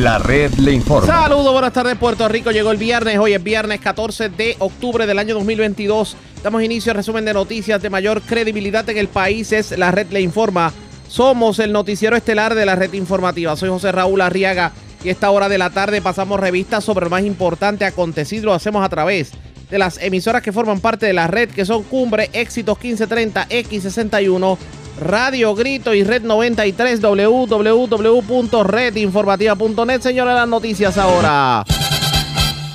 La 0.00 0.18
red 0.18 0.54
le 0.54 0.72
informa. 0.72 1.06
Saludos, 1.06 1.52
buenas 1.52 1.74
tardes 1.74 1.94
Puerto 1.98 2.26
Rico. 2.26 2.50
Llegó 2.50 2.70
el 2.70 2.78
viernes, 2.78 3.18
hoy 3.18 3.34
es 3.34 3.42
viernes 3.42 3.80
14 3.80 4.30
de 4.30 4.56
octubre 4.58 5.06
del 5.06 5.18
año 5.18 5.34
2022. 5.34 6.16
Damos 6.42 6.62
inicio 6.62 6.92
al 6.92 6.96
resumen 6.96 7.26
de 7.26 7.34
noticias 7.34 7.82
de 7.82 7.90
mayor 7.90 8.22
credibilidad 8.22 8.88
en 8.88 8.96
el 8.96 9.08
país. 9.08 9.52
Es 9.52 9.76
La 9.76 9.90
red 9.90 10.06
le 10.10 10.22
informa. 10.22 10.72
Somos 11.06 11.58
el 11.58 11.70
noticiero 11.70 12.16
estelar 12.16 12.54
de 12.54 12.64
la 12.64 12.76
red 12.76 12.94
informativa. 12.94 13.54
Soy 13.56 13.68
José 13.68 13.92
Raúl 13.92 14.22
Arriaga 14.22 14.72
y 15.04 15.10
esta 15.10 15.30
hora 15.30 15.50
de 15.50 15.58
la 15.58 15.68
tarde 15.68 16.00
pasamos 16.00 16.40
revistas 16.40 16.82
sobre 16.82 17.04
lo 17.04 17.10
más 17.10 17.24
importante 17.24 17.84
acontecido. 17.84 18.46
Lo 18.46 18.54
hacemos 18.54 18.82
a 18.82 18.88
través 18.88 19.32
de 19.70 19.78
las 19.78 19.98
emisoras 20.02 20.40
que 20.40 20.50
forman 20.50 20.80
parte 20.80 21.04
de 21.04 21.12
la 21.12 21.26
red, 21.26 21.50
que 21.50 21.66
son 21.66 21.82
Cumbre, 21.82 22.30
Éxitos 22.32 22.78
1530, 22.82 23.48
X61, 23.50 24.56
Radio 25.00 25.54
Grito 25.54 25.94
y 25.94 26.04
Red 26.04 26.22
93, 26.22 27.00
www.redinformativa.net. 27.00 30.00
Señores, 30.02 30.34
las 30.34 30.48
noticias 30.48 30.98
ahora. 30.98 31.64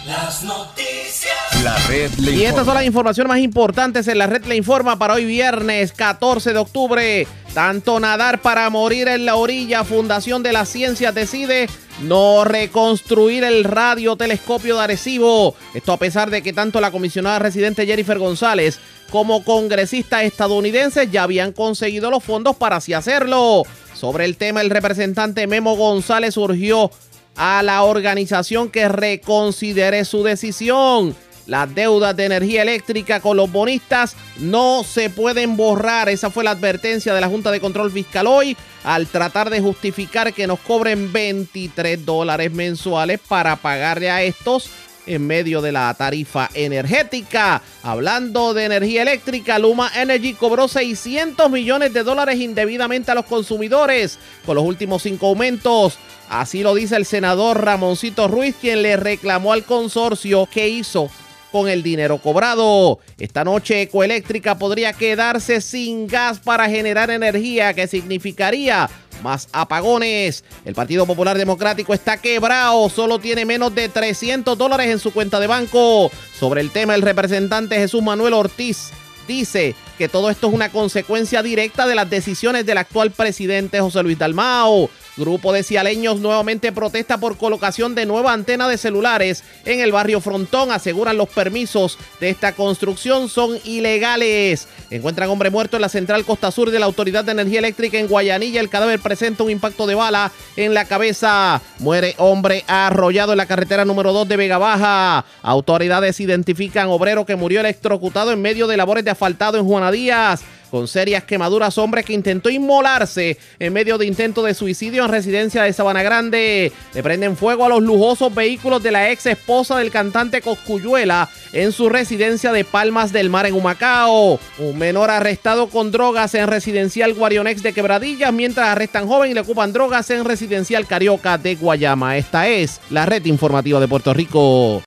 Las 0.08 0.44
noticias. 0.44 1.36
La 1.64 1.76
red 1.88 2.12
le 2.18 2.32
Y 2.32 2.44
estas 2.44 2.50
informa. 2.50 2.66
son 2.66 2.74
las 2.76 2.86
informaciones 2.86 3.30
más 3.30 3.40
importantes 3.40 4.08
en 4.08 4.18
la 4.18 4.28
red 4.28 4.46
Le 4.46 4.56
Informa 4.56 4.98
para 4.98 5.16
hoy 5.16 5.26
viernes 5.26 5.92
14 5.94 6.54
de 6.54 6.60
octubre. 6.60 7.28
Tanto 7.54 8.00
nadar 8.00 8.42
para 8.42 8.70
morir 8.70 9.08
en 9.08 9.26
la 9.26 9.36
orilla, 9.36 9.84
Fundación 9.84 10.44
de 10.44 10.54
las 10.54 10.70
Ciencias 10.70 11.16
decide 11.16 11.68
no 12.02 12.44
reconstruir 12.44 13.44
el 13.44 13.64
radiotelescopio 13.64 14.76
de 14.76 14.84
Arecibo. 14.84 15.56
Esto 15.74 15.94
a 15.94 15.98
pesar 15.98 16.30
de 16.30 16.42
que 16.42 16.54
tanto 16.54 16.82
la 16.82 16.92
comisionada 16.92 17.40
residente 17.40 17.86
Jennifer 17.86 18.18
González 18.18 18.80
como 19.10 19.44
congresistas 19.44 20.24
estadounidenses 20.24 21.12
ya 21.12 21.24
habían 21.24 21.52
conseguido 21.52 22.12
los 22.12 22.24
fondos 22.24 22.56
para 22.56 22.78
así 22.78 22.94
hacerlo. 22.94 23.64
Sobre 23.94 24.26
el 24.26 24.38
tema, 24.38 24.62
el 24.62 24.70
representante 24.70 25.48
Memo 25.48 25.76
González 25.76 26.34
surgió 26.34 26.92
a 27.36 27.64
la 27.64 27.84
organización 27.84 28.70
que 28.70 28.88
reconsidere 28.88 30.06
su 30.06 30.24
decisión. 30.24 31.16
Las 31.48 31.74
deudas 31.76 32.16
de 32.16 32.26
energía 32.26 32.64
eléctrica 32.64 33.20
con 33.20 33.38
los 33.38 33.52
bonistas 33.52 34.16
no 34.38 34.84
se 34.84 35.10
pueden 35.10 35.56
borrar. 35.56 36.10
Esa 36.10 36.30
fue 36.30 36.44
la 36.44 36.52
advertencia 36.52 37.14
de 37.14 37.22
la 37.22 37.28
Junta 37.28 37.52
de 37.52 37.60
Control 37.60 37.92
Fiscal 37.92 38.28
hoy 38.28 38.58
al 38.84 39.08
tratar 39.08 39.50
de 39.50 39.62
justificar 39.62 40.34
que 40.34 40.48
nos 40.48 40.60
cobren 40.60 41.12
23 41.14 42.06
dólares 42.06 42.52
mensuales 42.52 43.20
para 43.28 43.56
pagarle 43.56 44.10
a 44.10 44.24
estos 44.24 44.70
en 45.08 45.26
medio 45.28 45.62
de 45.62 45.72
la 45.72 45.94
tarifa 45.94 46.50
energética. 46.54 47.62
Hablando 47.84 48.54
de 48.54 48.66
energía 48.66 49.04
eléctrica, 49.04 49.60
Luma 49.60 49.92
Energy 49.96 50.34
cobró 50.34 50.68
600 50.68 51.50
millones 51.52 51.94
de 51.94 52.04
dólares 52.04 52.40
indebidamente 52.40 53.12
a 53.12 53.16
los 53.16 53.26
consumidores 53.26 54.18
con 54.46 54.56
los 54.56 54.66
últimos 54.66 55.04
cinco 55.04 55.28
aumentos. 55.28 56.00
Así 56.28 56.64
lo 56.64 56.74
dice 56.74 56.96
el 56.96 57.06
senador 57.06 57.64
Ramoncito 57.64 58.28
Ruiz, 58.28 58.56
quien 58.60 58.82
le 58.82 58.98
reclamó 58.98 59.54
al 59.54 59.64
consorcio 59.64 60.48
que 60.52 60.70
hizo 60.70 61.12
con 61.56 61.70
el 61.70 61.84
dinero 61.84 62.18
cobrado. 62.18 63.00
Esta 63.18 63.46
noche 63.46 63.84
Ecoeléctrica 63.84 64.58
podría 64.58 64.92
quedarse 64.92 65.62
sin 65.62 66.06
gas 66.06 66.38
para 66.38 66.68
generar 66.68 67.10
energía, 67.10 67.74
que 67.74 67.88
significaría 67.88 68.90
más 69.24 69.48
apagones. 69.54 70.44
El 70.66 70.76
Partido 70.76 71.06
Popular 71.06 71.38
Democrático 71.38 71.94
está 71.94 72.18
quebrado, 72.18 72.90
solo 72.90 73.20
tiene 73.20 73.46
menos 73.46 73.74
de 73.74 73.88
300 73.88 74.58
dólares 74.58 74.88
en 74.88 75.00
su 75.00 75.14
cuenta 75.14 75.40
de 75.40 75.48
banco. 75.48 76.12
Sobre 76.38 76.60
el 76.60 76.72
tema, 76.72 76.94
el 76.94 77.02
representante 77.02 77.78
Jesús 77.78 78.04
Manuel 78.04 78.34
Ortiz 78.34 78.90
dice 79.26 79.76
que 79.98 80.10
todo 80.10 80.30
esto 80.30 80.48
es 80.48 80.54
una 80.54 80.70
consecuencia 80.70 81.42
directa 81.42 81.88
de 81.88 81.96
las 81.96 82.10
decisiones 82.10 82.66
del 82.66 82.78
actual 82.78 83.12
presidente 83.12 83.80
José 83.80 84.04
Luis 84.04 84.18
Dalmao. 84.18 84.90
Grupo 85.18 85.54
de 85.54 85.64
cialeños 85.64 86.20
nuevamente 86.20 86.74
protesta 86.74 87.18
por 87.18 87.38
colocación 87.38 87.96
de 87.96 88.06
nueva 88.06 88.34
antena 88.34 88.68
de 88.68 88.78
celulares 88.78 89.46
en 89.64 89.80
el 89.80 89.94
barrio 89.94 90.20
Frontón. 90.20 90.72
Aseguran 90.72 91.16
los 91.16 91.30
permisos 91.30 91.98
de 92.20 92.30
esta 92.30 92.52
construcción 92.52 93.30
son 93.30 93.58
ilegales. 93.64 94.68
Encuentran 94.90 95.30
hombre 95.30 95.50
muerto 95.50 95.78
en 95.78 95.84
la 95.84 95.90
central 95.90 96.26
Costa 96.26 96.52
Sur 96.52 96.70
de 96.70 96.80
la 96.80 96.86
Autoridad 96.86 97.24
de 97.24 97.32
Energía 97.32 97.60
Eléctrica 97.60 97.98
en 97.98 98.08
Guayanilla. 98.08 98.60
El 98.60 98.68
cadáver 98.68 99.00
presenta 99.00 99.44
un 99.44 99.52
impacto 99.52 99.88
de 99.88 99.96
bala 99.96 100.34
en 100.58 100.74
la 100.74 100.84
cabeza. 100.84 101.62
Muere 101.80 102.16
hombre 102.18 102.66
arrollado 102.68 103.32
en 103.32 103.38
la 103.38 103.46
carretera 103.46 103.86
número 103.86 104.12
2 104.12 104.28
de 104.28 104.36
Vega 104.36 104.58
Baja. 104.58 105.24
Autoridades 105.44 106.20
identifican 106.20 106.90
obrero 106.90 107.26
que 107.26 107.38
murió 107.38 107.62
electrocutado 107.62 108.34
en 108.34 108.42
medio 108.42 108.68
de 108.68 108.76
labores 108.76 109.06
de 109.06 109.12
asfaltado 109.12 109.58
en 109.58 109.66
Díaz 109.92 110.44
con 110.76 110.90
serias 110.90 111.24
quemaduras, 111.24 111.78
hombre 111.78 112.04
que 112.04 112.12
intentó 112.12 112.50
inmolarse 112.50 113.38
en 113.60 113.72
medio 113.72 113.98
de 113.98 114.06
intento 114.06 114.44
de 114.44 114.54
suicidio 114.54 115.06
en 115.06 115.12
residencia 115.12 115.64
de 115.64 115.72
Sabana 115.72 116.04
Grande. 116.04 116.72
Le 116.94 117.02
prenden 117.02 117.38
fuego 117.38 117.66
a 117.66 117.70
los 117.70 117.82
lujosos 117.82 118.36
vehículos 118.36 118.84
de 118.84 118.92
la 118.92 119.10
ex 119.10 119.26
esposa 119.26 119.78
del 119.78 119.90
cantante 119.90 120.42
Coscuyuela 120.42 121.30
en 121.54 121.72
su 121.72 121.88
residencia 121.88 122.52
de 122.52 122.66
Palmas 122.66 123.14
del 123.14 123.30
Mar 123.30 123.46
en 123.46 123.54
Humacao. 123.54 124.38
Un 124.60 124.78
menor 124.78 125.12
arrestado 125.12 125.68
con 125.68 125.92
drogas 125.92 126.36
en 126.36 126.48
residencial 126.48 127.14
Guarionex 127.14 127.64
de 127.64 127.72
Quebradillas, 127.72 128.34
mientras 128.34 128.68
arrestan 128.68 129.08
joven 129.08 129.32
y 129.32 129.34
le 129.34 129.40
ocupan 129.40 129.72
drogas 129.72 130.10
en 130.10 130.26
residencial 130.26 130.88
Carioca 130.88 131.38
de 131.38 131.56
Guayama. 131.56 132.18
Esta 132.18 132.50
es 132.50 132.82
la 132.90 133.06
red 133.06 133.24
informativa 133.26 133.80
de 133.80 133.88
Puerto 133.88 134.14
Rico. 134.14 134.84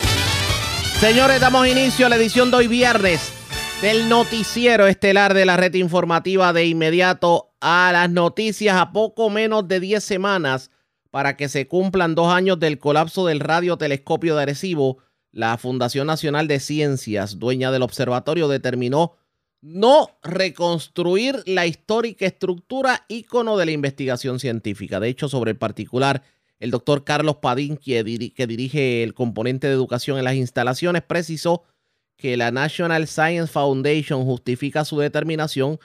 Señores, 1.01 1.41
damos 1.41 1.67
inicio 1.67 2.05
a 2.05 2.09
la 2.09 2.17
edición 2.17 2.51
de 2.51 2.57
hoy 2.59 2.67
viernes 2.67 3.38
del 3.83 4.09
noticiero 4.09 4.87
estelar 4.89 5.35
de 5.35 5.45
la 5.47 5.57
red 5.57 5.75
informativa 5.75 6.53
de 6.53 6.67
inmediato 6.67 7.53
a 7.61 7.91
las 7.93 8.11
noticias 8.11 8.77
a 8.77 8.93
poco 8.93 9.31
menos 9.31 9.69
de 9.69 9.79
10 9.79 10.03
semanas 10.03 10.71
para 11.11 11.37
que 11.37 11.49
se 11.49 11.69
cumplan 11.69 12.15
dos 12.15 12.33
años 12.33 12.59
del 12.59 12.79
colapso 12.79 13.27
del 13.27 13.41
radiotelescopio 13.41 14.35
de 14.37 14.43
Arecibo. 14.43 14.99
La 15.31 15.57
Fundación 15.59 16.07
Nacional 16.09 16.49
de 16.49 16.59
Ciencias, 16.59 17.39
dueña 17.39 17.71
del 17.71 17.83
observatorio, 17.83 18.49
determinó 18.49 19.15
no 19.61 20.11
reconstruir 20.23 21.43
la 21.47 21.67
histórica 21.67 22.27
estructura 22.27 23.05
ícono 23.09 23.57
de 23.57 23.67
la 23.67 23.73
investigación 23.73 24.41
científica. 24.41 24.99
De 25.01 25.09
hecho, 25.09 25.29
sobre 25.29 25.53
el 25.53 25.57
particular, 25.57 26.23
el 26.59 26.71
doctor 26.71 27.05
Carlos 27.05 27.37
Padín, 27.37 27.77
que, 27.77 28.05
diri- 28.05 28.33
que 28.35 28.47
dirige 28.47 29.03
el 29.05 29.15
componente 29.15 29.67
de 29.69 29.75
educación 29.75 30.19
en 30.19 30.25
las 30.25 30.35
instalaciones, 30.35 31.03
precisó 31.03 31.63
la 32.23 32.51
National 32.51 33.07
Science 33.07 33.53
Foundation 33.53 34.25
justifica 34.25 34.85
su 34.85 34.99
determinación 34.99 35.79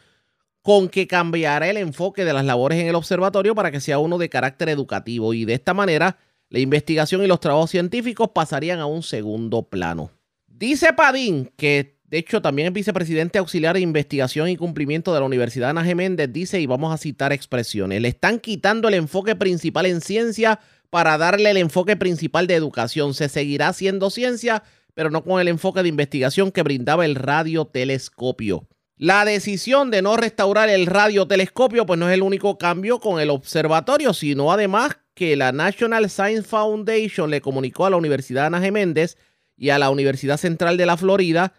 con 0.62 0.88
que 0.90 1.08
cambiará 1.08 1.70
el 1.70 1.78
enfoque 1.78 2.26
de 2.26 2.34
las 2.34 2.46
labores 2.46 2.80
en 2.80 2.88
el 2.88 2.96
observatorio 2.96 3.54
para 3.54 3.70
que 3.70 3.82
sea 3.82 4.00
uno 4.00 4.18
de 4.18 4.30
carácter 4.30 4.70
educativo 4.70 5.34
y 5.34 5.46
de 5.46 5.54
esta 5.54 5.74
manera 5.74 6.18
la 6.50 6.60
investigación 6.60 7.24
y 7.24 7.28
los 7.28 7.40
trabajos 7.40 7.72
científicos 7.72 8.30
pasarían 8.34 8.80
a 8.80 8.86
un 8.86 9.04
segundo 9.04 9.64
plano. 9.64 10.12
Dice 10.48 10.94
Padín, 10.94 11.52
que 11.58 11.98
de 12.06 12.20
hecho 12.20 12.42
también 12.42 12.68
es 12.68 12.74
vicepresidente 12.74 13.40
auxiliar 13.40 13.76
de 13.76 13.82
investigación 13.82 14.48
y 14.48 14.56
cumplimiento 14.56 15.14
de 15.14 15.20
la 15.20 15.26
Universidad 15.26 15.72
Ana 15.72 15.84
Geméndez, 15.84 16.32
dice, 16.32 16.62
y 16.62 16.66
vamos 16.66 16.94
a 16.94 16.98
citar 16.98 17.34
expresiones, 17.34 18.02
le 18.02 18.08
están 18.10 18.40
quitando 18.40 18.88
el 18.88 18.94
enfoque 18.94 19.36
principal 19.36 19.88
en 19.88 20.00
ciencia 20.00 20.60
para 20.90 21.18
darle 21.18 21.50
el 21.50 21.58
enfoque 21.58 21.96
principal 21.96 22.46
de 22.46 22.54
educación. 22.54 23.16
Se 23.16 23.28
seguirá 23.28 23.70
haciendo 23.70 24.12
ciencia, 24.12 24.62
pero 24.94 25.10
no 25.10 25.24
con 25.24 25.40
el 25.40 25.48
enfoque 25.48 25.84
de 25.84 25.90
investigación 25.90 26.52
que 26.52 26.64
brindaba 26.64 27.06
el 27.06 27.16
radiotelescopio. 27.16 28.68
La 28.96 29.26
decisión 29.26 29.90
de 29.92 30.02
no 30.02 30.18
restaurar 30.18 30.70
el 30.70 30.86
radiotelescopio 30.86 31.86
pues 31.86 32.00
no 32.00 32.08
es 32.08 32.14
el 32.14 32.22
único 32.22 32.58
cambio 32.58 33.00
con 33.00 33.20
el 33.20 33.32
observatorio, 33.32 34.14
sino 34.14 34.52
además 34.52 34.98
que 35.14 35.36
la 35.36 35.52
National 35.52 36.10
Science 36.10 36.44
Foundation 36.44 37.30
le 37.30 37.42
comunicó 37.42 37.86
a 37.86 37.90
la 37.90 37.98
Universidad 37.98 38.46
Ana 38.46 38.62
Geméndez 38.62 39.18
y 39.58 39.70
a 39.70 39.80
la 39.80 39.90
Universidad 39.90 40.38
Central 40.38 40.78
de 40.78 40.86
la 40.86 40.98
Florida, 40.98 41.54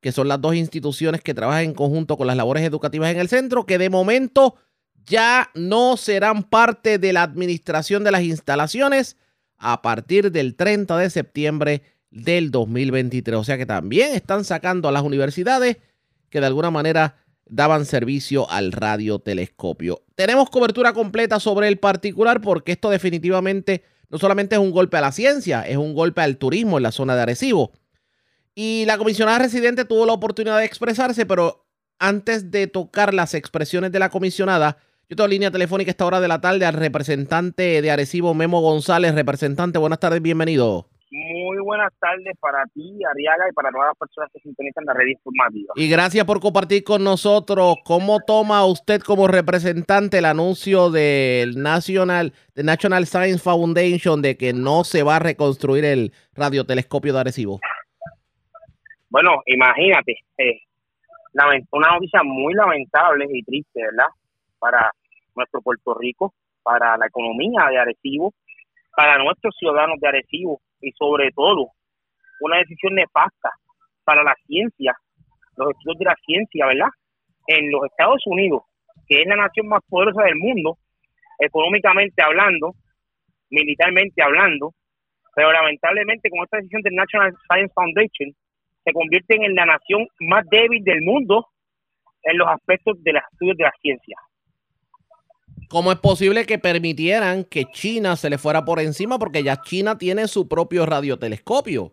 que 0.00 0.12
son 0.12 0.28
las 0.28 0.40
dos 0.40 0.54
instituciones 0.54 1.22
que 1.22 1.34
trabajan 1.34 1.64
en 1.64 1.74
conjunto 1.74 2.16
con 2.16 2.26
las 2.26 2.36
labores 2.36 2.62
educativas 2.64 3.10
en 3.10 3.18
el 3.18 3.28
centro, 3.28 3.66
que 3.66 3.78
de 3.78 3.90
momento 3.90 4.56
ya 5.04 5.50
no 5.54 5.96
serán 5.96 6.42
parte 6.42 6.98
de 6.98 7.12
la 7.12 7.22
administración 7.22 8.04
de 8.04 8.12
las 8.12 8.22
instalaciones 8.22 9.16
a 9.56 9.82
partir 9.82 10.30
del 10.30 10.54
30 10.54 10.96
de 10.98 11.10
septiembre 11.10 11.82
del 12.22 12.50
2023. 12.50 13.38
O 13.38 13.44
sea 13.44 13.56
que 13.58 13.66
también 13.66 14.14
están 14.14 14.44
sacando 14.44 14.88
a 14.88 14.92
las 14.92 15.02
universidades 15.02 15.78
que 16.30 16.40
de 16.40 16.46
alguna 16.46 16.70
manera 16.70 17.16
daban 17.46 17.86
servicio 17.86 18.50
al 18.50 18.72
radiotelescopio. 18.72 20.02
Tenemos 20.14 20.50
cobertura 20.50 20.92
completa 20.92 21.40
sobre 21.40 21.68
el 21.68 21.78
particular 21.78 22.40
porque 22.40 22.72
esto 22.72 22.90
definitivamente 22.90 23.82
no 24.10 24.18
solamente 24.18 24.56
es 24.56 24.60
un 24.60 24.70
golpe 24.70 24.96
a 24.96 25.00
la 25.00 25.12
ciencia, 25.12 25.62
es 25.62 25.76
un 25.76 25.94
golpe 25.94 26.20
al 26.20 26.36
turismo 26.38 26.76
en 26.76 26.82
la 26.82 26.92
zona 26.92 27.14
de 27.14 27.22
Arecibo. 27.22 27.72
Y 28.54 28.84
la 28.86 28.98
comisionada 28.98 29.38
residente 29.38 29.84
tuvo 29.84 30.06
la 30.06 30.12
oportunidad 30.12 30.58
de 30.58 30.64
expresarse, 30.64 31.26
pero 31.26 31.66
antes 31.98 32.50
de 32.50 32.66
tocar 32.66 33.14
las 33.14 33.34
expresiones 33.34 33.92
de 33.92 33.98
la 33.98 34.10
comisionada, 34.10 34.78
yo 35.08 35.16
tengo 35.16 35.28
línea 35.28 35.50
telefónica 35.50 35.90
a 35.90 35.92
esta 35.92 36.06
hora 36.06 36.20
de 36.20 36.28
la 36.28 36.40
tarde 36.40 36.66
al 36.66 36.74
representante 36.74 37.80
de 37.80 37.90
Arecibo, 37.90 38.34
Memo 38.34 38.60
González. 38.60 39.14
Representante, 39.14 39.78
buenas 39.78 40.00
tardes, 40.00 40.20
bienvenido. 40.20 40.88
Buenas 41.68 41.92
tardes 42.00 42.34
para 42.40 42.64
ti, 42.72 42.98
Ariaga, 43.04 43.44
y 43.50 43.52
para 43.52 43.70
todas 43.70 43.88
las 43.88 43.98
personas 43.98 44.30
que 44.32 44.40
sintonizan 44.40 44.86
la 44.86 44.94
red 44.94 45.08
informativa. 45.08 45.74
Y 45.76 45.90
gracias 45.90 46.24
por 46.24 46.40
compartir 46.40 46.82
con 46.82 47.04
nosotros. 47.04 47.76
¿Cómo 47.84 48.20
toma 48.20 48.64
usted 48.64 49.02
como 49.02 49.28
representante 49.28 50.16
el 50.16 50.24
anuncio 50.24 50.88
del 50.88 51.62
National, 51.62 52.32
de 52.54 52.64
National 52.64 53.04
Science 53.04 53.40
Foundation 53.40 54.22
de 54.22 54.38
que 54.38 54.54
no 54.54 54.82
se 54.82 55.02
va 55.02 55.16
a 55.16 55.18
reconstruir 55.18 55.84
el 55.84 56.12
radiotelescopio 56.32 57.12
de 57.12 57.20
Arecibo? 57.20 57.60
Bueno, 59.10 59.42
imagínate, 59.44 60.20
eh, 60.38 60.62
una 61.72 61.92
noticia 61.92 62.22
muy 62.22 62.54
lamentable 62.54 63.26
y 63.30 63.42
triste, 63.42 63.82
¿verdad? 63.82 64.08
Para 64.58 64.90
nuestro 65.36 65.60
Puerto 65.60 65.92
Rico, 66.00 66.32
para 66.62 66.96
la 66.96 67.08
economía 67.08 67.66
de 67.68 67.78
Arecibo, 67.78 68.32
para 68.98 69.16
nuestros 69.16 69.54
ciudadanos 69.56 70.00
de 70.00 70.08
Arecibo 70.08 70.60
y 70.80 70.90
sobre 70.90 71.30
todo 71.30 71.70
una 72.40 72.56
decisión 72.56 72.96
nefasta 72.96 73.48
para 74.02 74.24
la 74.24 74.34
ciencia, 74.44 74.92
los 75.56 75.70
estudios 75.70 75.98
de 76.00 76.04
la 76.06 76.16
ciencia, 76.26 76.66
¿verdad? 76.66 76.88
En 77.46 77.70
los 77.70 77.84
Estados 77.84 78.20
Unidos, 78.26 78.62
que 79.06 79.22
es 79.22 79.28
la 79.28 79.36
nación 79.36 79.68
más 79.68 79.82
poderosa 79.88 80.24
del 80.24 80.34
mundo, 80.34 80.78
económicamente 81.38 82.20
hablando, 82.20 82.72
militarmente 83.50 84.20
hablando, 84.20 84.72
pero 85.32 85.52
lamentablemente 85.52 86.28
con 86.28 86.40
esta 86.42 86.56
decisión 86.56 86.82
del 86.82 86.96
National 86.96 87.32
Science 87.48 87.72
Foundation 87.74 88.34
se 88.82 88.92
convierten 88.92 89.44
en 89.44 89.54
la 89.54 89.66
nación 89.66 90.08
más 90.18 90.44
débil 90.50 90.82
del 90.82 91.02
mundo 91.02 91.46
en 92.24 92.36
los 92.36 92.48
aspectos 92.48 93.00
de 93.04 93.12
los 93.12 93.22
estudios 93.30 93.58
de 93.58 93.62
la 93.62 93.72
ciencia. 93.80 94.16
¿Cómo 95.68 95.92
es 95.92 95.98
posible 95.98 96.46
que 96.46 96.58
permitieran 96.58 97.44
que 97.44 97.66
China 97.66 98.16
se 98.16 98.30
le 98.30 98.38
fuera 98.38 98.64
por 98.64 98.80
encima? 98.80 99.18
Porque 99.18 99.42
ya 99.42 99.60
China 99.60 99.98
tiene 99.98 100.26
su 100.26 100.48
propio 100.48 100.86
radiotelescopio. 100.86 101.92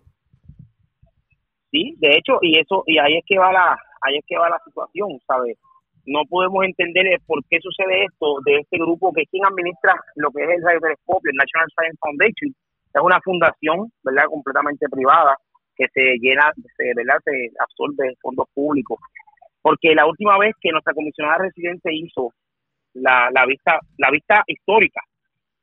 Sí, 1.72 1.94
de 2.00 2.16
hecho, 2.16 2.40
y 2.42 2.58
eso 2.58 2.84
y 2.88 2.98
ahí 3.00 3.18
es 3.18 3.24
que 3.28 3.38
va 3.38 3.52
la 3.52 3.78
ahí 4.02 4.16
es 4.16 4.24
que 4.26 4.38
va 4.38 4.50
la 4.50 4.62
situación, 4.64 5.20
¿sabes? 5.28 5.58
No 6.06 6.22
podemos 6.30 6.64
entender 6.64 7.20
por 7.28 7.44
qué 7.50 7.60
sucede 7.60 8.06
esto 8.06 8.40
de 8.46 8.60
este 8.60 8.78
grupo 8.78 9.12
que 9.12 9.26
quien 9.26 9.46
administra 9.46 9.94
lo 10.16 10.32
que 10.32 10.44
es 10.44 10.50
el 10.52 10.64
radiotelescopio, 10.64 11.32
el 11.32 11.36
National 11.36 11.68
Science 11.76 11.98
Foundation, 12.00 12.56
es 12.94 13.02
una 13.02 13.20
fundación, 13.22 13.92
¿verdad? 14.04 14.30
completamente 14.30 14.88
privada 14.88 15.36
que 15.76 15.86
se 15.94 16.16
llena, 16.22 16.54
se, 16.78 16.94
¿verdad? 16.96 17.20
se 17.26 17.52
absorbe 17.60 18.16
fondos 18.22 18.48
públicos. 18.54 18.98
Porque 19.62 19.94
la 19.96 20.06
última 20.06 20.38
vez 20.38 20.54
que 20.62 20.72
nuestra 20.72 20.94
comisionada 20.94 21.40
residente 21.40 21.90
hizo 21.92 22.32
la, 22.96 23.30
la 23.32 23.46
vista 23.46 23.80
la 23.98 24.10
vista 24.12 24.44
histórica 24.48 25.02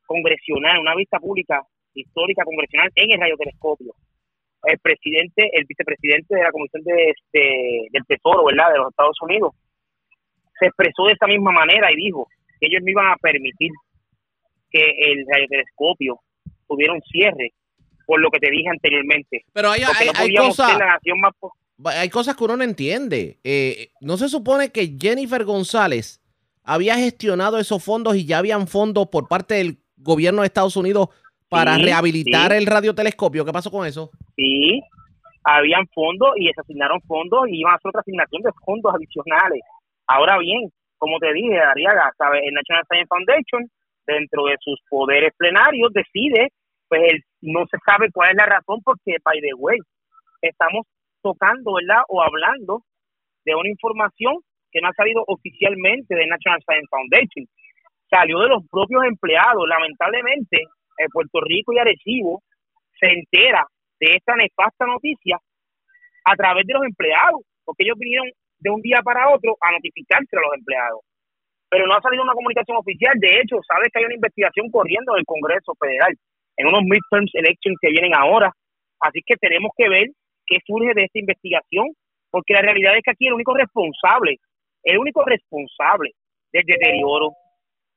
congresional, 0.06 0.78
una 0.78 0.94
vista 0.94 1.18
pública 1.18 1.62
histórica 1.94 2.44
congresional 2.44 2.90
en 2.94 3.10
el 3.12 3.20
radiotelescopio, 3.20 3.94
el 4.64 4.78
presidente, 4.78 5.50
el 5.52 5.64
vicepresidente 5.66 6.34
de 6.36 6.42
la 6.42 6.50
Comisión 6.52 6.82
de, 6.84 7.14
de- 7.32 7.88
del 7.90 8.06
Tesoro, 8.06 8.44
¿verdad?, 8.46 8.72
de 8.72 8.78
los 8.78 8.90
Estados 8.90 9.16
Unidos, 9.22 9.52
se 10.58 10.66
expresó 10.66 11.06
de 11.06 11.14
esa 11.14 11.26
misma 11.26 11.50
manera 11.52 11.90
y 11.92 11.96
dijo 11.96 12.28
que 12.60 12.66
ellos 12.68 12.80
no 12.84 12.90
iban 12.90 13.06
a 13.08 13.16
permitir 13.16 13.70
que 14.70 14.80
el 14.80 15.26
radiotelescopio 15.30 16.20
tuviera 16.68 16.94
un 16.94 17.02
cierre, 17.02 17.52
por 18.06 18.20
lo 18.20 18.30
que 18.30 18.38
te 18.38 18.50
dije 18.50 18.68
anteriormente. 18.70 19.44
Pero 19.52 19.70
hay, 19.70 19.82
hay, 19.82 20.06
no 20.06 20.12
hay 20.18 20.34
cosas, 20.34 20.78
más... 21.16 21.96
hay 21.96 22.08
cosas 22.08 22.36
que 22.36 22.44
uno 22.44 22.56
no 22.56 22.64
entiende. 22.64 23.38
Eh, 23.44 23.88
¿No 24.00 24.16
se 24.16 24.28
supone 24.28 24.70
que 24.70 24.96
Jennifer 24.98 25.44
González 25.44 26.21
había 26.64 26.96
gestionado 26.96 27.58
esos 27.58 27.82
fondos 27.84 28.16
y 28.16 28.26
ya 28.26 28.38
habían 28.38 28.66
fondos 28.66 29.08
por 29.08 29.28
parte 29.28 29.54
del 29.54 29.78
gobierno 29.96 30.42
de 30.42 30.46
Estados 30.46 30.76
Unidos 30.76 31.08
para 31.48 31.76
Sí, 31.76 31.82
rehabilitar 31.82 32.50
sí. 32.52 32.56
el 32.58 32.66
radiotelescopio? 32.66 33.44
¿Qué 33.44 33.52
pasó 33.52 33.70
con 33.70 33.86
eso? 33.86 34.10
Sí, 34.36 34.80
habían 35.44 35.86
fondos 35.88 36.30
y 36.36 36.46
se 36.52 36.60
asignaron 36.60 37.00
fondos 37.02 37.48
y 37.48 37.60
iban 37.60 37.72
a 37.72 37.76
hacer 37.76 37.88
otra 37.88 38.00
asignación 38.00 38.42
de 38.42 38.50
fondos 38.64 38.94
adicionales. 38.94 39.60
Ahora 40.06 40.38
bien, 40.38 40.70
como 40.98 41.18
te 41.18 41.32
dije, 41.32 41.58
Ariaga, 41.60 42.10
¿sabes? 42.16 42.42
el 42.44 42.54
National 42.54 42.84
Science 42.88 43.08
Foundation, 43.08 43.70
dentro 44.06 44.44
de 44.44 44.56
sus 44.60 44.80
poderes 44.88 45.32
plenarios, 45.36 45.92
decide, 45.92 46.48
pues 46.88 47.02
él 47.12 47.20
no 47.40 47.64
se 47.70 47.78
sabe 47.84 48.08
cuál 48.12 48.30
es 48.30 48.36
la 48.36 48.46
razón, 48.46 48.80
porque, 48.84 49.16
by 49.24 49.40
the 49.40 49.54
way, 49.58 49.78
estamos 50.42 50.86
tocando, 51.22 51.74
¿verdad? 51.74 52.02
O 52.08 52.22
hablando 52.22 52.82
de 53.44 53.54
una 53.54 53.68
información 53.68 54.36
que 54.72 54.80
no 54.80 54.88
ha 54.88 54.92
salido 54.94 55.22
oficialmente 55.26 56.14
del 56.14 56.28
National 56.28 56.60
Science 56.64 56.88
Foundation. 56.90 57.46
Salió 58.08 58.40
de 58.40 58.48
los 58.48 58.66
propios 58.68 59.04
empleados. 59.04 59.68
Lamentablemente, 59.68 60.64
en 60.98 61.08
Puerto 61.12 61.40
Rico 61.40 61.72
y 61.72 61.78
Arecibo 61.78 62.42
se 62.98 63.06
entera 63.06 63.64
de 64.00 64.16
esta 64.16 64.34
nefasta 64.34 64.86
noticia 64.86 65.38
a 66.24 66.34
través 66.36 66.66
de 66.66 66.74
los 66.74 66.84
empleados, 66.84 67.42
porque 67.64 67.84
ellos 67.84 67.98
vinieron 67.98 68.30
de 68.58 68.70
un 68.70 68.80
día 68.80 69.02
para 69.02 69.28
otro 69.28 69.56
a 69.60 69.72
notificarse 69.72 70.36
a 70.36 70.40
los 70.40 70.54
empleados. 70.54 71.00
Pero 71.68 71.86
no 71.86 71.94
ha 71.94 72.00
salido 72.00 72.22
una 72.22 72.34
comunicación 72.34 72.76
oficial. 72.76 73.14
De 73.18 73.40
hecho, 73.40 73.56
sabes 73.66 73.88
que 73.92 73.98
hay 73.98 74.04
una 74.04 74.14
investigación 74.14 74.70
corriendo 74.70 75.14
del 75.14 75.24
Congreso 75.24 75.72
Federal 75.80 76.14
en 76.56 76.66
unos 76.66 76.82
midterms 76.84 77.30
elections 77.34 77.78
que 77.80 77.90
vienen 77.90 78.14
ahora. 78.14 78.52
Así 79.00 79.20
que 79.24 79.36
tenemos 79.36 79.72
que 79.76 79.88
ver 79.88 80.06
qué 80.46 80.58
surge 80.66 80.94
de 80.94 81.04
esta 81.04 81.18
investigación, 81.18 81.88
porque 82.30 82.54
la 82.54 82.62
realidad 82.62 82.96
es 82.96 83.02
que 83.02 83.10
aquí 83.10 83.26
el 83.26 83.34
único 83.34 83.54
responsable, 83.54 84.36
el 84.82 84.98
único 84.98 85.24
responsable 85.24 86.12
del 86.52 86.64
deterioro, 86.64 87.30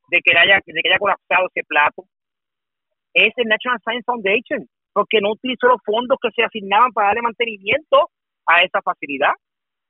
de 0.10 0.20
que 0.24 0.38
haya, 0.38 0.60
de 0.66 0.82
que 0.82 0.90
haya 0.90 1.00
colapsado 1.00 1.48
ese 1.54 1.66
plato, 1.68 2.06
es 3.14 3.34
el 3.38 3.48
National 3.48 3.80
Science 3.82 4.06
Foundation, 4.06 4.68
porque 4.94 5.20
no 5.22 5.32
utilizó 5.32 5.68
los 5.68 5.82
fondos 5.84 6.18
que 6.22 6.30
se 6.32 6.44
asignaban 6.44 6.92
para 6.92 7.08
darle 7.08 7.22
mantenimiento 7.22 8.10
a 8.46 8.64
esa 8.64 8.82
facilidad. 8.82 9.34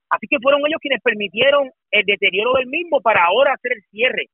Así 0.08 0.26
que 0.28 0.38
fueron 0.40 0.60
ellos 0.66 0.80
quienes 0.80 1.02
permitieron 1.02 1.70
el 1.90 2.04
deterioro 2.04 2.54
del 2.54 2.66
mismo 2.66 3.00
para 3.00 3.24
ahora 3.24 3.54
hacer 3.54 3.72
el 3.72 3.82
cierre. 3.90 4.26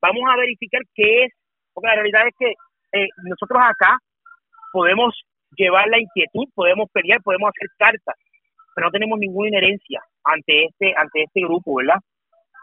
Vamos 0.00 0.22
a 0.28 0.36
verificar 0.36 0.80
qué 0.94 1.24
es, 1.24 1.32
porque 1.74 1.88
la 1.88 1.96
realidad 1.96 2.26
es 2.26 2.34
que 2.38 2.50
eh, 2.98 3.08
nosotros 3.24 3.60
acá 3.62 3.98
podemos 4.72 5.14
llevar 5.56 5.88
la 5.88 6.00
inquietud, 6.00 6.44
podemos 6.54 6.88
pelear, 6.90 7.20
podemos 7.22 7.50
hacer 7.50 7.68
cartas, 7.76 8.16
pero 8.74 8.86
no 8.86 8.90
tenemos 8.90 9.18
ninguna 9.18 9.48
inherencia 9.48 10.00
ante 10.28 10.64
este 10.64 10.94
ante 10.96 11.22
este 11.24 11.40
grupo, 11.40 11.76
¿verdad? 11.76 11.98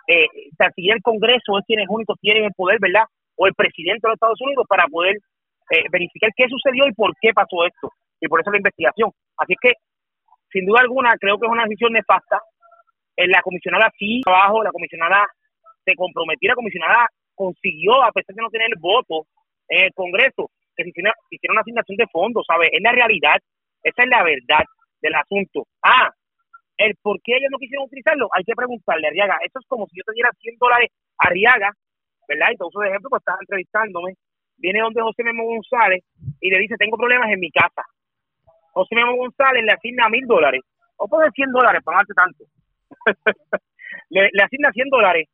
Eh, 0.07 0.27
o 0.59 0.65
si 0.75 0.89
el 0.89 1.01
Congreso 1.01 1.57
es 1.57 1.65
quienes 1.65 1.87
únicos 1.89 2.17
tienen 2.21 2.45
el 2.45 2.53
poder, 2.55 2.77
¿verdad? 2.79 3.05
O 3.35 3.47
el 3.47 3.53
presidente 3.53 4.01
de 4.03 4.09
los 4.09 4.15
Estados 4.15 4.41
Unidos 4.41 4.65
para 4.69 4.85
poder 4.87 5.17
eh, 5.71 5.83
verificar 5.91 6.29
qué 6.35 6.45
sucedió 6.47 6.87
y 6.87 6.93
por 6.93 7.11
qué 7.19 7.33
pasó 7.33 7.65
esto. 7.65 7.89
Y 8.21 8.27
por 8.27 8.39
eso 8.39 8.51
la 8.51 8.57
investigación. 8.57 9.11
Así 9.37 9.55
que, 9.59 9.73
sin 10.51 10.65
duda 10.65 10.81
alguna, 10.81 11.15
creo 11.19 11.37
que 11.37 11.47
es 11.47 11.51
una 11.51 11.63
decisión 11.63 11.93
nefasta. 11.93 12.39
Eh, 13.17 13.27
la 13.27 13.41
comisionada 13.41 13.91
sí, 13.97 14.21
trabajo, 14.23 14.63
la 14.63 14.71
comisionada 14.71 15.25
se 15.83 15.95
comprometió, 15.95 16.49
la 16.49 16.55
comisionada 16.55 17.07
consiguió, 17.33 18.03
a 18.03 18.11
pesar 18.11 18.35
de 18.35 18.41
no 18.41 18.49
tener 18.49 18.69
voto 18.79 19.25
en 19.69 19.85
el 19.85 19.93
Congreso, 19.93 20.49
que 20.75 20.83
se 20.83 20.89
hiciera, 20.89 21.13
hiciera 21.29 21.53
una 21.53 21.61
asignación 21.61 21.97
de 21.97 22.07
fondos, 22.07 22.45
¿sabes? 22.47 22.69
Es 22.71 22.81
la 22.81 22.91
realidad, 22.91 23.37
esa 23.83 24.03
es 24.03 24.09
la 24.09 24.23
verdad 24.23 24.63
del 25.01 25.15
asunto. 25.15 25.65
Ah, 25.81 26.11
el 26.77 26.95
por 27.01 27.21
qué 27.21 27.37
ellos 27.37 27.49
no 27.51 27.57
quisieron 27.57 27.85
utilizarlo, 27.85 28.27
hay 28.33 28.43
que 28.43 28.55
preguntarle 28.55 29.07
a 29.07 29.09
Arriaga. 29.09 29.37
Eso 29.45 29.59
es 29.59 29.65
como 29.67 29.87
si 29.87 29.97
yo 29.97 30.03
te 30.05 30.13
diera 30.13 30.31
100 30.39 30.57
dólares 30.57 30.89
a 31.17 31.27
Arriaga, 31.27 31.71
¿verdad? 32.27 32.47
Y 32.51 32.57
te 32.57 32.63
uso 32.63 32.79
de 32.79 32.89
ejemplo, 32.89 33.09
pues 33.09 33.21
estás 33.21 33.39
entrevistándome. 33.39 34.13
Viene 34.57 34.81
donde 34.81 35.01
José 35.01 35.23
Memo 35.23 35.43
González 35.43 36.03
y 36.39 36.49
le 36.49 36.59
dice, 36.59 36.75
tengo 36.77 36.97
problemas 36.97 37.29
en 37.31 37.39
mi 37.39 37.51
casa. 37.51 37.83
José 38.71 38.95
Memo 38.95 39.15
González 39.15 39.63
le 39.63 39.71
asigna 39.71 40.09
mil 40.09 40.25
dólares, 40.27 40.61
o 40.97 41.07
puede 41.07 41.29
100 41.31 41.51
dólares, 41.51 41.81
para 41.83 41.97
darte 41.97 42.13
tanto. 42.13 42.43
le, 44.09 44.29
le 44.31 44.43
asigna 44.43 44.71
100 44.71 44.89
dólares, 44.89 45.27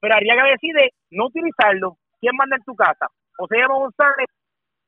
pero 0.00 0.14
Arriaga 0.14 0.44
decide 0.46 0.90
no 1.10 1.26
utilizarlo. 1.26 1.96
¿Quién 2.20 2.34
manda 2.36 2.56
en 2.56 2.64
tu 2.64 2.74
casa? 2.74 3.06
José 3.36 3.56
Memo 3.58 3.78
González 3.80 4.26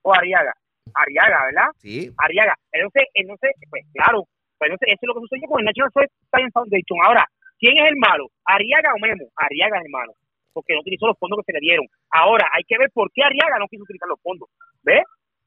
o 0.02 0.12
Arriaga. 0.12 0.52
Arriaga, 0.94 1.44
¿verdad? 1.46 1.68
Sí. 1.78 2.10
Arriaga. 2.18 2.54
Entonces, 2.72 3.04
entonces, 3.14 3.50
pues 3.68 3.84
claro, 3.94 4.24
pues 4.60 4.76
eso 4.76 5.00
es 5.00 5.08
lo 5.08 5.14
que 5.14 5.24
sucedió 5.24 5.48
con 5.48 5.60
el 5.60 5.64
National 5.64 5.88
Science 6.28 6.52
Foundation. 6.52 6.98
Ahora, 7.00 7.24
¿quién 7.58 7.80
es 7.80 7.84
el 7.88 7.96
malo? 7.96 8.28
¿Arriaga 8.44 8.92
o 8.92 9.00
Memo? 9.00 9.32
Arriaga 9.34 9.78
es 9.78 9.84
el 9.86 9.90
malo, 9.90 10.12
porque 10.52 10.74
no 10.74 10.80
utilizó 10.80 11.08
los 11.08 11.18
fondos 11.18 11.40
que 11.40 11.48
se 11.48 11.56
le 11.56 11.64
dieron. 11.64 11.86
Ahora, 12.10 12.44
hay 12.52 12.62
que 12.68 12.76
ver 12.76 12.90
por 12.92 13.10
qué 13.12 13.24
Arriaga 13.24 13.58
no 13.58 13.68
quiso 13.68 13.84
utilizar 13.84 14.06
los 14.06 14.20
fondos. 14.20 14.50
¿Ves? 14.84 15.00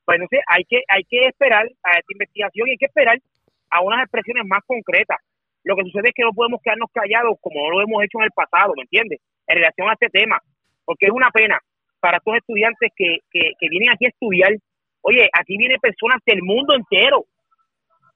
Pues 0.04 0.20
hay 0.50 0.66
que, 0.66 0.82
hay 0.90 1.04
que 1.06 1.28
esperar 1.28 1.70
a 1.84 1.92
esta 1.94 2.12
investigación 2.12 2.68
y 2.68 2.72
hay 2.72 2.78
que 2.78 2.90
esperar 2.90 3.18
a 3.70 3.82
unas 3.82 4.02
expresiones 4.02 4.44
más 4.46 4.62
concretas. 4.66 5.22
Lo 5.64 5.76
que 5.76 5.84
sucede 5.84 6.10
es 6.10 6.16
que 6.16 6.24
no 6.24 6.34
podemos 6.34 6.60
quedarnos 6.62 6.90
callados 6.92 7.38
como 7.40 7.70
lo 7.70 7.82
hemos 7.82 8.04
hecho 8.04 8.18
en 8.18 8.26
el 8.26 8.36
pasado, 8.36 8.74
¿me 8.76 8.82
entiendes? 8.82 9.22
En 9.48 9.58
relación 9.58 9.88
a 9.90 9.94
este 9.94 10.10
tema, 10.10 10.42
porque 10.84 11.06
es 11.06 11.12
una 11.12 11.30
pena 11.30 11.60
para 12.02 12.18
estos 12.18 12.36
estudiantes 12.36 12.92
que, 12.98 13.20
que, 13.32 13.54
que 13.60 13.70
vienen 13.70 13.92
aquí 13.92 14.06
a 14.06 14.10
estudiar. 14.10 14.52
Oye, 15.02 15.30
aquí 15.32 15.56
vienen 15.56 15.80
personas 15.80 16.18
del 16.26 16.42
mundo 16.42 16.76
entero, 16.76 17.26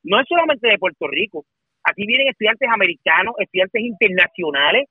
no 0.07 0.19
es 0.21 0.27
solamente 0.27 0.67
de 0.67 0.77
Puerto 0.77 1.05
Rico. 1.07 1.45
Aquí 1.83 2.05
vienen 2.07 2.29
estudiantes 2.29 2.69
americanos, 2.69 3.35
estudiantes 3.39 3.81
internacionales 3.81 4.87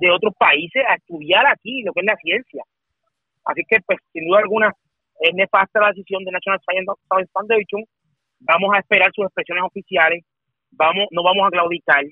de 0.00 0.10
otros 0.10 0.34
países 0.36 0.82
a 0.88 0.94
estudiar 0.94 1.46
aquí 1.46 1.82
lo 1.82 1.92
que 1.92 2.00
es 2.00 2.06
la 2.06 2.16
ciencia. 2.16 2.62
Así 3.44 3.62
que, 3.68 3.78
pues, 3.86 3.98
sin 4.12 4.26
duda 4.26 4.40
alguna, 4.40 4.72
es 5.20 5.34
nefasta 5.34 5.80
la 5.80 5.88
decisión 5.88 6.24
de 6.24 6.32
National 6.32 6.60
Science 6.60 7.30
Foundation 7.32 7.84
vamos 8.40 8.74
a 8.74 8.80
esperar 8.80 9.10
sus 9.14 9.24
expresiones 9.24 9.64
oficiales, 9.64 10.24
vamos, 10.72 11.06
no 11.12 11.22
vamos 11.22 11.46
a 11.46 11.50
claudicar, 11.50 12.04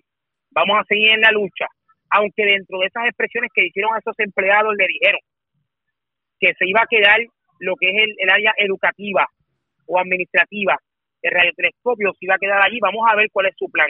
vamos 0.50 0.78
a 0.78 0.84
seguir 0.84 1.10
en 1.10 1.20
la 1.20 1.32
lucha, 1.32 1.66
aunque 2.10 2.46
dentro 2.46 2.78
de 2.78 2.86
esas 2.86 3.06
expresiones 3.06 3.50
que 3.52 3.66
hicieron 3.66 3.94
a 3.94 3.98
esos 3.98 4.14
empleados 4.18 4.74
le 4.78 4.86
dijeron 4.86 5.20
que 6.38 6.54
se 6.54 6.68
iba 6.68 6.82
a 6.82 6.86
quedar 6.88 7.18
lo 7.58 7.74
que 7.76 7.90
es 7.90 8.08
el 8.16 8.30
área 8.30 8.54
educativa 8.58 9.26
o 9.86 9.98
administrativa 9.98 10.78
de 11.22 11.30
radiotelescopio, 11.30 12.12
se 12.12 12.26
iba 12.26 12.34
a 12.34 12.38
quedar 12.38 12.60
allí, 12.62 12.78
vamos 12.80 13.02
a 13.08 13.16
ver 13.16 13.28
cuál 13.32 13.46
es 13.46 13.54
su 13.58 13.70
plan. 13.70 13.88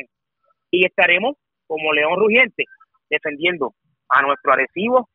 Y 0.71 0.85
estaremos 0.85 1.37
como 1.67 1.93
León 1.93 2.19
Rugiente 2.19 2.65
defendiendo 3.09 3.75
a 4.09 4.23
nuestro 4.23 4.53
adhesivo, 4.53 5.09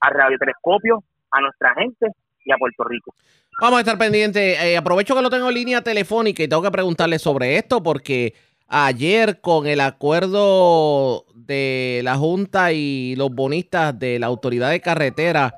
a 0.00 0.10
radiotelescopio, 0.10 1.02
a 1.30 1.40
nuestra 1.40 1.74
gente 1.74 2.06
y 2.44 2.52
a 2.52 2.56
Puerto 2.56 2.84
Rico. 2.84 3.14
Vamos 3.60 3.78
a 3.78 3.80
estar 3.80 3.98
pendientes. 3.98 4.60
Eh, 4.62 4.76
aprovecho 4.76 5.14
que 5.14 5.22
lo 5.22 5.30
tengo 5.30 5.48
en 5.48 5.54
línea 5.54 5.82
telefónica 5.82 6.42
y 6.42 6.48
tengo 6.48 6.62
que 6.62 6.70
preguntarle 6.70 7.18
sobre 7.18 7.56
esto 7.56 7.82
porque 7.82 8.34
ayer 8.66 9.40
con 9.40 9.66
el 9.66 9.80
acuerdo 9.80 11.26
de 11.34 12.00
la 12.02 12.16
Junta 12.16 12.72
y 12.72 13.14
los 13.16 13.30
bonistas 13.30 13.96
de 13.98 14.18
la 14.18 14.26
Autoridad 14.26 14.70
de 14.70 14.80
Carretera, 14.80 15.54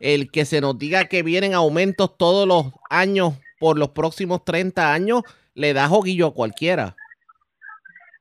el 0.00 0.30
que 0.30 0.44
se 0.44 0.60
nos 0.60 0.78
diga 0.78 1.06
que 1.06 1.22
vienen 1.22 1.54
aumentos 1.54 2.18
todos 2.18 2.46
los 2.46 2.72
años 2.90 3.34
por 3.58 3.78
los 3.78 3.90
próximos 3.90 4.44
30 4.44 4.92
años, 4.92 5.22
le 5.56 5.72
da 5.72 5.88
joguillo 5.88 6.28
a 6.28 6.34
cualquiera. 6.34 6.94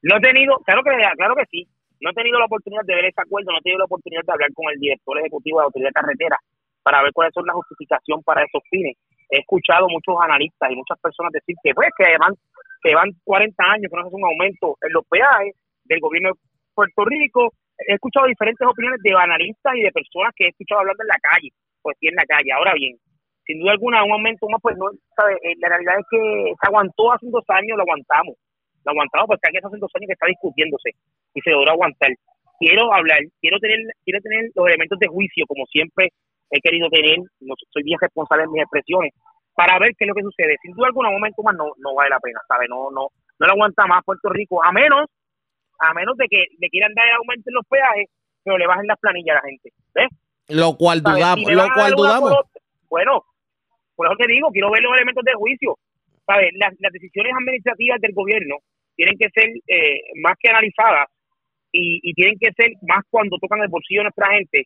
No 0.02 0.18
he 0.18 0.22
tenido, 0.22 0.56
claro 0.66 0.82
que, 0.84 0.92
claro 1.18 1.36
que 1.36 1.46
sí, 1.52 1.68
no 2.00 2.10
he 2.10 2.14
tenido 2.14 2.40
la 2.40 2.46
oportunidad 2.46 2.84
de 2.86 2.96
ver 2.96 3.06
ese 3.06 3.22
acuerdo, 3.22 3.52
no 3.52 3.60
he 3.60 3.62
tenido 3.62 3.80
la 3.80 3.86
oportunidad 3.86 4.24
de 4.26 4.32
hablar 4.32 4.54
con 4.54 4.72
el 4.74 4.80
director 4.80 5.20
ejecutivo 5.20 5.60
de 5.60 5.62
la 5.62 5.66
Autoridad 5.66 5.90
de 5.90 6.00
Carretera 6.00 6.38
para 6.82 7.04
ver 7.04 7.12
cuáles 7.12 7.34
son 7.34 7.46
las 7.46 7.56
justificación 7.56 8.24
para 8.24 8.44
esos 8.44 8.64
fines. 8.70 8.96
He 9.30 9.40
escuchado 9.40 9.88
muchos 9.90 10.16
analistas 10.22 10.72
y 10.72 10.76
muchas 10.76 11.00
personas 11.00 11.34
decir 11.34 11.56
que 11.62 11.74
pues 11.74 11.90
que 11.98 12.18
van, 12.18 12.34
que 12.82 12.96
van 12.96 13.12
40 13.24 13.64
años 13.64 13.90
que 13.90 13.98
no 13.98 14.04
se 14.04 14.08
hace 14.08 14.16
un 14.16 14.26
aumento 14.26 14.78
en 14.82 14.94
los 14.94 15.04
peajes 15.10 15.56
del 15.86 16.00
gobierno 16.00 16.30
de 16.30 16.40
Puerto 16.74 17.04
Rico. 17.06 17.52
He 17.88 17.96
escuchado 17.96 18.28
diferentes 18.28 18.66
opiniones 18.66 19.02
de 19.02 19.12
analistas 19.12 19.74
y 19.76 19.82
de 19.82 19.92
personas 19.92 20.32
que 20.36 20.46
he 20.46 20.50
escuchado 20.50 20.82
hablando 20.82 21.04
en 21.04 21.10
la 21.10 21.20
calle, 21.20 21.50
pues 21.82 21.98
sí 22.00 22.08
en 22.08 22.16
la 22.16 22.24
calle. 22.24 22.52
Ahora 22.54 22.74
bien, 22.76 22.96
sin 23.46 23.60
duda 23.60 23.72
alguna 23.72 24.04
un 24.04 24.12
aumento 24.12 24.48
más 24.50 24.62
pues 24.62 24.76
no, 24.78 24.86
¿sabe? 25.16 25.36
Eh, 25.44 25.54
la 25.60 25.70
realidad 25.70 26.00
es 26.00 26.06
que 26.10 26.54
se 26.60 26.68
aguantó 26.68 27.14
hace 27.14 27.28
dos 27.30 27.44
años, 27.50 27.78
lo 27.78 27.84
aguantamos. 27.84 28.36
Lo 28.84 28.92
aguantamos 28.92 29.28
porque 29.28 29.48
aquí 29.48 29.58
hace 29.58 29.78
dos 29.78 29.92
años 29.96 30.08
que 30.08 30.14
está 30.14 30.28
discutiéndose 30.28 30.90
y 31.34 31.42
se 31.42 31.52
logró 31.52 31.72
aguantar. 31.72 32.10
Quiero 32.60 32.94
hablar, 32.94 33.20
quiero 33.42 33.60
tener, 33.60 33.80
quiero 34.04 34.22
tener 34.22 34.50
los 34.56 34.68
elementos 34.68 34.98
de 35.00 35.08
juicio 35.08 35.46
como 35.48 35.66
siempre 35.66 36.10
he 36.52 36.62
querido 36.62 36.90
tener, 36.90 37.20
no, 37.42 37.56
soy 37.72 37.84
bien 37.84 37.98
responsable 38.00 38.44
en 38.44 38.52
mis 38.52 38.62
expresiones, 38.62 39.14
para 39.56 39.80
ver 39.80 39.92
qué 39.98 40.06
es 40.06 40.10
lo 40.10 40.16
que 40.16 40.22
sucede. 40.22 40.56
Sin 40.62 40.74
duda 40.74 40.88
alguna, 40.88 41.10
un 41.10 41.16
momento 41.16 41.42
más 41.44 41.56
no, 41.56 41.72
no 41.78 41.96
vale 41.96 42.10
la 42.10 42.20
pena, 42.20 42.40
¿sabe? 42.48 42.68
No, 42.70 42.92
no, 42.92 43.10
no 43.40 43.48
lo 43.48 43.54
aguanta 43.54 43.86
más 43.88 44.04
Puerto 44.06 44.30
Rico, 44.30 44.64
a 44.64 44.72
menos, 44.72 45.06
a 45.80 45.94
menos 45.94 46.16
de 46.18 46.28
que 46.30 46.46
le 46.60 46.70
quieran 46.70 46.94
dar 46.94 47.06
aumento 47.18 47.50
en 47.50 47.56
los 47.56 47.66
peajes, 47.68 48.08
pero 48.44 48.58
le 48.58 48.68
bajen 48.68 48.88
las 48.88 49.00
planillas 49.00 49.38
a 49.38 49.40
la 49.42 49.50
gente, 49.50 49.70
¿ves? 49.94 50.10
Lo 50.50 50.78
cual 50.78 51.02
¿Sabe? 51.02 51.16
dudamos, 51.16 51.46
Si 51.46 51.54
lo 51.54 51.68
cual 51.74 51.94
dudamos. 51.94 52.30
por 52.32 52.46
bueno, 52.90 53.24
por 53.96 54.08
eso 54.08 54.16
te 54.18 54.28
digo, 54.32 54.50
quiero 54.52 54.72
ver 54.72 54.82
los 54.84 54.94
elementos 54.96 55.24
de 55.24 55.34
juicio. 55.34 55.78
¿Sabes? 56.26 56.50
Las, 56.56 56.74
las 56.80 56.92
decisiones 56.92 57.34
administrativas 57.38 58.02
del 58.02 58.14
gobierno 58.14 58.58
tienen 58.96 59.16
que 59.18 59.30
ser 59.30 59.46
eh, 59.68 60.00
más 60.24 60.34
que 60.40 60.50
analizadas 60.50 61.06
y, 61.72 62.00
y 62.02 62.14
tienen 62.14 62.38
que 62.40 62.50
ser 62.58 62.72
más 62.88 63.04
cuando 63.12 63.38
tocan 63.38 63.62
el 63.62 63.68
bolsillo 63.68 64.00
de 64.02 64.06
nuestra 64.06 64.34
gente. 64.34 64.64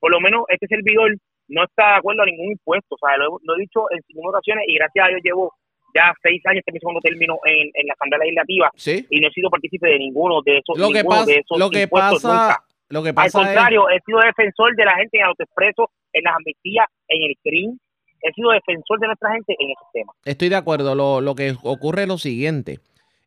Por 0.00 0.12
lo 0.12 0.20
menos 0.20 0.44
este 0.48 0.66
servidor 0.66 1.16
no 1.48 1.64
está 1.64 1.92
de 1.92 1.96
acuerdo 1.96 2.22
a 2.22 2.26
ningún 2.26 2.52
impuesto. 2.52 2.94
O 2.94 2.98
sea, 2.98 3.16
lo, 3.16 3.24
he- 3.24 3.40
lo 3.42 3.56
he 3.56 3.60
dicho 3.60 3.80
en 3.90 4.00
cinco 4.06 4.28
ocasiones 4.28 4.64
y 4.68 4.74
gracias 4.74 5.06
a 5.06 5.08
Dios 5.08 5.20
llevo 5.24 5.54
ya 5.96 6.12
seis 6.22 6.42
años 6.44 6.62
que 6.66 6.72
mi 6.72 6.78
segundo 6.78 7.00
término 7.00 7.38
en, 7.46 7.70
en 7.72 7.86
la 7.86 7.94
Asamblea 7.94 8.18
Legislativa 8.20 8.70
Sí. 8.76 9.06
y 9.08 9.20
no 9.20 9.28
he 9.28 9.32
sido 9.32 9.48
partícipe 9.48 9.88
de 9.88 9.98
ninguno 9.98 10.42
de 10.42 10.58
esos, 10.58 10.76
Lo 10.76 10.88
que 10.88 11.00
ninguno 11.00 11.16
pasa, 11.16 11.24
de 11.32 11.38
esos 11.40 11.58
lo 11.58 11.70
que 11.70 11.82
impuestos 11.82 12.22
pasa, 12.22 12.36
nunca. 12.36 12.64
lo 12.90 13.02
que 13.02 13.08
Al 13.08 13.14
pasa 13.14 13.28
es, 13.40 13.44
contrario, 13.46 13.88
he 13.88 14.00
sido 14.04 14.18
defensor 14.20 14.76
de 14.76 14.84
la 14.84 14.94
gente 14.96 15.16
en 15.18 15.24
autoexpreso, 15.24 15.90
en 16.12 16.24
las 16.24 16.34
amnistías, 16.36 16.86
en 17.08 17.22
el 17.22 17.34
CRIM. 17.42 17.78
He 18.22 18.32
sido 18.32 18.50
defensor 18.50 18.98
de 19.00 19.06
nuestra 19.06 19.32
gente 19.32 19.54
en 19.58 19.70
esos 19.70 19.86
temas. 19.92 20.16
estoy 20.24 20.48
de 20.48 20.56
acuerdo. 20.56 20.94
Lo, 20.94 21.20
lo 21.20 21.34
que 21.34 21.56
ocurre 21.62 22.02
es 22.02 22.08
lo 22.08 22.18
siguiente. 22.18 22.80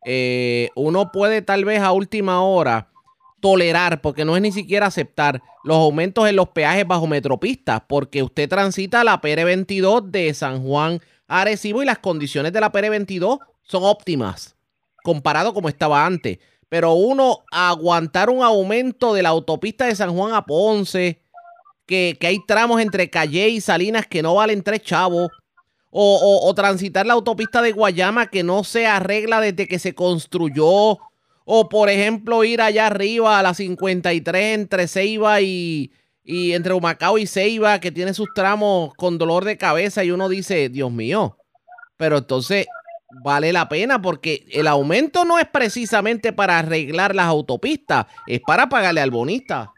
Eh, 0.05 0.69
uno 0.75 1.11
puede 1.11 1.41
tal 1.41 1.65
vez 1.65 1.81
a 1.81 1.91
última 1.91 2.43
hora 2.43 2.89
tolerar, 3.39 4.01
porque 4.01 4.25
no 4.25 4.35
es 4.35 4.41
ni 4.41 4.51
siquiera 4.51 4.87
aceptar 4.87 5.41
los 5.63 5.77
aumentos 5.77 6.27
en 6.29 6.35
los 6.35 6.49
peajes 6.49 6.87
bajo 6.87 7.07
metropistas, 7.07 7.81
porque 7.87 8.23
usted 8.23 8.47
transita 8.47 9.03
la 9.03 9.19
PR22 9.19 10.03
de 10.05 10.33
San 10.33 10.63
Juan 10.63 10.99
a 11.27 11.41
Arecibo 11.41 11.81
y 11.81 11.85
las 11.85 11.99
condiciones 11.99 12.53
de 12.53 12.61
la 12.61 12.71
PR22 12.71 13.39
son 13.63 13.83
óptimas 13.83 14.55
comparado 15.03 15.53
como 15.53 15.69
estaba 15.69 16.05
antes. 16.05 16.39
Pero 16.69 16.93
uno 16.93 17.43
aguantar 17.51 18.29
un 18.29 18.43
aumento 18.43 19.13
de 19.13 19.23
la 19.23 19.29
autopista 19.29 19.85
de 19.85 19.95
San 19.95 20.15
Juan 20.15 20.33
a 20.33 20.45
Ponce, 20.45 21.20
que, 22.17 22.27
hay 22.27 22.39
tramos 22.47 22.81
entre 22.81 23.09
Calle 23.09 23.49
y 23.49 23.59
Salinas 23.61 24.05
que 24.07 24.21
no 24.23 24.35
valen 24.35 24.63
tres 24.63 24.81
chavos, 24.81 25.29
o, 25.89 26.15
o- 26.15 26.47
o 26.49 26.55
transitar 26.55 27.05
la 27.05 27.13
autopista 27.13 27.61
de 27.61 27.73
Guayama 27.73 28.27
que 28.27 28.43
no 28.43 28.63
se 28.63 28.87
arregla 28.87 29.41
desde 29.41 29.67
que 29.67 29.77
se 29.77 29.93
construyó, 29.93 30.97
o 31.43 31.69
por 31.69 31.89
ejemplo 31.89 32.43
ir 32.45 32.61
allá 32.61 32.87
arriba 32.87 33.37
a 33.39 33.43
la 33.43 33.53
53 33.53 34.55
entre 34.57 34.87
Ceiba 34.87 35.41
y, 35.41 35.91
y 36.23 36.53
entre 36.53 36.73
Humacao 36.73 37.17
y 37.17 37.27
Ceiba, 37.27 37.79
que 37.79 37.91
tiene 37.91 38.13
sus 38.13 38.29
tramos 38.33 38.93
con 38.95 39.17
dolor 39.17 39.43
de 39.43 39.57
cabeza 39.57 40.03
y 40.05 40.11
uno 40.11 40.29
dice, 40.29 40.69
Dios 40.69 40.91
mío, 40.91 41.37
pero 41.97 42.19
entonces 42.19 42.67
vale 43.23 43.51
la 43.51 43.67
pena 43.67 44.01
porque 44.01 44.45
el 44.51 44.67
aumento 44.67 45.25
no 45.25 45.37
es 45.39 45.45
precisamente 45.47 46.31
para 46.31 46.59
arreglar 46.59 47.13
las 47.15 47.25
autopistas, 47.25 48.05
es 48.27 48.39
para 48.47 48.69
pagarle 48.69 49.01
al 49.01 49.11
bonista. 49.11 49.73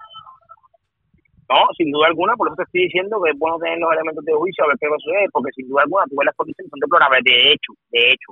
No, 1.53 1.69
sin 1.77 1.91
duda 1.91 2.07
alguna, 2.07 2.33
por 2.33 2.47
eso 2.47 2.55
te 2.57 2.63
estoy 2.63 2.89
diciendo 2.89 3.21
que 3.21 3.29
es 3.29 3.37
bueno 3.37 3.59
tener 3.59 3.77
los 3.77 3.93
elementos 3.93 4.25
de 4.25 4.33
juicio 4.33 4.63
a 4.63 4.73
ver 4.73 4.77
qué 4.81 4.89
va 4.89 4.97
a 4.97 5.05
suceder, 5.05 5.29
porque 5.29 5.53
sin 5.53 5.69
duda 5.69 5.83
alguna 5.85 6.09
tú 6.09 6.17
ves 6.17 6.25
las 6.25 6.35
condiciones 6.35 6.69
son 6.73 6.81
deplorables. 6.81 7.21
De 7.21 7.53
hecho, 7.53 7.71
de 7.93 8.01
hecho, 8.09 8.29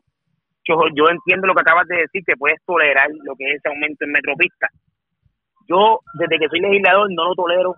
yo, 0.66 0.74
yo 0.98 1.06
entiendo 1.06 1.46
lo 1.46 1.54
que 1.54 1.62
acabas 1.62 1.86
de 1.86 2.01
decir, 2.01 2.25
que 2.25 2.34
puedes 2.34 2.58
tolerar 2.66 3.13
lo 3.13 3.36
que 3.38 3.46
es 3.46 3.62
ese 3.62 3.70
aumento 3.70 4.06
en 4.06 4.18
metropista. 4.18 4.74
Yo, 5.70 6.01
desde 6.18 6.40
que 6.42 6.50
soy 6.50 6.62
legislador, 6.66 7.13
no 7.13 7.30
lo 7.30 7.36
tolero 7.36 7.75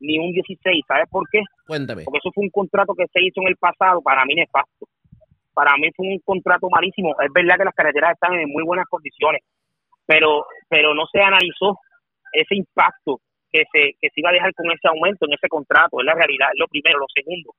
ni 0.00 0.16
un 0.16 0.32
16. 0.32 0.56
¿Sabes 0.88 1.08
por 1.12 1.28
qué? 1.28 1.44
Cuéntame. 1.68 2.04
porque 2.08 2.24
eso 2.24 2.32
fue 2.32 2.48
un 2.48 2.50
contrato 2.50 2.96
que 2.96 3.04
se 3.12 3.20
hizo 3.20 3.44
en 3.44 3.48
el 3.52 3.60
pasado, 3.60 4.00
para 4.00 4.24
mí 4.24 4.32
nefasto. 4.32 4.88
Para 5.52 5.76
mí 5.76 5.92
fue 5.92 6.08
un 6.08 6.20
contrato 6.24 6.72
malísimo. 6.72 7.12
Es 7.20 7.28
verdad 7.36 7.58
que 7.58 7.68
las 7.68 7.76
carreteras 7.76 8.16
están 8.16 8.32
en 8.32 8.48
muy 8.48 8.64
buenas 8.64 8.88
condiciones, 8.88 9.44
pero 10.06 10.46
pero 10.70 10.94
no 10.94 11.04
se 11.12 11.20
analizó 11.20 11.76
ese 12.32 12.56
impacto 12.56 13.20
que 13.52 13.64
se, 13.72 13.94
que 14.00 14.08
se 14.08 14.20
iba 14.20 14.30
a 14.30 14.32
dejar 14.32 14.54
con 14.54 14.70
ese 14.70 14.88
aumento 14.88 15.26
en 15.26 15.34
ese 15.34 15.48
contrato. 15.48 16.00
Es 16.00 16.06
la 16.06 16.14
realidad, 16.14 16.48
es 16.52 16.58
lo 16.58 16.68
primero. 16.68 16.98
Lo 16.98 17.06
segundo, 17.14 17.54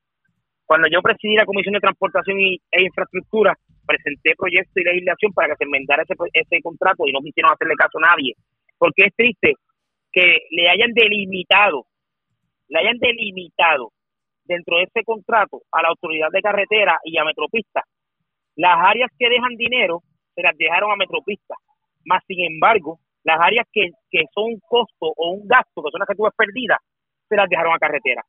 cuando 0.66 0.88
yo 0.88 1.02
presidí 1.02 1.36
la 1.36 1.46
Comisión 1.46 1.74
de 1.74 1.82
Transportación 1.82 2.40
y, 2.40 2.56
e 2.72 2.84
Infraestructura, 2.84 3.58
presenté 3.86 4.34
proyectos 4.38 4.78
y 4.78 4.84
legislación 4.84 5.34
para 5.34 5.50
que 5.50 5.58
se 5.58 5.64
enmendara 5.66 6.04
ese, 6.04 6.16
ese 6.34 6.62
contrato 6.62 7.04
y 7.06 7.12
no 7.12 7.20
quisieron 7.20 7.52
hacerle 7.52 7.76
caso 7.76 7.98
a 8.00 8.16
nadie. 8.16 8.34
Porque 8.78 9.06
es 9.06 9.16
triste 9.16 9.56
que 10.12 10.48
le 10.52 10.70
hayan 10.70 10.94
delimitado, 10.94 11.86
le 12.70 12.80
hayan 12.80 12.98
delimitado 13.00 13.92
dentro 14.46 14.78
de 14.78 14.84
ese 14.84 15.04
contrato 15.04 15.62
a 15.72 15.82
la 15.82 15.90
autoridad 15.90 16.30
de 16.32 16.42
carretera 16.42 17.00
y 17.04 17.18
a 17.18 17.24
Metropista, 17.24 17.84
las 18.56 18.78
áreas 18.78 19.10
que 19.18 19.30
dejan 19.30 19.56
dinero 19.56 20.02
se 20.36 20.42
las 20.42 20.58
dejaron 20.58 20.92
a 20.92 20.96
Metropista. 20.96 21.56
Más 22.06 22.24
sin 22.28 22.44
embargo, 22.44 23.00
las 23.24 23.40
áreas 23.40 23.68
que, 23.72 23.90
que 24.10 24.26
son 24.34 24.46
un 24.54 24.60
costo 24.68 25.14
o 25.16 25.32
un 25.32 25.48
gasto, 25.48 25.84
que 25.84 25.92
son 25.92 26.00
las 26.00 26.08
que 26.08 26.16
tú 26.16 26.24
ves 26.24 26.34
perdidas, 26.36 26.80
se 27.28 27.36
las 27.36 27.50
dejaron 27.50 27.74
a 27.74 27.80
carretera. 27.80 28.24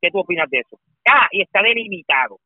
¿Qué 0.00 0.10
tú 0.10 0.20
opinas 0.20 0.48
de 0.50 0.60
eso? 0.60 0.78
Ah, 1.08 1.26
y 1.30 1.42
está 1.42 1.62
delimitado. 1.62 2.38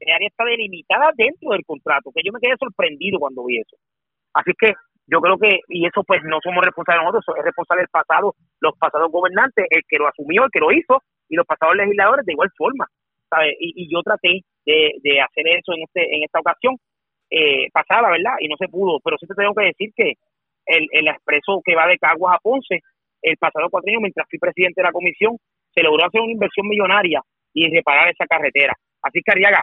El 0.00 0.12
área 0.12 0.28
está 0.28 0.44
delimitada 0.44 1.10
dentro 1.16 1.50
del 1.50 1.64
contrato, 1.64 2.10
que 2.14 2.22
yo 2.24 2.32
me 2.32 2.40
quedé 2.40 2.56
sorprendido 2.58 3.18
cuando 3.18 3.44
vi 3.44 3.58
eso. 3.58 3.76
Así 4.34 4.52
que 4.58 4.74
yo 5.06 5.20
creo 5.20 5.38
que, 5.38 5.60
y 5.68 5.86
eso 5.86 6.02
pues 6.04 6.22
no 6.24 6.38
somos 6.42 6.64
responsables 6.64 7.04
nosotros, 7.04 7.38
es 7.38 7.44
responsable 7.44 7.82
del 7.82 7.88
pasado, 7.88 8.34
los 8.60 8.76
pasados 8.78 9.10
gobernantes, 9.10 9.66
el 9.70 9.82
que 9.88 9.98
lo 9.98 10.06
asumió, 10.06 10.44
el 10.44 10.50
que 10.50 10.60
lo 10.60 10.70
hizo, 10.70 11.02
y 11.28 11.36
los 11.36 11.46
pasados 11.46 11.76
legisladores 11.76 12.26
de 12.26 12.32
igual 12.32 12.50
forma. 12.56 12.86
¿sabes? 13.28 13.54
Y, 13.60 13.84
y 13.84 13.92
yo 13.92 14.02
traté 14.02 14.40
de, 14.64 14.92
de 15.02 15.20
hacer 15.20 15.46
eso 15.48 15.72
en 15.74 15.82
este 15.82 16.16
en 16.16 16.22
esta 16.24 16.40
ocasión 16.40 16.76
eh, 17.30 17.68
pasada, 17.72 18.10
¿verdad? 18.10 18.36
Y 18.40 18.48
no 18.48 18.56
se 18.56 18.68
pudo, 18.68 19.00
pero 19.04 19.16
sí 19.18 19.26
te 19.26 19.34
tengo 19.34 19.54
que 19.54 19.66
decir 19.66 19.90
que 19.94 20.14
el, 20.68 20.86
el 20.92 21.08
expreso 21.08 21.60
que 21.64 21.74
va 21.74 21.86
de 21.86 21.98
Caguas 21.98 22.36
a 22.36 22.40
Ponce, 22.40 22.80
el 23.22 23.36
pasado 23.36 23.68
cuatrienio, 23.70 24.00
mientras 24.00 24.26
fui 24.30 24.38
presidente 24.38 24.80
de 24.80 24.86
la 24.86 24.92
comisión, 24.92 25.36
se 25.74 25.82
logró 25.82 26.04
hacer 26.06 26.20
una 26.20 26.32
inversión 26.32 26.68
millonaria 26.68 27.20
y 27.54 27.68
reparar 27.74 28.08
esa 28.08 28.26
carretera. 28.26 28.74
Así 29.02 29.20
que, 29.24 29.32
Arriaga, 29.32 29.62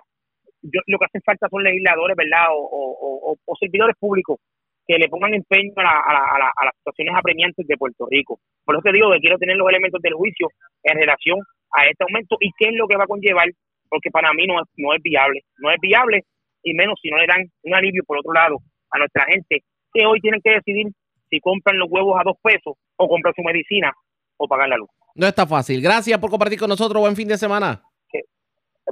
yo, 0.61 0.81
lo 0.87 0.97
que 0.97 1.05
hace 1.05 1.19
falta 1.25 1.47
son 1.49 1.63
legisladores, 1.63 2.15
¿verdad? 2.17 2.47
O, 2.51 2.59
o, 2.59 3.31
o, 3.31 3.35
o 3.45 3.55
servidores 3.57 3.95
públicos 3.99 4.39
que 4.87 4.97
le 4.97 5.09
pongan 5.09 5.33
empeño 5.33 5.71
a, 5.77 5.83
la- 5.83 5.99
a, 6.05 6.13
la- 6.13 6.29
a 6.35 6.39
la- 6.39 6.53
a 6.55 6.65
las 6.65 6.75
situaciones 6.77 7.15
apremiantes 7.17 7.65
de 7.67 7.77
Puerto 7.77 8.07
Rico. 8.09 8.39
Por 8.63 8.75
eso 8.75 8.83
te 8.83 8.91
digo 8.93 9.11
que 9.11 9.19
quiero 9.19 9.37
tener 9.37 9.57
los 9.57 9.69
elementos 9.69 10.01
del 10.01 10.13
juicio 10.13 10.47
en 10.83 10.97
relación 10.99 11.39
a 11.71 11.85
este 11.87 12.03
aumento 12.03 12.37
y 12.39 12.51
qué 12.57 12.69
es 12.69 12.75
lo 12.75 12.87
que 12.87 12.95
va 12.97 13.03
a 13.05 13.07
conllevar, 13.07 13.47
porque 13.89 14.09
para 14.11 14.31
mí 14.33 14.45
no 14.47 14.61
es, 14.61 14.67
no 14.77 14.93
es 14.93 15.01
viable. 15.01 15.41
No 15.57 15.71
es 15.71 15.77
viable 15.81 16.21
y 16.63 16.73
menos 16.73 16.99
si 17.01 17.09
no 17.09 17.17
le 17.17 17.27
dan 17.27 17.45
un 17.63 17.75
alivio 17.75 18.03
por 18.05 18.19
otro 18.19 18.33
lado 18.33 18.57
a 18.91 18.99
nuestra 18.99 19.25
gente 19.25 19.61
que 19.95 20.05
hoy 20.05 20.19
tienen 20.19 20.41
que 20.43 20.51
decidir 20.51 20.87
si 21.29 21.39
compran 21.39 21.79
los 21.79 21.89
huevos 21.89 22.19
a 22.19 22.23
dos 22.23 22.35
pesos 22.43 22.75
o 22.97 23.07
compran 23.07 23.33
su 23.33 23.41
medicina 23.41 23.93
o 24.37 24.47
pagar 24.47 24.67
la 24.67 24.75
luz. 24.75 24.89
No 25.15 25.25
está 25.25 25.47
fácil. 25.47 25.81
Gracias 25.81 26.19
por 26.19 26.29
compartir 26.29 26.59
con 26.59 26.67
nosotros. 26.67 26.99
Buen 27.01 27.15
fin 27.15 27.29
de 27.29 27.37
semana. 27.37 27.81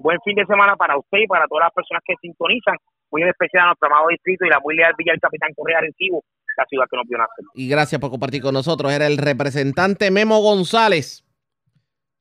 Buen 0.01 0.17
fin 0.25 0.35
de 0.35 0.45
semana 0.45 0.75
para 0.75 0.97
usted 0.97 1.19
y 1.19 1.27
para 1.27 1.45
todas 1.47 1.65
las 1.65 1.73
personas 1.73 2.01
que 2.03 2.15
sintonizan, 2.19 2.75
muy 3.11 3.21
en 3.21 3.27
especial 3.27 3.63
a 3.63 3.67
nuestro 3.67 3.87
amado 3.89 4.07
distrito 4.07 4.43
y 4.43 4.49
la 4.49 4.59
muy 4.59 4.75
leal 4.75 4.93
Villa 4.97 5.11
del 5.11 5.19
Capitán 5.19 5.51
Correa 5.55 5.77
Arecibo, 5.77 6.23
la 6.57 6.65
ciudad 6.65 6.85
que 6.89 6.97
nos 6.97 7.07
vio 7.07 7.17
nacer. 7.19 7.45
Y 7.53 7.67
gracias 7.67 8.01
por 8.01 8.09
compartir 8.09 8.41
con 8.41 8.55
nosotros. 8.55 8.91
Era 8.91 9.05
el 9.05 9.17
representante 9.17 10.09
Memo 10.09 10.41
González, 10.41 11.23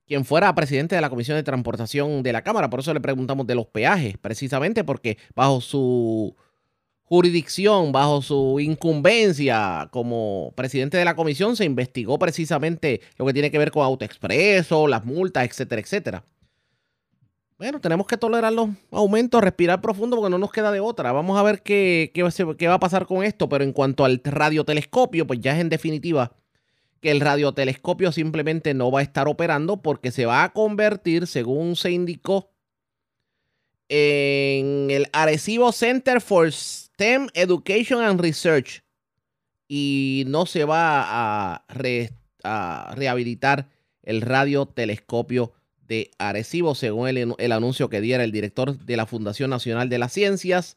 quien 0.07 0.27
fuera 0.27 0.55
presidente 0.55 0.97
de 0.97 1.01
la 1.01 1.09
Comisión 1.09 1.39
de 1.39 1.45
Transportación 1.45 2.23
de 2.23 2.33
la 2.35 2.43
Cámara. 2.43 2.69
Por 2.69 2.81
eso 2.81 2.93
le 2.93 3.01
preguntamos 3.01 3.47
de 3.47 3.55
los 3.55 3.67
peajes, 3.69 4.19
precisamente 4.19 4.85
porque 4.85 5.17
bajo 5.35 5.63
su 5.63 6.37
jurisdicción, 7.13 7.93
bajo 7.93 8.23
su 8.23 8.59
incumbencia 8.59 9.87
como 9.91 10.51
presidente 10.57 10.97
de 10.97 11.05
la 11.05 11.15
comisión, 11.15 11.57
se 11.57 11.67
investigó 11.67 12.19
precisamente 12.19 13.03
lo 13.19 13.27
que 13.27 13.35
tiene 13.35 13.51
que 13.51 13.59
ver 13.59 13.71
con 13.71 13.85
AutoExpreso, 13.85 14.89
las 14.89 15.05
multas, 15.05 15.45
etcétera, 15.45 15.83
etcétera. 15.83 16.25
Bueno, 17.59 17.83
tenemos 17.83 18.07
que 18.07 18.17
tolerar 18.17 18.55
los 18.55 18.71
aumentos, 18.91 19.43
respirar 19.43 19.83
profundo 19.83 20.17
porque 20.17 20.31
no 20.31 20.39
nos 20.39 20.53
queda 20.53 20.73
de 20.73 20.81
otra. 20.81 21.13
Vamos 21.13 21.39
a 21.39 21.43
ver 21.43 21.61
qué, 21.61 22.11
qué, 22.15 22.27
qué 22.57 22.69
va 22.69 22.75
a 22.75 22.81
pasar 22.81 23.05
con 23.05 23.23
esto. 23.23 23.47
Pero 23.47 23.63
en 23.63 23.75
cuanto 23.75 24.07
al 24.07 24.23
radiotelescopio, 24.25 25.27
pues 25.27 25.39
ya 25.43 25.53
es 25.53 25.61
en 25.61 25.69
definitiva 25.69 26.33
que 27.03 27.11
el 27.11 27.21
radiotelescopio 27.21 28.11
simplemente 28.11 28.73
no 28.73 28.91
va 28.91 29.01
a 29.01 29.03
estar 29.03 29.29
operando 29.29 29.83
porque 29.83 30.13
se 30.13 30.25
va 30.25 30.45
a 30.45 30.53
convertir, 30.55 31.27
según 31.27 31.77
se 31.77 31.91
indicó, 31.91 32.53
en 33.91 34.91
el 34.91 35.09
Arecibo 35.13 35.71
Center 35.73 36.23
for 36.23 36.51
STEM 37.03 37.31
Education 37.35 38.01
and 38.01 38.21
Research. 38.21 38.85
Y 39.67 40.23
no 40.29 40.47
se 40.47 40.65
va 40.65 41.03
a, 41.03 41.65
a 42.45 42.95
rehabilitar 42.95 43.69
el 44.05 44.21
radiotelescopio 44.21 45.53
de 45.89 46.13
Arecibo, 46.19 46.77
según 46.77 47.09
el, 47.09 47.53
anuncio 47.53 47.89
que 47.89 48.01
diera 48.01 48.23
el 48.23 48.31
director 48.31 48.79
de 48.79 48.97
la 48.97 49.07
Fundación 49.07 49.51
Nacional 49.51 49.89
de 49.89 49.99
las 49.99 50.13
Ciencias. 50.13 50.77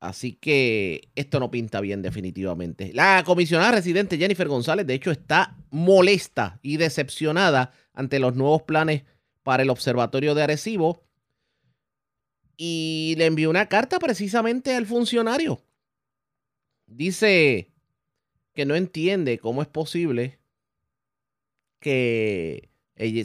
Así 0.00 0.32
que 0.32 1.10
esto 1.16 1.38
no 1.38 1.50
pinta 1.50 1.82
bien 1.82 2.00
definitivamente. 2.00 2.92
La 2.94 3.24
comisionada 3.26 3.72
residente 3.72 4.16
Jennifer 4.16 4.48
González, 4.48 4.86
de 4.86 4.94
hecho, 4.94 5.10
está 5.10 5.58
molesta 5.70 6.60
y 6.62 6.78
decepcionada 6.78 7.72
ante 7.92 8.18
los 8.18 8.34
nuevos 8.36 8.62
planes 8.62 9.02
para 9.42 9.64
el 9.64 9.70
Observatorio 9.70 10.34
de 10.34 10.44
Arecibo. 10.44 11.02
Y 12.64 13.16
le 13.18 13.26
envió 13.26 13.50
una 13.50 13.66
carta 13.66 13.98
precisamente 13.98 14.76
al 14.76 14.86
funcionario. 14.86 15.60
Dice 16.86 17.72
que 18.54 18.64
no 18.64 18.76
entiende 18.76 19.40
cómo 19.40 19.62
es 19.62 19.66
posible 19.66 20.38
que 21.80 22.70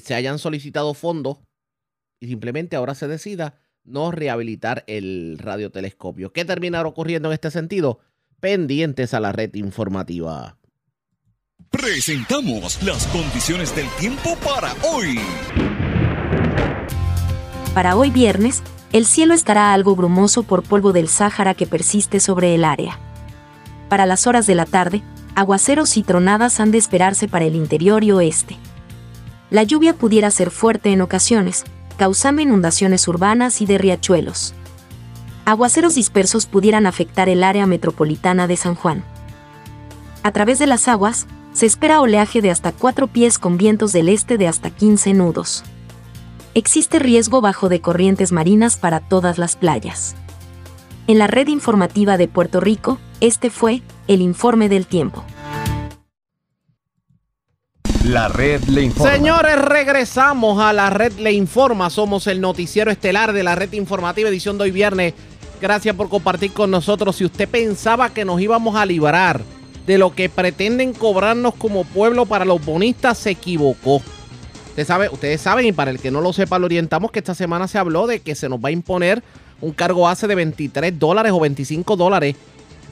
se 0.04 0.16
hayan 0.16 0.40
solicitado 0.40 0.96
fondos 0.96 1.38
y 2.20 2.30
simplemente 2.30 2.76
ahora 2.76 2.96
se 2.96 3.08
decida 3.08 3.62
no 3.84 4.10
rehabilitar 4.10 4.84
el 4.88 5.38
radiotelescopio. 5.38 6.34
¿Qué 6.34 6.44
terminará 6.44 6.90
ocurriendo 6.90 7.30
en 7.30 7.34
este 7.34 7.52
sentido? 7.52 8.00
Pendientes 8.40 9.14
a 9.14 9.20
la 9.20 9.34
red 9.34 9.54
informativa. 9.54 10.58
Presentamos 11.70 12.82
las 12.82 13.06
condiciones 13.06 13.76
del 13.76 13.88
tiempo 14.00 14.36
para 14.38 14.74
hoy. 14.84 15.20
Para 17.76 17.96
hoy 17.96 18.10
viernes, 18.10 18.64
el 18.94 19.06
cielo 19.06 19.34
estará 19.34 19.74
algo 19.74 19.96
brumoso 19.96 20.44
por 20.44 20.64
polvo 20.64 20.94
del 20.94 21.08
Sáhara 21.08 21.54
que 21.54 21.68
persiste 21.68 22.20
sobre 22.20 22.56
el 22.56 22.64
área. 22.64 23.00
Para 23.90 24.06
las 24.06 24.28
horas 24.28 24.48
de 24.48 24.56
la 24.56 24.66
tarde, 24.66 25.04
aguaceros 25.36 25.98
y 25.98 26.04
tronadas 26.04 26.60
han 26.60 26.72
de 26.72 26.78
esperarse 26.78 27.28
para 27.28 27.46
el 27.46 27.56
interior 27.56 28.04
y 28.04 28.12
oeste 28.12 28.58
la 29.50 29.64
lluvia 29.64 29.94
pudiera 29.94 30.30
ser 30.30 30.52
fuerte 30.52 30.92
en 30.92 31.02
ocasiones, 31.02 31.64
causando 31.98 32.42
inundaciones 32.42 33.08
urbanas 33.08 33.62
y 33.62 33.66
de 33.66 33.78
riachuelos. 33.78 34.54
Aguaceros 35.46 35.96
dispersos 35.96 36.46
pudieran 36.46 36.86
afectar 36.86 37.30
el 37.30 37.44
área 37.44 37.66
metropolitana 37.66 38.48
de 38.48 38.58
San 38.58 38.76
Juan. 38.76 39.06
A 40.24 40.32
través 40.32 40.60
de 40.60 40.68
las 40.68 40.90
aguas, 40.90 41.28
se 41.54 41.66
espera 41.66 42.02
oleaje 42.02 42.42
de 42.42 42.52
hasta 42.52 42.74
4 42.74 43.08
pies 43.08 43.40
con 43.40 43.58
vientos 43.58 43.94
del 43.94 44.10
este 44.10 44.38
de 44.38 44.48
hasta 44.50 44.70
15 44.70 45.14
nudos. 45.14 45.64
Existe 46.58 46.98
riesgo 46.98 47.40
bajo 47.40 47.70
de 47.70 47.82
corrientes 47.82 48.32
marinas 48.32 48.78
para 48.78 49.00
todas 49.00 49.38
las 49.38 49.56
playas. 49.56 50.16
En 51.06 51.20
la 51.20 51.28
red 51.28 51.50
informativa 51.50 52.18
de 52.18 52.28
Puerto 52.28 52.60
Rico, 52.60 52.98
este 53.22 53.52
fue 53.52 53.84
el 54.08 54.22
informe 54.22 54.68
del 54.68 54.88
tiempo. 54.88 55.24
La 58.06 58.28
red 58.28 58.64
le 58.64 58.82
informa. 58.82 59.14
Señores, 59.14 59.62
regresamos 59.62 60.60
a 60.60 60.74
la 60.74 60.90
red 60.90 61.14
le 61.20 61.32
informa. 61.32 61.92
Somos 61.92 62.26
el 62.26 62.42
noticiero 62.42 62.90
estelar 62.90 63.34
de 63.34 63.44
la 63.44 63.54
red 63.54 63.72
informativa 63.74 64.30
edición 64.30 64.58
de 64.58 64.64
hoy 64.64 64.72
viernes. 64.72 65.14
Gracias 65.62 65.96
por 65.96 66.10
compartir 66.10 66.54
con 66.54 66.72
nosotros. 66.72 67.18
Si 67.18 67.26
usted 67.26 67.48
pensaba 67.48 68.10
que 68.10 68.26
nos 68.26 68.42
íbamos 68.42 68.76
a 68.76 68.88
librar 68.88 69.44
de 69.86 70.00
lo 70.00 70.16
que 70.16 70.28
pretenden 70.28 70.94
cobrarnos 70.94 71.54
como 71.54 71.84
pueblo 71.84 72.26
para 72.26 72.46
los 72.46 72.66
bonistas, 72.66 73.20
se 73.20 73.30
equivocó. 73.30 74.02
Usted 74.78 74.86
sabe, 74.86 75.10
ustedes 75.10 75.42
saben, 75.42 75.66
y 75.66 75.72
para 75.72 75.90
el 75.90 75.98
que 75.98 76.12
no 76.12 76.22
lo 76.22 76.32
sepa, 76.34 76.60
lo 76.60 76.66
orientamos 76.66 77.10
que 77.10 77.18
esta 77.18 77.34
semana 77.34 77.68
se 77.68 77.80
habló 77.80 78.06
de 78.06 78.20
que 78.20 78.36
se 78.36 78.48
nos 78.48 78.60
va 78.60 78.70
a 78.70 78.72
imponer 78.72 79.24
un 79.60 79.72
cargo 79.72 80.02
base 80.04 80.28
de 80.28 80.36
23 80.36 81.00
dólares 81.00 81.32
o 81.32 81.40
25 81.40 81.96
dólares 81.96 82.36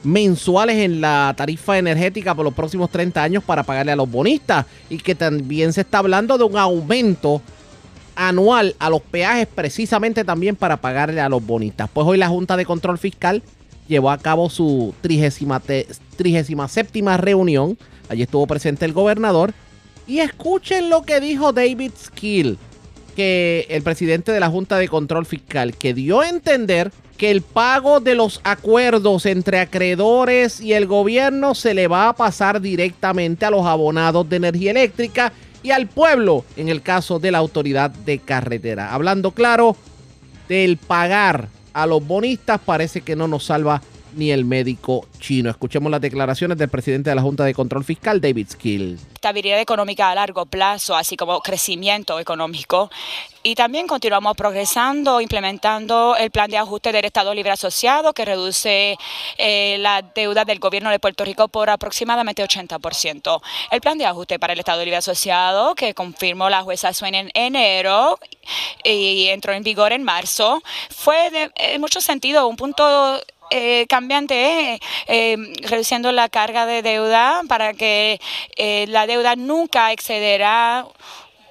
mensuales 0.02 0.78
en 0.78 1.00
la 1.00 1.32
tarifa 1.36 1.78
energética 1.78 2.34
por 2.34 2.44
los 2.44 2.54
próximos 2.54 2.90
30 2.90 3.22
años 3.22 3.44
para 3.44 3.62
pagarle 3.62 3.92
a 3.92 3.96
los 3.96 4.10
bonistas 4.10 4.66
y 4.90 4.98
que 4.98 5.14
también 5.14 5.72
se 5.72 5.82
está 5.82 5.98
hablando 5.98 6.36
de 6.36 6.42
un 6.42 6.58
aumento 6.58 7.40
anual 8.16 8.74
a 8.80 8.90
los 8.90 9.02
peajes 9.02 9.46
precisamente 9.46 10.24
también 10.24 10.56
para 10.56 10.78
pagarle 10.78 11.20
a 11.20 11.28
los 11.28 11.46
bonistas. 11.46 11.88
Pues 11.92 12.04
hoy 12.04 12.18
la 12.18 12.26
Junta 12.26 12.56
de 12.56 12.66
Control 12.66 12.98
Fiscal 12.98 13.44
llevó 13.86 14.10
a 14.10 14.18
cabo 14.18 14.50
su 14.50 14.92
37 15.02 15.86
reunión. 17.18 17.78
Allí 18.08 18.22
estuvo 18.22 18.44
presente 18.48 18.84
el 18.86 18.92
gobernador. 18.92 19.54
Y 20.06 20.20
escuchen 20.20 20.88
lo 20.88 21.02
que 21.02 21.20
dijo 21.20 21.52
David 21.52 21.92
Skill, 21.98 22.58
que 23.16 23.66
el 23.70 23.82
presidente 23.82 24.32
de 24.32 24.40
la 24.40 24.48
Junta 24.48 24.78
de 24.78 24.88
Control 24.88 25.26
Fiscal, 25.26 25.76
que 25.76 25.94
dio 25.94 26.20
a 26.20 26.28
entender 26.28 26.92
que 27.16 27.30
el 27.30 27.42
pago 27.42 28.00
de 28.00 28.14
los 28.14 28.40
acuerdos 28.44 29.26
entre 29.26 29.58
acreedores 29.58 30.60
y 30.60 30.74
el 30.74 30.86
gobierno 30.86 31.54
se 31.54 31.74
le 31.74 31.88
va 31.88 32.08
a 32.08 32.12
pasar 32.14 32.60
directamente 32.60 33.46
a 33.46 33.50
los 33.50 33.66
abonados 33.66 34.28
de 34.28 34.36
energía 34.36 34.72
eléctrica 34.72 35.32
y 35.62 35.70
al 35.70 35.86
pueblo 35.86 36.44
en 36.56 36.68
el 36.68 36.82
caso 36.82 37.18
de 37.18 37.30
la 37.30 37.38
autoridad 37.38 37.90
de 37.90 38.18
carretera. 38.18 38.92
Hablando 38.92 39.32
claro 39.32 39.76
del 40.48 40.76
pagar 40.76 41.48
a 41.72 41.86
los 41.86 42.06
bonistas 42.06 42.60
parece 42.64 43.00
que 43.00 43.16
no 43.16 43.26
nos 43.28 43.46
salva 43.46 43.82
ni 44.16 44.30
el 44.30 44.44
médico 44.44 45.06
chino. 45.20 45.50
Escuchemos 45.50 45.90
las 45.90 46.00
declaraciones 46.00 46.58
del 46.58 46.68
presidente 46.68 47.10
de 47.10 47.16
la 47.16 47.22
Junta 47.22 47.44
de 47.44 47.54
Control 47.54 47.84
Fiscal, 47.84 48.20
David 48.20 48.48
Skill. 48.50 48.98
Estabilidad 49.14 49.60
económica 49.60 50.10
a 50.10 50.14
largo 50.14 50.46
plazo, 50.46 50.96
así 50.96 51.16
como 51.16 51.40
crecimiento 51.40 52.18
económico. 52.18 52.90
Y 53.42 53.54
también 53.54 53.86
continuamos 53.86 54.36
progresando, 54.36 55.20
implementando 55.20 56.16
el 56.16 56.32
plan 56.32 56.50
de 56.50 56.58
ajuste 56.58 56.90
del 56.90 57.04
Estado 57.04 57.32
Libre 57.32 57.52
Asociado, 57.52 58.12
que 58.12 58.24
reduce 58.24 58.98
eh, 59.38 59.76
la 59.78 60.02
deuda 60.02 60.44
del 60.44 60.58
gobierno 60.58 60.90
de 60.90 60.98
Puerto 60.98 61.24
Rico 61.24 61.46
por 61.46 61.70
aproximadamente 61.70 62.42
80%. 62.42 63.40
El 63.70 63.80
plan 63.80 63.98
de 63.98 64.06
ajuste 64.06 64.40
para 64.40 64.52
el 64.52 64.58
Estado 64.58 64.82
Libre 64.82 64.96
Asociado, 64.96 65.76
que 65.76 65.94
confirmó 65.94 66.50
la 66.50 66.62
jueza 66.62 66.92
Swain 66.92 67.14
en 67.14 67.30
enero 67.34 68.18
y 68.82 69.28
entró 69.28 69.52
en 69.52 69.62
vigor 69.62 69.92
en 69.92 70.02
marzo, 70.02 70.62
fue 70.90 71.50
en 71.56 71.80
muchos 71.80 72.04
sentidos 72.04 72.48
un 72.48 72.56
punto 72.56 73.20
eh, 73.50 73.86
cambiante, 73.88 74.74
eh, 74.74 74.80
eh, 75.06 75.36
reduciendo 75.62 76.10
la 76.10 76.28
carga 76.28 76.66
de 76.66 76.82
deuda 76.82 77.42
para 77.48 77.74
que 77.74 78.20
la 78.88 79.06
deuda 79.06 79.36
nunca 79.36 79.92
excederá 79.92 80.84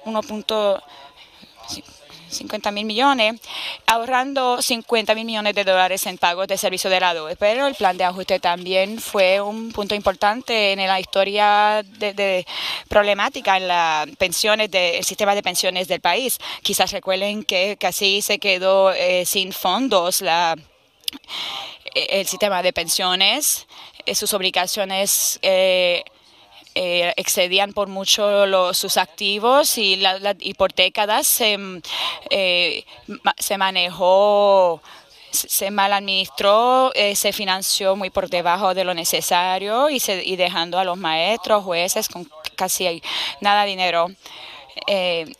1.50 0.04 2.72
mil 2.72 2.84
millones, 2.84 3.40
ahorrando 3.86 4.60
50 4.60 5.14
mil 5.14 5.24
millones 5.24 5.54
de 5.54 5.64
dólares 5.64 6.04
en 6.04 6.18
pagos 6.18 6.48
de 6.48 6.58
servicio 6.58 6.90
de 6.90 7.00
lado. 7.00 7.30
Pero 7.38 7.66
el 7.66 7.74
plan 7.74 7.96
de 7.96 8.04
ajuste 8.04 8.40
también 8.40 9.00
fue 9.00 9.40
un 9.40 9.72
punto 9.72 9.94
importante 9.94 10.72
en 10.72 10.86
la 10.86 11.00
historia 11.00 11.82
de, 11.82 12.44
problemática 12.88 13.56
en 13.56 13.68
las 13.68 14.06
pensiones, 14.16 14.70
del 14.70 15.02
sistema 15.02 15.34
de 15.34 15.42
pensiones 15.42 15.88
del 15.88 16.02
país. 16.02 16.36
Quizás 16.62 16.92
recuerden 16.92 17.42
que 17.42 17.78
casi 17.80 18.20
se 18.20 18.38
quedó 18.38 18.92
sin 19.24 19.54
fondos 19.54 20.20
la 20.20 20.56
el 22.10 22.26
sistema 22.26 22.62
de 22.62 22.72
pensiones, 22.72 23.66
eh, 24.04 24.14
sus 24.14 24.32
obligaciones 24.32 25.38
eh, 25.42 26.04
eh, 26.74 27.14
excedían 27.16 27.72
por 27.72 27.88
mucho 27.88 28.72
sus 28.74 28.96
activos 28.96 29.78
y, 29.78 30.02
por 30.56 30.74
décadas 30.74 31.26
se, 31.26 31.58
se 33.38 33.58
manejó 33.58 34.82
se 35.36 35.70
mal 35.70 35.92
administró, 35.92 36.92
eh, 36.94 37.14
se 37.14 37.32
financió 37.32 37.96
muy 37.96 38.10
por 38.10 38.28
debajo 38.28 38.74
de 38.74 38.84
lo 38.84 38.94
necesario 38.94 39.90
y, 39.90 40.00
se, 40.00 40.24
y 40.24 40.36
dejando 40.36 40.78
a 40.78 40.84
los 40.84 40.96
maestros, 40.96 41.64
jueces 41.64 42.08
con 42.08 42.28
casi 42.56 43.02
nada 43.40 43.62
de 43.62 43.70
dinero. 43.70 44.08
Eh, 44.86 45.32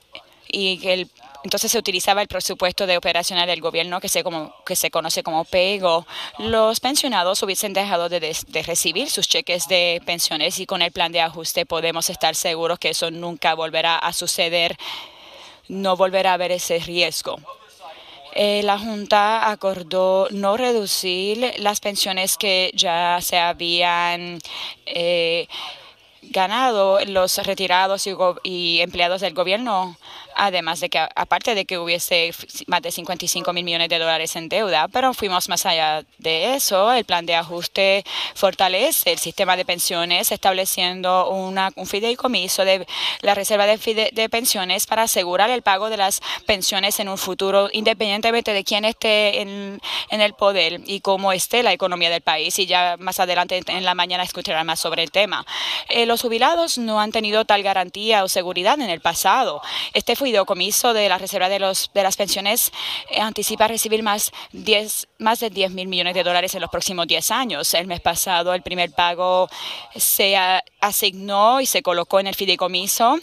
y 0.49 0.87
el 0.89 1.11
entonces 1.47 1.71
se 1.71 1.79
utilizaba 1.79 2.23
el 2.23 2.27
presupuesto 2.27 2.89
de 2.89 2.97
operacional 2.97 3.47
del 3.47 3.61
gobierno 3.61 4.01
que 4.01 4.09
se, 4.09 4.25
como, 4.25 4.53
que 4.65 4.75
se 4.75 4.91
conoce 4.91 5.23
como 5.23 5.45
PEGO. 5.45 6.05
Los 6.41 6.81
pensionados 6.81 7.41
hubiesen 7.45 7.73
dejado 7.73 8.09
de, 8.09 8.37
recibir 8.67 9.09
sus 9.09 9.29
cheques 9.29 9.69
de 9.69 10.03
pensiones 10.05 10.59
y 10.59 10.67
con 10.67 10.83
el 10.83 10.91
plan 10.91 11.13
de 11.13 11.21
ajuste 11.21 11.65
podemos 11.65 12.11
estar 12.11 12.35
seguros 12.35 12.81
que 12.81 12.89
eso 12.89 13.13
nunca 13.13 13.55
volverá 13.55 13.97
a 13.97 14.13
suceder, 14.13 14.77
no 15.69 15.97
volverá 15.97 16.33
a 16.33 16.35
haber 16.35 16.51
ese 16.51 16.81
riesgo. 16.81 17.37
Eh, 18.35 18.63
la 18.65 18.77
Junta 18.77 19.49
acordó 19.49 20.27
no 20.33 20.57
reducir 20.57 21.55
las 21.59 21.79
pensiones 21.79 22.37
que 22.37 22.73
ya 22.75 23.21
se 23.23 23.39
habían 23.39 24.41
eh, 24.85 25.47
ganado 26.23 26.99
los 27.05 27.39
retirados 27.47 28.09
y 28.43 28.81
empleados 28.81 29.21
del 29.21 29.33
gobierno 29.33 29.97
además 30.37 30.81
de 30.81 30.89
que, 30.89 30.99
aparte 30.99 31.55
de 31.55 31.65
que 31.65 31.79
hubiese 31.79 32.31
más 32.67 32.83
de 32.83 32.93
55 32.93 33.53
mil 33.53 33.65
millones 33.65 33.89
de 33.89 33.99
dólares 33.99 34.37
en 34.37 34.49
deuda, 34.49 34.87
pero 34.89 35.15
fuimos 35.15 35.49
más 35.49 35.67
allá 35.67 36.05
de 36.19 36.55
eso. 36.55 36.93
El 36.93 37.05
plan 37.05 37.27
de 37.27 37.35
ajuste 37.35 38.05
fortalece 38.35 39.13
el 39.13 39.19
sistema 39.19 39.57
de 39.57 39.65
pensiones, 39.65 40.31
estableciendo 40.31 41.31
una, 41.31 41.73
un 41.77 41.87
fideicomiso 41.87 42.65
de 42.65 42.87
la 43.23 43.35
reserva 43.35 43.67
de, 43.67 44.11
de 44.13 44.29
pensiones 44.29 44.87
para 44.87 45.03
asegurar 45.03 45.51
el 45.51 45.63
pago 45.63 45.91
de 45.91 45.97
las 45.97 46.21
pensiones 46.45 47.01
en 47.01 47.09
un 47.09 47.19
futuro, 47.19 47.69
independientemente 47.73 48.53
de 48.53 48.65
quién 48.65 48.85
esté 48.85 49.41
en, 49.41 49.81
el 50.11 50.35
poder 50.35 50.81
y 50.87 51.01
cómo 51.01 51.33
esté 51.33 51.63
la 51.63 51.73
economía 51.73 52.11
del 52.11 52.21
país. 52.21 52.59
Y 52.59 52.67
ya 52.67 52.97
más 52.99 53.21
adelante 53.21 53.63
en 53.67 53.85
la 53.85 53.95
mañana 53.95 54.23
escucharán 54.23 54.67
más 54.67 54.81
sobre 54.81 55.03
el 55.03 55.11
tema. 55.11 55.47
Eh, 55.89 56.07
los 56.07 56.23
jubilados 56.23 56.79
no 56.79 57.01
han 57.01 57.13
tenido 57.13 57.45
tal 57.45 57.63
garantía 57.63 58.25
o 58.25 58.29
seguridad 58.29 58.81
en 58.81 58.91
el 58.91 59.01
pasado. 59.01 59.63
Este 59.93 60.17
fideicomiso 60.27 60.93
de 60.93 61.09
la 61.09 61.19
reserva 61.19 61.49
de, 61.49 61.61
los, 61.61 61.89
de 61.95 62.03
las 62.03 62.17
pensiones 62.17 62.73
eh, 63.11 63.21
anticipa 63.21 63.69
recibir 63.69 64.03
más, 64.03 64.33
10, 64.53 65.07
más 65.19 65.39
de 65.39 65.51
10 65.51 65.71
mil 65.71 65.87
millones 65.87 66.15
de 66.15 66.25
dólares 66.25 66.53
en 66.57 66.63
los 66.63 66.71
próximos 66.71 67.07
10 67.07 67.31
años. 67.31 67.73
El 67.75 67.87
mes 67.87 68.01
pasado 68.01 68.53
el 68.53 68.63
primer 68.63 68.91
pago 68.91 69.49
se 69.95 70.37
asignó 70.81 71.61
y 71.61 71.67
se 71.67 71.81
colocó 71.81 72.19
en 72.19 72.27
el 72.27 72.35
fideicomiso 72.35 73.21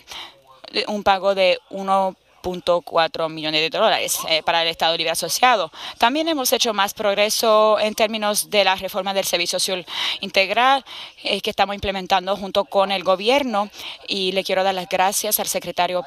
un 0.87 1.03
pago 1.03 1.35
de 1.35 1.59
1.4 1.71 3.29
millones 3.29 3.59
de 3.59 3.77
dólares 3.77 4.19
eh, 4.29 4.41
para 4.43 4.61
el 4.61 4.69
Estado 4.69 4.95
Libre 4.95 5.11
Asociado. 5.11 5.71
También 5.97 6.29
hemos 6.29 6.53
hecho 6.53 6.73
más 6.73 6.93
progreso 6.93 7.77
en 7.79 7.95
términos 7.95 8.49
de 8.49 8.63
la 8.63 8.75
reforma 8.75 9.13
del 9.13 9.25
Servicio 9.25 9.59
Social 9.59 9.85
Integral 10.21 10.85
eh, 11.21 11.41
que 11.41 11.49
estamos 11.49 11.75
implementando 11.75 12.37
junto 12.37 12.63
con 12.63 12.93
el 12.93 13.03
gobierno 13.03 13.69
y 14.07 14.31
le 14.31 14.45
quiero 14.45 14.63
dar 14.63 14.73
las 14.73 14.87
gracias 14.87 15.41
al 15.41 15.47
secretario 15.47 16.05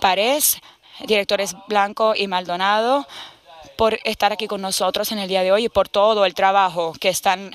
Párez, 0.00 0.58
directores 1.06 1.54
Blanco 1.68 2.14
y 2.16 2.26
Maldonado, 2.26 3.06
por 3.76 3.98
estar 4.04 4.32
aquí 4.32 4.46
con 4.46 4.60
nosotros 4.60 5.12
en 5.12 5.18
el 5.18 5.28
día 5.28 5.42
de 5.42 5.52
hoy 5.52 5.66
y 5.66 5.68
por 5.68 5.88
todo 5.88 6.24
el 6.24 6.34
trabajo 6.34 6.92
que 7.00 7.08
están 7.08 7.54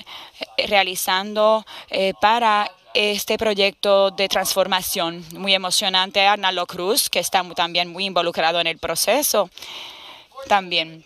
eh, 0.56 0.66
realizando 0.66 1.66
eh, 1.90 2.14
para 2.20 2.70
este 2.94 3.36
proyecto 3.36 4.10
de 4.10 4.28
transformación 4.28 5.24
muy 5.32 5.52
emocionante. 5.52 6.26
Arnaldo 6.26 6.66
Cruz, 6.66 7.10
que 7.10 7.18
está 7.18 7.42
también 7.54 7.90
muy 7.90 8.06
involucrado 8.06 8.60
en 8.60 8.68
el 8.68 8.78
proceso. 8.78 9.50
También 10.48 11.04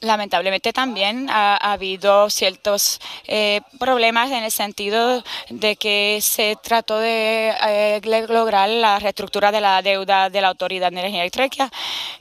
lamentablemente 0.00 0.72
también 0.72 1.28
ha, 1.30 1.56
habido 1.56 2.30
ciertos 2.30 3.00
eh, 3.26 3.60
problemas 3.78 4.30
en 4.30 4.44
el 4.44 4.50
sentido 4.50 5.22
de 5.50 5.76
que 5.76 6.18
se 6.22 6.56
trató 6.62 6.98
de 6.98 7.54
eh, 7.66 8.00
lograr 8.28 8.68
la 8.68 8.98
reestructura 8.98 9.50
de 9.50 9.60
la 9.60 9.82
deuda 9.82 10.30
de 10.30 10.40
la 10.40 10.48
Autoridad 10.48 10.90
de 10.90 11.00
Energía 11.00 11.22
Eléctrica 11.22 11.70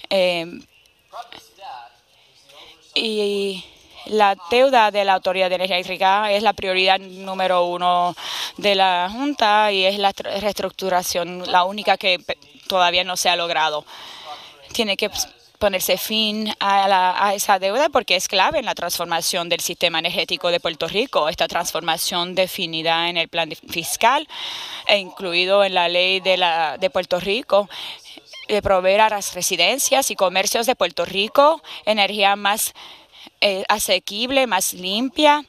eh, 0.09 0.59
y 2.95 3.63
la 4.07 4.35
deuda 4.49 4.89
de 4.91 5.05
la 5.05 5.13
Autoridad 5.13 5.49
de 5.49 5.55
Energía 5.55 5.75
Eléctrica 5.77 6.31
es 6.31 6.41
la 6.41 6.53
prioridad 6.53 6.99
número 6.99 7.65
uno 7.65 8.15
de 8.57 8.75
la 8.75 9.09
Junta 9.11 9.71
y 9.71 9.85
es 9.85 9.99
la 9.99 10.11
reestructuración 10.11 11.43
la 11.51 11.63
única 11.65 11.97
que 11.97 12.19
todavía 12.67 13.03
no 13.03 13.17
se 13.17 13.29
ha 13.29 13.35
logrado. 13.35 13.85
Tiene 14.73 14.97
que 14.97 15.09
ponerse 15.59 15.97
fin 15.97 16.53
a, 16.59 17.33
esa 17.33 17.59
deuda 17.59 17.89
porque 17.89 18.15
es 18.15 18.27
clave 18.27 18.59
en 18.59 18.65
la 18.65 18.75
transformación 18.75 19.49
del 19.49 19.59
sistema 19.59 19.99
energético 19.99 20.51
de 20.51 20.59
Puerto 20.59 20.87
Rico. 20.87 21.29
Esta 21.29 21.47
transformación 21.47 22.35
definida 22.35 23.09
en 23.09 23.17
el 23.17 23.27
plan 23.27 23.51
fiscal 23.69 24.27
e 24.87 24.97
incluido 24.97 25.63
en 25.63 25.73
la 25.73 25.89
ley 25.89 26.19
de, 26.19 26.37
la, 26.37 26.77
de 26.77 26.89
Puerto 26.89 27.19
Rico 27.19 27.69
de 28.47 28.61
proveer 28.61 29.01
a 29.01 29.09
las 29.09 29.33
residencias 29.33 30.09
y 30.11 30.15
comercios 30.15 30.65
de 30.65 30.75
Puerto 30.75 31.05
Rico 31.05 31.61
energía 31.85 32.35
más 32.35 32.73
eh, 33.41 33.63
asequible, 33.67 34.47
más 34.47 34.73
limpia 34.73 35.43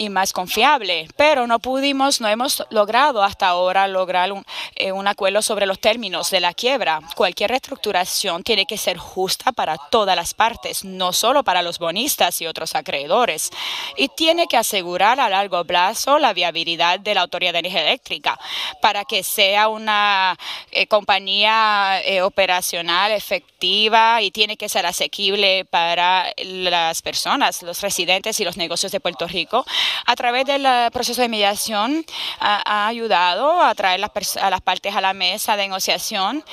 y 0.00 0.08
más 0.08 0.32
confiable, 0.32 1.08
pero 1.14 1.46
no 1.46 1.58
pudimos, 1.58 2.22
no 2.22 2.28
hemos 2.28 2.64
logrado 2.70 3.22
hasta 3.22 3.48
ahora 3.48 3.86
lograr 3.86 4.32
un, 4.32 4.42
eh, 4.74 4.92
un, 4.92 5.06
acuerdo 5.06 5.42
sobre 5.42 5.66
los 5.66 5.78
términos 5.78 6.30
de 6.30 6.40
la 6.40 6.54
quiebra. 6.54 7.00
Cualquier 7.14 7.50
reestructuración 7.50 8.42
tiene 8.42 8.64
que 8.64 8.78
ser 8.78 8.96
justa 8.96 9.52
para 9.52 9.76
todas 9.76 10.16
las 10.16 10.32
partes, 10.32 10.86
no 10.86 11.12
solo 11.12 11.44
para 11.44 11.60
los 11.60 11.78
bonistas 11.78 12.40
y 12.40 12.46
otros 12.46 12.74
acreedores, 12.74 13.50
y 13.94 14.08
tiene 14.08 14.46
que 14.46 14.56
asegurar 14.56 15.20
a 15.20 15.28
largo 15.28 15.62
plazo 15.66 16.18
la 16.18 16.32
viabilidad 16.32 16.98
de 16.98 17.14
la 17.14 17.20
Autoridad 17.20 17.52
de 17.52 17.58
Energía 17.58 17.82
Eléctrica 17.82 18.40
para 18.80 19.04
que 19.04 19.22
sea 19.22 19.68
una 19.68 20.34
eh, 20.70 20.86
compañía 20.86 22.00
eh, 22.06 22.22
operacional 22.22 23.12
efectiva 23.12 24.22
y 24.22 24.30
tiene 24.30 24.56
que 24.56 24.70
ser 24.70 24.86
asequible 24.86 25.66
para 25.66 26.32
las 26.42 27.02
personas, 27.02 27.62
los 27.62 27.82
residentes 27.82 28.40
y 28.40 28.44
los 28.44 28.56
negocios 28.56 28.92
de 28.92 29.00
Puerto 29.00 29.26
Rico 29.26 29.66
a 30.06 30.16
través 30.16 30.44
del 30.44 30.64
eh, 30.66 30.88
proceso 30.92 31.22
de 31.22 31.28
mediación 31.28 32.04
ha, 32.38 32.86
ayudado 32.86 33.60
a 33.60 33.74
traer 33.74 34.00
a 34.02 34.50
las 34.50 34.60
partes 34.60 34.94
a 34.94 35.00
la 35.00 35.12
mesa 35.12 35.56
de 35.56 35.64
negociación. 35.64 36.44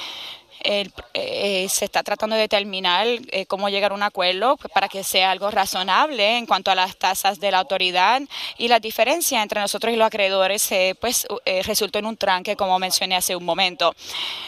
Eh, 0.63 1.67
se 1.69 1.85
está 1.85 2.01
tratando 2.03 2.35
de 2.35 2.41
determinar 2.41 3.05
eh, 3.07 3.45
cómo 3.45 3.69
llegar 3.69 3.91
a 3.91 3.95
un 3.95 4.03
acuerdo 4.03 4.57
para 4.73 4.89
que 4.89 5.03
sea 5.03 5.31
algo 5.31 5.49
razonable 5.51 6.37
en 6.37 6.45
cuanto 6.45 6.71
a 6.71 6.75
las 6.75 6.97
tasas 6.97 7.39
de 7.39 7.51
la 7.51 7.59
autoridad 7.59 8.21
y 8.57 8.67
la 8.67 8.79
diferencia 8.79 9.41
entre 9.41 9.61
nosotros 9.61 9.93
y 9.93 9.97
los 9.97 10.07
acreedores 10.07 10.67
pues 10.99 11.27
resultó 11.63 11.99
en 11.99 12.07
un 12.07 12.17
tranque 12.17 12.55
como 12.55 12.79
mencioné 12.79 13.15
hace 13.15 13.35
un 13.35 13.45
momento. 13.45 13.95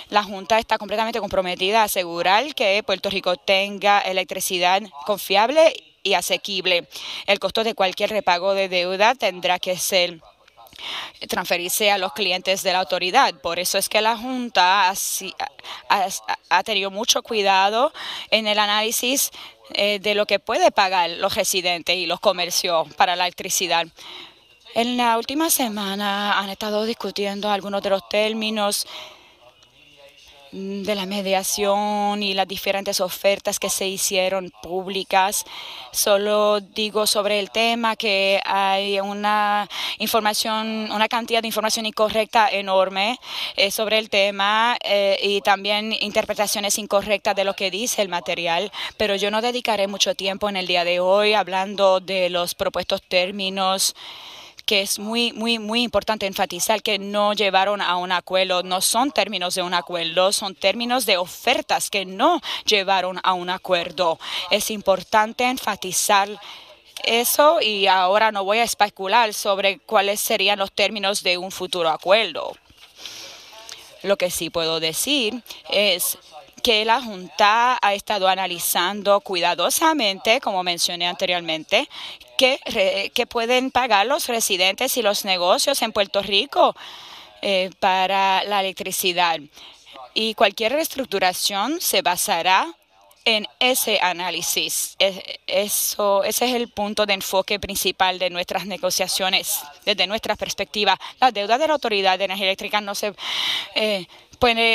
La 0.10 0.24
Junta 0.24 0.58
está 0.58 0.78
completamente 0.78 1.20
comprometida 1.20 1.82
a 1.82 1.86
asegurar 1.86 2.54
que 2.56 2.84
Puerto 2.84 3.10
Rico 3.10 3.38
tenga 3.38 4.00
electricidad 4.02 4.82
confiable 5.06 5.89
y 6.04 6.14
asequible. 6.14 6.88
El 7.28 7.40
costo 7.40 7.64
de 7.64 7.76
cualquier 7.76 8.10
repago 8.10 8.54
de 8.54 8.70
deuda 8.70 9.16
tendrá 9.16 9.60
que 9.60 9.78
ser 9.78 10.20
transferirse 11.28 11.92
a 11.92 11.98
los 11.98 12.14
clientes 12.14 12.64
de 12.64 12.74
la 12.74 12.80
autoridad. 12.80 13.34
Por 13.42 13.60
eso 13.60 13.78
es 13.78 13.90
que 13.90 14.02
la 14.02 14.18
Junta 14.18 14.92
ha, 15.90 16.64
tenido 16.64 16.92
mucho 16.92 17.22
cuidado 17.22 17.94
en 18.32 18.48
el 18.48 18.60
análisis 18.60 19.32
eh, 19.74 20.00
de 20.00 20.16
lo 20.16 20.26
que 20.26 20.40
puede 20.40 20.72
pagar 20.72 21.10
los 21.12 21.36
residentes 21.36 21.96
y 21.96 22.06
los 22.06 22.20
comercios 22.20 22.92
para 22.96 23.16
la 23.16 23.26
electricidad. 23.26 23.88
En 24.76 24.98
la 24.98 25.18
última 25.18 25.50
semana 25.50 26.40
han 26.40 26.50
estado 26.50 26.86
discutiendo 26.86 27.50
algunos 27.50 27.82
de 27.82 27.90
los 27.90 28.08
términos 28.08 28.88
de 30.52 30.96
la 30.96 31.06
mediación 31.06 32.24
y 32.24 32.34
las 32.34 32.48
diferentes 32.48 33.00
ofertas 33.02 33.60
que 33.60 33.70
se 33.70 33.88
hicieron 33.88 34.52
públicas. 34.62 35.46
Solo 35.92 36.60
digo 36.60 37.06
sobre 37.08 37.40
el 37.40 37.52
tema 37.52 37.96
que 37.96 38.42
hay 38.46 39.00
una 39.00 39.68
información, 40.00 40.92
una 40.92 41.08
cantidad 41.08 41.42
de 41.42 41.48
información 41.48 41.86
incorrecta 41.86 42.50
enorme 42.50 43.20
eh, 43.56 43.72
sobre 43.72 44.00
el 44.00 44.10
tema 44.10 44.78
eh, 44.84 45.20
y 45.22 45.42
también 45.42 45.94
interpretaciones 46.00 46.78
incorrectas 46.78 47.36
de 47.36 47.44
lo 47.44 47.54
que 47.54 47.72
dice 47.72 48.02
el 48.02 48.10
material, 48.10 48.72
pero 48.98 49.16
yo 49.16 49.32
no 49.32 49.42
dedicaré 49.42 49.88
mucho 49.88 50.16
tiempo 50.16 50.50
en 50.50 50.58
el 50.58 50.68
día 50.68 50.84
de 50.84 51.00
hoy 51.00 51.34
hablando 51.34 52.00
de 52.00 52.30
los 52.30 52.56
propuestos 52.56 53.02
términos 53.02 53.96
que 54.70 54.82
es 54.82 55.00
muy, 55.00 55.34
muy, 55.34 55.58
muy 55.58 55.82
importante 55.82 56.28
enfatizar 56.28 56.84
que 56.84 57.00
no 57.00 57.34
llevaron 57.34 57.82
a 57.82 57.98
un 57.98 58.12
acuerdo, 58.12 58.62
no 58.62 58.82
son 58.82 59.10
términos 59.10 59.56
de 59.56 59.64
un 59.64 59.74
acuerdo, 59.74 60.32
son 60.32 60.54
términos 60.54 61.08
de 61.08 61.18
ofertas 61.18 61.90
que 61.90 62.06
no 62.06 62.40
llevaron 62.68 63.20
a 63.24 63.34
un 63.34 63.50
acuerdo. 63.50 64.20
Es 64.52 64.70
importante 64.70 65.44
enfatizar 65.46 66.30
eso 67.04 67.60
y 67.62 67.88
ahora 67.88 68.32
no 68.32 68.44
voy 68.44 68.60
a 68.60 68.64
especular 68.64 69.34
sobre 69.34 69.80
cuáles 69.80 70.20
serían 70.20 70.60
los 70.60 70.72
términos 70.72 71.24
de 71.24 71.40
un 71.40 71.50
futuro 71.50 71.90
acuerdo. 71.90 72.56
Lo 74.04 74.18
que 74.18 74.30
sí 74.30 74.52
puedo 74.52 74.80
decir 74.80 75.42
es 75.72 76.20
que 76.62 76.86
la 76.86 77.02
Junta 77.02 77.78
ha 77.82 77.94
estado 77.94 78.28
analizando 78.28 79.22
cuidadosamente, 79.22 80.40
como 80.42 80.64
mencioné 80.64 81.08
anteriormente, 81.08 81.88
que, 82.38 83.28
pueden 83.30 83.72
pagar 83.72 84.06
los 84.06 84.28
residentes 84.28 84.96
y 84.98 85.02
los 85.02 85.26
negocios 85.26 85.82
en 85.82 85.92
Puerto 85.92 86.22
Rico 86.22 86.76
eh, 87.42 87.70
para 87.80 88.44
la 88.46 88.62
electricidad. 88.62 89.40
Y 90.14 90.34
cualquier 90.34 90.74
reestructuración 90.74 91.80
se 91.82 92.02
basará 92.02 92.74
en 93.26 93.48
ese 93.60 94.00
análisis. 94.02 94.96
Eso, 95.46 96.24
ese 96.24 96.46
es 96.46 96.56
el 96.56 96.70
punto 96.70 97.06
de 97.06 97.14
enfoque 97.14 97.60
principal 97.60 98.18
de 98.18 98.30
nuestras 98.30 98.66
negociaciones 98.66 99.60
desde 99.86 100.08
nuestra 100.08 100.36
perspectiva. 100.36 101.00
La 101.20 101.32
deuda 101.32 101.58
de 101.58 101.68
la 101.68 101.74
Autoridad 101.74 102.18
de 102.18 102.26
Energía 102.26 102.48
Eléctrica 102.48 102.82
no 102.82 102.96
se 102.96 103.14
eh, 103.76 104.08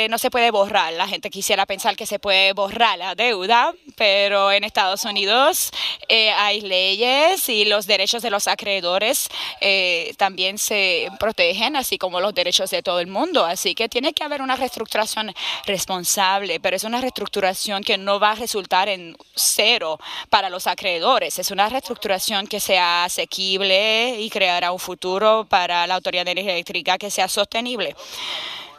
no 0.09 0.17
se 0.19 0.29
puede 0.29 0.51
borrar. 0.51 0.93
La 0.93 1.07
gente 1.07 1.29
quisiera 1.29 1.65
pensar 1.65 1.95
que 1.95 2.05
se 2.05 2.19
puede 2.19 2.53
borrar 2.53 2.99
la 2.99 3.15
deuda, 3.15 3.73
pero 3.95 4.51
en 4.51 4.63
Estados 4.63 5.03
Unidos 5.05 5.71
eh, 6.07 6.31
hay 6.31 6.61
leyes 6.61 7.49
y 7.49 7.65
los 7.65 7.87
derechos 7.87 8.21
de 8.21 8.29
los 8.29 8.47
acreedores 8.47 9.27
eh, 9.61 10.13
también 10.17 10.59
se 10.59 11.09
protegen, 11.19 11.75
así 11.75 11.97
como 11.97 12.19
los 12.21 12.35
derechos 12.35 12.69
de 12.69 12.83
todo 12.83 12.99
el 12.99 13.07
mundo. 13.07 13.43
Así 13.43 13.73
que 13.73 13.89
tiene 13.89 14.13
que 14.13 14.23
haber 14.23 14.41
una 14.41 14.55
reestructuración 14.55 15.33
responsable, 15.65 16.59
pero 16.59 16.75
es 16.75 16.83
una 16.83 17.01
reestructuración 17.01 17.83
que 17.83 17.97
no 17.97 18.19
va 18.19 18.31
a 18.31 18.35
resultar 18.35 18.87
en 18.87 19.17
cero 19.33 19.99
para 20.29 20.49
los 20.49 20.67
acreedores. 20.67 21.39
Es 21.39 21.49
una 21.49 21.69
reestructuración 21.69 22.45
que 22.45 22.59
sea 22.59 23.05
asequible 23.05 24.19
y 24.19 24.29
creará 24.29 24.71
un 24.71 24.79
futuro 24.79 25.45
para 25.49 25.87
la 25.87 25.95
Autoridad 25.95 26.25
de 26.25 26.31
Energía 26.31 26.53
Eléctrica 26.53 26.97
que 26.99 27.09
sea 27.09 27.27
sostenible. 27.27 27.95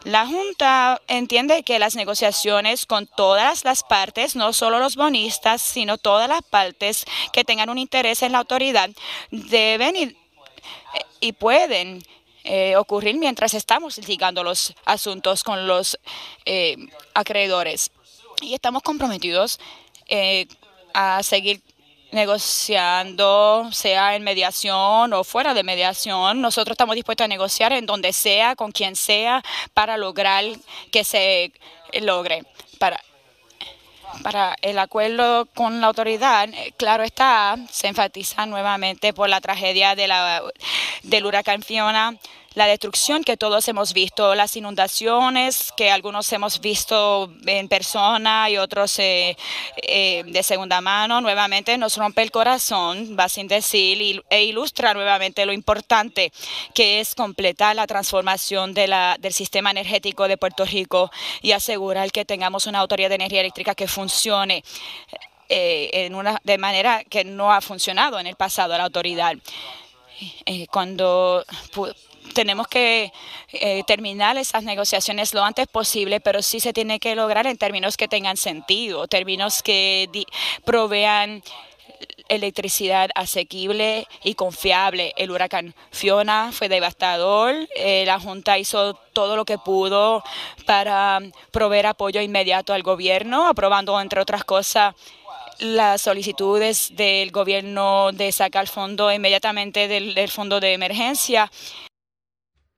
La 0.07 0.25
Junta 0.25 1.03
entiende 1.09 1.65
que 1.65 1.81
las 1.81 1.97
negociaciones 1.97 2.87
con 2.87 3.09
todas 3.09 3.65
las 3.65 3.83
partes, 3.83 4.37
no 4.37 4.53
solo 4.53 4.79
los 4.79 4.95
bonistas, 4.95 5.61
sino 5.61 5.99
todas 5.99 6.29
las 6.29 6.43
partes 6.43 7.05
que 7.33 7.43
tengan 7.43 7.71
un 7.71 7.79
interés 7.79 8.23
en 8.23 8.31
la 8.31 8.39
autoridad, 8.39 8.89
deben 9.33 10.17
y, 11.21 11.33
pueden 11.33 12.05
eh, 12.45 12.77
ocurrir 12.77 13.17
mientras 13.17 13.53
estamos 13.53 13.99
litigando 13.99 14.45
los 14.45 14.75
asuntos 14.85 15.43
con 15.43 15.67
los 15.67 15.99
eh, 16.45 16.77
acreedores. 17.13 17.91
Y 18.41 18.55
estamos 18.55 18.85
comprometidos 18.85 19.59
eh, 20.07 20.47
a 20.95 21.21
seguir 21.25 21.61
negociando, 22.13 23.69
sea 23.73 24.17
en 24.17 24.23
mediación 24.23 25.13
o 25.13 25.25
fuera 25.25 25.55
de 25.55 25.63
mediación. 25.63 26.41
Nosotros 26.41 26.75
estamos 26.75 26.95
dispuestos 26.95 27.25
a 27.25 27.29
negociar 27.29 27.73
en 27.73 27.87
donde 27.87 28.13
sea, 28.13 28.57
con 28.57 28.73
quien 28.73 28.97
sea, 28.97 29.43
para 29.75 29.97
lograr 29.97 30.45
que 30.91 31.05
se 31.05 31.53
logre. 32.01 32.45
Para, 32.79 33.01
para 34.23 34.57
el 34.63 34.79
acuerdo 34.79 35.47
con 35.47 35.81
la 35.81 35.89
autoridad, 35.89 36.49
claro 36.77 37.03
está, 37.03 37.57
se 37.71 37.89
enfatiza 37.89 38.47
nuevamente 38.47 39.13
por 39.13 39.29
la 39.29 39.41
tragedia 39.41 39.95
de 39.95 40.09
la, 40.09 40.43
del 41.03 41.27
huracán 41.27 41.63
Fiona 41.63 42.17
la 42.57 42.67
destrucción 42.67 43.23
que 43.23 43.37
todos 43.37 43.69
hemos 43.69 43.93
visto, 43.93 44.35
las 44.35 44.57
inundaciones 44.57 45.73
que 45.77 45.91
algunos 45.91 46.33
hemos 46.33 46.59
visto 46.63 47.31
en 47.45 47.69
persona 47.69 48.49
y 48.49 48.57
otros 48.57 48.99
eh, 48.99 49.37
eh, 49.77 50.25
de 50.27 50.43
segunda 50.43 50.81
mano, 50.81 51.21
nuevamente 51.21 51.77
nos 51.77 51.99
rompe 51.99 52.23
el 52.23 52.31
corazón, 52.31 53.15
va 53.17 53.29
sin 53.29 53.47
decir, 53.47 54.25
e 54.31 54.45
ilustra 54.45 54.95
nuevamente 54.95 55.45
lo 55.45 55.53
importante 55.53 56.33
que 56.75 57.01
es 57.01 57.15
completar 57.15 57.77
la 57.77 57.87
transformación 57.87 58.73
del 58.73 58.95
sistema 59.33 59.71
energético 59.71 60.27
de 60.27 60.39
Puerto 60.39 60.65
Rico 60.65 61.11
y 61.43 61.53
asegurar 61.53 62.11
que 62.11 62.25
tengamos 62.25 62.67
una 62.67 62.79
autoridad 62.79 63.11
de 63.11 63.17
energía 63.17 63.41
eléctrica 63.41 63.75
que 63.75 63.87
funcione. 63.87 64.65
Eh, 65.51 66.11
de 66.43 66.59
manera 66.59 67.05
que 67.05 67.23
no 67.23 67.53
ha 67.53 67.61
funcionado 67.61 68.19
en 68.19 68.27
el 68.27 68.35
pasado 68.35 68.77
la 68.79 68.85
autoridad. 68.85 69.35
cuando 70.71 71.45
tenemos 72.37 72.69
que 72.69 73.13
eh, 73.53 73.83
terminar 73.87 74.37
esas 74.37 74.63
negociaciones 74.63 75.33
lo 75.33 75.43
antes 75.43 75.67
posible, 75.67 76.21
pero 76.21 76.43
sí 76.43 76.61
se 76.61 76.75
tiene 76.75 77.01
que 77.01 77.15
lograr 77.15 77.47
en 77.47 77.57
términos 77.57 77.97
que 77.97 78.09
tengan 78.09 78.37
sentido, 78.37 79.09
términos 79.09 79.63
que 79.63 80.07
provean 80.63 81.43
electricidad 82.29 83.09
asequible 83.15 84.07
y 84.23 84.35
confiable. 84.35 85.15
El 85.17 85.31
huracán 85.31 85.75
Fiona 85.91 86.51
fue 86.53 86.69
devastador. 86.69 87.55
Eh, 87.75 88.05
la 88.05 88.21
Junta 88.21 88.59
hizo 88.59 88.93
todo 89.15 89.35
lo 89.35 89.47
que 89.47 89.57
pudo 89.57 90.23
para 90.67 91.21
proveer 91.53 91.87
apoyo 91.87 92.21
inmediato 92.21 92.75
al 92.75 92.83
gobierno, 92.83 93.49
aprobando, 93.49 93.99
entre 93.99 94.21
otras 94.21 94.45
cosas, 94.45 94.95
las 95.59 96.03
solicitudes 96.03 96.95
del 96.97 97.31
gobierno 97.31 98.13
de 98.13 98.31
sacar 98.31 98.67
fondo 98.67 99.11
inmediatamente 99.11 99.89
del 99.89 100.29
fondo 100.29 100.61
de 100.61 100.75
emergencia 100.75 101.51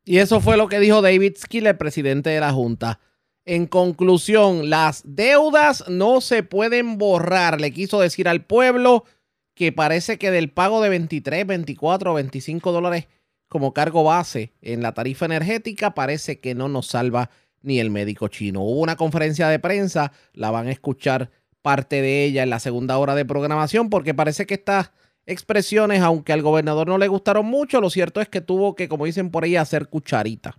y 0.08 0.20
eso 0.20 0.40
fue 0.40 0.56
lo 0.56 0.68
que 0.68 0.80
dijo 0.80 1.02
David 1.02 1.34
Skill, 1.36 1.66
el 1.66 1.76
presidente 1.76 2.30
de 2.30 2.40
la 2.40 2.50
Junta. 2.50 2.98
En 3.44 3.66
conclusión, 3.66 4.70
las 4.70 5.02
deudas 5.04 5.84
no 5.86 6.22
se 6.22 6.42
pueden 6.42 6.96
borrar. 6.96 7.60
Le 7.60 7.72
quiso 7.72 8.00
decir 8.00 8.26
al 8.26 8.42
pueblo 8.46 9.04
que 9.52 9.70
parece 9.70 10.16
que 10.16 10.30
del 10.30 10.50
pago 10.50 10.80
de 10.80 10.88
23, 10.88 11.46
24, 11.46 12.14
25 12.14 12.72
dólares 12.72 13.08
como 13.48 13.74
cargo 13.74 14.02
base 14.02 14.54
en 14.62 14.80
la 14.80 14.94
tarifa 14.94 15.26
energética 15.26 15.92
parece 15.92 16.40
que 16.40 16.54
no 16.54 16.68
nos 16.68 16.86
salva 16.86 17.28
ni 17.60 17.78
el 17.78 17.90
médico 17.90 18.28
chino. 18.28 18.62
Hubo 18.62 18.80
una 18.80 18.96
conferencia 18.96 19.48
de 19.48 19.58
prensa, 19.58 20.12
la 20.32 20.50
van 20.50 20.68
a 20.68 20.72
escuchar 20.72 21.30
parte 21.60 22.00
de 22.00 22.24
ella 22.24 22.44
en 22.44 22.50
la 22.50 22.60
segunda 22.60 22.96
hora 22.96 23.14
de 23.14 23.26
programación 23.26 23.90
porque 23.90 24.14
parece 24.14 24.46
que 24.46 24.54
está 24.54 24.94
expresiones, 25.28 26.00
aunque 26.00 26.32
al 26.32 26.42
gobernador 26.42 26.88
no 26.88 26.98
le 26.98 27.06
gustaron 27.06 27.46
mucho, 27.46 27.80
lo 27.80 27.90
cierto 27.90 28.20
es 28.20 28.28
que 28.28 28.40
tuvo 28.40 28.74
que, 28.74 28.88
como 28.88 29.04
dicen 29.04 29.30
por 29.30 29.44
ahí, 29.44 29.56
hacer 29.56 29.88
cucharita. 29.88 30.58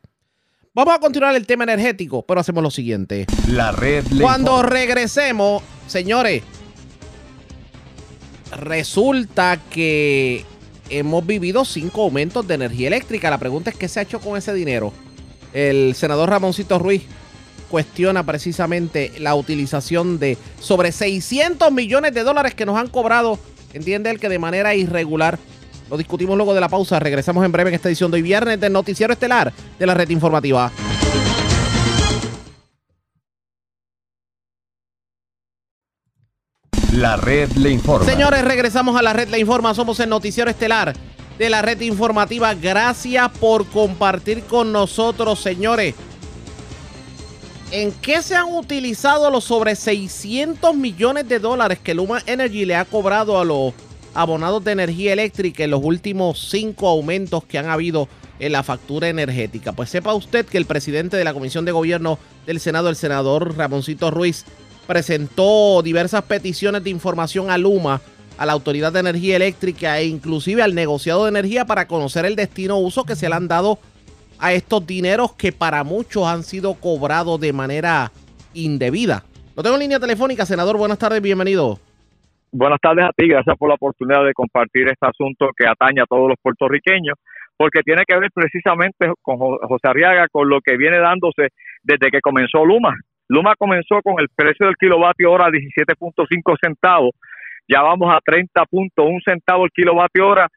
Vamos 0.73 0.93
a 0.93 0.99
continuar 0.99 1.36
el 1.36 1.47
tema 1.47 1.63
energético, 1.63 2.23
pero 2.25 2.39
hacemos 2.39 2.63
lo 2.63 2.69
siguiente. 2.69 3.25
La 3.47 3.71
red. 3.71 4.05
Cuando 4.21 4.62
regresemos, 4.62 5.63
señores, 5.88 6.43
resulta 8.55 9.60
que 9.71 10.45
hemos 10.89 11.25
vivido 11.25 11.65
cinco 11.65 12.03
aumentos 12.03 12.47
de 12.47 12.53
energía 12.53 12.88
eléctrica. 12.88 13.32
La 13.32 13.39
pregunta 13.39 13.71
es 13.71 13.75
qué 13.75 13.88
se 13.88 13.99
ha 13.99 14.03
hecho 14.03 14.19
con 14.19 14.38
ese 14.38 14.53
dinero. 14.53 14.93
El 15.51 15.95
senador 15.95 16.29
Ramoncito 16.29 16.77
Ruiz 16.77 17.01
cuestiona 17.71 18.23
precisamente 18.23 19.12
la 19.17 19.34
utilización 19.34 20.19
de 20.19 20.38
sobre 20.60 20.91
600 20.91 21.71
millones 21.71 22.13
de 22.13 22.23
dólares 22.23 22.53
que 22.53 22.67
nos 22.67 22.77
han 22.77 22.88
cobrado 22.88 23.39
Entiende 23.73 24.10
él 24.10 24.19
que 24.19 24.29
de 24.29 24.39
manera 24.39 24.75
irregular. 24.75 25.38
Lo 25.89 25.97
discutimos 25.97 26.38
luego 26.38 26.53
de 26.53 26.62
la 26.62 26.69
pausa. 26.69 26.99
Regresamos 26.99 27.43
en 27.45 27.51
breve 27.51 27.69
en 27.69 27.75
esta 27.75 27.89
edición 27.89 28.12
de 28.12 28.17
hoy 28.17 28.21
viernes 28.21 28.60
del 28.60 28.73
Noticiero 28.73 29.13
Estelar 29.13 29.53
de 29.77 29.86
la 29.86 29.93
Red 29.93 30.10
Informativa. 30.10 30.71
La 36.93 37.15
red 37.15 37.51
le 37.53 37.69
informa. 37.69 38.05
Señores, 38.05 38.43
regresamos 38.43 38.97
a 38.97 39.01
la 39.01 39.13
red 39.13 39.29
le 39.29 39.39
informa. 39.39 39.73
Somos 39.73 39.99
el 39.99 40.10
Noticiero 40.10 40.49
Estelar 40.49 40.93
de 41.38 41.49
la 41.49 41.62
Red 41.62 41.82
Informativa. 41.82 42.53
Gracias 42.53 43.29
por 43.39 43.65
compartir 43.67 44.43
con 44.43 44.71
nosotros, 44.71 45.39
señores. 45.39 45.95
¿En 47.71 47.91
qué 47.91 48.23
se 48.23 48.36
han 48.36 48.51
utilizado 48.51 49.29
los 49.29 49.43
sobre 49.43 49.75
600 49.75 50.75
millones 50.75 51.29
de 51.29 51.38
dólares 51.38 51.77
que 51.77 51.93
Luma 51.93 52.19
Energy 52.25 52.65
le 52.65 52.75
ha 52.75 52.84
cobrado 52.84 53.39
a 53.39 53.45
los 53.45 53.73
abonados 54.15 54.63
de 54.63 54.71
energía 54.71 55.13
eléctrica 55.13 55.63
en 55.63 55.69
los 55.69 55.84
últimos 55.84 56.49
cinco 56.49 56.88
aumentos 56.88 57.43
que 57.43 57.60
han 57.60 57.69
habido 57.69 58.10
en 58.39 58.53
la 58.53 58.63
factura 58.63 59.08
energética? 59.08 59.73
Pues 59.73 59.91
sepa 59.91 60.15
usted 60.15 60.47
que 60.47 60.58
el 60.58 60.65
presidente 60.65 61.15
de 61.15 61.23
la 61.23 61.34
Comisión 61.36 61.63
de 61.63 61.71
Gobierno 61.71 62.17
del 62.47 62.60
Senado, 62.60 62.89
el 62.89 62.95
senador 62.95 63.55
Ramoncito 63.55 64.10
Ruiz, 64.10 64.45
presentó 64.88 65.84
diversas 65.84 66.23
peticiones 66.23 66.84
de 66.84 66.89
información 66.89 67.51
a 67.51 67.60
Luma, 67.60 68.01
a 68.39 68.47
la 68.47 68.53
Autoridad 68.53 68.93
de 68.93 69.01
Energía 69.01 69.36
Eléctrica 69.36 69.99
e 69.99 70.08
inclusive 70.08 70.63
al 70.63 70.73
negociado 70.73 71.25
de 71.25 71.29
energía 71.29 71.65
para 71.65 71.88
conocer 71.88 72.25
el 72.25 72.36
destino 72.36 72.79
uso 72.79 73.03
que 73.03 73.15
se 73.15 73.29
le 73.29 73.36
han 73.36 73.47
dado 73.47 73.77
a 74.39 74.54
estos 74.54 74.86
dineros 74.86 75.34
que 75.34 75.52
para 75.52 75.84
muchos 75.84 76.25
han 76.25 76.43
sido 76.43 76.73
cobrados 76.75 77.39
de 77.39 77.54
manera 77.54 78.12
indebida. 78.54 79.23
Lo 79.56 79.63
tengo 79.63 79.75
en 79.75 79.82
línea 79.82 79.99
telefónica, 79.99 80.45
senador. 80.45 80.78
Buenas 80.78 80.97
tardes, 80.97 81.21
bienvenido. 81.21 81.78
Buenas 82.52 82.80
tardes 82.82 83.06
a 83.06 83.12
ti, 83.15 83.28
gracias 83.28 83.56
por 83.58 83.69
la 83.69 83.75
oportunidad 83.75 84.25
de 84.25 84.34
compartir 84.34 84.88
este 84.88 85.06
asunto 85.06 85.49
que 85.56 85.67
atañe 85.67 86.02
a 86.02 86.06
todos 86.06 86.28
los 86.30 86.38
puertorriqueños, 86.41 87.15
porque 87.56 87.82
tiene 87.84 88.04
que 88.08 88.17
ver 88.17 88.32
precisamente 88.34 89.12
con 89.21 89.38
José 89.38 89.88
Arriaga, 89.88 90.28
con 90.32 90.49
lo 90.49 90.60
que 90.62 90.75
viene 90.75 90.97
dándose 90.97 91.49
desde 91.84 92.10
que 92.10 92.21
comenzó 92.21 92.65
Luma. 92.65 92.95
Luma 93.28 93.54
comenzó 93.56 94.02
con 94.02 94.19
el 94.19 94.30
precio 94.36 94.65
del 94.65 94.78
kilovatio 94.78 95.32
hora 95.32 95.45
a 95.45 95.49
17.5 95.49 96.58
centavos, 96.60 97.12
ya 97.67 97.84
vamos 97.84 98.10
a 98.12 98.19
30.1 98.19 99.21
centavos 99.23 99.65
el 99.65 99.71
kilovatio 99.71 100.28
hora 100.28 100.47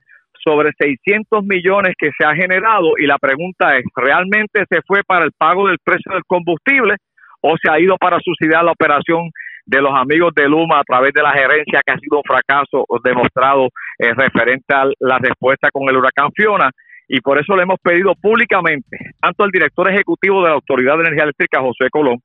sobre 0.44 0.70
600 0.78 1.44
millones 1.44 1.94
que 1.98 2.10
se 2.18 2.26
ha 2.26 2.34
generado 2.34 2.92
y 2.98 3.06
la 3.06 3.18
pregunta 3.18 3.76
es, 3.76 3.84
¿realmente 3.94 4.64
se 4.68 4.80
fue 4.86 5.02
para 5.06 5.24
el 5.24 5.32
pago 5.36 5.68
del 5.68 5.78
precio 5.82 6.12
del 6.12 6.24
combustible 6.26 6.96
o 7.40 7.56
se 7.62 7.70
ha 7.70 7.78
ido 7.78 7.96
para 7.98 8.18
subsidiar 8.20 8.64
la 8.64 8.72
operación 8.72 9.30
de 9.64 9.80
los 9.80 9.92
amigos 9.94 10.32
de 10.34 10.48
Luma 10.48 10.80
a 10.80 10.84
través 10.84 11.12
de 11.12 11.22
la 11.22 11.32
gerencia 11.32 11.80
que 11.84 11.92
ha 11.92 11.98
sido 11.98 12.18
un 12.18 12.24
fracaso 12.24 12.84
demostrado 13.04 13.68
eh, 13.98 14.12
referente 14.14 14.74
a 14.74 14.86
la 14.98 15.18
respuesta 15.18 15.68
con 15.72 15.88
el 15.88 15.96
huracán 15.96 16.30
Fiona 16.34 16.70
y 17.08 17.20
por 17.20 17.38
eso 17.38 17.54
le 17.56 17.62
hemos 17.64 17.78
pedido 17.80 18.14
públicamente 18.14 18.96
tanto 19.20 19.44
al 19.44 19.50
director 19.50 19.88
ejecutivo 19.90 20.42
de 20.42 20.48
la 20.48 20.54
Autoridad 20.54 20.94
de 20.94 21.02
Energía 21.02 21.24
Eléctrica, 21.24 21.60
José 21.60 21.90
Colón, 21.90 22.18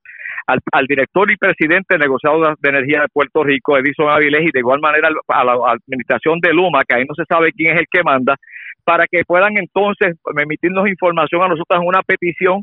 al, 0.48 0.86
director 0.86 1.30
y 1.30 1.36
presidente 1.36 1.94
del 1.94 2.00
negociado 2.00 2.40
de 2.40 2.68
energía 2.68 3.02
de 3.02 3.08
Puerto 3.12 3.44
Rico, 3.44 3.76
Edison 3.76 4.08
Avilés, 4.08 4.42
y 4.42 4.50
de 4.52 4.60
igual 4.60 4.80
manera 4.80 5.08
a 5.28 5.44
la 5.44 5.52
administración 5.52 6.40
de 6.40 6.54
Luma, 6.54 6.84
que 6.88 6.96
ahí 6.96 7.04
no 7.06 7.14
se 7.14 7.24
sabe 7.28 7.52
quién 7.52 7.74
es 7.74 7.80
el 7.80 7.86
que 7.90 8.02
manda, 8.02 8.34
para 8.84 9.04
que 9.06 9.22
puedan 9.26 9.58
entonces 9.58 10.16
emitirnos 10.40 10.88
información 10.88 11.42
a 11.42 11.48
nosotros 11.48 11.80
en 11.80 11.86
una 11.86 12.02
petición 12.02 12.62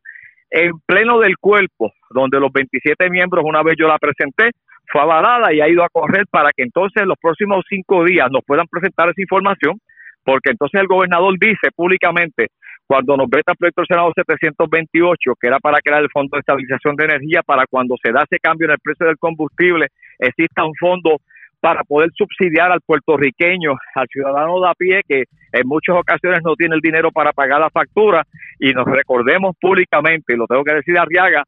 en 0.49 0.71
pleno 0.87 1.19
del 1.19 1.37
cuerpo, 1.37 1.91
donde 2.09 2.39
los 2.39 2.51
27 2.51 3.09
miembros, 3.09 3.43
una 3.45 3.61
vez 3.61 3.75
yo 3.77 3.87
la 3.87 3.99
presenté, 3.99 4.51
fue 4.91 5.01
avalada 5.01 5.53
y 5.53 5.61
ha 5.61 5.69
ido 5.69 5.83
a 5.83 5.89
correr 5.89 6.25
para 6.29 6.51
que 6.55 6.63
entonces 6.63 7.03
en 7.03 7.09
los 7.09 7.17
próximos 7.21 7.63
cinco 7.69 8.03
días 8.03 8.29
nos 8.31 8.43
puedan 8.45 8.65
presentar 8.67 9.09
esa 9.09 9.21
información, 9.21 9.79
porque 10.23 10.51
entonces 10.51 10.81
el 10.81 10.87
gobernador 10.87 11.35
dice 11.39 11.69
públicamente, 11.75 12.47
cuando 12.87 13.17
nos 13.17 13.29
veta 13.29 13.51
el 13.51 13.57
proyecto 13.57 13.81
del 13.81 13.87
Senado 13.87 14.11
728, 14.15 15.33
que 15.39 15.47
era 15.47 15.59
para 15.59 15.79
crear 15.81 16.01
el 16.01 16.09
Fondo 16.11 16.35
de 16.35 16.39
Estabilización 16.39 16.95
de 16.95 17.05
Energía, 17.05 17.41
para 17.43 17.65
cuando 17.67 17.95
se 18.01 18.11
da 18.11 18.23
ese 18.23 18.39
cambio 18.39 18.65
en 18.65 18.73
el 18.73 18.79
precio 18.79 19.07
del 19.07 19.17
combustible, 19.17 19.87
exista 20.19 20.63
un 20.63 20.75
fondo 20.79 21.17
para 21.59 21.83
poder 21.83 22.11
subsidiar 22.13 22.71
al 22.71 22.81
puertorriqueño, 22.81 23.73
al 23.95 24.07
ciudadano 24.07 24.61
de 24.61 24.69
a 24.69 24.73
pie 24.75 25.01
que 25.07 25.23
en 25.51 25.67
muchas 25.67 25.95
ocasiones 25.95 26.41
no 26.43 26.55
tiene 26.55 26.75
el 26.75 26.81
dinero 26.81 27.11
para 27.11 27.33
pagar 27.33 27.59
la 27.59 27.71
factura. 27.71 28.23
Y 28.59 28.71
nos 28.71 28.85
recordemos 28.85 29.55
públicamente, 29.59 30.33
y 30.33 30.37
lo 30.37 30.45
tengo 30.45 30.63
que 30.63 30.75
decir 30.75 30.95
a 30.99 31.01
Arriaga, 31.01 31.43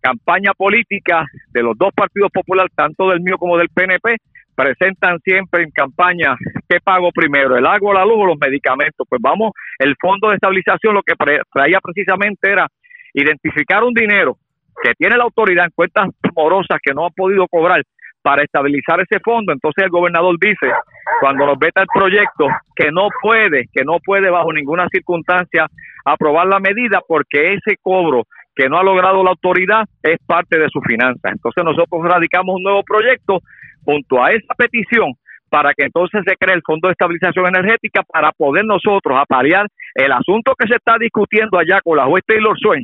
campaña 0.00 0.52
política 0.52 1.24
de 1.52 1.62
los 1.62 1.78
dos 1.78 1.90
partidos 1.94 2.30
populares, 2.32 2.72
tanto 2.74 3.10
del 3.10 3.20
mío 3.20 3.38
como 3.38 3.56
del 3.56 3.68
PNP, 3.68 4.16
presentan 4.56 5.20
siempre 5.20 5.62
en 5.62 5.70
campaña 5.70 6.34
qué 6.68 6.80
pago 6.80 7.10
primero, 7.12 7.56
el 7.56 7.66
agua, 7.66 7.94
la 7.94 8.04
luz 8.04 8.16
o 8.18 8.26
los 8.26 8.38
medicamentos. 8.40 9.06
Pues 9.08 9.20
vamos, 9.22 9.52
el 9.78 9.94
fondo 10.00 10.28
de 10.28 10.36
estabilización 10.36 10.94
lo 10.94 11.02
que 11.02 11.14
traía 11.52 11.78
precisamente 11.80 12.50
era 12.50 12.66
identificar 13.12 13.84
un 13.84 13.94
dinero 13.94 14.36
que 14.82 14.92
tiene 14.94 15.16
la 15.16 15.24
autoridad 15.24 15.66
en 15.66 15.70
cuentas 15.74 16.08
morosas 16.34 16.78
que 16.82 16.92
no 16.92 17.06
ha 17.06 17.10
podido 17.10 17.46
cobrar 17.48 17.82
para 18.22 18.42
estabilizar 18.42 19.00
ese 19.00 19.20
fondo. 19.20 19.52
Entonces 19.52 19.84
el 19.84 19.90
gobernador 19.90 20.36
dice, 20.40 20.72
cuando 21.20 21.46
nos 21.46 21.58
veta 21.58 21.82
el 21.82 21.86
proyecto, 21.94 22.48
que 22.74 22.90
no 22.90 23.08
puede, 23.22 23.66
que 23.72 23.84
no 23.84 23.98
puede 24.04 24.30
bajo 24.30 24.52
ninguna 24.52 24.88
circunstancia 24.88 25.66
aprobar 26.04 26.46
la 26.46 26.58
medida 26.58 27.00
porque 27.06 27.54
ese 27.54 27.76
cobro 27.80 28.24
que 28.54 28.68
no 28.68 28.78
ha 28.78 28.82
logrado 28.82 29.22
la 29.22 29.30
autoridad 29.30 29.84
es 30.02 30.18
parte 30.26 30.58
de 30.58 30.68
su 30.70 30.80
finanza. 30.80 31.28
Entonces 31.30 31.62
nosotros 31.62 32.02
radicamos 32.02 32.56
un 32.56 32.62
nuevo 32.62 32.82
proyecto 32.82 33.40
junto 33.84 34.22
a 34.22 34.32
esa 34.32 34.54
petición 34.56 35.12
para 35.48 35.72
que 35.74 35.84
entonces 35.84 36.22
se 36.26 36.36
cree 36.36 36.56
el 36.56 36.62
Fondo 36.62 36.88
de 36.88 36.92
Estabilización 36.92 37.46
Energética 37.46 38.02
para 38.02 38.32
poder 38.32 38.64
nosotros 38.64 39.16
apalear 39.18 39.66
el 39.94 40.12
asunto 40.12 40.54
que 40.58 40.68
se 40.68 40.74
está 40.76 40.98
discutiendo 40.98 41.58
allá 41.58 41.80
con 41.82 41.96
la 41.96 42.04
juez 42.06 42.22
Taylor 42.26 42.58
Swain, 42.58 42.82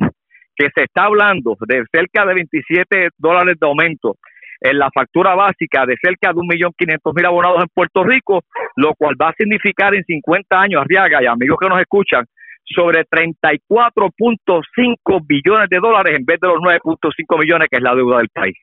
que 0.55 0.69
se 0.73 0.83
está 0.83 1.03
hablando 1.05 1.57
de 1.67 1.83
cerca 1.91 2.25
de 2.25 2.35
27 2.35 3.09
dólares 3.17 3.57
de 3.59 3.67
aumento 3.67 4.15
en 4.61 4.77
la 4.79 4.89
factura 4.93 5.35
básica 5.35 5.85
de 5.85 5.97
cerca 6.01 6.29
de 6.29 6.35
1.500.000 6.35 7.27
abonados 7.27 7.63
en 7.63 7.69
Puerto 7.73 8.05
Rico, 8.05 8.43
lo 8.77 8.93
cual 8.95 9.15
va 9.21 9.27
a 9.29 9.35
significar 9.37 9.93
en 9.93 10.05
50 10.05 10.59
años, 10.59 10.81
Arriaga 10.81 11.21
y 11.21 11.25
amigos 11.25 11.57
que 11.61 11.67
nos 11.67 11.81
escuchan, 11.81 12.23
sobre 12.63 13.03
34.5 13.05 15.27
billones 15.27 15.67
de 15.69 15.79
dólares 15.79 16.15
en 16.17 16.23
vez 16.23 16.39
de 16.39 16.47
los 16.47 16.59
9.5 16.59 17.39
millones 17.39 17.67
que 17.69 17.75
es 17.75 17.83
la 17.83 17.93
deuda 17.93 18.19
del 18.19 18.29
país 18.29 18.55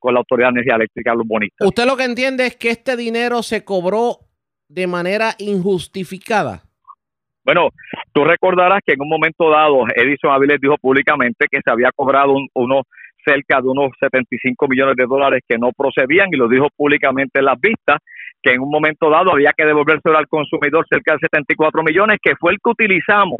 con 0.00 0.14
la 0.14 0.20
Autoridad 0.20 0.48
de 0.48 0.60
Energía 0.60 0.74
Eléctrica, 0.74 1.14
los 1.14 1.26
bonitos. 1.26 1.66
Usted 1.66 1.86
lo 1.86 1.96
que 1.96 2.04
entiende 2.04 2.46
es 2.46 2.56
que 2.56 2.70
este 2.70 2.96
dinero 2.96 3.42
se 3.42 3.64
cobró 3.64 4.18
de 4.68 4.86
manera 4.86 5.34
injustificada. 5.38 6.62
Bueno, 7.44 7.68
tú 8.12 8.24
recordarás 8.24 8.80
que 8.84 8.94
en 8.94 9.00
un 9.00 9.08
momento 9.08 9.50
dado 9.50 9.84
Edison 9.94 10.32
Avilés 10.32 10.60
dijo 10.60 10.76
públicamente 10.78 11.46
que 11.50 11.60
se 11.64 11.70
había 11.70 11.90
cobrado 11.94 12.34
unos 12.54 12.82
cerca 13.24 13.60
de 13.60 13.68
unos 13.68 13.90
75 14.00 14.66
millones 14.68 14.96
de 14.96 15.04
dólares 15.04 15.42
que 15.46 15.58
no 15.58 15.72
procedían 15.72 16.28
y 16.32 16.36
lo 16.36 16.48
dijo 16.48 16.68
públicamente 16.74 17.40
en 17.40 17.44
las 17.44 17.60
vistas, 17.60 17.98
que 18.42 18.52
en 18.52 18.60
un 18.60 18.70
momento 18.70 19.10
dado 19.10 19.32
había 19.32 19.52
que 19.56 19.66
devolverse 19.66 20.08
al 20.08 20.26
consumidor 20.26 20.86
cerca 20.88 21.14
de 21.14 21.18
74 21.20 21.82
millones, 21.82 22.18
que 22.22 22.34
fue 22.36 22.52
el 22.52 22.58
que 22.62 22.70
utilizamos 22.70 23.36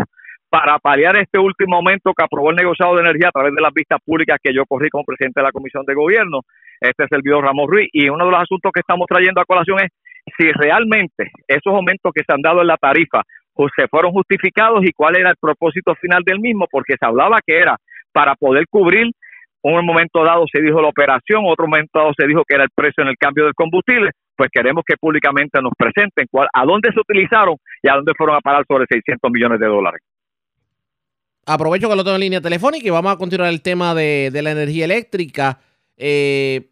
para 0.50 0.78
paliar 0.80 1.16
este 1.16 1.38
último 1.38 1.76
momento 1.76 2.12
que 2.12 2.24
aprobó 2.24 2.50
el 2.50 2.56
negociado 2.56 2.96
de 2.96 3.02
energía 3.02 3.28
a 3.28 3.32
través 3.32 3.54
de 3.54 3.62
las 3.62 3.72
vistas 3.72 4.00
públicas 4.04 4.36
que 4.42 4.52
yo 4.52 4.66
corrí 4.66 4.90
como 4.90 5.04
presidente 5.04 5.40
de 5.40 5.44
la 5.46 5.52
Comisión 5.52 5.84
de 5.86 5.94
Gobierno, 5.94 6.40
este 6.80 7.06
servidor 7.08 7.44
Ramos 7.44 7.68
Ruiz, 7.68 7.88
y 7.92 8.08
uno 8.08 8.24
de 8.24 8.32
los 8.32 8.40
asuntos 8.40 8.72
que 8.74 8.80
estamos 8.80 9.06
trayendo 9.08 9.40
a 9.40 9.44
colación 9.44 9.78
es 9.80 9.90
si 10.36 10.50
realmente 10.52 11.30
esos 11.46 11.72
aumentos 11.72 12.12
que 12.12 12.24
se 12.26 12.32
han 12.32 12.42
dado 12.42 12.60
en 12.60 12.66
la 12.66 12.76
tarifa 12.76 13.22
pues, 13.54 13.72
se 13.76 13.86
fueron 13.88 14.12
justificados 14.12 14.82
y 14.84 14.92
cuál 14.92 15.16
era 15.16 15.30
el 15.30 15.36
propósito 15.40 15.94
final 15.94 16.22
del 16.24 16.40
mismo, 16.40 16.66
porque 16.70 16.94
se 16.98 17.06
hablaba 17.06 17.38
que 17.46 17.56
era 17.56 17.76
para 18.12 18.34
poder 18.34 18.64
cubrir 18.68 19.06
un 19.62 19.84
momento 19.84 20.24
dado 20.24 20.46
se 20.50 20.62
dijo 20.62 20.80
la 20.80 20.88
operación, 20.88 21.42
otro 21.46 21.66
momento 21.66 21.98
dado 21.98 22.12
se 22.18 22.26
dijo 22.26 22.42
que 22.48 22.54
era 22.54 22.64
el 22.64 22.70
precio 22.74 23.02
en 23.02 23.10
el 23.10 23.16
cambio 23.18 23.44
del 23.44 23.54
combustible, 23.54 24.10
pues 24.34 24.48
queremos 24.50 24.82
que 24.86 24.96
públicamente 24.98 25.60
nos 25.60 25.72
presenten 25.76 26.26
cuál, 26.30 26.48
a 26.52 26.64
dónde 26.64 26.90
se 26.92 27.00
utilizaron 27.00 27.56
y 27.82 27.90
a 27.90 27.96
dónde 27.96 28.14
fueron 28.16 28.36
a 28.36 28.40
parar 28.40 28.64
sobre 28.66 28.86
600 28.88 29.30
millones 29.30 29.60
de 29.60 29.66
dólares. 29.66 30.00
Aprovecho 31.52 31.88
que 31.88 31.96
lo 31.96 32.04
tengo 32.04 32.14
en 32.14 32.20
línea 32.20 32.40
telefónica 32.40 32.86
y 32.86 32.90
vamos 32.90 33.12
a 33.12 33.16
continuar 33.16 33.50
el 33.50 33.60
tema 33.60 33.92
de, 33.92 34.30
la 34.32 34.52
energía 34.52 34.84
eléctrica. 34.84 35.58
Eh, 35.96 36.70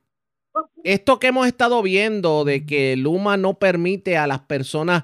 esto 0.85 1.19
que 1.19 1.27
hemos 1.27 1.49
estado 1.49 1.83
viendo 1.83 2.45
de 2.45 2.65
que 2.65 2.95
Luma 2.97 3.37
no 3.37 3.59
permite 3.59 4.17
a 4.17 4.29
las 4.29 4.39
personas, 4.39 5.03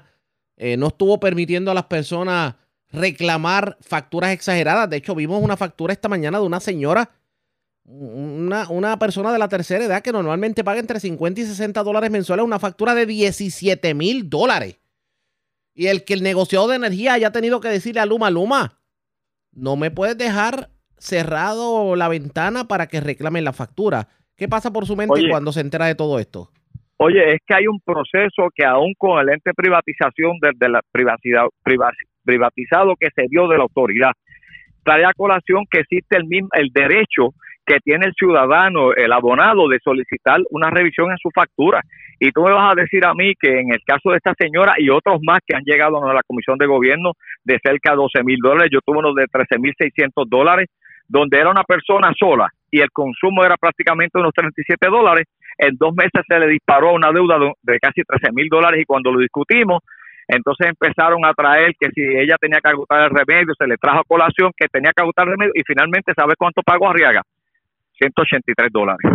eh, 0.55 0.77
no 0.77 0.87
estuvo 0.87 1.19
permitiendo 1.19 1.71
a 1.71 1.73
las 1.73 1.87
personas 1.87 2.55
reclamar 2.89 3.77
facturas 3.81 4.31
exageradas. 4.31 4.89
De 4.89 4.95
hecho, 4.95 5.13
vimos 5.13 5.43
una 5.43 5.57
factura 5.57 5.91
esta 5.91 6.07
mañana 6.07 6.39
de 6.39 6.45
una 6.45 6.61
señora, 6.61 7.11
una, 7.83 8.69
una 8.69 8.97
persona 8.97 9.33
de 9.33 9.39
la 9.39 9.49
tercera 9.49 9.83
edad 9.83 10.01
que 10.01 10.13
normalmente 10.13 10.63
paga 10.63 10.79
entre 10.79 11.01
50 11.01 11.41
y 11.41 11.45
60 11.45 11.83
dólares 11.83 12.11
mensuales, 12.11 12.45
una 12.45 12.59
factura 12.59 12.95
de 12.95 13.05
17 13.05 13.93
mil 13.93 14.29
dólares. 14.29 14.77
Y 15.73 15.87
el 15.87 16.05
que 16.05 16.13
el 16.13 16.23
negociado 16.23 16.69
de 16.69 16.77
energía 16.77 17.11
haya 17.11 17.33
tenido 17.33 17.59
que 17.59 17.67
decirle 17.67 17.99
a 17.99 18.05
Luma, 18.05 18.29
Luma, 18.29 18.79
no 19.55 19.75
me 19.75 19.91
puedes 19.91 20.17
dejar 20.17 20.69
cerrado 20.97 21.95
la 21.95 22.07
ventana 22.07 22.65
para 22.65 22.87
que 22.87 23.01
reclamen 23.01 23.43
la 23.43 23.53
factura. 23.53 24.07
¿Qué 24.37 24.47
pasa 24.47 24.71
por 24.71 24.85
su 24.85 24.95
mente 24.95 25.29
cuando 25.29 25.51
se 25.51 25.61
entera 25.61 25.85
de 25.85 25.95
todo 25.95 26.19
esto? 26.19 26.49
Oye, 26.97 27.33
es 27.33 27.39
que 27.45 27.55
hay 27.55 27.67
un 27.67 27.79
proceso 27.81 28.49
que 28.53 28.65
aún 28.65 28.93
con 28.97 29.19
el 29.19 29.29
ente 29.29 29.53
privatización 29.53 30.37
desde 30.41 30.69
la 30.69 30.81
privacidad 30.91 31.43
privatizado 32.23 32.95
que 32.99 33.09
se 33.13 33.27
dio 33.29 33.47
de 33.47 33.57
la 33.57 33.63
autoridad, 33.63 34.11
trae 34.83 35.03
a 35.03 35.13
colación 35.13 35.65
que 35.69 35.81
existe 35.81 36.17
el 36.17 36.25
mismo 36.25 36.49
el 36.53 36.69
derecho 36.73 37.33
que 37.65 37.79
tiene 37.83 38.05
el 38.05 38.13
ciudadano, 38.13 38.93
el 38.93 39.11
abonado, 39.11 39.67
de 39.67 39.79
solicitar 39.83 40.39
una 40.49 40.69
revisión 40.69 41.11
en 41.11 41.17
su 41.17 41.29
factura. 41.31 41.81
Y 42.19 42.31
tú 42.31 42.43
me 42.43 42.51
vas 42.51 42.71
a 42.71 42.81
decir 42.81 43.05
a 43.05 43.13
mí 43.13 43.33
que 43.39 43.59
en 43.59 43.73
el 43.73 43.79
caso 43.85 44.11
de 44.11 44.17
esta 44.17 44.33
señora 44.37 44.75
y 44.77 44.89
otros 44.89 45.19
más 45.23 45.39
que 45.45 45.55
han 45.55 45.63
llegado 45.63 46.03
a 46.03 46.13
la 46.13 46.23
Comisión 46.25 46.57
de 46.57 46.67
Gobierno 46.67 47.11
de 47.43 47.59
cerca 47.63 47.91
de 47.91 47.97
12 47.97 48.23
mil 48.23 48.37
dólares, 48.41 48.69
yo 48.71 48.79
tuve 48.85 48.99
uno 48.99 49.13
de 49.13 49.25
13 49.27 49.59
mil 49.59 49.73
600 49.77 50.29
dólares, 50.29 50.69
donde 51.07 51.39
era 51.39 51.51
una 51.51 51.63
persona 51.63 52.11
sola 52.17 52.49
y 52.71 52.81
el 52.81 52.91
consumo 52.91 53.43
era 53.43 53.55
prácticamente 53.57 54.19
unos 54.19 54.33
37 54.33 54.87
dólares, 54.89 55.27
en 55.57 55.75
dos 55.77 55.93
meses 55.95 56.23
se 56.27 56.39
le 56.39 56.47
disparó 56.47 56.93
una 56.93 57.11
deuda 57.11 57.37
de 57.61 57.79
casi 57.79 58.01
13 58.03 58.33
mil 58.33 58.49
dólares 58.49 58.81
y 58.81 58.85
cuando 58.85 59.11
lo 59.11 59.19
discutimos, 59.19 59.81
entonces 60.27 60.67
empezaron 60.67 61.23
a 61.23 61.33
traer 61.33 61.73
que 61.79 61.89
si 61.91 62.01
ella 62.01 62.35
tenía 62.39 62.59
que 62.59 62.69
agotar 62.69 63.03
el 63.03 63.11
remedio, 63.11 63.53
se 63.57 63.67
le 63.67 63.77
trajo 63.77 63.99
a 63.99 64.03
colación 64.07 64.51
que 64.57 64.67
tenía 64.67 64.91
que 64.95 65.03
agotar 65.03 65.27
el 65.27 65.33
remedio 65.33 65.53
y 65.55 65.61
finalmente, 65.65 66.13
¿sabes 66.15 66.35
cuánto 66.37 66.61
pagó 66.63 66.89
Arriaga? 66.89 67.21
183 67.97 68.71
dólares. 68.71 69.11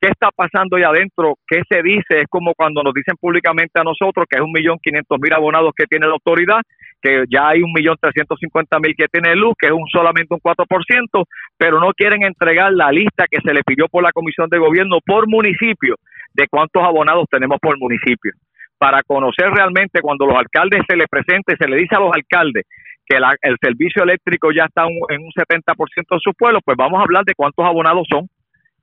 ¿Qué 0.00 0.10
está 0.10 0.28
pasando 0.36 0.76
ahí 0.76 0.82
adentro? 0.82 1.36
¿Qué 1.46 1.62
se 1.66 1.82
dice? 1.82 2.20
Es 2.20 2.26
como 2.28 2.52
cuando 2.54 2.82
nos 2.82 2.92
dicen 2.92 3.16
públicamente 3.18 3.80
a 3.80 3.84
nosotros 3.84 4.26
que 4.28 4.36
es 4.36 4.44
un 4.44 4.52
millón 4.52 4.78
quinientos 4.82 5.18
mil 5.18 5.32
abonados 5.32 5.72
que 5.74 5.86
tiene 5.86 6.06
la 6.06 6.12
autoridad, 6.12 6.60
que 7.00 7.24
ya 7.32 7.48
hay 7.48 7.62
un 7.62 7.72
millón 7.72 7.96
trescientos 7.98 8.38
cincuenta 8.38 8.78
mil 8.78 8.94
que 8.94 9.06
tiene 9.08 9.34
luz, 9.34 9.54
que 9.58 9.68
es 9.68 9.72
un 9.72 9.86
solamente 9.90 10.34
un 10.34 10.40
4%, 10.40 11.24
pero 11.56 11.80
no 11.80 11.92
quieren 11.96 12.22
entregar 12.22 12.70
la 12.74 12.92
lista 12.92 13.24
que 13.30 13.40
se 13.40 13.54
le 13.54 13.62
pidió 13.62 13.88
por 13.88 14.02
la 14.02 14.12
Comisión 14.12 14.50
de 14.50 14.58
Gobierno 14.58 14.98
por 15.06 15.26
municipio 15.26 15.96
de 16.34 16.48
cuántos 16.48 16.82
abonados 16.82 17.24
tenemos 17.30 17.58
por 17.58 17.78
municipio. 17.78 18.32
Para 18.78 19.02
conocer 19.02 19.50
realmente 19.50 20.00
cuando 20.00 20.26
los 20.26 20.36
alcaldes 20.36 20.82
se 20.88 20.96
les 20.96 21.08
presente, 21.08 21.56
se 21.58 21.68
le 21.68 21.76
dice 21.76 21.96
a 21.96 22.00
los 22.00 22.12
alcaldes 22.12 22.64
que 23.06 23.16
el 23.16 23.56
servicio 23.60 24.02
eléctrico 24.02 24.50
ya 24.50 24.64
está 24.64 24.84
en 24.84 25.22
un 25.22 25.30
70% 25.30 25.74
de 26.10 26.20
su 26.22 26.32
pueblo, 26.32 26.60
pues 26.64 26.76
vamos 26.76 26.98
a 27.00 27.02
hablar 27.02 27.24
de 27.24 27.34
cuántos 27.34 27.64
abonados 27.64 28.06
son 28.10 28.28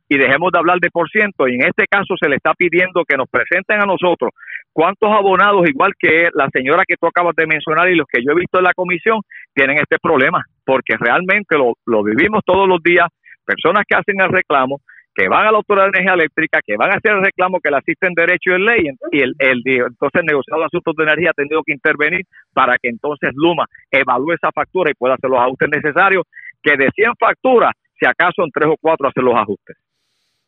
y 0.07 0.17
dejemos 0.17 0.51
de 0.51 0.59
hablar 0.59 0.79
de 0.79 0.91
por 0.91 1.09
ciento. 1.09 1.47
Y 1.47 1.55
en 1.55 1.63
este 1.63 1.85
caso 1.89 2.15
se 2.19 2.29
le 2.29 2.35
está 2.35 2.53
pidiendo 2.53 3.03
que 3.05 3.17
nos 3.17 3.29
presenten 3.29 3.81
a 3.81 3.85
nosotros 3.85 4.31
cuántos 4.73 5.09
abonados, 5.09 5.67
igual 5.67 5.93
que 5.97 6.29
la 6.33 6.49
señora 6.53 6.83
que 6.87 6.95
tú 6.99 7.07
acabas 7.07 7.35
de 7.35 7.47
mencionar 7.47 7.89
y 7.89 7.95
los 7.95 8.07
que 8.07 8.21
yo 8.23 8.31
he 8.31 8.39
visto 8.39 8.59
en 8.59 8.65
la 8.65 8.73
comisión, 8.73 9.21
tienen 9.53 9.77
este 9.79 9.97
problema, 9.99 10.43
porque 10.65 10.95
realmente 10.99 11.55
lo 11.57 12.03
vivimos 12.03 12.41
todos 12.45 12.67
los 12.67 12.81
días 12.83 13.07
personas 13.45 13.83
que 13.87 13.95
hacen 13.95 14.21
el 14.21 14.29
reclamo, 14.29 14.81
que 15.13 15.27
van 15.27 15.45
a 15.45 15.51
la 15.51 15.57
Autoridad 15.57 15.85
de 15.85 15.99
Energía 15.99 16.13
Eléctrica, 16.13 16.59
que 16.65 16.77
van 16.77 16.91
a 16.91 16.95
hacer 16.95 17.11
el 17.11 17.23
reclamo 17.23 17.59
que 17.59 17.69
le 17.69 17.77
asisten 17.77 18.13
derecho 18.13 18.51
y 18.51 18.61
ley, 18.61 18.83
y 19.11 19.21
el, 19.21 19.35
el, 19.39 19.61
entonces 19.65 20.21
el 20.21 20.25
negociado 20.25 20.61
de 20.61 20.65
asuntos 20.67 20.95
de 20.95 21.03
energía 21.03 21.31
ha 21.31 21.33
tenido 21.33 21.61
que 21.63 21.73
intervenir 21.73 22.25
para 22.53 22.77
que 22.77 22.89
entonces 22.89 23.31
Luma 23.33 23.65
evalúe 23.91 24.33
esa 24.33 24.51
factura 24.51 24.91
y 24.91 24.93
pueda 24.93 25.15
hacer 25.15 25.29
los 25.29 25.39
ajustes 25.39 25.69
necesarios, 25.69 26.23
que 26.63 26.77
de 26.77 26.89
100 26.95 27.13
facturas, 27.19 27.71
si 27.99 28.05
acaso 28.05 28.43
en 28.43 28.51
tres 28.51 28.69
o 28.69 28.75
cuatro 28.79 29.07
hacer 29.07 29.23
los 29.23 29.35
ajustes. 29.35 29.77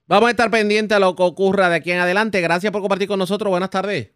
Vamos 0.06 0.28
a 0.28 0.32
estar 0.32 0.50
pendientes 0.52 0.96
a 0.96 1.00
lo 1.00 1.16
que 1.16 1.24
ocurra 1.24 1.70
de 1.70 1.78
aquí 1.78 1.92
en 1.92 2.00
adelante. 2.00 2.42
Gracias 2.42 2.72
por 2.72 2.82
compartir 2.82 3.08
con 3.08 3.20
nosotros. 3.20 3.50
Buenas 3.50 3.70
tardes. 3.70 4.13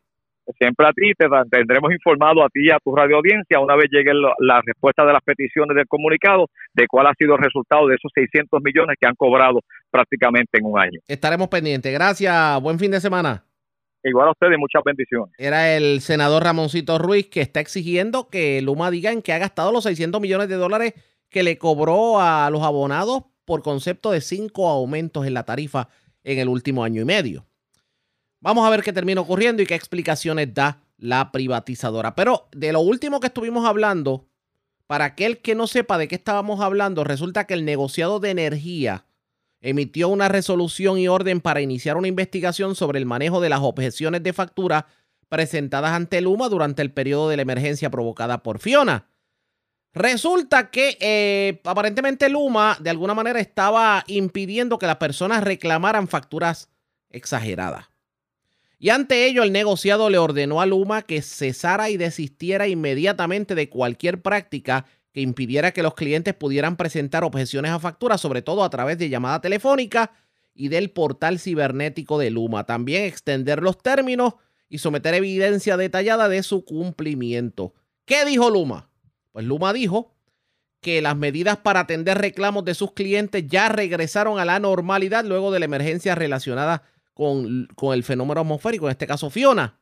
Siempre 0.58 0.88
a 0.88 0.94
ti, 0.94 1.12
te 1.18 1.28
tendremos 1.52 1.92
informado 1.92 2.44
a 2.44 2.50
ti 2.50 2.68
y 2.68 2.72
a 2.72 2.80
tu 2.80 2.96
radio 2.96 3.18
audiencia 3.18 3.60
una 3.60 3.76
vez 3.76 3.88
llegue 3.92 4.12
la 4.14 4.62
respuesta 4.66 5.06
de 5.06 5.14
las 5.14 5.22
peticiones 5.22 5.76
del 5.76 5.88
comunicado 5.88 6.48
de 6.74 6.88
cuál 6.88 7.08
ha 7.08 7.14
sido 7.18 7.36
el 7.36 7.44
resultado 7.44 7.88
de 7.88 7.96
esos 7.96 8.12
600 8.16 8.62
millones 8.64 8.96
que 9.00 9.08
han 9.08 9.16
cobrado 9.16 9.60
prácticamente 9.92 10.58
en 10.60 10.66
un 10.66 10.80
año. 10.80 11.00
Estaremos 11.08 11.50
pendientes. 11.50 11.92
Gracias. 11.94 12.62
Buen 12.62 12.80
fin 12.80 12.92
de 12.92 13.02
semana. 13.02 13.44
Igual 14.04 14.30
a 14.30 14.32
ustedes, 14.32 14.58
muchas 14.58 14.84
bendiciones. 14.86 15.34
Era 15.38 15.76
el 15.76 16.00
senador 16.00 16.44
Ramoncito 16.44 16.98
Ruiz 16.98 17.28
que 17.28 17.42
está 17.42 17.60
exigiendo 17.60 18.30
que 18.30 18.62
Luma 18.62 18.90
diga 18.90 19.12
en 19.12 19.22
qué 19.22 19.34
ha 19.34 19.40
gastado 19.40 19.72
los 19.74 19.84
600 19.84 20.22
millones 20.22 20.48
de 20.48 20.56
dólares 20.56 20.94
que 21.30 21.44
le 21.44 21.58
cobró 21.58 22.22
a 22.22 22.50
los 22.50 22.62
abonados 22.62 23.24
por 23.44 23.64
concepto 23.64 24.12
de 24.12 24.22
cinco 24.22 24.70
aumentos 24.70 25.26
en 25.26 25.34
la 25.34 25.44
tarifa 25.44 25.90
en 26.24 26.40
el 26.40 26.48
último 26.48 26.84
año 26.84 27.02
y 27.02 27.06
medio. 27.06 27.47
Vamos 28.40 28.66
a 28.66 28.70
ver 28.70 28.84
qué 28.84 28.94
termina 28.94 29.22
ocurriendo 29.22 29.62
y 29.62 29.66
qué 29.66 29.76
explicaciones 29.76 30.54
da 30.54 30.82
la 30.98 31.32
privatizadora. 31.32 32.16
Pero 32.16 32.48
de 32.52 32.72
lo 32.72 32.82
último 32.82 33.20
que 33.20 33.28
estuvimos 33.28 33.66
hablando, 33.66 34.28
para 34.86 35.06
aquel 35.06 35.40
que 35.40 35.56
no 35.56 35.68
sepa 35.68 35.98
de 35.98 36.08
qué 36.08 36.16
estábamos 36.16 36.62
hablando, 36.62 37.04
resulta 37.04 37.46
que 37.46 37.54
el 37.54 37.66
negociado 37.66 38.20
de 38.20 38.30
energía 38.30 39.06
emitió 39.62 40.08
una 40.08 40.30
resolución 40.30 40.98
y 40.98 41.08
orden 41.08 41.42
para 41.42 41.62
iniciar 41.62 41.98
una 41.98 42.08
investigación 42.08 42.76
sobre 42.76 43.00
el 43.00 43.06
manejo 43.06 43.42
de 43.42 43.50
las 43.50 43.60
objeciones 43.62 44.24
de 44.24 44.34
factura 44.34 44.88
presentadas 45.30 45.92
ante 45.92 46.22
Luma 46.22 46.48
durante 46.48 46.82
el 46.82 46.92
periodo 46.92 47.30
de 47.30 47.36
la 47.36 47.42
emergencia 47.42 47.90
provocada 47.90 48.44
por 48.44 48.60
Fiona. 48.60 49.10
Resulta 49.94 50.70
que 50.70 50.98
eh, 51.02 51.60
aparentemente 51.66 52.30
Luma 52.30 52.78
de 52.80 52.92
alguna 52.92 53.14
manera 53.14 53.40
estaba 53.40 54.04
impidiendo 54.08 54.78
que 54.78 54.86
las 54.86 54.98
personas 54.98 55.44
reclamaran 55.44 56.08
facturas 56.08 56.70
exageradas. 57.10 57.88
Y 58.80 58.90
ante 58.90 59.26
ello, 59.26 59.44
el 59.44 59.52
negociado 59.52 60.10
le 60.10 60.20
ordenó 60.20 60.62
a 60.62 60.66
Luma 60.66 61.02
que 61.02 61.22
cesara 61.22 61.90
y 61.90 61.98
desistiera 61.98 62.68
inmediatamente 62.68 63.56
de 63.56 63.70
cualquier 63.70 64.22
práctica 64.22 64.86
que 65.12 65.22
impidiera 65.22 65.72
que 65.72 65.82
los 65.82 65.96
clientes 65.96 66.36
pudieran 66.36 66.78
presentar 66.78 67.24
objeciones 67.24 67.72
a 67.72 67.80
facturas, 67.80 68.22
sobre 68.22 68.44
todo 68.44 68.64
a 68.64 68.70
través 68.70 69.00
de 69.00 69.10
llamada 69.10 69.42
telefónica 69.42 70.12
y 70.54 70.68
del 70.68 70.92
portal 70.92 71.40
cibernético 71.40 72.20
de 72.20 72.30
Luma. 72.30 72.66
También 72.66 73.04
extender 73.04 73.64
los 73.64 73.82
términos 73.82 74.36
y 74.70 74.78
someter 74.78 75.16
evidencia 75.16 75.76
detallada 75.76 76.30
de 76.30 76.44
su 76.44 76.66
cumplimiento. 76.66 77.74
¿Qué 78.06 78.26
dijo 78.26 78.52
Luma? 78.52 78.90
Pues 79.32 79.46
Luma 79.46 79.74
dijo 79.74 80.14
que 80.82 81.02
las 81.02 81.18
medidas 81.18 81.58
para 81.58 81.82
atender 81.82 82.20
reclamos 82.20 82.64
de 82.64 82.76
sus 82.76 82.92
clientes 82.94 83.44
ya 83.48 83.70
regresaron 83.70 84.38
a 84.38 84.46
la 84.46 84.60
normalidad 84.60 85.26
luego 85.26 85.52
de 85.52 85.60
la 85.60 85.66
emergencia 85.66 86.14
relacionada 86.14 86.84
con, 86.84 86.97
el 87.20 88.04
fenómeno 88.04 88.42
atmosférico, 88.42 88.86
en 88.86 88.92
este 88.92 89.08
caso 89.08 89.30
Fiona. 89.30 89.80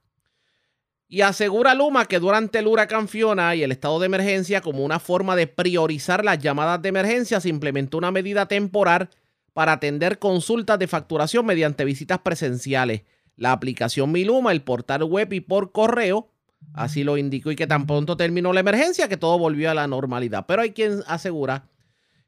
Y 1.07 1.21
asegura 1.21 1.75
Luma 1.75 2.05
que 2.05 2.19
durante 2.19 2.59
el 2.59 2.67
huracán 2.67 3.07
Fiona 3.07 3.55
y 3.55 3.63
el 3.63 3.71
estado 3.71 3.99
de 3.99 4.07
emergencia, 4.07 4.61
como 4.61 4.83
una 4.83 4.99
forma 4.99 5.35
de 5.35 5.47
priorizar 5.47 6.25
las 6.25 6.39
llamadas 6.39 6.81
de 6.81 6.89
emergencia, 6.89 7.39
se 7.39 7.49
implementó 7.49 7.97
una 7.97 8.11
medida 8.11 8.47
temporal 8.47 9.09
para 9.53 9.73
atender 9.73 10.19
consultas 10.19 10.79
de 10.79 10.87
facturación 10.87 11.45
mediante 11.45 11.85
visitas 11.85 12.19
presenciales. 12.19 13.03
La 13.35 13.51
aplicación 13.51 14.11
Mi 14.11 14.23
Luma, 14.25 14.51
el 14.51 14.63
portal 14.63 15.03
web 15.03 15.31
y 15.31 15.41
por 15.41 15.71
correo, 15.71 16.31
así 16.73 17.03
lo 17.03 17.17
indicó, 17.17 17.51
y 17.51 17.55
que 17.55 17.67
tan 17.67 17.85
pronto 17.85 18.17
terminó 18.17 18.51
la 18.51 18.61
emergencia 18.61 19.07
que 19.07 19.17
todo 19.17 19.37
volvió 19.37 19.69
a 19.69 19.75
la 19.75 19.87
normalidad. 19.87 20.45
Pero 20.47 20.63
hay 20.63 20.71
quien 20.71 21.03
asegura 21.07 21.67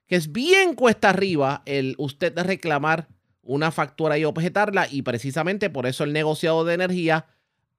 que 0.05 0.15
es 0.15 0.31
bien 0.31 0.73
cuesta 0.73 1.09
arriba 1.09 1.63
el 1.65 1.95
usted 1.97 2.37
reclamar 2.37 3.07
una 3.47 3.71
factura 3.71 4.17
y 4.17 4.25
objetarla 4.25 4.87
y 4.91 5.01
precisamente 5.01 5.69
por 5.69 5.87
eso 5.87 6.03
el 6.03 6.13
negociado 6.13 6.65
de 6.65 6.75
energía 6.75 7.25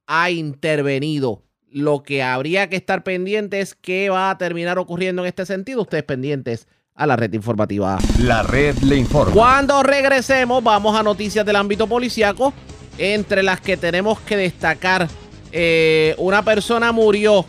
ha 0.06 0.30
intervenido. 0.30 1.44
Lo 1.70 2.02
que 2.02 2.22
habría 2.22 2.70
que 2.70 2.76
estar 2.76 3.04
pendiente 3.04 3.60
es 3.60 3.74
qué 3.74 4.08
va 4.08 4.30
a 4.30 4.38
terminar 4.38 4.78
ocurriendo 4.78 5.22
en 5.22 5.28
este 5.28 5.44
sentido. 5.44 5.82
Ustedes 5.82 6.04
pendientes 6.04 6.66
a 6.94 7.06
la 7.06 7.14
red 7.14 7.32
informativa. 7.34 7.98
La 8.18 8.42
red 8.42 8.76
le 8.78 8.96
informa. 8.96 9.34
Cuando 9.34 9.82
regresemos 9.82 10.64
vamos 10.64 10.98
a 10.98 11.02
noticias 11.02 11.44
del 11.44 11.56
ámbito 11.56 11.86
policiaco, 11.86 12.54
entre 12.96 13.42
las 13.42 13.60
que 13.60 13.76
tenemos 13.76 14.18
que 14.20 14.36
destacar. 14.36 15.08
Eh, 15.52 16.14
una 16.18 16.42
persona 16.42 16.90
murió 16.92 17.44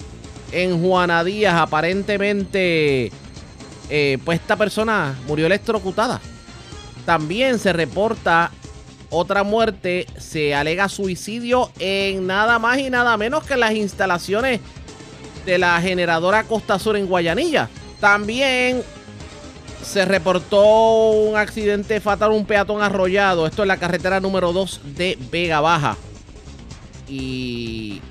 en 0.51 0.81
Juana 0.81 1.23
Díaz, 1.23 1.55
aparentemente, 1.55 3.11
eh, 3.89 4.17
pues 4.23 4.39
esta 4.39 4.57
persona 4.57 5.17
murió 5.27 5.45
electrocutada. 5.45 6.19
También 7.09 7.57
se 7.57 7.73
reporta 7.73 8.51
otra 9.09 9.41
muerte, 9.41 10.05
se 10.19 10.53
alega 10.53 10.87
suicidio 10.89 11.71
en 11.79 12.27
nada 12.27 12.59
más 12.59 12.77
y 12.77 12.91
nada 12.91 13.17
menos 13.17 13.43
que 13.45 13.57
las 13.57 13.71
instalaciones 13.71 14.59
de 15.43 15.57
la 15.57 15.81
generadora 15.81 16.43
Costa 16.43 16.77
Sur 16.77 16.95
en 16.97 17.07
Guayanilla. 17.07 17.67
También 17.99 18.83
se 19.81 20.05
reportó 20.05 21.09
un 21.09 21.35
accidente 21.35 21.99
fatal, 21.99 22.29
un 22.29 22.45
peatón 22.45 22.83
arrollado. 22.83 23.47
Esto 23.47 23.63
es 23.63 23.67
la 23.67 23.77
carretera 23.77 24.19
número 24.19 24.53
2 24.53 24.81
de 24.95 25.17
Vega 25.31 25.61
Baja. 25.61 25.97
Y 27.07 28.03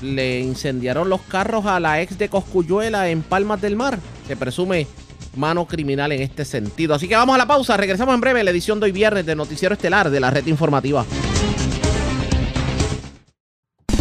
le 0.00 0.40
incendiaron 0.40 1.08
los 1.08 1.20
carros 1.20 1.66
a 1.66 1.78
la 1.78 2.00
ex 2.00 2.18
de 2.18 2.28
Coscuyuela 2.28 3.08
en 3.08 3.22
Palmas 3.22 3.60
del 3.60 3.76
Mar. 3.76 4.00
Se 4.26 4.34
presume 4.34 4.88
mano 5.36 5.66
criminal 5.66 6.12
en 6.12 6.22
este 6.22 6.44
sentido. 6.44 6.94
Así 6.94 7.08
que 7.08 7.16
vamos 7.16 7.34
a 7.34 7.38
la 7.38 7.46
pausa, 7.46 7.76
regresamos 7.76 8.14
en 8.14 8.20
breve 8.20 8.44
la 8.44 8.50
edición 8.50 8.80
de 8.80 8.86
hoy 8.86 8.92
viernes 8.92 9.26
de 9.26 9.34
Noticiero 9.34 9.74
Estelar 9.74 10.10
de 10.10 10.20
la 10.20 10.30
red 10.30 10.46
informativa. 10.46 11.04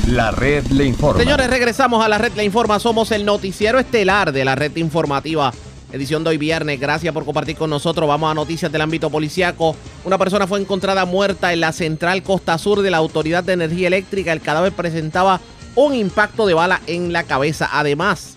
La 0.08 0.32
red 0.32 0.66
le 0.68 0.86
informa. 0.86 1.22
Señores, 1.22 1.50
regresamos 1.50 2.04
a 2.04 2.10
la 2.10 2.18
red 2.18 2.34
le 2.34 2.44
informa. 2.44 2.80
Somos 2.80 3.12
el 3.12 3.24
noticiero 3.24 3.80
estelar 3.80 4.34
de 4.34 4.44
la 4.44 4.56
red 4.56 4.76
informativa. 4.76 5.54
Edición 5.94 6.24
de 6.24 6.32
hoy 6.32 6.38
viernes. 6.38 6.80
Gracias 6.80 7.14
por 7.14 7.24
compartir 7.24 7.56
con 7.56 7.70
nosotros. 7.70 8.10
Vamos 8.10 8.30
a 8.30 8.34
noticias 8.34 8.72
del 8.72 8.82
ámbito 8.82 9.10
policiaco. 9.10 9.76
Una 10.04 10.18
persona 10.18 10.48
fue 10.48 10.60
encontrada 10.60 11.06
muerta 11.06 11.54
en 11.54 11.62
la 11.62 11.72
central 11.72 12.24
costa 12.24 12.58
sur 12.58 12.82
de 12.82 12.92
la 12.92 12.98
Autoridad 12.98 13.44
de 13.44 13.54
Energía 13.54 13.88
Eléctrica. 13.88 14.34
El 14.34 14.42
cadáver 14.42 14.74
presentaba 14.74 15.40
un 15.76 15.94
impacto 15.96 16.46
de 16.46 16.56
bala 16.56 16.82
en 16.88 17.14
la 17.14 17.24
cabeza. 17.24 17.70
Además, 17.72 18.36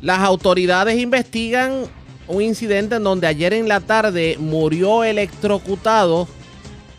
las 0.00 0.20
autoridades 0.20 0.98
investigan 0.98 1.84
un 2.28 2.42
incidente 2.42 2.96
en 2.96 3.04
donde 3.04 3.26
ayer 3.26 3.52
en 3.54 3.68
la 3.68 3.80
tarde 3.80 4.36
murió 4.38 5.02
electrocutado 5.02 6.28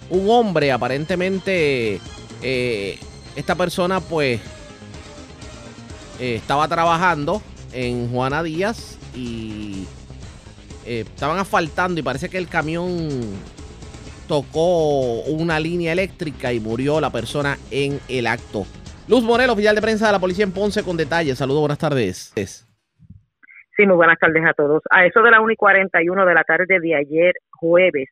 un 0.09 0.29
hombre. 0.29 0.71
Aparentemente, 0.71 2.01
eh, 2.41 2.99
esta 3.35 3.55
persona 3.55 3.99
pues 3.99 4.41
eh, 6.19 6.35
estaba 6.35 6.67
trabajando 6.67 7.41
en 7.71 8.09
Juana 8.11 8.43
Díaz 8.43 8.97
y 9.15 9.85
eh, 10.85 11.05
estaban 11.07 11.37
asfaltando 11.37 11.99
y 11.99 12.03
parece 12.03 12.29
que 12.29 12.37
el 12.37 12.47
camión 12.47 13.21
tocó 14.27 15.21
una 15.21 15.59
línea 15.59 15.91
eléctrica 15.91 16.53
y 16.53 16.59
murió 16.59 16.99
la 16.99 17.11
persona 17.11 17.57
en 17.71 17.99
el 18.07 18.27
acto. 18.27 18.65
Luz 19.07 19.23
Morel, 19.23 19.49
oficial 19.49 19.73
de 19.73 19.81
prensa 19.81 20.07
de 20.07 20.11
la 20.11 20.19
policía 20.19 20.43
en 20.43 20.51
Ponce, 20.51 20.83
con 20.83 20.97
detalles. 20.97 21.37
Saludos, 21.37 21.61
buenas 21.61 21.79
tardes. 21.79 22.31
Sí, 23.79 23.87
muy 23.87 23.95
buenas 23.95 24.19
tardes 24.19 24.45
a 24.45 24.51
todos. 24.51 24.83
A 24.89 25.05
eso 25.05 25.21
de 25.21 25.31
la 25.31 25.39
1 25.39 25.53
y 25.53 25.55
41 25.55 26.25
de 26.25 26.33
la 26.33 26.43
tarde 26.43 26.81
de 26.81 26.95
ayer, 26.95 27.33
jueves, 27.49 28.09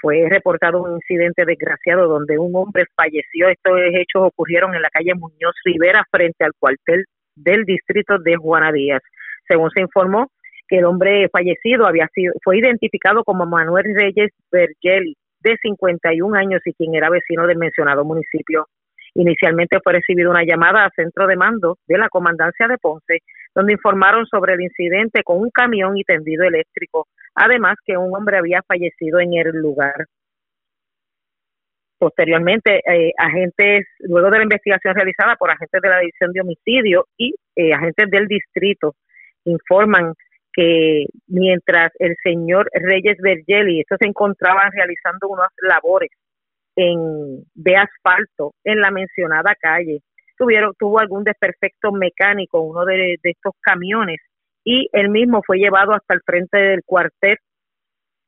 fue 0.00 0.26
reportado 0.26 0.82
un 0.82 0.94
incidente 0.94 1.44
desgraciado 1.44 2.08
donde 2.08 2.38
un 2.38 2.56
hombre 2.56 2.86
falleció. 2.96 3.50
Estos 3.50 3.78
hechos 3.92 4.28
ocurrieron 4.28 4.74
en 4.74 4.80
la 4.80 4.88
calle 4.88 5.12
Muñoz 5.14 5.54
Rivera 5.66 6.02
frente 6.10 6.44
al 6.46 6.52
cuartel 6.58 7.04
del 7.34 7.66
distrito 7.66 8.16
de 8.20 8.36
Juana 8.36 8.72
Díaz. 8.72 9.02
Según 9.46 9.70
se 9.70 9.82
informó, 9.82 10.30
que 10.66 10.78
el 10.78 10.86
hombre 10.86 11.28
fallecido 11.28 11.86
había 11.86 12.08
sido, 12.14 12.32
fue 12.42 12.56
identificado 12.56 13.22
como 13.22 13.44
Manuel 13.44 13.84
Reyes 13.94 14.32
Bergeli, 14.50 15.14
de 15.40 15.58
51 15.60 16.38
años 16.38 16.62
y 16.64 16.72
quien 16.72 16.94
era 16.94 17.10
vecino 17.10 17.46
del 17.46 17.58
mencionado 17.58 18.02
municipio. 18.06 18.66
Inicialmente 19.14 19.78
fue 19.82 19.94
recibida 19.94 20.30
una 20.30 20.44
llamada 20.44 20.84
al 20.84 20.92
centro 20.94 21.26
de 21.26 21.36
mando 21.36 21.78
de 21.86 21.98
la 21.98 22.08
comandancia 22.08 22.68
de 22.68 22.78
Ponce, 22.78 23.18
donde 23.54 23.72
informaron 23.72 24.26
sobre 24.26 24.54
el 24.54 24.60
incidente 24.60 25.22
con 25.24 25.40
un 25.40 25.50
camión 25.50 25.96
y 25.96 26.04
tendido 26.04 26.44
eléctrico, 26.44 27.08
además 27.34 27.76
que 27.84 27.96
un 27.96 28.14
hombre 28.14 28.38
había 28.38 28.62
fallecido 28.62 29.18
en 29.20 29.34
el 29.34 29.48
lugar. 29.56 30.06
Posteriormente, 31.98 32.80
eh, 32.90 33.12
agentes, 33.18 33.86
luego 33.98 34.30
de 34.30 34.38
la 34.38 34.44
investigación 34.44 34.94
realizada 34.94 35.36
por 35.36 35.50
agentes 35.50 35.82
de 35.82 35.88
la 35.88 35.98
División 35.98 36.32
de 36.32 36.40
Homicidio 36.40 37.06
y 37.18 37.34
eh, 37.56 37.74
agentes 37.74 38.10
del 38.10 38.26
distrito, 38.26 38.94
informan 39.44 40.14
que 40.52 41.06
mientras 41.26 41.92
el 41.98 42.16
señor 42.22 42.70
Reyes 42.72 43.18
Vergeli, 43.20 43.80
estos 43.80 43.98
se 44.00 44.08
encontraban 44.08 44.70
realizando 44.72 45.28
unas 45.28 45.50
labores 45.60 46.10
en, 46.80 47.44
de 47.54 47.76
asfalto 47.76 48.54
en 48.64 48.80
la 48.80 48.90
mencionada 48.90 49.54
calle, 49.60 50.00
tuvieron, 50.36 50.72
tuvo 50.78 51.00
algún 51.00 51.24
desperfecto 51.24 51.92
mecánico 51.92 52.60
uno 52.60 52.84
de, 52.84 53.16
estos 53.22 53.52
camiones 53.60 54.18
y 54.64 54.88
él 54.92 55.10
mismo 55.10 55.42
fue 55.46 55.58
llevado 55.58 55.92
hasta 55.92 56.14
el 56.14 56.20
frente 56.24 56.58
del 56.58 56.80
cuartel 56.84 57.36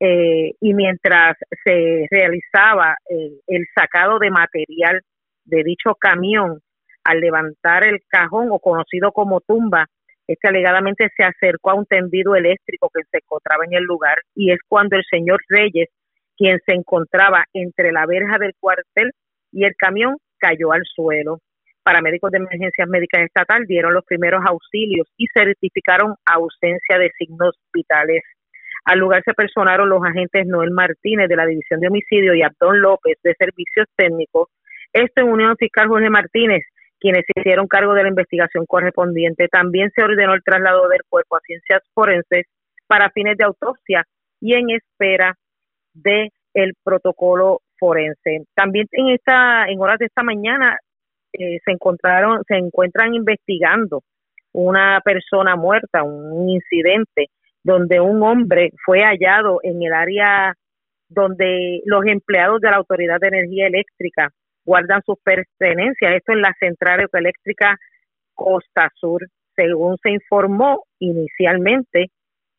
eh, 0.01 0.53
y 0.61 0.75
mientras 0.75 1.37
se 1.65 2.07
realizaba 2.11 2.97
el, 3.07 3.41
el 3.47 3.65
sacado 3.75 4.19
de 4.19 4.31
material 4.31 5.01
de 5.45 5.63
dicho 5.65 5.95
camión, 5.99 6.61
al 7.05 7.21
levantar 7.21 7.85
el 7.85 8.01
cajón 8.09 8.49
o 8.51 8.59
conocido 8.59 9.13
como 9.13 9.41
tumba, 9.41 9.87
este 10.27 10.49
alegadamente 10.49 11.09
se 11.17 11.25
acercó 11.25 11.71
a 11.71 11.75
un 11.75 11.87
tendido 11.87 12.37
eléctrico 12.37 12.91
que 12.95 13.03
se 13.11 13.19
encontraba 13.19 13.65
en 13.65 13.75
el 13.75 13.85
lugar 13.85 14.19
y 14.35 14.53
es 14.53 14.61
cuando 14.69 14.97
el 14.97 15.05
señor 15.11 15.41
Reyes, 15.49 15.89
quien 16.43 16.59
se 16.67 16.73
encontraba 16.73 17.45
entre 17.53 17.93
la 17.93 18.05
verja 18.05 18.37
del 18.37 18.53
cuartel 18.59 19.13
y 19.53 19.65
el 19.65 19.77
camión, 19.77 20.17
cayó 20.39 20.73
al 20.73 20.83
suelo. 20.93 21.39
Paramédicos 21.85 22.33
de 22.33 22.39
emergencias 22.39 22.89
médicas 22.89 23.23
estatal 23.23 23.65
dieron 23.69 23.95
los 23.95 24.05
primeros 24.05 24.43
auxilios 24.45 25.07
y 25.17 25.27
certificaron 25.33 26.17
ausencia 26.27 26.99
de 26.99 27.13
signos 27.17 27.57
vitales. 27.73 28.25
Al 28.85 28.99
lugar 28.99 29.23
se 29.25 29.35
personaron 29.35 29.89
los 29.89 30.03
agentes 30.05 30.45
Noel 30.49 30.73
Martínez 30.73 31.29
de 31.29 31.37
la 31.37 31.47
División 31.47 31.79
de 31.79 31.87
Homicidio 31.87 32.35
y 32.35 32.43
Abdón 32.43 32.81
López 32.81 33.19
de 33.23 33.37
Servicios 33.39 33.87
Técnicos. 33.95 34.49
Esto 34.93 35.21
en 35.21 35.29
unión 35.29 35.57
fiscal 35.57 35.87
Jorge 35.87 36.11
Martínez, 36.11 36.65
quienes 36.99 37.23
se 37.25 37.41
hicieron 37.41 37.69
cargo 37.69 37.95
de 37.95 38.03
la 38.03 38.09
investigación 38.09 38.67
correspondiente. 38.67 39.47
También 39.47 39.93
se 39.95 40.03
ordenó 40.03 40.35
el 40.35 40.43
traslado 40.43 40.89
del 40.89 41.03
cuerpo 41.09 41.37
a 41.37 41.41
ciencias 41.47 41.83
forenses 41.95 42.47
para 42.89 43.11
fines 43.11 43.37
de 43.37 43.45
autopsia 43.45 44.05
y 44.41 44.55
en 44.55 44.71
espera 44.71 45.37
de 45.95 46.31
el 46.55 46.75
protocolo 46.83 47.61
forense. 47.79 48.45
También 48.55 48.87
en 48.93 49.11
esta 49.11 49.67
en 49.69 49.81
horas 49.81 49.99
de 49.99 50.07
esta 50.07 50.23
mañana 50.23 50.79
eh, 51.33 51.59
se 51.65 51.73
encontraron, 51.73 52.43
se 52.47 52.57
encuentran 52.57 53.15
investigando 53.15 54.03
una 54.53 55.01
persona 55.05 55.57
muerta, 55.57 56.03
un 56.03 56.49
incidente 56.49 57.29
donde 57.65 58.01
un 58.01 58.23
hombre 58.23 58.71
fue 58.85 59.01
hallado 59.01 59.61
en 59.63 59.83
el 59.83 59.93
área 59.93 60.55
donde 61.09 61.81
los 61.85 62.05
empleados 62.07 62.61
de 62.61 62.71
la 62.71 62.77
Autoridad 62.77 63.21
de 63.21 63.29
Energía 63.29 63.67
Eléctrica 63.67 64.31
guardan 64.65 65.03
sus 65.05 65.17
pertenencias. 65.23 66.15
Esto 66.15 66.33
en 66.33 66.43
la 66.43 66.55
central 66.59 67.07
eléctrica 67.13 67.77
Costa 68.35 68.91
Sur. 68.95 69.27
Según 69.55 69.97
se 70.03 70.11
informó 70.11 70.85
inicialmente, 70.99 72.09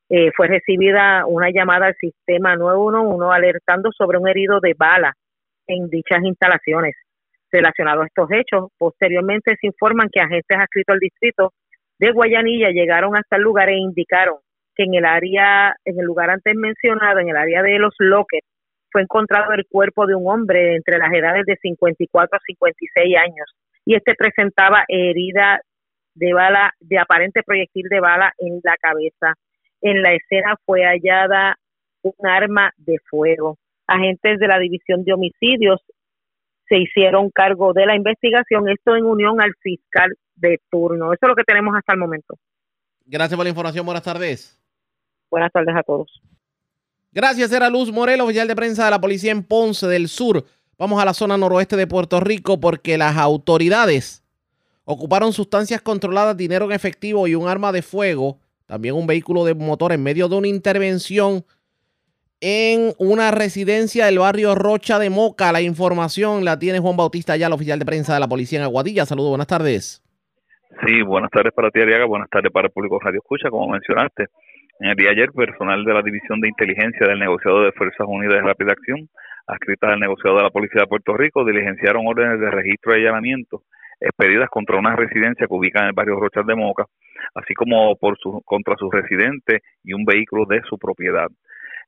eh, 0.09 0.31
fue 0.35 0.47
recibida 0.47 1.25
una 1.25 1.49
llamada 1.49 1.87
al 1.87 1.95
sistema 1.95 2.55
911 2.55 3.33
alertando 3.33 3.91
sobre 3.91 4.17
un 4.17 4.27
herido 4.27 4.59
de 4.59 4.73
bala 4.77 5.13
en 5.67 5.89
dichas 5.89 6.23
instalaciones 6.23 6.95
relacionado 7.51 8.01
a 8.01 8.05
estos 8.07 8.29
hechos. 8.31 8.69
Posteriormente 8.77 9.55
se 9.59 9.67
informan 9.67 10.09
que 10.11 10.19
agentes 10.19 10.57
adscritos 10.57 10.93
al 10.93 10.99
distrito 10.99 11.53
de 11.99 12.11
Guayanilla 12.11 12.69
llegaron 12.69 13.15
hasta 13.15 13.37
el 13.37 13.43
lugar 13.43 13.69
e 13.69 13.77
indicaron 13.77 14.37
que 14.75 14.83
en 14.83 14.95
el 14.95 15.05
área, 15.05 15.75
en 15.85 15.99
el 15.99 16.05
lugar 16.05 16.31
antes 16.31 16.55
mencionado, 16.55 17.19
en 17.19 17.29
el 17.29 17.37
área 17.37 17.61
de 17.61 17.77
los 17.77 17.93
lockers, 17.99 18.45
fue 18.91 19.01
encontrado 19.01 19.53
el 19.53 19.65
cuerpo 19.67 20.05
de 20.05 20.15
un 20.15 20.29
hombre 20.29 20.75
entre 20.75 20.97
las 20.97 21.11
edades 21.13 21.45
de 21.45 21.55
54 21.61 22.37
a 22.37 22.41
56 22.45 23.17
años 23.17 23.55
y 23.85 23.95
este 23.95 24.13
presentaba 24.15 24.83
herida 24.87 25.61
de 26.15 26.33
bala, 26.33 26.73
de 26.79 26.99
aparente 26.99 27.41
proyectil 27.43 27.87
de 27.89 27.99
bala 27.99 28.33
en 28.37 28.59
la 28.63 28.75
cabeza. 28.77 29.33
En 29.83 30.01
la 30.01 30.13
escena 30.13 30.55
fue 30.65 30.83
hallada 30.83 31.59
un 32.01 32.13
arma 32.25 32.71
de 32.77 32.97
fuego. 33.09 33.57
Agentes 33.85 34.39
de 34.39 34.47
la 34.47 34.57
División 34.57 35.03
de 35.03 35.13
Homicidios 35.13 35.81
se 36.69 36.77
hicieron 36.77 37.29
cargo 37.29 37.73
de 37.73 37.85
la 37.85 37.95
investigación, 37.95 38.69
esto 38.69 38.95
en 38.95 39.05
unión 39.05 39.41
al 39.41 39.53
fiscal 39.61 40.09
de 40.35 40.59
turno. 40.71 41.13
Eso 41.13 41.19
es 41.21 41.27
lo 41.27 41.35
que 41.35 41.43
tenemos 41.43 41.75
hasta 41.75 41.93
el 41.93 41.99
momento. 41.99 42.37
Gracias 43.05 43.35
por 43.35 43.45
la 43.45 43.49
información, 43.49 43.85
buenas 43.85 44.03
tardes. 44.03 44.57
Buenas 45.29 45.51
tardes 45.51 45.75
a 45.75 45.83
todos. 45.83 46.21
Gracias, 47.11 47.51
era 47.51 47.69
Luz 47.69 47.91
Morelo, 47.91 48.23
oficial 48.23 48.47
de 48.47 48.55
prensa 48.55 48.85
de 48.85 48.91
la 48.91 49.01
policía 49.01 49.33
en 49.33 49.43
Ponce 49.43 49.85
del 49.87 50.07
Sur. 50.07 50.45
Vamos 50.77 51.01
a 51.01 51.05
la 51.05 51.13
zona 51.13 51.37
noroeste 51.37 51.75
de 51.75 51.87
Puerto 51.87 52.21
Rico 52.21 52.59
porque 52.59 52.97
las 52.97 53.17
autoridades 53.17 54.23
ocuparon 54.85 55.33
sustancias 55.33 55.81
controladas, 55.81 56.37
dinero 56.37 56.65
en 56.65 56.71
efectivo 56.71 57.27
y 57.27 57.35
un 57.35 57.47
arma 57.47 57.71
de 57.71 57.81
fuego, 57.81 58.39
también 58.65 58.95
un 58.95 59.07
vehículo 59.07 59.45
de 59.45 59.55
motor 59.55 59.91
en 59.91 60.03
medio 60.03 60.27
de 60.29 60.35
una 60.35 60.47
intervención 60.47 61.43
en 62.41 62.91
una 62.97 63.31
residencia 63.31 64.05
del 64.05 64.19
barrio 64.19 64.53
Rocha 64.55 64.99
de 64.99 65.09
Moca. 65.09 65.51
La 65.53 65.61
información 65.61 66.43
la 66.43 66.59
tiene 66.59 66.79
Juan 66.79 66.97
Bautista 66.97 67.37
ya, 67.37 67.47
el 67.47 67.53
oficial 67.53 67.79
de 67.79 67.85
prensa 67.85 68.13
de 68.13 68.19
la 68.19 68.27
policía 68.27 68.59
en 68.59 68.65
Aguadilla. 68.65 69.05
Saludos, 69.05 69.29
buenas 69.29 69.47
tardes. 69.47 70.03
Sí, 70.85 71.01
buenas 71.03 71.29
tardes 71.31 71.53
para 71.53 71.71
ti, 71.71 71.79
Ariaga. 71.79 72.05
Buenas 72.05 72.29
tardes 72.29 72.51
para 72.51 72.67
el 72.67 72.73
público 72.73 72.99
Radio 72.99 73.19
Escucha, 73.19 73.49
como 73.49 73.71
mencionaste. 73.71 74.25
En 74.79 74.89
el 74.89 74.95
día 74.95 75.09
de 75.09 75.21
ayer, 75.21 75.31
personal 75.31 75.85
de 75.85 75.93
la 75.93 76.01
División 76.01 76.41
de 76.41 76.49
Inteligencia 76.49 77.07
del 77.07 77.19
Negociado 77.19 77.63
de 77.63 77.71
Fuerzas 77.71 78.05
Unidas 78.09 78.35
de 78.35 78.41
Rápida 78.41 78.73
Acción, 78.73 79.07
adscritas 79.47 79.91
al 79.91 79.99
negociado 79.99 80.37
de 80.37 80.43
la 80.43 80.49
Policía 80.49 80.81
de 80.81 80.87
Puerto 80.87 81.15
Rico, 81.15 81.45
diligenciaron 81.45 82.07
órdenes 82.07 82.39
de 82.39 82.51
registro 82.51 82.97
y 82.97 83.01
allanamiento 83.01 83.63
expedidas 84.03 84.49
contra 84.49 84.77
una 84.77 84.95
residencia 84.95 85.47
que 85.47 85.53
ubica 85.53 85.79
en 85.79 85.87
el 85.87 85.93
barrio 85.93 86.19
Rocha 86.19 86.43
de 86.43 86.55
Moca, 86.55 86.85
así 87.35 87.53
como 87.53 87.95
por 87.95 88.17
su, 88.19 88.41
contra 88.45 88.75
sus 88.77 88.91
residentes 88.91 89.61
y 89.83 89.93
un 89.93 90.03
vehículo 90.05 90.45
de 90.45 90.61
su 90.69 90.77
propiedad. 90.77 91.27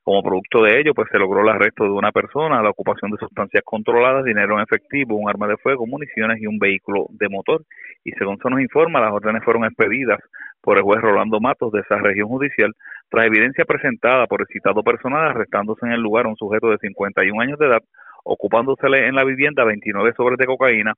Como 0.03 0.21
producto 0.21 0.61
de 0.61 0.79
ello, 0.79 0.93
pues 0.93 1.07
se 1.11 1.17
logró 1.17 1.41
el 1.41 1.49
arresto 1.49 1.83
de 1.83 1.89
una 1.89 2.11
persona, 2.11 2.61
la 2.61 2.69
ocupación 2.69 3.09
de 3.09 3.17
sustancias 3.17 3.63
controladas, 3.65 4.23
dinero 4.23 4.55
en 4.55 4.61
efectivo, 4.61 5.15
un 5.15 5.27
arma 5.27 5.47
de 5.47 5.57
fuego, 5.57 5.87
municiones 5.87 6.39
y 6.39 6.45
un 6.45 6.59
vehículo 6.59 7.07
de 7.09 7.27
motor. 7.27 7.63
Y 8.03 8.11
según 8.11 8.37
se 8.37 8.49
nos 8.51 8.61
informa, 8.61 9.01
las 9.01 9.11
órdenes 9.11 9.43
fueron 9.43 9.65
expedidas 9.65 10.19
por 10.61 10.77
el 10.77 10.83
juez 10.83 11.01
Rolando 11.01 11.39
Matos 11.39 11.71
de 11.71 11.79
esa 11.79 11.97
región 11.97 12.27
judicial, 12.27 12.71
tras 13.09 13.25
evidencia 13.25 13.65
presentada 13.65 14.27
por 14.27 14.41
el 14.41 14.47
citado 14.47 14.83
personal, 14.83 15.31
arrestándose 15.31 15.87
en 15.87 15.93
el 15.93 16.01
lugar 16.01 16.27
un 16.27 16.35
sujeto 16.35 16.69
de 16.69 16.77
51 16.77 17.41
años 17.41 17.57
de 17.57 17.65
edad, 17.65 17.81
ocupándosele 18.25 19.07
en 19.07 19.15
la 19.15 19.23
vivienda 19.23 19.63
29 19.63 20.13
sobres 20.17 20.37
de 20.37 20.45
cocaína, 20.45 20.93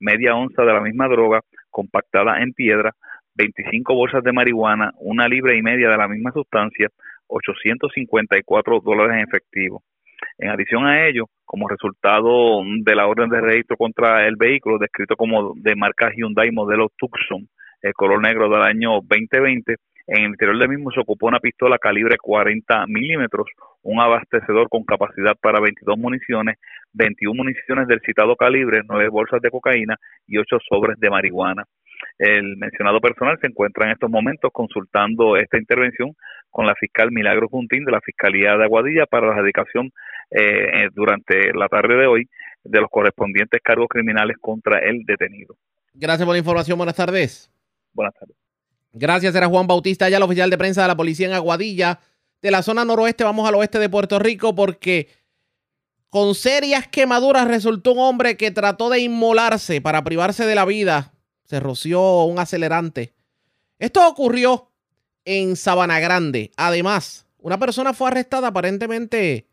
media 0.00 0.34
onza 0.34 0.62
de 0.62 0.72
la 0.72 0.80
misma 0.80 1.08
droga, 1.08 1.40
compactada 1.70 2.42
en 2.42 2.52
piedra, 2.52 2.92
25 3.34 3.94
bolsas 3.94 4.24
de 4.24 4.32
marihuana, 4.32 4.92
una 4.98 5.28
libra 5.28 5.54
y 5.54 5.62
media 5.62 5.88
de 5.90 5.96
la 5.96 6.08
misma 6.08 6.32
sustancia, 6.32 6.88
854 7.28 8.80
dólares 8.80 9.16
en 9.16 9.28
efectivo. 9.28 9.82
En 10.38 10.50
adición 10.50 10.86
a 10.86 11.06
ello, 11.06 11.26
como 11.44 11.68
resultado 11.68 12.62
de 12.64 12.94
la 12.94 13.06
orden 13.06 13.28
de 13.28 13.40
registro 13.40 13.76
contra 13.76 14.26
el 14.26 14.36
vehículo, 14.36 14.78
descrito 14.78 15.16
como 15.16 15.52
de 15.56 15.76
marca 15.76 16.10
Hyundai 16.14 16.50
modelo 16.50 16.88
Tucson, 16.96 17.46
el 17.82 17.92
color 17.92 18.20
negro 18.22 18.48
del 18.48 18.62
año 18.62 19.00
2020, 19.02 19.76
en 20.10 20.24
el 20.24 20.30
interior 20.30 20.58
del 20.58 20.68
mismo 20.68 20.90
se 20.90 20.98
ocupó 20.98 21.28
una 21.28 21.38
pistola 21.38 21.78
calibre 21.78 22.16
40 22.20 22.86
milímetros, 22.88 23.46
un 23.82 24.00
abastecedor 24.00 24.68
con 24.68 24.82
capacidad 24.82 25.36
para 25.40 25.60
22 25.60 25.96
municiones, 25.96 26.58
21 26.94 27.32
municiones 27.32 27.86
del 27.86 28.00
citado 28.04 28.34
calibre, 28.34 28.82
9 28.84 29.08
bolsas 29.08 29.40
de 29.40 29.50
cocaína 29.50 29.94
y 30.26 30.36
8 30.36 30.58
sobres 30.68 30.98
de 30.98 31.10
marihuana. 31.10 31.62
El 32.18 32.56
mencionado 32.56 33.00
personal 33.00 33.38
se 33.40 33.46
encuentra 33.46 33.86
en 33.86 33.92
estos 33.92 34.10
momentos 34.10 34.50
consultando 34.52 35.36
esta 35.36 35.58
intervención 35.58 36.16
con 36.50 36.66
la 36.66 36.74
fiscal 36.74 37.12
Milagro 37.12 37.46
Juntín 37.48 37.84
de 37.84 37.92
la 37.92 38.00
Fiscalía 38.00 38.56
de 38.56 38.64
Aguadilla 38.64 39.06
para 39.06 39.28
la 39.28 39.40
dedicación 39.40 39.92
eh, 40.32 40.88
durante 40.92 41.52
la 41.54 41.68
tarde 41.68 41.94
de 41.94 42.06
hoy 42.08 42.28
de 42.64 42.80
los 42.80 42.90
correspondientes 42.90 43.60
cargos 43.62 43.86
criminales 43.88 44.38
contra 44.40 44.80
el 44.80 45.04
detenido. 45.04 45.54
Gracias 45.94 46.26
por 46.26 46.34
la 46.34 46.40
información. 46.40 46.76
Buenas 46.76 46.96
tardes. 46.96 47.48
Buenas 47.94 48.14
tardes. 48.14 48.49
Gracias, 48.92 49.34
era 49.34 49.48
Juan 49.48 49.66
Bautista, 49.66 50.08
ya 50.08 50.16
el 50.16 50.22
oficial 50.22 50.50
de 50.50 50.58
prensa 50.58 50.82
de 50.82 50.88
la 50.88 50.96
policía 50.96 51.26
en 51.26 51.32
Aguadilla. 51.32 52.00
De 52.42 52.50
la 52.50 52.62
zona 52.62 52.84
noroeste 52.84 53.24
vamos 53.24 53.48
al 53.48 53.54
oeste 53.54 53.78
de 53.78 53.88
Puerto 53.88 54.18
Rico 54.18 54.54
porque 54.54 55.08
con 56.08 56.34
serias 56.34 56.88
quemaduras 56.88 57.46
resultó 57.46 57.92
un 57.92 58.00
hombre 58.00 58.36
que 58.36 58.50
trató 58.50 58.90
de 58.90 59.00
inmolarse 59.00 59.80
para 59.80 60.02
privarse 60.02 60.44
de 60.44 60.54
la 60.54 60.64
vida. 60.64 61.12
Se 61.44 61.60
roció 61.60 62.24
un 62.24 62.38
acelerante. 62.38 63.14
Esto 63.78 64.06
ocurrió 64.08 64.70
en 65.24 65.56
Sabana 65.56 66.00
Grande. 66.00 66.50
Además, 66.56 67.26
una 67.38 67.58
persona 67.58 67.92
fue 67.92 68.08
arrestada 68.08 68.48
aparentemente 68.48 69.46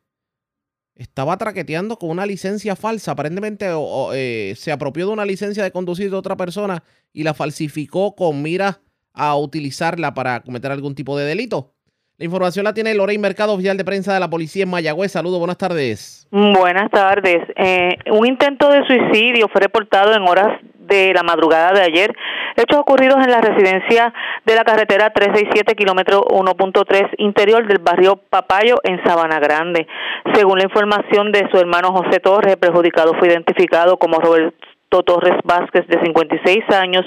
estaba 0.97 1.37
traqueteando 1.37 1.99
con 1.99 2.09
una 2.09 2.25
licencia 2.25 2.75
falsa. 2.75 3.11
Aparentemente 3.11 3.67
eh, 4.13 4.55
se 4.57 4.71
apropió 4.71 5.05
de 5.05 5.13
una 5.13 5.25
licencia 5.25 5.63
de 5.63 5.71
conducir 5.71 6.09
de 6.09 6.15
otra 6.15 6.35
persona 6.35 6.83
y 7.13 7.23
la 7.23 7.33
falsificó 7.33 8.15
con 8.15 8.41
mira 8.41 8.81
a 9.17 9.35
utilizarla 9.35 10.13
para 10.13 10.41
cometer 10.41 10.71
algún 10.71 10.95
tipo 10.95 11.17
de 11.17 11.25
delito. 11.25 11.73
La 12.19 12.25
información 12.25 12.63
la 12.63 12.73
tiene 12.73 12.95
Lorraine 12.95 13.21
Mercado, 13.21 13.53
oficial 13.53 13.77
de 13.77 13.85
prensa 13.85 14.13
de 14.13 14.19
la 14.19 14.29
policía 14.29 14.63
en 14.63 14.71
Mayagüez. 14.71 15.11
Saludos, 15.11 15.37
buenas 15.37 15.57
tardes. 15.57 16.27
Buenas 16.31 16.89
tardes. 16.89 17.47
Eh, 17.55 17.95
un 18.11 18.25
intento 18.25 18.69
de 18.69 18.85
suicidio 18.87 19.47
fue 19.49 19.61
reportado 19.61 20.15
en 20.15 20.23
horas 20.23 20.59
de 20.87 21.13
la 21.13 21.21
madrugada 21.21 21.73
de 21.73 21.81
ayer. 21.81 22.15
Hechos 22.55 22.79
ocurridos 22.79 23.17
en 23.23 23.29
la 23.29 23.41
residencia 23.41 24.13
de 24.45 24.55
la 24.55 24.63
carretera 24.63 25.11
367, 25.11 25.75
kilómetro 25.75 26.23
1.3 26.23 27.11
interior 27.19 27.67
del 27.67 27.77
barrio 27.79 28.15
Papayo 28.15 28.77
en 28.83 29.03
Sabana 29.03 29.39
Grande. 29.39 29.85
Según 30.33 30.57
la 30.57 30.63
información 30.63 31.31
de 31.31 31.47
su 31.51 31.57
hermano 31.59 31.91
José 31.91 32.19
Torres, 32.19 32.53
el 32.53 32.59
perjudicado 32.59 33.13
fue 33.19 33.27
identificado 33.27 33.97
como 33.97 34.19
Roberto 34.19 34.66
Torres 34.89 35.37
Vázquez, 35.43 35.87
de 35.87 35.99
56 36.03 36.63
años, 36.75 37.05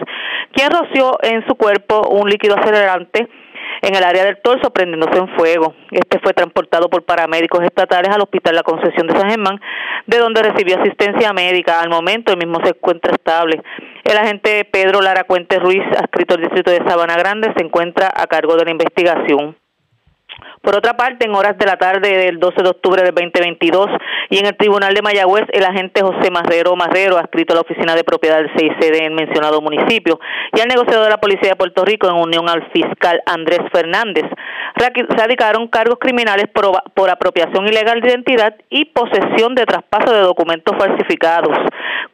quien 0.52 0.70
roció 0.70 1.18
en 1.22 1.46
su 1.46 1.54
cuerpo 1.54 2.08
un 2.08 2.28
líquido 2.28 2.56
acelerante 2.56 3.28
en 3.82 3.94
el 3.94 4.04
área 4.04 4.24
del 4.24 4.40
torso 4.42 4.70
prendiéndose 4.70 5.18
en 5.18 5.28
fuego. 5.36 5.74
Este 5.90 6.18
fue 6.20 6.32
transportado 6.32 6.88
por 6.88 7.04
paramédicos 7.04 7.62
estatales 7.64 8.10
al 8.14 8.20
Hospital 8.20 8.56
La 8.56 8.62
Concepción 8.62 9.06
de 9.06 9.18
San 9.18 9.30
Germán, 9.30 9.60
de 10.06 10.18
donde 10.18 10.42
recibió 10.42 10.78
asistencia 10.78 11.32
médica. 11.32 11.80
Al 11.80 11.88
momento 11.88 12.32
el 12.32 12.38
mismo 12.38 12.58
se 12.62 12.70
encuentra 12.70 13.12
estable. 13.12 13.60
El 14.04 14.16
agente 14.18 14.64
Pedro 14.64 15.00
Lara 15.00 15.24
Cuente 15.24 15.58
Ruiz, 15.58 15.82
adscrito 15.96 16.34
al 16.34 16.42
distrito 16.42 16.70
de 16.70 16.78
Sabana 16.86 17.16
Grande, 17.16 17.52
se 17.56 17.64
encuentra 17.64 18.10
a 18.14 18.26
cargo 18.26 18.56
de 18.56 18.64
la 18.64 18.70
investigación. 18.70 19.56
Por 20.62 20.76
otra 20.76 20.96
parte, 20.96 21.26
en 21.26 21.34
horas 21.34 21.56
de 21.56 21.66
la 21.66 21.76
tarde 21.76 22.16
del 22.16 22.38
12 22.38 22.62
de 22.62 22.68
octubre 22.68 23.02
del 23.02 23.14
2022 23.14 23.86
y 24.28 24.38
en 24.38 24.46
el 24.46 24.56
Tribunal 24.56 24.92
de 24.94 25.02
Mayagüez, 25.02 25.46
el 25.52 25.64
agente 25.64 26.02
José 26.02 26.30
Marrero 26.30 26.76
Marrero, 26.76 27.16
adscrito 27.16 27.54
a 27.54 27.56
la 27.56 27.62
Oficina 27.62 27.94
de 27.94 28.04
Propiedad 28.04 28.36
del 28.36 28.50
CICD 28.56 29.06
en 29.06 29.14
mencionado 29.14 29.60
municipio, 29.60 30.20
y 30.52 30.60
al 30.60 30.68
negociador 30.68 31.04
de 31.04 31.10
la 31.10 31.20
Policía 31.20 31.50
de 31.50 31.56
Puerto 31.56 31.84
Rico 31.84 32.08
en 32.08 32.16
unión 32.16 32.48
al 32.48 32.70
fiscal 32.72 33.22
Andrés 33.26 33.60
Fernández, 33.72 34.24
radicaron 34.76 35.68
cargos 35.68 35.98
criminales 35.98 36.46
por 36.48 37.10
apropiación 37.10 37.66
ilegal 37.66 38.00
de 38.00 38.08
identidad 38.08 38.54
y 38.68 38.84
posesión 38.86 39.54
de 39.54 39.66
traspaso 39.66 40.12
de 40.12 40.20
documentos 40.20 40.76
falsificados 40.78 41.56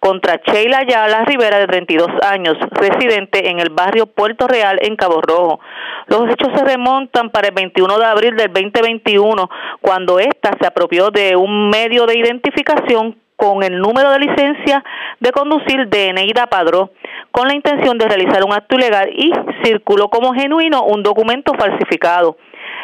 contra 0.01 0.41
Sheila 0.45 0.79
Ayala 0.79 1.25
Rivera, 1.25 1.59
de 1.59 1.67
32 1.67 2.09
años, 2.23 2.57
residente 2.73 3.51
en 3.51 3.61
el 3.61 3.71
barrio 3.71 4.07
Puerto 4.07 4.47
Real 4.47 4.79
en 4.83 4.97
Cabo 4.97 5.21
Rojo. 5.21 5.61
Los 6.07 6.31
hechos 6.31 6.51
se 6.55 6.65
remontan 6.65 7.31
para 7.31 7.49
el 7.49 7.55
21 7.55 7.99
de 7.99 8.05
abril 8.05 8.37
del 8.37 8.53
2021, 8.53 9.49
cuando 9.81 10.19
ésta 10.19 10.51
se 10.61 10.67
apropió 10.67 11.11
de 11.11 11.37
un 11.37 11.71
medio 11.71 12.07
de 12.07 12.19
identificación 12.19 13.17
con 13.37 13.63
el 13.63 13.79
número 13.79 14.11
de 14.13 14.21
licencia 14.21 14.83
de 15.21 15.31
conducir 15.31 15.89
de 15.89 16.09
Eneida 16.09 16.47
Padró, 16.47 16.91
con 17.31 17.49
la 17.49 17.55
intención 17.55 17.99
de 17.99 18.09
realizar 18.09 18.43
un 18.45 18.53
acto 18.53 18.77
ilegal 18.77 19.11
y 19.15 19.31
circuló 19.63 20.09
como 20.09 20.33
genuino 20.33 20.85
un 20.85 21.03
documento 21.03 21.53
falsificado. 21.59 22.37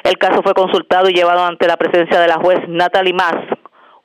El 0.05 0.19
caso 0.19 0.43
fue 0.43 0.53
consultado 0.53 1.09
y 1.09 1.15
llevado 1.15 1.45
ante 1.45 1.67
la 1.67 1.77
presencia 1.77 2.21
de 2.21 2.29
la 2.29 2.37
juez 2.37 2.59
Natalie 2.69 3.15
Mas, 3.15 3.37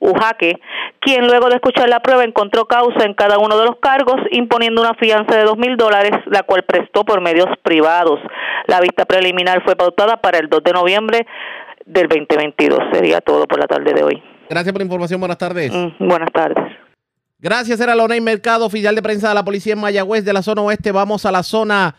Ujaque, 0.00 0.54
quien 1.00 1.26
luego 1.26 1.48
de 1.48 1.56
escuchar 1.56 1.88
la 1.88 2.00
prueba 2.00 2.24
encontró 2.24 2.66
causa 2.66 3.04
en 3.04 3.14
cada 3.14 3.38
uno 3.38 3.58
de 3.58 3.66
los 3.66 3.76
cargos, 3.80 4.16
imponiendo 4.30 4.80
una 4.80 4.94
fianza 4.94 5.36
de 5.36 5.44
dos 5.44 5.58
mil 5.58 5.76
dólares, 5.76 6.12
la 6.26 6.42
cual 6.44 6.62
prestó 6.64 7.04
por 7.04 7.20
medios 7.20 7.46
privados. 7.62 8.20
La 8.66 8.80
vista 8.80 9.04
preliminar 9.04 9.62
fue 9.64 9.76
pautada 9.76 10.18
para 10.18 10.38
el 10.38 10.48
2 10.48 10.62
de 10.62 10.72
noviembre 10.72 11.26
del 11.84 12.08
2022. 12.08 12.78
Sería 12.92 13.20
todo 13.20 13.46
por 13.46 13.58
la 13.58 13.66
tarde 13.66 13.92
de 13.92 14.04
hoy. 14.04 14.22
Gracias 14.48 14.72
por 14.72 14.80
la 14.80 14.84
información. 14.84 15.20
Buenas 15.20 15.38
tardes. 15.38 15.72
Mm, 15.72 16.06
buenas 16.06 16.30
tardes. 16.32 16.64
Gracias, 17.40 17.80
era 17.80 17.94
Loney 17.94 18.20
Mercado, 18.20 18.66
oficial 18.66 18.94
de 18.94 19.02
prensa 19.02 19.28
de 19.28 19.34
la 19.34 19.44
policía 19.44 19.74
en 19.74 19.80
Mayagüez 19.80 20.24
de 20.24 20.32
la 20.32 20.42
zona 20.42 20.62
oeste. 20.62 20.90
Vamos 20.90 21.24
a 21.24 21.30
la 21.30 21.42
zona 21.44 21.94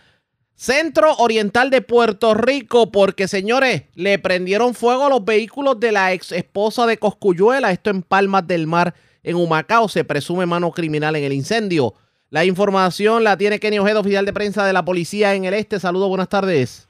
Centro 0.59 1.13
Oriental 1.19 1.69
de 1.69 1.81
Puerto 1.81 2.33
Rico, 2.33 2.91
porque 2.91 3.29
señores, 3.29 3.83
le 3.95 4.19
prendieron 4.19 4.73
fuego 4.73 5.05
a 5.05 5.09
los 5.09 5.23
vehículos 5.23 5.79
de 5.79 5.93
la 5.93 6.11
ex 6.11 6.33
esposa 6.33 6.85
de 6.85 6.97
Coscuyuela, 6.97 7.71
esto 7.71 7.89
en 7.89 8.01
Palmas 8.01 8.45
del 8.45 8.67
Mar, 8.67 8.93
en 9.23 9.37
Humacao, 9.37 9.87
se 9.87 10.03
presume 10.03 10.45
mano 10.45 10.69
criminal 10.71 11.15
en 11.15 11.23
el 11.23 11.31
incendio. 11.31 11.93
La 12.29 12.43
información 12.43 13.23
la 13.23 13.37
tiene 13.37 13.57
Kenny 13.57 13.79
Ojeda, 13.79 14.01
oficial 14.01 14.25
de 14.25 14.33
prensa 14.33 14.65
de 14.65 14.73
la 14.73 14.83
policía 14.83 15.33
en 15.33 15.45
el 15.45 15.53
este. 15.53 15.79
Saludos, 15.79 16.09
buenas 16.09 16.27
tardes. 16.27 16.89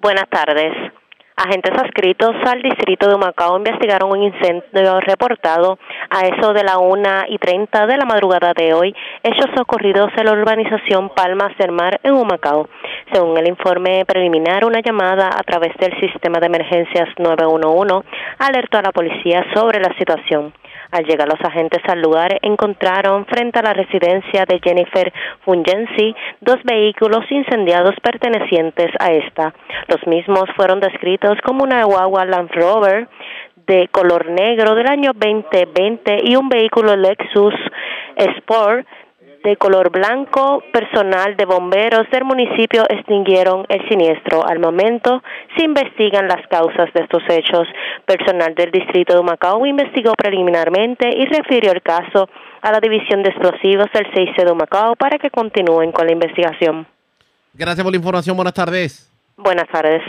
Buenas 0.00 0.30
tardes. 0.30 0.72
Agentes 1.34 1.72
adscritos 1.72 2.34
al 2.46 2.60
distrito 2.60 3.08
de 3.08 3.16
Macao 3.16 3.56
investigaron 3.56 4.12
un 4.12 4.22
incendio 4.22 5.00
reportado 5.00 5.78
a 6.10 6.26
eso 6.26 6.52
de 6.52 6.62
la 6.62 6.78
una 6.78 7.24
y 7.26 7.38
treinta 7.38 7.86
de 7.86 7.96
la 7.96 8.04
madrugada 8.04 8.52
de 8.54 8.74
hoy, 8.74 8.94
hechos 9.22 9.48
ocurridos 9.58 10.10
en 10.16 10.26
la 10.26 10.32
urbanización 10.32 11.08
Palmas 11.08 11.56
del 11.56 11.72
Mar 11.72 11.98
en 12.02 12.12
Humacao. 12.12 12.68
Según 13.12 13.38
el 13.38 13.48
informe 13.48 14.04
preliminar, 14.04 14.66
una 14.66 14.80
llamada 14.80 15.28
a 15.28 15.42
través 15.42 15.74
del 15.78 15.98
sistema 16.00 16.38
de 16.38 16.46
emergencias 16.46 17.08
911 17.18 18.06
alertó 18.38 18.78
a 18.78 18.82
la 18.82 18.92
policía 18.92 19.44
sobre 19.54 19.80
la 19.80 19.96
situación. 19.96 20.52
Al 20.92 21.04
llegar 21.04 21.26
los 21.26 21.40
agentes 21.40 21.80
al 21.88 22.02
lugar, 22.02 22.38
encontraron 22.42 23.24
frente 23.24 23.58
a 23.58 23.62
la 23.62 23.72
residencia 23.72 24.44
de 24.44 24.60
Jennifer 24.62 25.10
Fungensi 25.42 26.14
dos 26.42 26.58
vehículos 26.64 27.24
incendiados 27.30 27.94
pertenecientes 28.02 28.90
a 29.00 29.10
esta. 29.10 29.54
Los 29.88 30.06
mismos 30.06 30.44
fueron 30.54 30.80
descritos 30.80 31.38
como 31.44 31.64
una 31.64 31.84
guagua 31.84 32.26
Land 32.26 32.50
Rover 32.52 33.08
de 33.66 33.88
color 33.88 34.28
negro 34.30 34.74
del 34.74 34.86
año 34.86 35.12
2020 35.14 36.24
y 36.24 36.36
un 36.36 36.50
vehículo 36.50 36.94
Lexus 36.94 37.54
Sport 38.16 38.86
de 39.42 39.56
color 39.56 39.90
blanco, 39.90 40.62
personal 40.72 41.36
de 41.36 41.44
bomberos 41.44 42.08
del 42.10 42.24
municipio 42.24 42.84
extinguieron 42.88 43.66
el 43.68 43.86
siniestro. 43.88 44.46
Al 44.46 44.58
momento 44.58 45.22
se 45.56 45.64
investigan 45.64 46.28
las 46.28 46.46
causas 46.48 46.92
de 46.92 47.02
estos 47.02 47.22
hechos. 47.28 47.66
Personal 48.06 48.54
del 48.54 48.70
distrito 48.70 49.16
de 49.16 49.22
Macao 49.22 49.64
investigó 49.66 50.12
preliminarmente 50.14 51.08
y 51.08 51.26
refirió 51.26 51.72
el 51.72 51.82
caso 51.82 52.28
a 52.60 52.72
la 52.72 52.80
División 52.80 53.22
de 53.22 53.30
Explosivos 53.30 53.86
del 53.92 54.06
6C 54.12 54.44
de 54.44 54.54
Macao 54.54 54.96
para 54.96 55.18
que 55.18 55.30
continúen 55.30 55.92
con 55.92 56.06
la 56.06 56.12
investigación. 56.12 56.86
Gracias 57.54 57.82
por 57.84 57.92
la 57.92 57.98
información. 57.98 58.36
Buenas 58.36 58.54
tardes. 58.54 59.12
Buenas 59.36 59.68
tardes. 59.68 60.02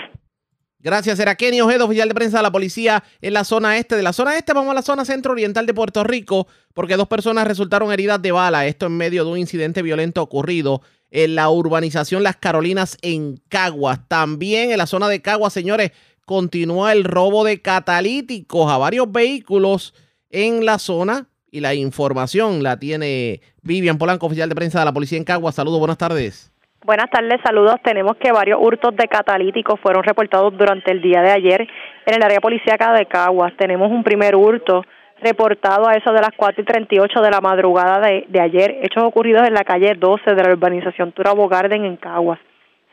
Gracias, 0.83 1.17
era 1.21 1.35
Kenny 1.35 1.61
Ojeda, 1.61 1.85
oficial 1.85 2.09
de 2.09 2.13
prensa 2.13 2.37
de 2.39 2.43
la 2.43 2.51
policía 2.51 3.05
en 3.21 3.33
la 3.33 3.45
zona 3.45 3.77
este. 3.77 3.95
De 3.95 4.03
la 4.03 4.11
zona 4.11 4.37
este 4.37 4.51
vamos 4.51 4.69
a 4.69 4.73
la 4.73 4.81
zona 4.81 5.05
centro-oriental 5.05 5.65
de 5.65 5.73
Puerto 5.73 6.03
Rico, 6.03 6.45
porque 6.73 6.97
dos 6.97 7.07
personas 7.07 7.47
resultaron 7.47 7.93
heridas 7.93 8.21
de 8.21 8.33
bala. 8.33 8.67
Esto 8.67 8.87
en 8.87 8.97
medio 8.97 9.23
de 9.23 9.31
un 9.31 9.37
incidente 9.37 9.81
violento 9.81 10.21
ocurrido 10.21 10.81
en 11.09 11.35
la 11.35 11.49
urbanización 11.49 12.21
Las 12.21 12.35
Carolinas 12.35 12.97
en 13.01 13.37
Caguas. 13.47 14.01
También 14.09 14.71
en 14.71 14.77
la 14.77 14.85
zona 14.85 15.07
de 15.07 15.21
Caguas, 15.21 15.53
señores, 15.53 15.91
continúa 16.25 16.91
el 16.91 17.05
robo 17.05 17.45
de 17.45 17.61
catalíticos 17.61 18.69
a 18.69 18.77
varios 18.77 19.09
vehículos 19.09 19.93
en 20.31 20.65
la 20.65 20.79
zona. 20.79 21.29
Y 21.49 21.61
la 21.61 21.75
información 21.75 22.61
la 22.61 22.77
tiene 22.77 23.39
Vivian 23.61 23.97
Polanco, 23.97 24.25
oficial 24.25 24.49
de 24.49 24.55
prensa 24.55 24.79
de 24.79 24.85
la 24.85 24.93
policía 24.93 25.17
en 25.17 25.23
Caguas. 25.23 25.55
Saludos, 25.55 25.79
buenas 25.79 25.97
tardes. 25.97 26.52
Buenas 26.85 27.09
tardes, 27.09 27.39
saludos. 27.41 27.77
Tenemos 27.81 28.17
que 28.17 28.33
varios 28.33 28.59
hurtos 28.61 28.93
de 28.97 29.07
catalíticos 29.07 29.79
fueron 29.79 30.03
reportados 30.03 30.51
durante 30.57 30.91
el 30.91 31.01
día 31.01 31.21
de 31.21 31.31
ayer 31.31 31.61
en 32.05 32.13
el 32.13 32.21
área 32.21 32.41
policíaca 32.41 32.91
de 32.91 33.05
Caguas. 33.05 33.53
Tenemos 33.55 33.89
un 33.89 34.03
primer 34.03 34.35
hurto 34.35 34.83
reportado 35.21 35.87
a 35.87 35.93
eso 35.93 36.11
de 36.11 36.19
las 36.19 36.31
4 36.35 36.61
y 36.61 36.65
38 36.65 37.21
de 37.21 37.31
la 37.31 37.39
madrugada 37.39 38.01
de, 38.01 38.41
ayer, 38.41 38.79
hechos 38.81 39.01
ocurridos 39.01 39.47
en 39.47 39.53
la 39.53 39.63
calle 39.63 39.93
12 39.97 40.35
de 40.35 40.43
la 40.43 40.49
urbanización 40.49 41.13
Turabo 41.13 41.47
Garden 41.47 41.85
en 41.85 41.95
Caguas. 41.95 42.39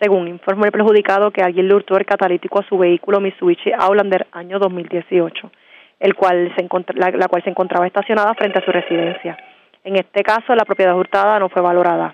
Según 0.01 0.28
informó 0.28 0.66
el 0.66 0.72
perjudicado 0.72 1.32
que 1.32 1.43
alguien 1.43 1.66
le 1.66 1.74
hurtó 1.74 1.97
el 1.97 2.07
catalítico 2.07 2.61
a 2.61 2.68
su 2.68 2.78
vehículo 2.78 3.18
Mitsubishi 3.18 3.72
Outlander 3.76 4.28
año 4.30 4.61
2018, 4.61 5.51
el 5.99 6.14
cual 6.14 6.55
se 6.57 6.64
la, 6.95 7.11
la 7.11 7.26
cual 7.26 7.43
se 7.43 7.51
encontraba 7.51 7.88
estacionada 7.88 8.34
frente 8.34 8.61
a 8.61 8.64
su 8.64 8.70
residencia. 8.70 9.36
En 9.82 9.97
este 9.97 10.22
caso, 10.22 10.55
la 10.55 10.64
propiedad 10.64 10.97
hurtada 10.97 11.41
no 11.41 11.49
fue 11.49 11.61
valorada. 11.61 12.12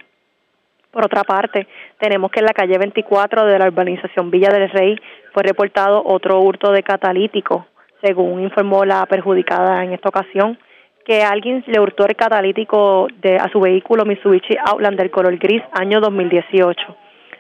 Por 0.97 1.05
otra 1.05 1.25
parte, 1.25 1.67
tenemos 1.99 2.31
que 2.31 2.41
en 2.41 2.47
la 2.47 2.55
calle 2.55 2.79
24 2.79 3.45
de 3.45 3.59
la 3.59 3.67
urbanización 3.67 4.31
Villa 4.31 4.49
del 4.49 4.71
Rey 4.71 4.97
fue 5.35 5.43
reportado 5.43 6.03
otro 6.03 6.41
hurto 6.41 6.73
de 6.73 6.83
catalítico, 6.83 7.67
según 8.03 8.41
informó 8.41 8.83
la 8.87 9.05
perjudicada 9.05 9.85
en 9.85 9.93
esta 9.93 10.09
ocasión, 10.09 10.59
que 11.05 11.23
alguien 11.23 11.63
le 11.67 11.81
hurtó 11.81 12.07
el 12.07 12.17
catalítico 12.17 13.09
de, 13.21 13.37
a 13.37 13.47
su 13.53 13.61
vehículo 13.61 14.07
Mitsubishi 14.07 14.57
Outlander 14.71 15.11
color 15.11 15.37
gris 15.37 15.63
año 15.73 16.01
2018. 16.01 16.97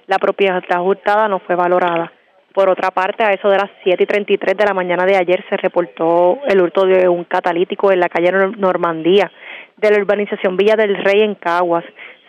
La 0.06 0.18
propiedad 0.18 0.62
hurtada 0.82 1.26
no 1.26 1.38
fue 1.38 1.54
valorada. 1.54 2.12
Por 2.52 2.68
otra 2.68 2.90
parte, 2.90 3.24
a 3.24 3.30
eso 3.30 3.48
de 3.48 3.56
las 3.56 3.70
7 3.84 4.02
y 4.02 4.06
33 4.06 4.54
de 4.54 4.64
la 4.66 4.74
mañana 4.74 5.06
de 5.06 5.16
ayer 5.16 5.42
se 5.48 5.56
reportó 5.56 6.40
el 6.46 6.60
hurto 6.60 6.84
de 6.84 7.08
un 7.08 7.24
catalítico 7.24 7.90
en 7.90 8.00
la 8.00 8.10
calle 8.10 8.32
Normandía 8.58 9.32
de 9.78 9.90
la 9.90 9.98
urbanización 9.98 10.58
Villa 10.58 10.76
del 10.76 10.96
Rey 11.02 11.22
en 11.22 11.34
Caguas 11.36 11.84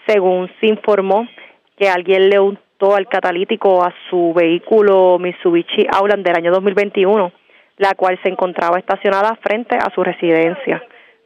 según 0.08 0.50
se 0.60 0.68
informó 0.68 1.28
que 1.78 1.90
alguien 1.90 2.30
le 2.30 2.40
untó 2.40 2.96
al 2.96 3.08
catalítico 3.08 3.84
a 3.84 3.94
su 4.10 4.34
vehículo 4.34 5.18
Mitsubishi 5.20 5.86
Outlander 5.92 6.34
del 6.34 6.44
año 6.44 6.52
2021, 6.52 7.32
la 7.78 7.94
cual 7.96 8.20
se 8.24 8.30
encontraba 8.30 8.80
estacionada 8.80 9.38
frente 9.42 9.76
a 9.76 9.92
su 9.94 10.04
residencia. 10.04 10.82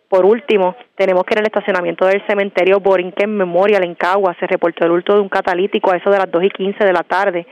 Por 0.09 0.25
último, 0.25 0.75
tenemos 0.95 1.23
que 1.23 1.35
en 1.35 1.39
el 1.39 1.45
estacionamiento 1.45 2.05
del 2.05 2.21
cementerio 2.27 2.81
Borinquen 2.81 3.33
Memorial 3.33 3.85
en 3.85 3.95
Cagua 3.95 4.35
se 4.37 4.45
reportó 4.45 4.85
el 4.85 4.91
hurto 4.91 5.13
de 5.13 5.21
un 5.21 5.29
catalítico 5.29 5.89
a 5.89 5.95
eso 5.95 6.09
de 6.09 6.17
las 6.17 6.29
2 6.29 6.43
y 6.43 6.49
15 6.49 6.83
de 6.83 6.91
la 6.91 7.03
tarde. 7.03 7.47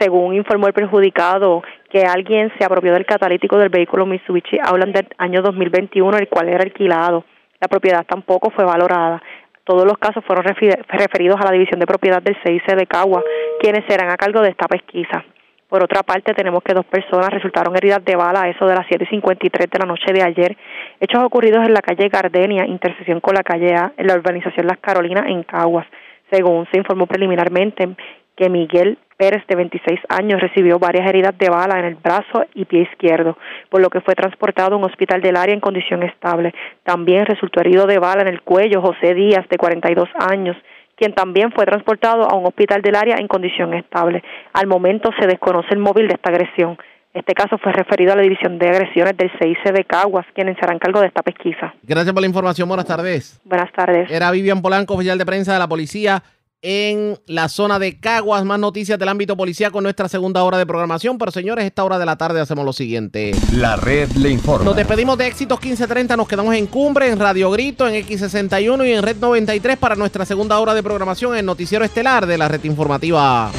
Según 0.00 0.34
informó 0.34 0.66
el 0.66 0.72
perjudicado, 0.72 1.62
que 1.88 2.02
alguien 2.02 2.52
se 2.58 2.64
apropió 2.64 2.92
del 2.94 3.06
catalítico 3.06 3.58
del 3.58 3.68
vehículo 3.68 4.06
Mitsubishi 4.06 4.58
hablan 4.60 4.90
del 4.90 5.06
año 5.18 5.40
2021, 5.40 6.18
el 6.18 6.28
cual 6.28 6.48
era 6.48 6.64
alquilado. 6.64 7.24
La 7.60 7.68
propiedad 7.68 8.04
tampoco 8.04 8.50
fue 8.50 8.64
valorada. 8.64 9.22
Todos 9.70 9.84
los 9.84 9.98
casos 9.98 10.24
fueron 10.24 10.44
referidos 10.44 11.40
a 11.40 11.44
la 11.44 11.52
División 11.52 11.78
de 11.78 11.86
Propiedad 11.86 12.20
del 12.20 12.36
CIC 12.42 12.74
de 12.74 12.88
Cagua, 12.88 13.22
quienes 13.60 13.84
serán 13.86 14.10
a 14.10 14.16
cargo 14.16 14.40
de 14.40 14.48
esta 14.48 14.66
pesquisa. 14.66 15.24
Por 15.68 15.84
otra 15.84 16.02
parte, 16.02 16.34
tenemos 16.34 16.64
que 16.64 16.74
dos 16.74 16.84
personas 16.86 17.30
resultaron 17.30 17.76
heridas 17.76 18.04
de 18.04 18.16
bala 18.16 18.42
a 18.42 18.48
eso 18.48 18.66
de 18.66 18.74
las 18.74 18.84
7.53 18.88 19.70
de 19.70 19.78
la 19.78 19.86
noche 19.86 20.12
de 20.12 20.24
ayer. 20.24 20.56
Hechos 20.98 21.22
ocurridos 21.22 21.64
en 21.64 21.72
la 21.72 21.82
calle 21.82 22.08
Gardenia, 22.08 22.66
intersección 22.66 23.20
con 23.20 23.36
la 23.36 23.44
calle 23.44 23.72
A, 23.76 23.92
en 23.96 24.08
la 24.08 24.14
urbanización 24.14 24.66
Las 24.66 24.78
Carolinas, 24.78 25.26
en 25.28 25.44
Caguas. 25.44 25.86
Según 26.32 26.66
se 26.72 26.78
informó 26.78 27.06
preliminarmente, 27.06 27.90
que 28.34 28.50
Miguel 28.50 28.98
Pérez, 29.20 29.46
de 29.46 29.54
26 29.54 30.00
años, 30.08 30.40
recibió 30.40 30.78
varias 30.78 31.06
heridas 31.06 31.36
de 31.36 31.50
bala 31.50 31.78
en 31.78 31.84
el 31.84 31.94
brazo 31.96 32.46
y 32.54 32.64
pie 32.64 32.88
izquierdo, 32.90 33.36
por 33.68 33.82
lo 33.82 33.90
que 33.90 34.00
fue 34.00 34.14
transportado 34.14 34.74
a 34.74 34.78
un 34.78 34.84
hospital 34.84 35.20
del 35.20 35.36
área 35.36 35.52
en 35.52 35.60
condición 35.60 36.02
estable. 36.02 36.54
También 36.84 37.26
resultó 37.26 37.60
herido 37.60 37.86
de 37.86 37.98
bala 37.98 38.22
en 38.22 38.28
el 38.28 38.40
cuello 38.40 38.80
José 38.80 39.12
Díaz, 39.12 39.46
de 39.50 39.58
42 39.58 40.08
años, 40.18 40.56
quien 40.96 41.12
también 41.12 41.52
fue 41.52 41.66
transportado 41.66 42.30
a 42.30 42.34
un 42.34 42.46
hospital 42.46 42.80
del 42.80 42.96
área 42.96 43.16
en 43.18 43.28
condición 43.28 43.74
estable. 43.74 44.22
Al 44.54 44.66
momento 44.66 45.10
se 45.20 45.26
desconoce 45.26 45.68
el 45.72 45.80
móvil 45.80 46.08
de 46.08 46.14
esta 46.14 46.30
agresión. 46.30 46.78
Este 47.12 47.34
caso 47.34 47.58
fue 47.58 47.72
referido 47.72 48.14
a 48.14 48.16
la 48.16 48.22
División 48.22 48.58
de 48.58 48.70
Agresiones 48.70 49.18
del 49.18 49.30
CIC 49.38 49.74
de 49.74 49.84
Caguas, 49.84 50.24
quienes 50.34 50.56
serán 50.56 50.78
cargo 50.78 51.00
de 51.00 51.08
esta 51.08 51.22
pesquisa. 51.22 51.74
Gracias 51.82 52.14
por 52.14 52.22
la 52.22 52.28
información. 52.28 52.68
Buenas 52.68 52.86
tardes. 52.86 53.38
Buenas 53.44 53.70
tardes. 53.72 54.10
Era 54.10 54.30
Vivian 54.30 54.62
Polanco, 54.62 54.94
oficial 54.94 55.18
de 55.18 55.26
prensa 55.26 55.52
de 55.52 55.58
la 55.58 55.68
policía 55.68 56.22
en 56.62 57.18
la 57.26 57.48
zona 57.48 57.78
de 57.78 57.98
Caguas. 57.98 58.44
Más 58.44 58.58
noticias 58.58 58.98
del 58.98 59.08
ámbito 59.08 59.36
policía 59.36 59.70
con 59.70 59.84
nuestra 59.84 60.08
segunda 60.08 60.42
hora 60.42 60.58
de 60.58 60.66
programación. 60.66 61.18
Pero 61.18 61.30
señores, 61.30 61.64
esta 61.64 61.84
hora 61.84 61.98
de 61.98 62.06
la 62.06 62.16
tarde 62.16 62.40
hacemos 62.40 62.64
lo 62.64 62.72
siguiente. 62.72 63.32
La 63.52 63.76
red 63.76 64.10
le 64.12 64.30
informa. 64.30 64.64
Nos 64.64 64.76
despedimos 64.76 65.18
de 65.18 65.26
Éxitos 65.26 65.58
1530. 65.58 66.16
Nos 66.16 66.28
quedamos 66.28 66.54
en 66.54 66.66
Cumbre, 66.66 67.10
en 67.10 67.18
Radio 67.18 67.50
Grito, 67.50 67.88
en 67.88 67.94
X61 68.06 68.88
y 68.88 68.92
en 68.92 69.02
Red 69.02 69.16
93 69.16 69.78
para 69.78 69.96
nuestra 69.96 70.24
segunda 70.24 70.58
hora 70.58 70.74
de 70.74 70.82
programación 70.82 71.36
en 71.36 71.46
Noticiero 71.46 71.84
Estelar 71.84 72.26
de 72.26 72.38
la 72.38 72.48
red 72.48 72.64
informativa. 72.64 73.50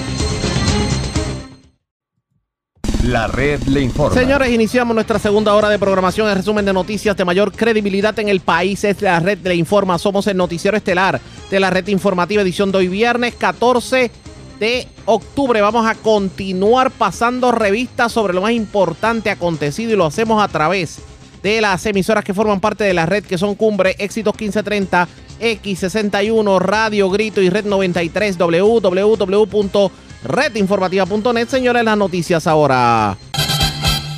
La 3.04 3.26
red 3.26 3.64
le 3.64 3.82
informa. 3.82 4.14
Señores, 4.14 4.52
iniciamos 4.52 4.94
nuestra 4.94 5.18
segunda 5.18 5.56
hora 5.56 5.70
de 5.70 5.80
programación. 5.80 6.30
El 6.30 6.36
resumen 6.36 6.66
de 6.66 6.72
noticias 6.72 7.18
de 7.18 7.26
mayor 7.26 7.52
credibilidad 7.52 8.18
en 8.20 8.30
el 8.30 8.42
país 8.42 8.84
es 8.84 9.02
la 9.02 9.20
red 9.20 9.40
le 9.44 9.56
informa. 9.56 9.98
Somos 9.98 10.28
el 10.28 10.38
noticiero 10.38 10.78
estelar 10.78 11.20
de 11.50 11.60
la 11.60 11.72
red 11.72 11.88
informativa 11.88 12.44
edición 12.44 12.72
de 12.72 12.78
hoy 12.78 12.88
viernes 12.88 13.34
14 13.34 14.12
de 14.60 14.88
octubre. 15.06 15.60
Vamos 15.62 15.88
a 15.88 15.96
continuar 15.96 16.92
pasando 16.92 17.52
revistas 17.52 18.12
sobre 18.12 18.34
lo 18.34 18.42
más 18.44 18.52
importante 18.52 19.32
acontecido 19.32 19.94
y 19.94 19.96
lo 19.96 20.06
hacemos 20.06 20.44
a 20.44 20.48
través 20.48 21.00
de 21.42 21.60
las 21.60 21.84
emisoras 21.88 22.24
que 22.24 22.36
forman 22.36 22.60
parte 22.60 22.84
de 22.84 22.94
la 22.94 23.08
red 23.08 23.24
que 23.24 23.40
son 23.40 23.56
Cumbre, 23.56 23.96
Éxitos 23.98 24.36
1530, 24.40 25.08
X61, 25.40 26.60
Radio 26.60 27.10
Grito 27.10 27.42
y 27.42 27.50
Red 27.50 27.66
93, 27.66 28.38
www 28.38 29.92
redinformativa.net. 30.24 31.48
Señores, 31.48 31.84
las 31.84 31.98
noticias 31.98 32.48
ahora. 32.48 33.18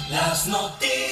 Las 0.10 0.48
noticias. 0.48 1.04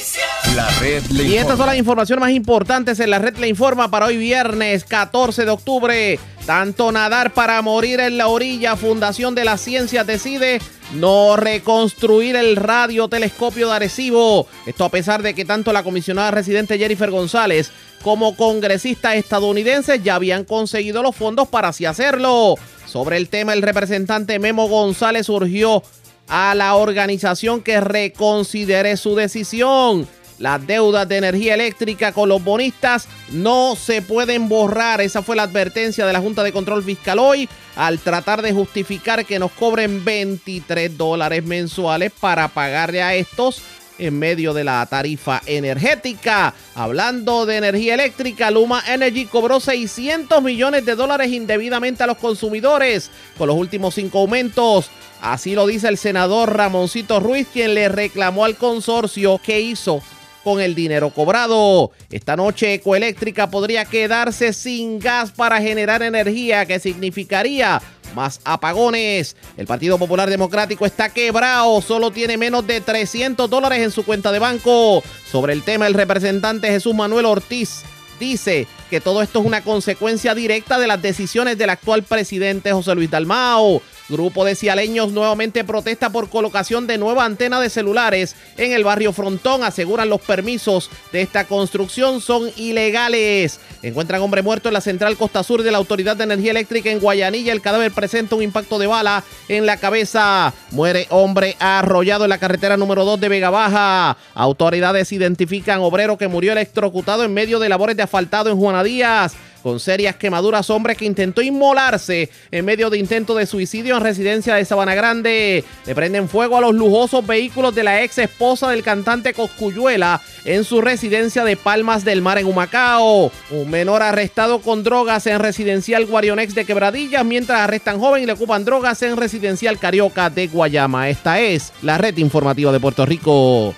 La 0.56 0.68
red 0.80 1.04
le 1.12 1.24
Y 1.24 1.38
estas 1.38 1.58
son 1.58 1.68
las 1.68 1.78
informaciones 1.78 2.22
más 2.22 2.32
importantes 2.32 3.00
en 3.00 3.10
la 3.10 3.20
red 3.20 3.38
le 3.38 3.48
informa 3.48 3.90
para 3.90 4.08
hoy 4.08 4.18
viernes 4.18 4.84
14 4.84 5.46
de 5.46 5.52
octubre. 5.52 6.20
Tanto 6.46 6.92
nadar 6.92 7.32
para 7.34 7.62
morir 7.62 8.00
en 8.00 8.18
la 8.18 8.28
orilla, 8.28 8.76
Fundación 8.76 9.34
de 9.34 9.46
las 9.46 9.62
Ciencias 9.62 10.06
decide 10.06 10.60
no 10.94 11.38
reconstruir 11.38 12.36
el 12.36 12.56
radiotelescopio 12.56 13.70
de 13.70 13.76
Arecibo. 13.76 14.48
Esto 14.66 14.84
a 14.84 14.90
pesar 14.90 15.22
de 15.22 15.34
que 15.34 15.46
tanto 15.46 15.72
la 15.72 15.84
comisionada 15.84 16.32
residente 16.32 16.78
Jennifer 16.78 17.12
González 17.12 17.72
como 18.02 18.36
congresistas 18.36 19.16
estadounidenses 19.16 20.04
ya 20.04 20.16
habían 20.16 20.44
conseguido 20.44 21.04
los 21.04 21.16
fondos 21.16 21.48
para 21.48 21.70
así 21.70 21.86
hacerlo. 21.86 22.56
Sobre 22.86 23.18
el 23.18 23.30
tema, 23.30 23.54
el 23.54 23.62
representante 23.62 24.40
Memo 24.40 24.68
González 24.68 25.30
urgió 25.30 25.84
a 26.28 26.56
la 26.56 26.76
organización 26.76 27.62
que 27.62 27.80
reconsidere 27.82 28.98
su 28.98 29.16
decisión. 29.16 30.08
Las 30.40 30.66
deudas 30.66 31.08
de 31.08 31.18
energía 31.18 31.54
eléctrica 31.54 32.14
con 32.14 32.28
los 32.28 32.44
bonistas 32.44 33.08
no 33.30 33.76
se 33.76 34.02
pueden 34.02 34.50
borrar. 34.50 35.00
Esa 35.00 35.22
fue 35.22 35.36
la 35.36 35.44
advertencia 35.44 36.06
de 36.06 36.14
la 36.14 36.20
Junta 36.20 36.42
de 36.42 36.52
Control 36.52 36.84
Fiscal 36.84 37.20
hoy 37.20 37.48
al 37.76 38.00
tratar 38.00 38.42
de 38.42 38.52
justificar 38.52 39.24
que 39.24 39.38
nos 39.38 39.52
cobren 39.52 40.04
23 40.04 40.98
dólares 40.98 41.44
mensuales 41.46 42.12
para 42.20 42.48
pagarle 42.48 43.04
a 43.04 43.14
estos 43.14 43.62
en 44.02 44.18
medio 44.18 44.54
de 44.54 44.64
la 44.64 44.86
tarifa 44.88 45.42
energética. 45.46 46.54
Hablando 46.76 47.46
de 47.46 47.58
energía 47.58 47.94
eléctrica, 47.94 48.50
Luma 48.50 48.84
Energy 48.88 49.26
cobró 49.26 49.60
600 49.60 50.42
millones 50.42 50.86
de 50.86 50.96
dólares 50.96 51.32
indebidamente 51.32 52.04
a 52.04 52.08
los 52.08 52.18
consumidores 52.18 53.12
con 53.38 53.48
los 53.48 53.56
últimos 53.56 53.96
cinco 53.96 54.20
aumentos. 54.20 54.90
Así 55.22 55.54
lo 55.54 55.68
dice 55.68 55.88
el 55.88 56.00
senador 56.00 56.58
Ramoncito 56.58 57.20
Ruiz, 57.20 57.48
quien 57.54 57.76
le 57.76 57.90
reclamó 57.90 58.44
al 58.44 58.56
consorcio 58.56 59.40
que 59.44 59.62
hizo 59.62 60.02
con 60.44 60.60
el 60.60 60.74
dinero 60.74 61.12
cobrado. 61.12 61.92
Esta 62.10 62.36
noche 62.36 62.74
Ecoeléctrica 62.74 63.52
podría 63.52 63.86
quedarse 63.86 64.52
sin 64.54 64.98
gas 64.98 65.32
para 65.32 65.62
generar 65.62 66.02
energía, 66.02 66.66
que 66.66 66.80
significaría 66.80 67.80
más 68.14 68.42
apagones. 68.44 69.36
El 69.58 69.68
Partido 69.68 69.98
Popular 69.98 70.30
Democrático 70.30 70.86
está 70.86 71.10
quebrado, 71.10 71.82
solo 71.82 72.12
tiene 72.12 72.38
menos 72.38 72.66
de 72.68 72.82
300 72.82 73.50
dólares 73.50 73.80
en 73.80 73.92
su 73.92 74.04
cuenta 74.04 74.32
de 74.32 74.40
banco. 74.40 75.04
Sobre 75.30 75.54
el 75.54 75.64
tema, 75.64 75.88
el 75.88 75.94
representante 75.94 76.68
Jesús 76.70 76.94
Manuel 76.94 77.26
Ortiz 77.26 77.84
dice 78.20 78.68
que 78.90 79.02
todo 79.02 79.22
esto 79.22 79.40
es 79.40 79.46
una 79.46 79.64
consecuencia 79.64 80.36
directa 80.36 80.78
de 80.78 80.88
las 80.88 81.02
decisiones 81.02 81.58
del 81.58 81.72
actual 81.72 82.04
presidente 82.04 82.72
José 82.72 82.94
Luis 82.96 83.10
Dalmao. 83.10 83.82
Grupo 84.12 84.44
de 84.44 84.56
cialeños 84.56 85.14
nuevamente 85.14 85.64
protesta 85.64 86.10
por 86.10 86.30
colocación 86.30 86.86
de 86.86 86.98
nueva 86.98 87.24
antena 87.24 87.62
de 87.62 87.70
celulares 87.70 88.36
en 88.58 88.74
el 88.74 88.84
barrio 88.84 89.14
Frontón. 89.14 89.64
Aseguran 89.64 90.10
los 90.10 90.20
permisos 90.20 90.90
de 91.14 91.22
esta 91.22 91.46
construcción 91.46 92.20
son 92.20 92.52
ilegales. 92.58 93.62
Encuentran 93.82 94.22
hombre 94.22 94.42
muerto 94.42 94.68
en 94.68 94.74
la 94.74 94.82
central 94.82 95.16
Costa 95.16 95.44
Sur 95.44 95.64
de 95.64 95.72
la 95.72 95.78
Autoridad 95.78 96.18
de 96.18 96.26
Energía 96.26 96.52
Eléctrica 96.52 96.92
en 96.92 97.00
Guayanilla. 97.00 97.54
El 97.54 97.62
cadáver 97.62 97.94
presenta 97.94 98.36
un 98.36 98.44
impacto 98.44 98.80
de 98.80 98.88
bala 98.88 99.24
en 99.48 99.66
la 99.66 99.78
cabeza. 99.78 100.54
Muere 100.72 101.08
hombre 101.10 101.56
arrollado 101.60 102.26
en 102.26 102.32
la 102.32 102.38
carretera 102.38 102.76
número 102.76 103.06
2 103.06 103.18
de 103.18 103.30
Vega 103.30 103.50
Baja. 103.50 104.18
Autoridades 104.34 105.10
identifican 105.14 105.80
obrero 105.80 106.18
que 106.18 106.28
murió 106.28 106.52
electrocutado 106.52 107.24
en 107.24 107.34
medio 107.34 107.60
de 107.60 107.70
labores 107.70 107.96
de 107.96 108.04
asfaltado 108.04 108.50
en 108.50 108.58
Juana 108.58 108.84
Díaz 108.84 109.38
con 109.62 109.80
serias 109.80 110.16
quemaduras, 110.16 110.70
hombre 110.70 110.96
que 110.96 111.06
intentó 111.06 111.42
inmolarse 111.42 112.30
en 112.52 112.66
medio 112.66 112.90
de 112.90 112.98
intento 112.98 113.36
de 113.36 113.46
suicidio 113.46 113.98
en 113.98 114.04
residencia 114.04 114.56
de 114.56 114.66
Sabana 114.66 114.96
Grande. 114.96 115.64
Le 115.86 115.96
prenden 115.96 116.28
fuego 116.28 116.58
a 116.58 116.62
los 116.62 116.74
lujosos 116.74 117.26
vehículos 117.26 117.74
de 117.74 117.84
la 117.84 118.04
ex 118.04 118.18
esposa 118.18 118.70
del 118.70 118.84
cantante 118.84 119.34
Coscuyuela 119.34 120.22
en 120.46 120.64
su 120.64 120.82
residencia 120.82 121.44
de 121.44 121.56
Palmas 121.56 122.04
del 122.04 122.22
Mar 122.22 122.38
en 122.38 122.48
Humacao. 122.48 123.32
Un 123.52 123.70
menor 123.70 124.02
arrestado 124.02 124.62
con 124.62 124.84
drogas 124.84 125.28
en 125.28 125.40
residencial 125.40 126.06
Guarionex 126.06 126.56
de 126.56 126.66
Quebradillas, 126.66 127.26
mientras 127.26 127.60
arrestan 127.60 128.00
joven 128.00 128.24
y 128.24 128.26
le 128.26 128.34
ocupan 128.34 128.66
drogas 128.66 129.02
en 129.04 129.18
residencial 129.18 129.80
Carioca 129.80 130.30
de 130.30 130.48
Guayama. 130.48 131.10
Esta 131.10 131.40
es 131.40 131.72
la 131.82 131.98
red 131.98 132.18
informativa 132.18 132.72
de 132.72 132.80
Puerto 132.80 133.06
Rico. 133.06 133.74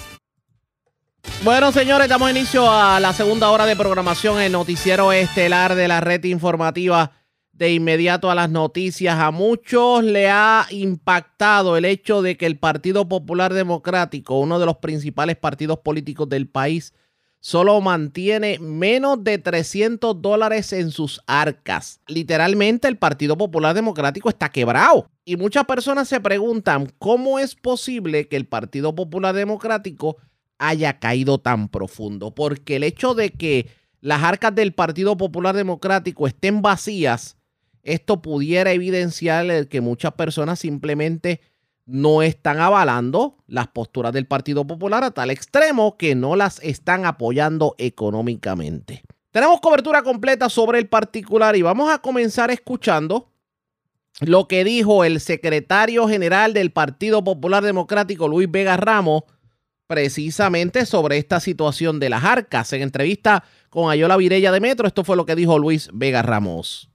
Bueno, 1.44 1.74
señores, 1.74 2.08
damos 2.08 2.32
inicio 2.32 2.72
a 2.72 3.02
la 3.02 3.12
segunda 3.12 3.52
hora 3.52 3.66
de 3.66 3.76
programación, 3.76 4.40
el 4.40 4.54
noticiero 4.54 5.12
estelar 5.12 5.76
de 5.76 5.90
la 5.90 6.00
red 6.00 6.24
informativa. 6.24 7.12
De 7.52 7.74
inmediato 7.74 8.32
a 8.32 8.36
las 8.36 8.50
noticias, 8.50 9.20
a 9.20 9.30
muchos 9.30 10.06
le 10.06 10.30
ha 10.30 10.66
impactado 10.70 11.76
el 11.76 11.84
hecho 11.84 12.22
de 12.22 12.38
que 12.38 12.46
el 12.46 12.58
Partido 12.58 13.10
Popular 13.10 13.54
Democrático, 13.54 14.40
uno 14.40 14.58
de 14.58 14.66
los 14.66 14.78
principales 14.78 15.36
partidos 15.36 15.80
políticos 15.80 16.30
del 16.30 16.48
país, 16.48 16.94
solo 17.42 17.82
mantiene 17.82 18.58
menos 18.60 19.22
de 19.22 19.38
300 19.38 20.22
dólares 20.22 20.72
en 20.72 20.92
sus 20.92 21.22
arcas. 21.28 22.00
Literalmente 22.08 22.88
el 22.88 22.96
Partido 22.96 23.38
Popular 23.38 23.76
Democrático 23.76 24.30
está 24.30 24.48
quebrado. 24.48 25.10
Y 25.26 25.36
muchas 25.36 25.66
personas 25.66 26.08
se 26.08 26.22
preguntan 26.22 26.90
cómo 27.00 27.38
es 27.38 27.54
posible 27.54 28.30
que 28.30 28.38
el 28.38 28.48
Partido 28.48 28.96
Popular 28.96 29.36
Democrático 29.36 30.16
haya 30.58 31.00
caído 31.00 31.38
tan 31.40 31.70
profundo. 31.70 32.34
Porque 32.34 32.78
el 32.78 32.84
hecho 32.84 33.14
de 33.14 33.32
que 33.32 33.70
las 34.02 34.24
arcas 34.24 34.54
del 34.54 34.74
Partido 34.74 35.18
Popular 35.18 35.56
Democrático 35.56 36.28
estén 36.28 36.62
vacías, 36.62 37.38
esto 37.84 38.22
pudiera 38.22 38.72
evidenciar 38.72 39.68
que 39.68 39.82
muchas 39.82 40.14
personas 40.14 40.60
simplemente 40.60 41.42
no 41.86 42.22
están 42.22 42.60
avalando 42.60 43.38
las 43.48 43.68
posturas 43.68 44.14
del 44.14 44.26
Partido 44.26 44.66
Popular 44.66 45.04
a 45.04 45.12
tal 45.12 45.32
extremo 45.32 45.98
que 45.98 46.16
no 46.16 46.36
las 46.36 46.60
están 46.64 47.06
apoyando 47.06 47.76
económicamente. 47.78 49.04
Tenemos 49.32 49.60
cobertura 49.62 50.04
completa 50.04 50.48
sobre 50.48 50.80
el 50.80 50.88
particular 50.88 51.56
y 51.56 51.62
vamos 51.62 51.92
a 51.92 52.00
comenzar 52.00 52.52
escuchando 52.52 53.30
lo 54.22 54.48
que 54.48 54.64
dijo 54.64 55.04
el 55.04 55.20
secretario 55.20 56.08
general 56.08 56.54
del 56.54 56.72
Partido 56.72 57.24
Popular 57.24 57.64
Democrático, 57.64 58.28
Luis 58.28 58.50
Vega 58.50 58.78
Ramos, 58.78 59.24
precisamente 59.94 60.88
sobre 60.88 61.20
esta 61.20 61.40
situación 61.40 62.00
de 62.00 62.10
las 62.10 62.24
arcas. 62.24 62.74
En 62.74 62.82
entrevista 62.82 63.44
con 63.70 63.92
Ayola 63.92 64.18
Virella 64.18 64.52
de 64.52 64.60
Metro, 64.60 64.88
esto 64.88 65.04
fue 65.04 65.16
lo 65.16 65.24
que 65.24 65.36
dijo 65.36 65.60
Luis 65.60 65.88
Vega 65.94 66.24
Ramos. 66.24 66.90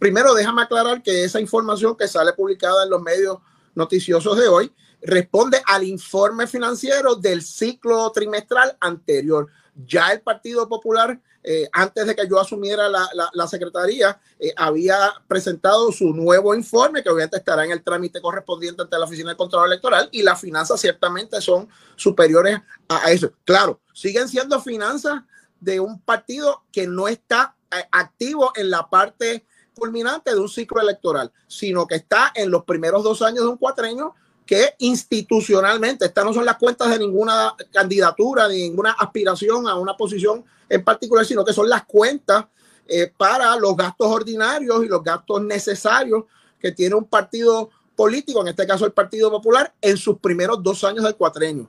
Primero, 0.00 0.34
déjame 0.34 0.62
aclarar 0.62 1.00
que 1.00 1.22
esa 1.22 1.40
información 1.40 1.96
que 1.96 2.08
sale 2.08 2.32
publicada 2.32 2.82
en 2.82 2.90
los 2.90 3.00
medios 3.00 3.38
noticiosos 3.76 4.36
de 4.36 4.48
hoy 4.48 4.72
responde 5.00 5.62
al 5.64 5.84
informe 5.84 6.48
financiero 6.48 7.14
del 7.14 7.42
ciclo 7.42 8.10
trimestral 8.10 8.76
anterior. 8.80 9.46
Ya 9.76 10.10
el 10.10 10.22
Partido 10.22 10.68
Popular, 10.68 11.20
eh, 11.44 11.68
antes 11.72 12.06
de 12.06 12.14
que 12.14 12.28
yo 12.28 12.38
asumiera 12.40 12.88
la, 12.88 13.08
la, 13.32 13.46
secretaría, 13.48 14.20
eh, 14.38 14.52
había 14.56 15.12
presentado 15.26 15.90
su 15.90 16.12
nuevo 16.14 16.54
informe, 16.54 17.02
que 17.02 17.10
obviamente 17.10 17.38
estará 17.38 17.64
en 17.64 17.72
el 17.72 17.82
trámite 17.82 18.20
correspondiente 18.20 18.82
ante 18.82 18.98
la 18.98 19.06
Oficina 19.06 19.30
de 19.30 19.36
Control 19.36 19.66
Electoral, 19.66 20.08
y 20.12 20.22
las 20.22 20.40
finanzas 20.40 20.80
ciertamente 20.80 21.40
son 21.40 21.68
superiores 21.96 22.60
a, 22.88 23.10
eso. 23.10 23.32
Claro, 23.44 23.80
siguen 23.92 24.28
siendo 24.28 24.60
finanzas 24.60 25.22
de 25.58 25.80
un 25.80 26.00
partido 26.00 26.62
que 26.70 26.86
no 26.86 27.08
está 27.08 27.56
eh, 27.72 27.84
activo 27.90 28.52
en 28.54 28.70
la 28.70 28.88
parte 28.88 29.44
culminante 29.74 30.32
de 30.32 30.38
un 30.38 30.48
ciclo 30.48 30.80
electoral, 30.80 31.32
sino 31.48 31.86
que 31.86 31.96
está 31.96 32.30
en 32.34 32.50
los 32.50 32.64
primeros 32.64 33.02
dos 33.02 33.20
años 33.22 33.44
de 33.44 33.50
un 33.50 33.56
cuatreño 33.56 34.14
que 34.46 34.74
institucionalmente, 34.78 36.06
estas 36.06 36.24
no 36.24 36.32
son 36.32 36.44
las 36.44 36.56
cuentas 36.56 36.90
de 36.90 36.98
ninguna 36.98 37.54
candidatura, 37.72 38.48
ni 38.48 38.62
ninguna 38.62 38.92
aspiración 38.92 39.68
a 39.68 39.76
una 39.76 39.96
posición 39.96 40.44
en 40.68 40.84
particular, 40.84 41.24
sino 41.24 41.44
que 41.44 41.52
son 41.52 41.68
las 41.68 41.84
cuentas 41.84 42.46
eh, 42.86 43.12
para 43.16 43.56
los 43.56 43.76
gastos 43.76 44.08
ordinarios 44.08 44.84
y 44.84 44.88
los 44.88 45.02
gastos 45.02 45.42
necesarios 45.42 46.24
que 46.58 46.72
tiene 46.72 46.94
un 46.94 47.04
partido 47.04 47.70
político, 47.94 48.40
en 48.40 48.48
este 48.48 48.66
caso 48.66 48.84
el 48.84 48.92
Partido 48.92 49.30
Popular, 49.30 49.72
en 49.80 49.96
sus 49.96 50.18
primeros 50.18 50.62
dos 50.62 50.82
años 50.84 51.04
del 51.04 51.16
cuatrenio. 51.16 51.68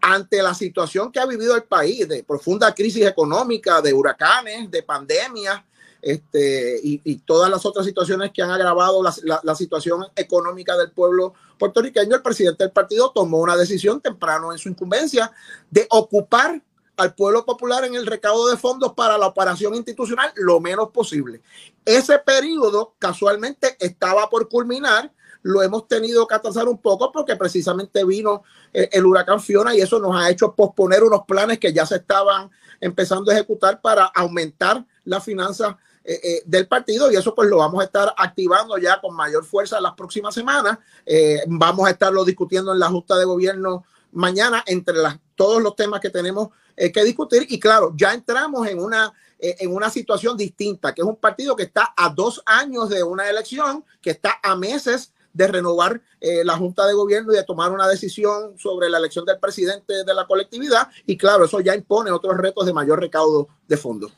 Ante 0.00 0.42
la 0.42 0.54
situación 0.54 1.10
que 1.10 1.18
ha 1.18 1.26
vivido 1.26 1.56
el 1.56 1.64
país 1.64 2.06
de 2.06 2.22
profunda 2.22 2.74
crisis 2.74 3.06
económica, 3.06 3.80
de 3.80 3.92
huracanes, 3.92 4.70
de 4.70 4.82
pandemias, 4.82 5.62
este, 6.04 6.78
y, 6.82 7.16
todas 7.20 7.50
las 7.50 7.64
otras 7.64 7.86
situaciones 7.86 8.30
que 8.30 8.42
han 8.42 8.50
agravado 8.50 9.02
la, 9.02 9.54
situación 9.54 10.04
económica 10.14 10.76
del 10.76 10.90
pueblo 10.90 11.32
puertorriqueño, 11.58 12.14
el 12.14 12.20
presidente 12.20 12.64
del 12.64 12.72
partido 12.72 13.10
tomó 13.10 13.38
una 13.38 13.56
decisión 13.56 14.02
temprano 14.02 14.52
en 14.52 14.58
su 14.58 14.68
incumbencia 14.68 15.32
de 15.70 15.86
ocupar 15.88 16.62
al 16.98 17.14
pueblo 17.14 17.46
popular 17.46 17.84
en 17.84 17.94
el 17.94 18.04
recaudo 18.04 18.48
de 18.48 18.58
fondos 18.58 18.92
para 18.92 19.16
la 19.16 19.28
operación 19.28 19.74
institucional 19.76 20.30
lo 20.36 20.60
menos 20.60 20.90
posible. 20.90 21.40
Ese 21.86 22.18
periodo 22.18 22.94
casualmente 22.98 23.74
estaba 23.80 24.28
por 24.28 24.50
culminar, 24.50 25.10
lo 25.40 25.62
hemos 25.62 25.88
tenido 25.88 26.26
que 26.26 26.34
atrasar 26.34 26.68
un 26.68 26.82
poco 26.82 27.12
porque 27.12 27.34
precisamente 27.36 28.04
vino 28.04 28.42
el, 28.74 28.90
el 28.92 29.06
huracán 29.06 29.40
Fiona 29.40 29.74
y 29.74 29.80
eso 29.80 29.98
nos 29.98 30.14
ha 30.14 30.28
hecho 30.28 30.54
posponer 30.54 31.02
unos 31.02 31.22
planes 31.26 31.58
que 31.58 31.72
ya 31.72 31.86
se 31.86 31.96
estaban 31.96 32.50
empezando 32.78 33.30
a 33.30 33.34
ejecutar 33.34 33.80
para 33.80 34.04
aumentar 34.04 34.84
las 35.04 35.24
finanzas 35.24 35.76
eh, 36.06 36.20
eh, 36.22 36.42
del 36.44 36.68
partido 36.68 37.10
y 37.10 37.16
eso 37.16 37.34
pues 37.34 37.48
lo 37.48 37.56
vamos 37.56 37.80
a 37.80 37.84
estar 37.84 38.14
activando 38.18 38.76
ya 38.76 39.00
con 39.00 39.16
mayor 39.16 39.42
fuerza 39.42 39.80
las 39.80 39.94
próximas 39.94 40.34
semanas. 40.34 40.78
Eh, 41.06 41.42
vamos 41.46 41.86
a 41.86 41.90
estarlo 41.90 42.26
discutiendo 42.26 42.74
en 42.74 42.78
la 42.78 42.90
Junta 42.90 43.16
de 43.16 43.24
Gobierno 43.24 43.84
mañana 44.12 44.62
entre 44.66 44.96
las, 44.96 45.18
todos 45.34 45.62
los 45.62 45.74
temas 45.74 46.00
que 46.00 46.10
tenemos 46.10 46.50
que 46.76 47.04
discutir 47.04 47.46
y 47.48 47.60
claro, 47.60 47.92
ya 47.96 48.12
entramos 48.12 48.66
en 48.66 48.80
una, 48.80 49.12
en 49.38 49.72
una 49.72 49.90
situación 49.90 50.36
distinta, 50.36 50.92
que 50.92 51.02
es 51.02 51.06
un 51.06 51.14
partido 51.14 51.54
que 51.54 51.62
está 51.62 51.94
a 51.96 52.08
dos 52.08 52.42
años 52.46 52.88
de 52.88 53.04
una 53.04 53.30
elección, 53.30 53.84
que 54.02 54.10
está 54.10 54.40
a 54.42 54.56
meses 54.56 55.12
de 55.32 55.46
renovar 55.46 56.02
la 56.20 56.56
Junta 56.56 56.84
de 56.86 56.94
Gobierno 56.94 57.32
y 57.32 57.36
de 57.36 57.44
tomar 57.44 57.70
una 57.70 57.86
decisión 57.86 58.58
sobre 58.58 58.90
la 58.90 58.98
elección 58.98 59.24
del 59.24 59.38
presidente 59.38 60.02
de 60.02 60.14
la 60.14 60.26
colectividad. 60.26 60.88
Y 61.06 61.16
claro, 61.16 61.44
eso 61.44 61.60
ya 61.60 61.76
impone 61.76 62.10
otros 62.10 62.36
retos 62.36 62.66
de 62.66 62.72
mayor 62.72 62.98
recaudo 62.98 63.46
de 63.68 63.76
fondos. 63.76 64.12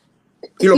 Y 0.59 0.69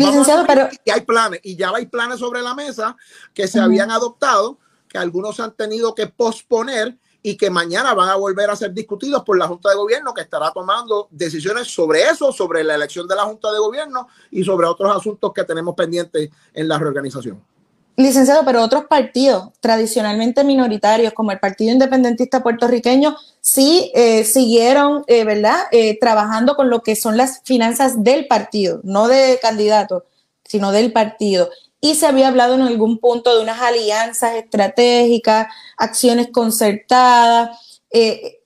pero... 0.47 0.69
hay 0.93 1.01
planes, 1.03 1.41
y 1.43 1.57
ya 1.57 1.71
hay 1.71 1.87
planes 1.87 2.19
sobre 2.19 2.43
la 2.43 2.55
mesa 2.55 2.97
que 3.33 3.47
se 3.47 3.61
habían 3.61 3.91
adoptado, 3.91 4.59
que 4.89 4.99
algunos 4.99 5.39
han 5.39 5.53
tenido 5.53 5.95
que 5.95 6.07
posponer 6.07 6.99
y 7.23 7.37
que 7.37 7.51
mañana 7.51 7.95
van 7.95 8.09
a 8.09 8.17
volver 8.17 8.51
a 8.51 8.57
ser 8.57 8.73
discutidos 8.73 9.23
por 9.23 9.39
la 9.39 9.47
Junta 9.47 9.71
de 9.71 9.77
Gobierno, 9.77 10.15
que 10.15 10.23
estará 10.23 10.51
tomando 10.53 11.09
decisiones 11.11 11.69
sobre 11.69 12.03
eso, 12.03 12.33
sobre 12.33 12.65
la 12.65 12.75
elección 12.75 13.07
de 13.07 13.15
la 13.15 13.25
Junta 13.25 13.53
de 13.53 13.59
Gobierno 13.59 14.09
y 14.31 14.45
sobre 14.45 14.67
otros 14.67 14.97
asuntos 14.97 15.33
que 15.33 15.45
tenemos 15.45 15.75
pendientes 15.75 16.31
en 16.55 16.69
la 16.69 16.79
reorganización. 16.79 17.43
Licenciado, 17.97 18.45
pero 18.45 18.63
otros 18.63 18.85
partidos 18.85 19.49
tradicionalmente 19.59 20.45
minoritarios, 20.45 21.13
como 21.13 21.33
el 21.33 21.41
Partido 21.41 21.73
Independentista 21.73 22.45
Puertorriqueño, 22.45 23.17
sí 23.53 23.91
eh, 23.95 24.25
siguieron, 24.25 25.05
eh, 25.07 25.25
¿verdad?, 25.25 25.57
eh, 25.73 25.99
trabajando 25.99 26.55
con 26.55 26.69
lo 26.69 26.83
que 26.83 26.97
son 26.97 27.17
las 27.17 27.41
finanzas 27.45 28.05
del 28.05 28.27
partido, 28.27 28.81
no 28.85 29.09
de 29.09 29.39
candidato, 29.41 30.05
sino 30.45 30.71
del 30.71 30.93
partido. 30.93 31.49
Y 31.81 31.95
se 31.95 32.07
había 32.07 32.29
hablado 32.29 32.55
en 32.55 32.63
algún 32.63 32.99
punto 32.99 33.35
de 33.35 33.43
unas 33.43 33.61
alianzas 33.61 34.35
estratégicas, 34.35 35.47
acciones 35.77 36.29
concertadas, 36.33 37.57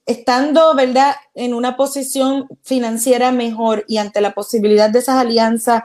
estando, 0.07 0.75
¿verdad?, 0.75 1.17
en 1.35 1.55
una 1.55 1.77
posición 1.77 2.47
financiera 2.63 3.33
mejor 3.33 3.85
y 3.89 3.97
ante 3.99 4.21
la 4.21 4.35
posibilidad 4.35 4.91
de 4.91 5.01
esas 5.01 5.17
alianzas 5.17 5.83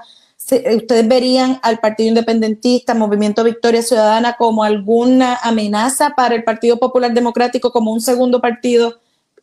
ustedes 0.76 1.08
verían 1.08 1.60
al 1.64 1.80
Partido 1.80 2.10
Independentista, 2.10 2.94
Movimiento 2.94 3.44
Victoria 3.44 3.82
Ciudadana, 3.82 4.36
como 4.38 4.64
alguna 4.64 5.38
amenaza 5.42 6.12
para 6.16 6.36
el 6.36 6.44
Partido 6.44 6.78
Popular 6.78 7.14
Democrático 7.14 7.72
como 7.72 7.92
un 7.92 8.02
segundo 8.02 8.40
partido 8.40 9.00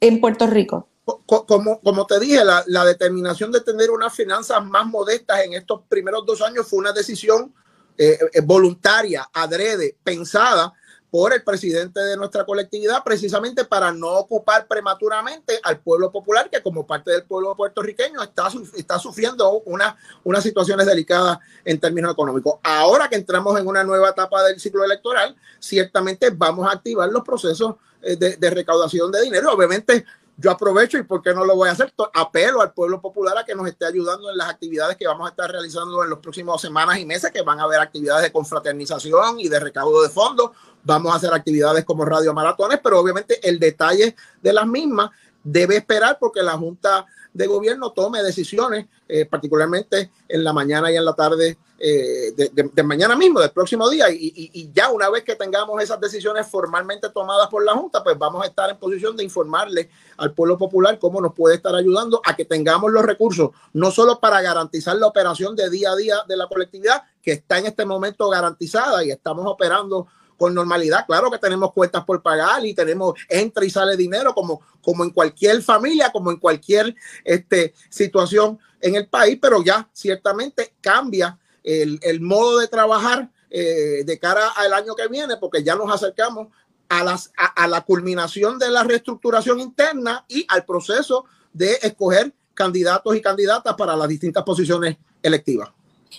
en 0.07 0.21
Puerto 0.21 0.47
Rico? 0.47 0.89
Como, 1.27 1.81
como 1.81 2.07
te 2.07 2.19
dije, 2.19 2.43
la, 2.45 2.85
determinación 2.85 3.53
de 3.53 3.61
tener 3.61 3.91
unas 3.91 4.15
finanzas 4.15 4.65
más 4.65 4.87
modestas 4.87 5.45
en 5.45 5.55
estos 5.55 5.83
primeros 5.89 6.25
dos 6.25 6.41
años 6.41 6.67
fue 6.69 6.79
una 6.79 6.93
decisión 6.93 7.55
eh, 7.97 8.19
eh, 8.33 8.41
voluntaria, 8.41 9.29
adrede, 9.33 9.97
pensada 10.03 10.73
por 11.15 11.33
el 11.33 11.45
presidente 11.45 12.01
de 12.01 12.17
nuestra 12.17 12.45
colectividad, 12.45 13.05
precisamente 13.05 13.65
para 13.65 13.93
no 13.93 14.09
ocupar 14.15 14.67
prematuramente 14.67 15.61
al 15.63 15.79
pueblo 15.79 16.11
popular, 16.11 16.51
que 16.51 16.61
como 16.61 16.89
parte 16.89 17.13
del 17.13 17.23
pueblo 17.23 17.55
puertorriqueño 17.57 18.21
está, 18.21 18.49
está 18.77 18.99
sufriendo 18.99 19.63
una, 19.65 19.97
unas 20.25 20.43
situaciones 20.43 20.87
delicadas 20.87 21.39
en 21.65 21.79
términos 21.79 22.11
económicos. 22.11 22.57
Ahora 22.65 23.09
que 23.09 23.15
entramos 23.15 23.57
en 23.61 23.69
una 23.69 23.85
nueva 23.85 24.09
etapa 24.09 24.43
del 24.43 24.59
ciclo 24.59 24.83
electoral, 24.83 25.37
ciertamente 25.61 26.31
vamos 26.31 26.67
a 26.67 26.73
activar 26.73 27.09
los 27.11 27.23
procesos 27.23 27.77
eh, 28.03 28.17
de, 28.17 28.37
de 28.37 28.51
recaudación 28.51 29.13
de 29.13 29.23
dinero. 29.23 29.53
Obviamente, 29.53 30.05
yo 30.37 30.51
aprovecho 30.51 30.99
y 30.99 31.05
por 31.05 31.23
qué 31.23 31.33
no 31.33 31.45
lo 31.45 31.55
voy 31.55 31.69
a 31.69 31.73
hacer, 31.73 31.93
apelo 32.13 32.61
al 32.61 32.73
pueblo 32.73 33.01
popular 33.01 33.39
a 33.39 33.45
que 33.45 33.55
nos 33.55 33.69
esté 33.69 33.87
ayudando 33.87 34.31
en 34.31 34.37
las 34.37 34.49
actividades 34.49 34.97
que 34.97 35.07
vamos 35.07 35.27
a 35.27 35.31
estar 35.31 35.51
realizando 35.51 36.03
en 36.03 36.11
los 36.11 36.19
próximos 36.19 36.61
semanas 36.61 36.99
y 36.99 37.07
meses, 37.07 37.31
que 37.31 37.43
van 37.43 37.61
a 37.61 37.65
haber 37.65 37.81
actividades 37.81 38.25
de 38.25 38.33
confraternización 38.33 39.39
y 39.39 39.49
de 39.49 39.61
recaudo 39.61 40.03
de 40.03 40.09
fondos, 40.09 40.51
vamos 40.83 41.13
a 41.13 41.17
hacer 41.17 41.33
actividades 41.33 41.85
como 41.85 42.05
radio 42.05 42.35
maratones, 42.35 42.81
pero 42.83 42.99
obviamente 42.99 43.47
el 43.49 43.59
detalle 43.59 44.17
de 44.43 44.53
las 44.53 44.67
mismas 44.67 45.11
debe 45.45 45.77
esperar 45.77 46.19
porque 46.19 46.43
la 46.43 46.53
Junta 46.53 47.07
de 47.35 47.47
Gobierno 47.49 47.91
tome 47.91 48.23
decisiones, 48.23 48.87
eh, 49.09 49.27
particularmente 49.27 50.11
en 50.29 50.45
la 50.45 50.53
mañana 50.53 50.91
y 50.91 50.97
en 50.97 51.05
la 51.05 51.15
tarde 51.15 51.59
eh, 51.79 52.33
de, 52.33 52.83
mañana 52.85 53.17
mismo, 53.17 53.41
del 53.41 53.51
próximo 53.51 53.91
día. 53.91 54.07
Y, 54.09 54.71
ya 54.73 54.91
una 54.91 55.11
vez 55.11 55.25
que 55.25 55.35
tengamos 55.35 55.83
esas 55.83 56.01
decisiones 56.01 56.47
formalmente 56.47 57.11
tomadas 57.11 57.49
por 57.49 57.65
la 57.65 57.73
Junta, 57.73 58.03
pues 58.03 58.17
vamos 58.17 58.43
a 58.43 58.47
estar 58.47 58.71
en 58.71 58.79
posición 58.79 59.17
de 59.17 59.25
informarle 59.25 59.91
al 60.17 60.33
pueblo 60.33 60.57
popular 60.57 60.99
cómo 60.99 61.21
nos 61.21 61.35
puede 61.35 61.57
estar 61.57 61.75
ayudando 61.75 62.23
a 62.25 62.37
que 62.37 62.45
tengamos 62.45 62.93
los 62.93 63.05
recursos, 63.05 63.51
no 63.73 63.91
solo 63.91 64.21
para 64.21 64.41
garantizar 64.41 64.97
la 64.97 65.09
operación 65.09 65.57
de 65.57 65.69
día 65.69 65.91
a 65.91 65.97
día 65.97 66.17
de 66.29 66.37
la 66.37 66.47
colectividad, 66.47 67.03
que 67.21 67.33
está 67.33 67.59
en 67.59 67.67
este 67.67 67.85
momento 67.85 68.29
garantizada 68.31 69.05
y 69.05 69.11
estamos 69.11 69.45
operando 69.47 70.07
con 70.37 70.55
normalidad. 70.55 71.07
Claro 71.07 71.31
que 71.31 71.39
tenemos 71.39 71.73
cuentas 71.73 72.05
por 72.05 72.23
pagar 72.23 72.65
y 72.65 72.75
tenemos 72.75 73.15
entra 73.29 73.65
y 73.65 73.71
sale 73.71 73.97
dinero 73.97 74.35
como, 74.35 74.61
como 74.83 75.05
en 75.05 75.11
cualquier 75.11 75.63
familia, 75.63 76.11
como 76.13 76.31
en 76.31 76.39
cualquier 76.39 76.95
este, 77.25 77.75
situación 77.89 78.59
en 78.81 78.97
el 78.97 79.09
país, 79.09 79.39
pero 79.41 79.63
ya 79.63 79.89
ciertamente 79.93 80.75
cambia 80.81 81.39
el, 81.63 81.99
el 82.03 82.21
modo 82.21 82.59
de 82.59 82.69
trabajar 82.69 83.31
eh, 83.51 84.03
de 84.05 84.19
cara 84.19 84.49
al 84.57 84.73
año 84.73 84.95
que 84.95 85.09
viene, 85.09 85.37
porque 85.37 85.63
ya 85.63 85.75
nos 85.75 85.93
acercamos 85.93 86.49
a, 86.89 87.03
las, 87.05 87.33
a, 87.37 87.65
a 87.65 87.67
la 87.67 87.81
culminación 87.83 88.59
de 88.59 88.69
la 88.71 88.83
reestructuración 88.83 89.61
interna 89.61 90.25
y 90.29 90.45
al 90.49 90.65
proceso 90.65 91.25
de 91.53 91.79
escoger 91.83 92.35
candidatos 92.53 93.17
y 93.17 93.23
candidatas 93.23 93.75
para 93.75 93.97
las 93.97 94.09
distintas 94.09 94.43
posiciones 94.45 94.97
electivas. 95.23 95.71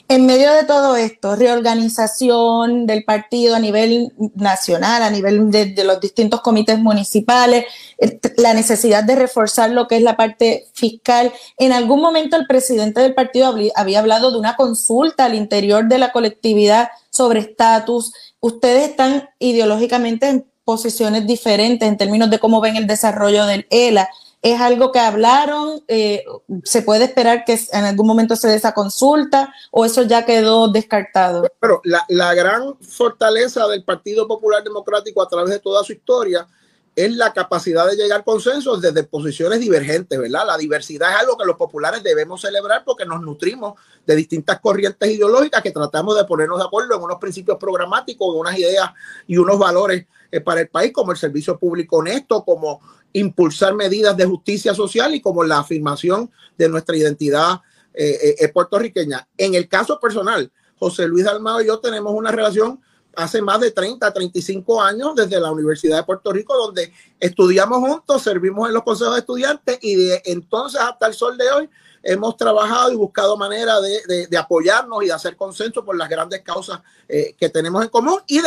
En 0.07 0.25
medio 0.25 0.51
de 0.53 0.63
todo 0.63 0.95
esto, 0.95 1.35
reorganización 1.35 2.85
del 2.85 3.03
partido 3.03 3.55
a 3.55 3.59
nivel 3.59 4.13
nacional, 4.35 5.01
a 5.01 5.09
nivel 5.09 5.49
de, 5.49 5.83
los 5.83 5.99
distintos 5.99 6.41
comités 6.41 6.77
municipales, 6.79 7.65
eh, 7.97 8.19
la 8.37 8.53
necesidad 8.53 9.03
de 9.03 9.15
reforzar 9.15 9.71
lo 9.71 9.87
que 9.87 9.97
es 9.97 10.03
la 10.03 10.15
parte 10.15 10.67
fiscal. 10.73 11.33
En 11.57 11.71
algún 11.71 12.01
momento 12.01 12.35
el 12.35 12.45
presidente 12.45 13.01
del 13.01 13.15
partido 13.15 13.55
había 13.75 13.99
hablado 13.99 14.31
de 14.31 14.37
una 14.37 14.55
consulta 14.55 15.25
al 15.25 15.35
interior 15.35 15.85
de 15.87 15.97
la 15.97 16.11
colectividad 16.11 16.89
sobre 17.09 17.39
estatus. 17.39 18.13
Ustedes 18.39 18.89
están 18.89 19.29
ideológicamente 19.39 20.29
en 20.29 20.45
posiciones 20.65 21.25
diferentes 21.25 21.87
en 21.87 21.95
términos 21.95 22.29
de 22.29 22.39
cómo 22.39 22.59
ven 22.59 22.75
el 22.75 22.87
desarrollo 22.87 23.45
del 23.45 23.67
ELA. 23.69 24.09
¿Es 24.45 24.61
algo 24.61 24.91
que 24.91 24.99
hablaron? 24.99 25.83
Eh, 25.87 26.23
¿Se 26.65 26.83
puede 26.83 27.05
esperar 27.05 27.45
que 27.45 27.59
en 27.71 27.83
algún 27.83 28.05
momento 28.05 28.35
se 28.35 28.47
dé 28.47 28.53
esa 28.53 28.75
consulta 28.75 29.51
o 29.71 29.85
eso 29.85 30.03
ya 30.03 30.23
quedó 30.23 30.67
descartado? 30.67 31.47
Pero 31.59 31.81
la, 31.83 32.05
la 32.09 32.31
gran 32.35 32.77
fortaleza 32.79 33.67
del 33.67 33.83
Partido 33.83 34.27
Popular 34.27 34.63
Democrático 34.63 35.23
a 35.23 35.27
través 35.27 35.49
de 35.49 35.57
toda 35.57 35.83
su 35.83 35.93
historia 35.93 36.47
es 36.95 37.15
la 37.15 37.33
capacidad 37.33 37.87
de 37.87 37.95
llegar 37.95 38.19
a 38.19 38.23
consensos 38.23 38.81
desde 38.81 39.03
posiciones 39.03 39.59
divergentes, 39.59 40.17
¿verdad? 40.17 40.45
La 40.45 40.57
diversidad 40.57 41.09
es 41.09 41.21
algo 41.21 41.37
que 41.37 41.45
los 41.45 41.57
populares 41.57 42.03
debemos 42.03 42.41
celebrar 42.41 42.83
porque 42.85 43.05
nos 43.05 43.21
nutrimos 43.21 43.73
de 44.05 44.15
distintas 44.15 44.59
corrientes 44.59 45.09
ideológicas 45.09 45.63
que 45.63 45.71
tratamos 45.71 46.15
de 46.15 46.23
ponernos 46.23 46.59
de 46.59 46.65
acuerdo 46.65 46.95
en 46.95 47.01
unos 47.01 47.17
principios 47.17 47.57
programáticos, 47.57 48.33
en 48.33 48.39
unas 48.39 48.59
ideas 48.59 48.91
y 49.25 49.37
unos 49.37 49.57
valores 49.57 50.05
para 50.41 50.61
el 50.61 50.69
país, 50.69 50.91
como 50.91 51.11
el 51.11 51.17
servicio 51.17 51.57
público 51.57 51.97
honesto, 51.97 52.43
como 52.43 52.81
impulsar 53.13 53.73
medidas 53.73 54.15
de 54.17 54.25
justicia 54.25 54.73
social 54.73 55.15
y 55.15 55.21
como 55.21 55.43
la 55.43 55.59
afirmación 55.59 56.29
de 56.57 56.69
nuestra 56.69 56.97
identidad 56.97 57.61
eh, 57.93 58.35
eh, 58.39 58.47
puertorriqueña. 58.49 59.27
En 59.37 59.55
el 59.55 59.69
caso 59.69 59.99
personal, 59.99 60.51
José 60.77 61.07
Luis 61.07 61.23
Dalmado 61.23 61.61
y 61.61 61.67
yo 61.67 61.79
tenemos 61.79 62.13
una 62.13 62.31
relación 62.31 62.81
hace 63.15 63.41
más 63.41 63.61
de 63.61 63.71
30, 63.71 64.11
35 64.11 64.81
años 64.81 65.15
desde 65.15 65.39
la 65.39 65.51
Universidad 65.51 65.97
de 65.97 66.03
Puerto 66.03 66.33
Rico, 66.33 66.55
donde 66.57 66.91
estudiamos 67.19 67.79
juntos, 67.79 68.21
servimos 68.21 68.67
en 68.67 68.73
los 68.73 68.83
consejos 68.83 69.13
de 69.13 69.19
estudiantes 69.21 69.79
y 69.81 69.95
de 69.95 70.21
entonces 70.25 70.81
hasta 70.81 71.07
el 71.07 71.13
sol 71.13 71.37
de 71.37 71.49
hoy 71.49 71.69
hemos 72.03 72.37
trabajado 72.37 72.91
y 72.91 72.95
buscado 72.95 73.35
manera 73.35 73.79
de, 73.81 74.27
de, 74.27 74.37
apoyarnos 74.37 75.03
y 75.03 75.07
de 75.07 75.13
hacer 75.13 75.35
consenso 75.35 75.83
por 75.83 75.97
las 75.97 76.07
grandes 76.07 76.41
causas 76.41 76.81
eh, 77.09 77.35
que 77.37 77.49
tenemos 77.49 77.81
en 77.83 77.89
común. 77.89 78.19
Y 78.27 78.41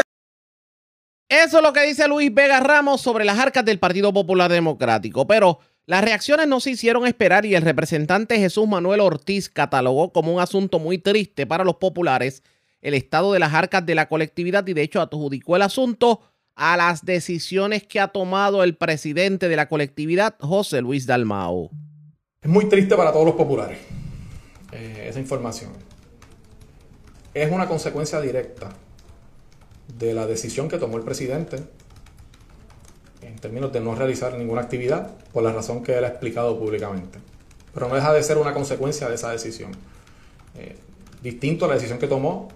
Eso 1.29 1.59
es 1.59 1.63
lo 1.63 1.73
que 1.73 1.87
dice 1.87 2.09
Luis 2.09 2.33
Vega 2.33 2.61
Ramos 2.61 3.01
sobre 3.01 3.25
las 3.25 3.39
arcas 3.39 3.65
del 3.65 3.79
Partido 3.79 4.13
Popular 4.13 4.51
Democrático, 4.51 5.27
pero... 5.27 5.61
Las 5.89 6.05
reacciones 6.05 6.47
no 6.47 6.61
se 6.61 6.73
hicieron 6.73 7.07
esperar 7.07 7.47
y 7.47 7.55
el 7.55 7.63
representante 7.63 8.39
Jesús 8.39 8.69
Manuel 8.69 9.01
Ortiz 9.01 9.49
catalogó 9.49 10.13
como 10.13 10.35
un 10.35 10.39
asunto 10.39 10.79
muy 10.79 10.99
triste 10.99 11.47
para 11.47 11.65
los 11.65 11.77
populares 11.77 12.43
el 12.83 12.93
estado 12.93 13.33
de 13.33 13.39
las 13.39 13.55
arcas 13.55 13.87
de 13.87 13.95
la 13.95 14.07
colectividad 14.07 14.67
y 14.67 14.75
de 14.75 14.83
hecho 14.83 15.01
adjudicó 15.01 15.57
el 15.57 15.63
asunto 15.63 16.21
a 16.55 16.77
las 16.77 17.07
decisiones 17.07 17.85
que 17.85 18.01
ha 18.01 18.09
tomado 18.09 18.63
el 18.65 18.77
presidente 18.77 19.49
de 19.49 19.57
la 19.57 19.67
colectividad, 19.67 20.35
José 20.41 20.83
Luis 20.83 21.07
Dalmao. 21.07 21.71
Es 22.43 22.51
muy 22.51 22.69
triste 22.69 22.95
para 22.95 23.11
todos 23.11 23.25
los 23.25 23.37
populares 23.37 23.79
eh, 24.73 25.07
esa 25.09 25.21
información. 25.21 25.71
Es 27.33 27.51
una 27.51 27.67
consecuencia 27.67 28.21
directa 28.21 28.75
de 29.97 30.15
la 30.15 30.27
decisión 30.27 30.69
que 30.69 30.79
tomó 30.79 30.97
el 30.97 31.03
presidente 31.03 31.59
en 33.23 33.37
términos 33.37 33.73
de 33.73 33.81
no 33.81 33.95
realizar 33.95 34.37
ninguna 34.37 34.63
actividad 34.63 35.17
por 35.33 35.43
la 35.43 35.53
razón 35.53 35.83
que 35.83 35.97
él 35.97 36.05
ha 36.05 36.09
explicado 36.09 36.59
públicamente. 36.59 37.19
Pero 37.75 37.89
no 37.89 37.95
deja 37.95 38.13
de 38.13 38.23
ser 38.23 38.39
una 38.39 38.55
consecuencia 38.55 39.09
de 39.09 39.15
esa 39.15 39.31
decisión. 39.31 39.73
Eh, 40.57 40.77
distinto 41.23 41.65
a 41.65 41.69
la 41.69 41.75
decisión 41.75 41.99
que 41.99 42.07
tomó 42.07 42.49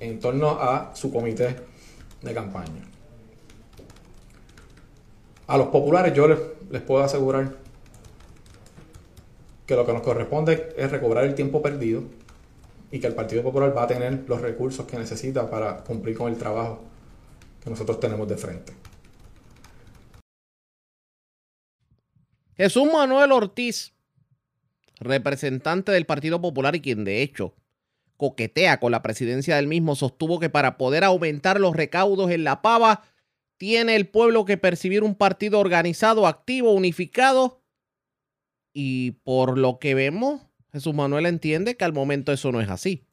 en 0.00 0.18
torno 0.18 0.50
a 0.50 0.92
su 0.94 1.12
comité 1.12 1.56
de 2.22 2.34
campaña. 2.34 2.82
A 5.46 5.56
los 5.56 5.68
populares 5.68 6.14
yo 6.14 6.28
les, 6.28 6.82
puedo 6.82 7.02
asegurar 7.02 7.56
que 9.66 9.76
lo 9.76 9.84
que 9.84 9.92
nos 9.92 10.02
corresponde 10.02 10.74
es 10.76 10.90
recobrar 10.90 11.24
el 11.24 11.34
tiempo 11.34 11.62
perdido 11.62 12.02
y 12.92 13.00
que 13.00 13.06
el 13.06 13.14
Partido 13.14 13.42
Popular 13.42 13.76
va 13.76 13.84
a 13.84 13.86
tener 13.86 14.24
los 14.28 14.40
recursos 14.42 14.86
que 14.86 14.98
necesita 14.98 15.50
para 15.50 15.78
cumplir 15.82 16.16
con 16.16 16.30
el 16.30 16.38
trabajo 16.38 16.84
que 17.64 17.70
nosotros 17.70 17.98
tenemos 17.98 18.28
de 18.28 18.36
frente. 18.36 18.74
Jesús 22.54 22.84
Manuel 22.92 23.32
Ortiz, 23.32 23.94
representante 25.00 25.90
del 25.90 26.04
Partido 26.04 26.40
Popular 26.40 26.76
y 26.76 26.82
quien 26.82 27.02
de 27.02 27.22
hecho 27.22 27.54
coquetea 28.18 28.78
con 28.78 28.92
la 28.92 29.02
presidencia 29.02 29.56
del 29.56 29.68
mismo, 29.68 29.96
sostuvo 29.96 30.38
que 30.38 30.50
para 30.50 30.76
poder 30.76 31.02
aumentar 31.02 31.58
los 31.58 31.74
recaudos 31.74 32.30
en 32.30 32.44
la 32.44 32.60
pava, 32.60 33.02
tiene 33.56 33.96
el 33.96 34.06
pueblo 34.06 34.44
que 34.44 34.58
percibir 34.58 35.02
un 35.02 35.14
partido 35.14 35.58
organizado, 35.58 36.26
activo, 36.26 36.72
unificado. 36.72 37.62
Y 38.74 39.12
por 39.22 39.58
lo 39.58 39.78
que 39.78 39.94
vemos, 39.94 40.42
Jesús 40.72 40.94
Manuel 40.94 41.26
entiende 41.26 41.76
que 41.76 41.84
al 41.84 41.92
momento 41.92 42.32
eso 42.32 42.50
no 42.50 42.60
es 42.60 42.70
así. 42.70 43.04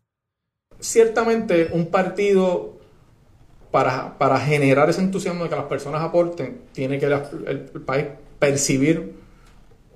Ciertamente 0.80 1.70
un 1.74 1.88
partido 1.88 2.80
para, 3.72 4.18
para 4.18 4.39
generar 4.39 4.89
ese 4.89 5.01
entusiasmo 5.01 5.43
de 5.43 5.49
que 5.49 5.55
las 5.55 5.66
personas 5.66 6.01
aporten, 6.01 6.62
tiene 6.72 6.99
que 6.99 7.05
el, 7.05 7.60
país 7.86 8.07
percibir 8.39 9.16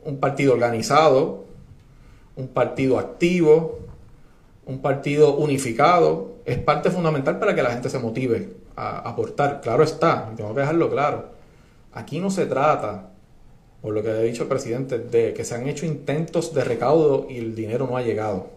un 0.04 0.20
partido 0.20 0.54
organizado, 0.54 1.46
un 2.36 2.50
partido 2.50 3.00
activo, 3.00 3.80
un 4.66 4.82
partido 4.82 5.36
unificado, 5.36 6.36
es 6.46 6.58
parte 6.60 6.92
fundamental 6.92 7.40
para 7.40 7.56
que 7.56 7.64
la 7.64 7.72
gente 7.72 7.90
se 7.90 8.00
motive 8.00 8.50
a 8.76 9.10
aportar. 9.10 9.62
Claro 9.62 9.84
está, 9.84 10.32
tengo 10.36 10.54
que 10.54 10.60
dejarlo 10.60 10.90
claro. 10.90 11.30
Aquí 11.94 12.20
no 12.20 12.30
se 12.30 12.46
trata, 12.46 13.13
por 13.84 13.94
lo 13.94 14.02
que 14.02 14.10
ha 14.12 14.20
dicho 14.20 14.44
el 14.44 14.50
presidente, 14.50 14.98
de 14.98 15.34
que 15.34 15.44
se 15.44 15.56
han 15.56 15.68
hecho 15.68 15.86
intentos 15.86 16.54
de 16.54 16.64
recaudo 16.64 17.28
y 17.30 17.38
el 17.38 17.54
dinero 17.54 17.86
no 17.86 17.98
ha 17.98 18.02
llegado. 18.02 18.48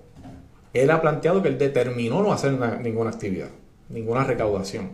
Él 0.73 0.89
ha 0.89 1.03
planteado 1.03 1.43
que 1.43 1.49
él 1.49 1.59
determinó 1.59 2.23
no 2.23 2.33
hacer 2.33 2.53
ninguna 2.81 3.11
actividad, 3.11 3.49
ninguna 3.89 4.23
recaudación. 4.23 4.91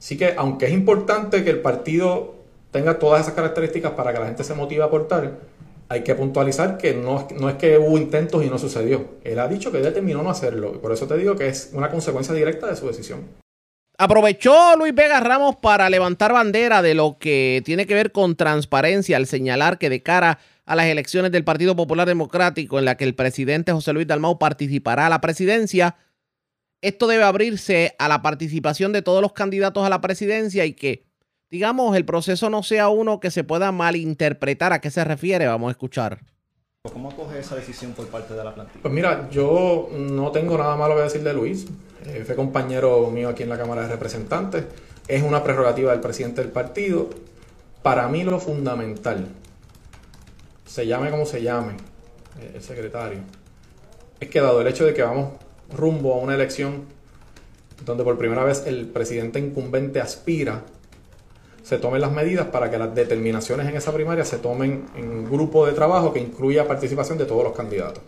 Así 0.00 0.18
que, 0.18 0.34
aunque 0.36 0.66
es 0.66 0.72
importante 0.72 1.44
que 1.44 1.50
el 1.50 1.60
partido 1.60 2.34
tenga 2.72 2.98
todas 2.98 3.20
esas 3.20 3.34
características 3.34 3.92
para 3.92 4.12
que 4.12 4.18
la 4.18 4.26
gente 4.26 4.42
se 4.42 4.52
motive 4.54 4.82
a 4.82 4.86
aportar, 4.86 5.38
hay 5.88 6.02
que 6.02 6.16
puntualizar 6.16 6.76
que 6.76 6.94
no, 6.94 7.28
es 7.48 7.54
que 7.54 7.78
hubo 7.78 7.98
intentos 7.98 8.44
y 8.44 8.50
no 8.50 8.58
sucedió. 8.58 9.10
Él 9.22 9.38
ha 9.38 9.46
dicho 9.46 9.70
que 9.70 9.78
determinó 9.78 10.24
no 10.24 10.30
hacerlo. 10.30 10.72
Y 10.74 10.78
por 10.78 10.90
eso 10.90 11.06
te 11.06 11.16
digo 11.16 11.36
que 11.36 11.46
es 11.46 11.70
una 11.72 11.88
consecuencia 11.88 12.34
directa 12.34 12.66
de 12.66 12.74
su 12.74 12.88
decisión. 12.88 13.20
Aprovechó 14.02 14.76
Luis 14.78 14.94
Vega 14.94 15.20
Ramos 15.20 15.56
para 15.56 15.90
levantar 15.90 16.32
bandera 16.32 16.80
de 16.80 16.94
lo 16.94 17.18
que 17.18 17.60
tiene 17.66 17.84
que 17.84 17.92
ver 17.92 18.12
con 18.12 18.34
transparencia 18.34 19.18
al 19.18 19.26
señalar 19.26 19.76
que 19.76 19.90
de 19.90 20.02
cara 20.02 20.38
a 20.64 20.74
las 20.74 20.86
elecciones 20.86 21.32
del 21.32 21.44
Partido 21.44 21.76
Popular 21.76 22.08
Democrático 22.08 22.78
en 22.78 22.86
la 22.86 22.96
que 22.96 23.04
el 23.04 23.14
presidente 23.14 23.72
José 23.72 23.92
Luis 23.92 24.06
Dalmau 24.06 24.38
participará 24.38 25.04
a 25.04 25.10
la 25.10 25.20
presidencia, 25.20 25.96
esto 26.80 27.08
debe 27.08 27.24
abrirse 27.24 27.94
a 27.98 28.08
la 28.08 28.22
participación 28.22 28.94
de 28.94 29.02
todos 29.02 29.20
los 29.20 29.34
candidatos 29.34 29.84
a 29.84 29.90
la 29.90 30.00
presidencia 30.00 30.64
y 30.64 30.72
que 30.72 31.04
digamos, 31.50 31.94
el 31.94 32.06
proceso 32.06 32.48
no 32.48 32.62
sea 32.62 32.88
uno 32.88 33.20
que 33.20 33.30
se 33.30 33.44
pueda 33.44 33.70
malinterpretar. 33.70 34.72
¿A 34.72 34.80
qué 34.80 34.90
se 34.90 35.04
refiere? 35.04 35.46
Vamos 35.46 35.68
a 35.68 35.72
escuchar. 35.72 36.20
¿Cómo 36.90 37.14
coge 37.14 37.40
esa 37.40 37.56
decisión 37.56 37.92
por 37.92 38.06
parte 38.06 38.32
de 38.32 38.42
la 38.42 38.54
plantilla? 38.54 38.80
Pues 38.80 38.94
mira, 38.94 39.28
yo 39.28 39.90
no 39.92 40.32
tengo 40.32 40.56
nada 40.56 40.76
malo 40.76 40.96
que 40.96 41.02
decir 41.02 41.22
de 41.22 41.34
Luis. 41.34 41.66
Eh, 42.06 42.24
fue 42.24 42.34
compañero 42.34 43.10
mío 43.10 43.28
aquí 43.28 43.42
en 43.42 43.50
la 43.50 43.58
Cámara 43.58 43.82
de 43.82 43.88
Representantes. 43.88 44.64
Es 45.06 45.22
una 45.22 45.44
prerrogativa 45.44 45.92
del 45.92 46.00
presidente 46.00 46.40
del 46.40 46.50
partido. 46.50 47.10
Para 47.82 48.08
mí 48.08 48.24
lo 48.24 48.40
fundamental, 48.40 49.28
se 50.64 50.86
llame 50.86 51.10
como 51.10 51.26
se 51.26 51.42
llame 51.42 51.74
eh, 52.40 52.52
el 52.54 52.62
secretario, 52.62 53.18
es 54.18 54.30
que 54.30 54.40
dado 54.40 54.62
el 54.62 54.66
hecho 54.66 54.86
de 54.86 54.94
que 54.94 55.02
vamos 55.02 55.34
rumbo 55.70 56.14
a 56.14 56.16
una 56.16 56.34
elección 56.34 56.86
donde 57.84 58.04
por 58.04 58.16
primera 58.16 58.42
vez 58.42 58.66
el 58.66 58.86
presidente 58.86 59.38
incumbente 59.38 60.00
aspira 60.00 60.64
se 61.70 61.78
tomen 61.78 62.00
las 62.00 62.10
medidas 62.10 62.48
para 62.48 62.68
que 62.68 62.76
las 62.76 62.92
determinaciones 62.92 63.68
en 63.68 63.76
esa 63.76 63.92
primaria 63.92 64.24
se 64.24 64.38
tomen 64.38 64.86
en 64.96 65.08
un 65.08 65.24
grupo 65.30 65.64
de 65.66 65.72
trabajo 65.72 66.12
que 66.12 66.18
incluya 66.18 66.66
participación 66.66 67.16
de 67.16 67.26
todos 67.26 67.44
los 67.44 67.52
candidatos. 67.52 68.02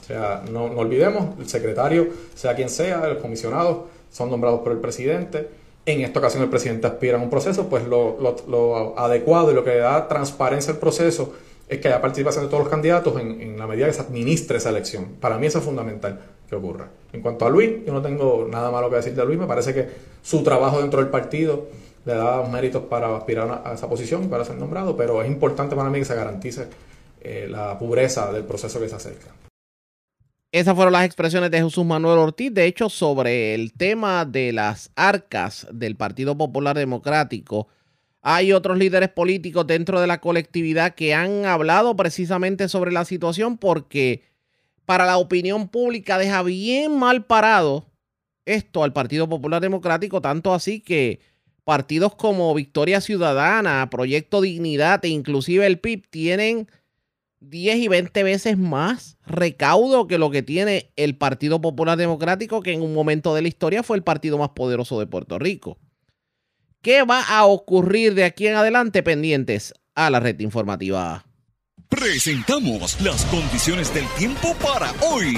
O 0.00 0.04
sea, 0.04 0.44
no, 0.48 0.66
olvidemos, 0.66 1.36
el 1.40 1.48
secretario, 1.48 2.06
sea 2.36 2.54
quien 2.54 2.68
sea, 2.68 3.04
los 3.08 3.18
comisionados, 3.18 3.78
son 4.12 4.30
nombrados 4.30 4.60
por 4.60 4.70
el 4.70 4.78
presidente. 4.78 5.48
En 5.86 6.02
esta 6.02 6.20
ocasión 6.20 6.44
el 6.44 6.50
presidente 6.50 6.86
aspira 6.86 7.18
a 7.18 7.20
un 7.20 7.28
proceso, 7.30 7.68
pues 7.68 7.82
lo, 7.84 8.94
adecuado 8.96 9.50
y 9.50 9.54
lo 9.54 9.64
que 9.64 9.74
da 9.74 10.06
transparencia 10.06 10.72
al 10.72 10.78
proceso 10.78 11.32
es 11.68 11.80
que 11.80 11.88
haya 11.88 12.00
participación 12.00 12.44
de 12.44 12.48
todos 12.48 12.62
los 12.62 12.70
candidatos 12.70 13.20
en, 13.20 13.40
en, 13.40 13.58
la 13.58 13.66
medida 13.66 13.86
que 13.88 13.92
se 13.92 14.02
administre 14.02 14.58
esa 14.58 14.68
elección. 14.68 15.16
Para 15.20 15.36
mí 15.36 15.48
eso 15.48 15.58
es 15.58 15.64
fundamental 15.64 16.20
que 16.48 16.54
ocurra. 16.54 16.90
En 17.12 17.22
cuanto 17.22 17.44
a 17.44 17.50
Luis, 17.50 17.84
yo 17.84 17.92
no 17.92 18.02
tengo 18.02 18.46
nada 18.48 18.70
malo 18.70 18.88
que 18.88 18.94
decir 18.94 19.16
de 19.16 19.24
Luis, 19.24 19.36
me 19.36 19.48
parece 19.48 19.74
que 19.74 19.88
su 20.22 20.44
trabajo 20.44 20.80
dentro 20.80 21.00
del 21.00 21.10
partido 21.10 21.66
le 22.08 22.14
da 22.14 22.42
méritos 22.48 22.84
para 22.84 23.14
aspirar 23.14 23.62
a 23.66 23.74
esa 23.74 23.86
posición 23.86 24.30
para 24.30 24.42
ser 24.42 24.56
nombrado, 24.56 24.96
pero 24.96 25.22
es 25.22 25.28
importante 25.28 25.76
para 25.76 25.90
mí 25.90 25.98
que 25.98 26.06
se 26.06 26.14
garantice 26.14 26.66
eh, 27.20 27.46
la 27.50 27.78
pureza 27.78 28.32
del 28.32 28.44
proceso 28.44 28.80
que 28.80 28.88
se 28.88 28.96
acerca. 28.96 29.26
Esas 30.50 30.74
fueron 30.74 30.94
las 30.94 31.04
expresiones 31.04 31.50
de 31.50 31.62
Jesús 31.62 31.84
Manuel 31.84 32.18
Ortiz. 32.18 32.54
De 32.54 32.64
hecho, 32.64 32.88
sobre 32.88 33.54
el 33.54 33.74
tema 33.74 34.24
de 34.24 34.54
las 34.54 34.90
arcas 34.96 35.66
del 35.70 35.96
Partido 35.96 36.34
Popular 36.38 36.78
Democrático, 36.78 37.68
hay 38.22 38.54
otros 38.54 38.78
líderes 38.78 39.10
políticos 39.10 39.66
dentro 39.66 40.00
de 40.00 40.06
la 40.06 40.22
colectividad 40.22 40.94
que 40.94 41.12
han 41.12 41.44
hablado 41.44 41.94
precisamente 41.94 42.70
sobre 42.70 42.90
la 42.90 43.04
situación 43.04 43.58
porque 43.58 44.22
para 44.86 45.04
la 45.04 45.18
opinión 45.18 45.68
pública 45.68 46.16
deja 46.16 46.42
bien 46.42 46.98
mal 46.98 47.26
parado 47.26 47.84
esto 48.46 48.82
al 48.82 48.94
Partido 48.94 49.28
Popular 49.28 49.60
Democrático, 49.60 50.22
tanto 50.22 50.54
así 50.54 50.80
que 50.80 51.20
partidos 51.68 52.14
como 52.14 52.54
Victoria 52.54 53.02
Ciudadana, 53.02 53.90
Proyecto 53.90 54.40
Dignidad 54.40 55.04
e 55.04 55.08
inclusive 55.08 55.66
el 55.66 55.78
PIB 55.78 56.08
tienen 56.08 56.70
10 57.40 57.76
y 57.76 57.88
20 57.88 58.22
veces 58.22 58.56
más 58.56 59.18
recaudo 59.26 60.06
que 60.06 60.16
lo 60.16 60.30
que 60.30 60.42
tiene 60.42 60.90
el 60.96 61.14
Partido 61.14 61.60
Popular 61.60 61.98
Democrático, 61.98 62.62
que 62.62 62.72
en 62.72 62.80
un 62.80 62.94
momento 62.94 63.34
de 63.34 63.42
la 63.42 63.48
historia 63.48 63.82
fue 63.82 63.98
el 63.98 64.02
partido 64.02 64.38
más 64.38 64.48
poderoso 64.48 64.98
de 64.98 65.08
Puerto 65.08 65.38
Rico. 65.38 65.76
¿Qué 66.80 67.02
va 67.02 67.22
a 67.22 67.44
ocurrir 67.44 68.14
de 68.14 68.24
aquí 68.24 68.46
en 68.46 68.54
adelante 68.54 69.02
pendientes 69.02 69.74
a 69.94 70.08
la 70.08 70.20
red 70.20 70.40
informativa? 70.40 71.26
Presentamos 71.90 72.98
las 73.02 73.26
condiciones 73.26 73.92
del 73.92 74.06
tiempo 74.16 74.54
para 74.54 74.90
hoy. 75.02 75.36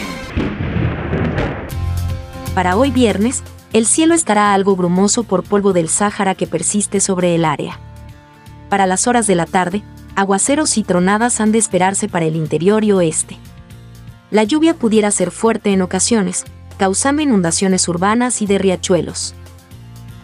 Para 2.54 2.76
hoy 2.76 2.92
viernes, 2.92 3.42
el 3.72 3.86
cielo 3.86 4.14
estará 4.14 4.52
algo 4.52 4.74
brumoso 4.74 5.22
por 5.22 5.44
polvo 5.44 5.72
del 5.72 5.88
Sáhara 5.88 6.34
que 6.34 6.46
persiste 6.46 7.00
sobre 7.00 7.34
el 7.34 7.44
área. 7.44 7.78
Para 8.68 8.86
las 8.86 9.06
horas 9.06 9.26
de 9.26 9.36
la 9.36 9.46
tarde, 9.46 9.82
aguaceros 10.16 10.76
y 10.76 10.82
tronadas 10.82 11.40
han 11.40 11.52
de 11.52 11.58
esperarse 11.58 12.08
para 12.08 12.26
el 12.26 12.36
interior 12.36 12.82
y 12.84 12.92
oeste. 12.92 13.38
La 14.30 14.44
lluvia 14.44 14.74
pudiera 14.74 15.10
ser 15.10 15.30
fuerte 15.30 15.72
en 15.72 15.82
ocasiones, 15.82 16.44
causando 16.78 17.22
inundaciones 17.22 17.86
urbanas 17.88 18.42
y 18.42 18.46
de 18.46 18.58
riachuelos. 18.58 19.34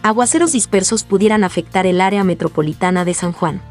Aguaceros 0.03 0.51
dispersos 0.51 1.03
pudieran 1.03 1.43
afectar 1.43 1.85
el 1.85 2.01
área 2.01 2.23
metropolitana 2.23 3.05
de 3.05 3.13
San 3.13 3.31
Juan. 3.31 3.61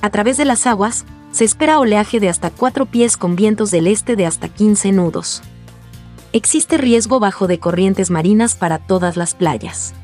A 0.00 0.10
través 0.10 0.36
de 0.36 0.44
las 0.44 0.66
aguas, 0.66 1.04
se 1.32 1.44
espera 1.44 1.78
oleaje 1.78 2.20
de 2.20 2.28
hasta 2.28 2.50
4 2.50 2.86
pies 2.86 3.16
con 3.16 3.36
vientos 3.36 3.70
del 3.70 3.86
este 3.86 4.16
de 4.16 4.26
hasta 4.26 4.48
15 4.48 4.92
nudos. 4.92 5.42
Existe 6.34 6.76
riesgo 6.76 7.20
bajo 7.20 7.46
de 7.46 7.58
corrientes 7.58 8.10
marinas 8.10 8.54
para 8.54 8.78
todas 8.78 9.16
las 9.16 9.34
playas. 9.34 9.94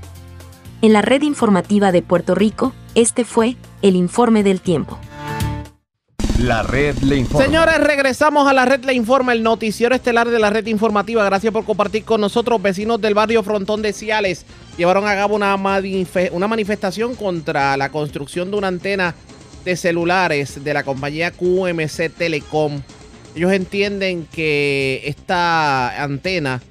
En 0.80 0.94
la 0.94 1.02
red 1.02 1.20
informativa 1.20 1.92
de 1.92 2.00
Puerto 2.00 2.34
Rico, 2.34 2.72
este 2.94 3.24
fue 3.24 3.56
el 3.82 3.94
informe 3.94 4.42
del 4.42 4.62
tiempo. 4.62 4.98
La 6.40 6.62
red 6.62 6.96
le 7.00 7.16
informa. 7.18 7.44
Señores, 7.44 7.78
regresamos 7.78 8.48
a 8.48 8.54
la 8.54 8.64
red 8.64 8.84
le 8.84 8.94
informa, 8.94 9.34
el 9.34 9.42
noticiero 9.42 9.94
estelar 9.94 10.30
de 10.30 10.38
la 10.38 10.48
red 10.48 10.66
informativa. 10.66 11.22
Gracias 11.24 11.52
por 11.52 11.66
compartir 11.66 12.04
con 12.04 12.22
nosotros, 12.22 12.60
vecinos 12.60 13.02
del 13.02 13.12
barrio 13.12 13.42
Frontón 13.42 13.82
de 13.82 13.92
Ciales. 13.92 14.46
Llevaron 14.78 15.06
a 15.06 15.14
cabo 15.14 15.36
una, 15.36 15.54
una 15.54 16.48
manifestación 16.48 17.16
contra 17.16 17.76
la 17.76 17.90
construcción 17.90 18.50
de 18.50 18.56
una 18.56 18.68
antena 18.68 19.14
de 19.64 19.76
celulares 19.76 20.64
de 20.64 20.74
la 20.74 20.84
compañía 20.84 21.32
QMC 21.32 22.10
Telecom. 22.16 22.80
Ellos 23.34 23.52
entienden 23.52 24.26
que 24.30 25.02
esta 25.06 26.02
antena 26.02 26.62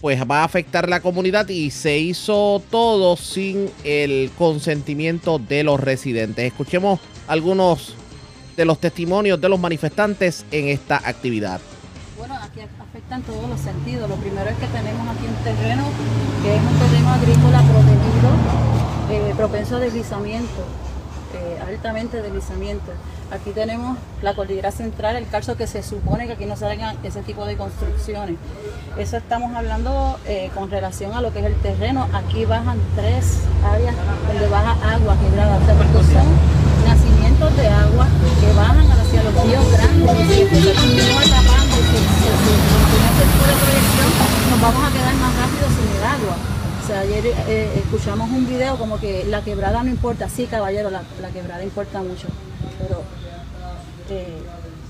pues 0.00 0.18
va 0.22 0.40
a 0.40 0.44
afectar 0.44 0.88
la 0.88 1.00
comunidad 1.00 1.48
y 1.48 1.70
se 1.70 1.98
hizo 1.98 2.62
todo 2.70 3.16
sin 3.16 3.68
el 3.84 4.30
consentimiento 4.38 5.38
de 5.38 5.64
los 5.64 5.78
residentes. 5.80 6.46
Escuchemos 6.46 7.00
algunos 7.26 7.94
de 8.56 8.64
los 8.64 8.80
testimonios 8.80 9.40
de 9.40 9.48
los 9.48 9.60
manifestantes 9.60 10.46
en 10.50 10.68
esta 10.68 10.96
actividad. 10.96 11.60
Bueno, 12.16 12.36
aquí 12.36 12.60
afecta 12.60 13.16
en 13.16 13.22
todos 13.22 13.48
los 13.48 13.60
sentidos. 13.60 14.08
Lo 14.08 14.16
primero 14.16 14.48
es 14.48 14.56
que 14.56 14.66
tenemos 14.66 15.08
aquí 15.08 15.26
un 15.26 15.44
terreno 15.44 15.84
que 16.42 16.54
es 16.54 16.62
un 16.62 16.78
terreno 16.78 17.10
agrícola 17.10 17.62
protegido, 17.62 19.30
eh, 19.30 19.34
propenso 19.36 19.76
a 19.76 19.80
deslizamiento 19.80 20.87
eh, 21.48 21.58
altamente 21.66 22.20
deslizamiento. 22.20 22.92
Aquí 23.30 23.50
tenemos 23.50 23.96
la 24.22 24.34
cordillera 24.34 24.70
central, 24.70 25.16
el 25.16 25.26
calzo 25.28 25.56
que 25.56 25.66
se 25.66 25.82
supone 25.82 26.26
que 26.26 26.34
aquí 26.34 26.46
no 26.46 26.56
se 26.56 26.66
hagan 26.66 26.96
ese 27.02 27.22
tipo 27.22 27.44
de 27.46 27.56
construcciones. 27.56 28.36
Eso 28.98 29.16
estamos 29.16 29.54
hablando 29.54 30.18
eh, 30.26 30.50
con 30.54 30.70
relación 30.70 31.14
a 31.14 31.20
lo 31.20 31.32
que 31.32 31.40
es 31.40 31.46
el 31.46 31.54
terreno. 31.56 32.06
Aquí 32.12 32.44
bajan 32.44 32.78
tres 32.96 33.40
áreas 33.64 33.94
donde 34.26 34.48
baja 34.48 34.72
agua 34.94 35.16
quebrada. 35.20 35.56
O 35.56 35.60
porque 35.60 36.12
son 36.12 36.28
nacimientos 36.86 37.56
de 37.56 37.68
agua 37.68 38.06
que 38.40 38.52
bajan 38.52 38.90
hacia 38.90 39.22
los 39.22 39.34
ríos 39.44 39.72
grandes. 39.72 40.06
Nos 44.50 44.60
vamos 44.60 44.84
a 44.84 44.92
quedar 44.92 45.14
más 45.14 45.36
rápido 45.36 45.68
sin 45.68 45.96
el 45.96 46.04
agua 46.04 46.58
ayer 46.96 47.26
eh, 47.48 47.70
escuchamos 47.76 48.30
un 48.30 48.46
video 48.46 48.76
como 48.78 48.98
que 48.98 49.24
la 49.24 49.42
quebrada 49.42 49.82
no 49.82 49.90
importa. 49.90 50.28
Sí, 50.28 50.46
caballero, 50.46 50.90
la, 50.90 51.02
quebrada 51.32 51.62
importa 51.62 52.00
mucho, 52.02 52.28
pero 52.80 53.02
eh, 54.10 54.38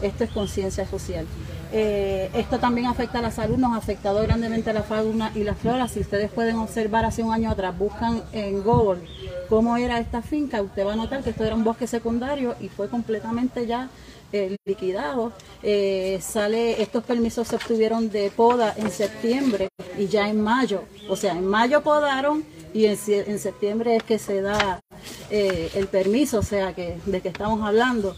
esto 0.02 0.24
es 0.24 0.30
conciencia 0.30 0.86
social. 0.86 1.26
Eh, 1.72 2.30
esto 2.34 2.58
también 2.58 2.86
afecta 2.86 3.18
a 3.18 3.22
la 3.22 3.30
salud, 3.30 3.56
nos 3.56 3.74
ha 3.74 3.76
afectado 3.76 4.22
grandemente 4.22 4.70
a 4.70 4.72
la 4.72 4.82
fauna 4.82 5.32
y 5.34 5.42
la 5.42 5.54
flora. 5.54 5.88
Si 5.88 6.00
ustedes 6.00 6.30
pueden 6.30 6.56
observar 6.56 7.04
hace 7.04 7.22
un 7.22 7.32
año 7.32 7.50
atrás, 7.50 7.76
buscan 7.76 8.22
en 8.32 8.62
Google 8.62 9.00
cómo 9.48 9.76
era 9.76 9.98
esta 9.98 10.22
finca, 10.22 10.62
usted 10.62 10.86
va 10.86 10.92
a 10.92 10.96
notar 10.96 11.22
que 11.22 11.30
esto 11.30 11.44
era 11.44 11.54
un 11.54 11.64
bosque 11.64 11.86
secundario 11.86 12.54
y 12.60 12.68
fue 12.68 12.88
completamente 12.88 13.66
ya 13.66 13.88
eh, 14.32 14.56
liquidado. 14.64 15.32
Eh, 15.62 16.18
sale, 16.20 16.82
estos 16.82 17.02
permisos 17.04 17.48
se 17.48 17.56
obtuvieron 17.56 18.10
de 18.10 18.30
poda 18.30 18.74
en 18.76 18.90
septiembre 18.90 19.68
y 19.96 20.06
ya 20.06 20.28
en 20.28 20.40
mayo. 20.40 20.84
O 21.08 21.16
sea, 21.16 21.32
en 21.32 21.46
mayo 21.46 21.82
podaron 21.82 22.44
y 22.74 22.84
en, 22.84 23.38
septiembre 23.38 23.96
es 23.96 24.02
que 24.02 24.18
se 24.18 24.42
da 24.42 24.80
eh, 25.30 25.70
el 25.74 25.86
permiso, 25.86 26.40
o 26.40 26.42
sea, 26.42 26.74
que 26.74 26.98
de 27.06 27.20
que 27.20 27.28
estamos 27.28 27.66
hablando. 27.66 28.14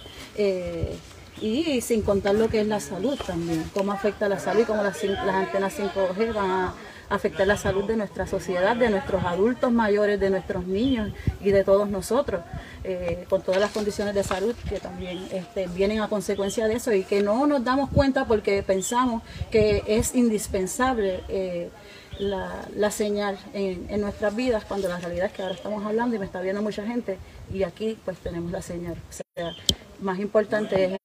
y 1.40 1.80
sin 1.80 2.02
contar 2.02 2.34
lo 2.34 2.48
que 2.48 2.60
es 2.60 2.66
la 2.66 2.80
salud 2.80 3.18
también, 3.26 3.64
cómo 3.72 3.92
afecta 3.92 4.28
la 4.28 4.38
salud 4.38 4.62
y 4.62 4.64
cómo 4.64 4.82
las, 4.82 5.02
las 5.04 5.34
antenas 5.34 5.78
5G 5.78 6.34
van 6.34 6.50
a 6.50 6.74
afectar 7.10 7.46
la 7.46 7.56
salud 7.56 7.84
de 7.84 7.96
nuestra 7.96 8.26
sociedad, 8.26 8.76
de 8.76 8.88
nuestros 8.88 9.22
adultos 9.24 9.70
mayores, 9.72 10.18
de 10.18 10.30
nuestros 10.30 10.66
niños 10.66 11.12
y 11.40 11.50
de 11.50 11.64
todos 11.64 11.90
nosotros, 11.90 12.42
eh, 12.84 13.26
con 13.28 13.42
todas 13.42 13.60
las 13.60 13.72
condiciones 13.72 14.14
de 14.14 14.22
salud 14.22 14.54
que 14.68 14.78
también 14.78 15.18
este, 15.32 15.66
vienen 15.66 16.00
a 16.00 16.08
consecuencia 16.08 16.68
de 16.68 16.74
eso 16.74 16.92
y 16.92 17.02
que 17.02 17.20
no 17.20 17.46
nos 17.46 17.64
damos 17.64 17.90
cuenta 17.90 18.26
porque 18.26 18.62
pensamos 18.62 19.22
que 19.50 19.82
es 19.86 20.14
indispensable. 20.14 21.20
Eh, 21.28 21.70
la, 22.18 22.90
señal 22.90 23.38
en, 23.54 23.86
en, 23.88 24.02
nuestras 24.02 24.36
vidas 24.36 24.66
cuando 24.66 24.88
la 24.88 24.98
realidad 24.98 25.26
es 25.26 25.32
que 25.32 25.40
ahora 25.40 25.54
estamos 25.54 25.82
hablando 25.86 26.16
y 26.16 26.18
me 26.18 26.26
está 26.26 26.42
viendo 26.42 26.60
mucha 26.60 26.84
gente 26.84 27.16
y 27.50 27.62
aquí 27.62 27.98
pues 28.04 28.18
tenemos 28.18 28.52
la 28.52 28.60
señal. 28.60 28.96
O 29.08 29.12
sea, 29.12 29.52
más 30.00 30.18
importante 30.18 30.84
es 30.84 31.00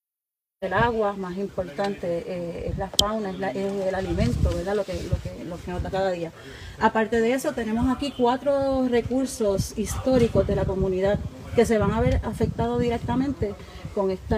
el 0.66 0.74
agua, 0.74 1.14
más 1.14 1.38
importante 1.38 2.24
eh, 2.28 2.70
es 2.70 2.78
la 2.78 2.90
fauna, 2.90 3.32
es, 3.32 3.88
el 3.88 3.96
alimento, 3.96 4.50
¿verdad? 4.56 4.76
Lo 4.76 4.84
que, 4.84 4.94
lo, 4.94 5.22
que, 5.22 5.46
lo 5.46 5.58
que 5.58 5.72
nota 5.72 5.90
cada 5.90 6.12
día. 6.12 6.32
Aparte 6.80 7.22
de 7.22 7.34
eso, 7.34 7.54
tenemos 7.54 7.96
aquí 7.96 8.14
cuatro 8.18 8.88
recursos 8.88 9.78
históricos 9.78 10.46
de 10.48 10.56
la 10.56 10.66
comunidad 10.66 11.20
que 11.56 11.66
se 11.66 11.78
van 11.78 11.92
a 11.92 12.02
ver 12.02 12.20
afectados 12.24 12.80
directamente 12.80 13.56
con 13.94 14.12
esta, 14.12 14.38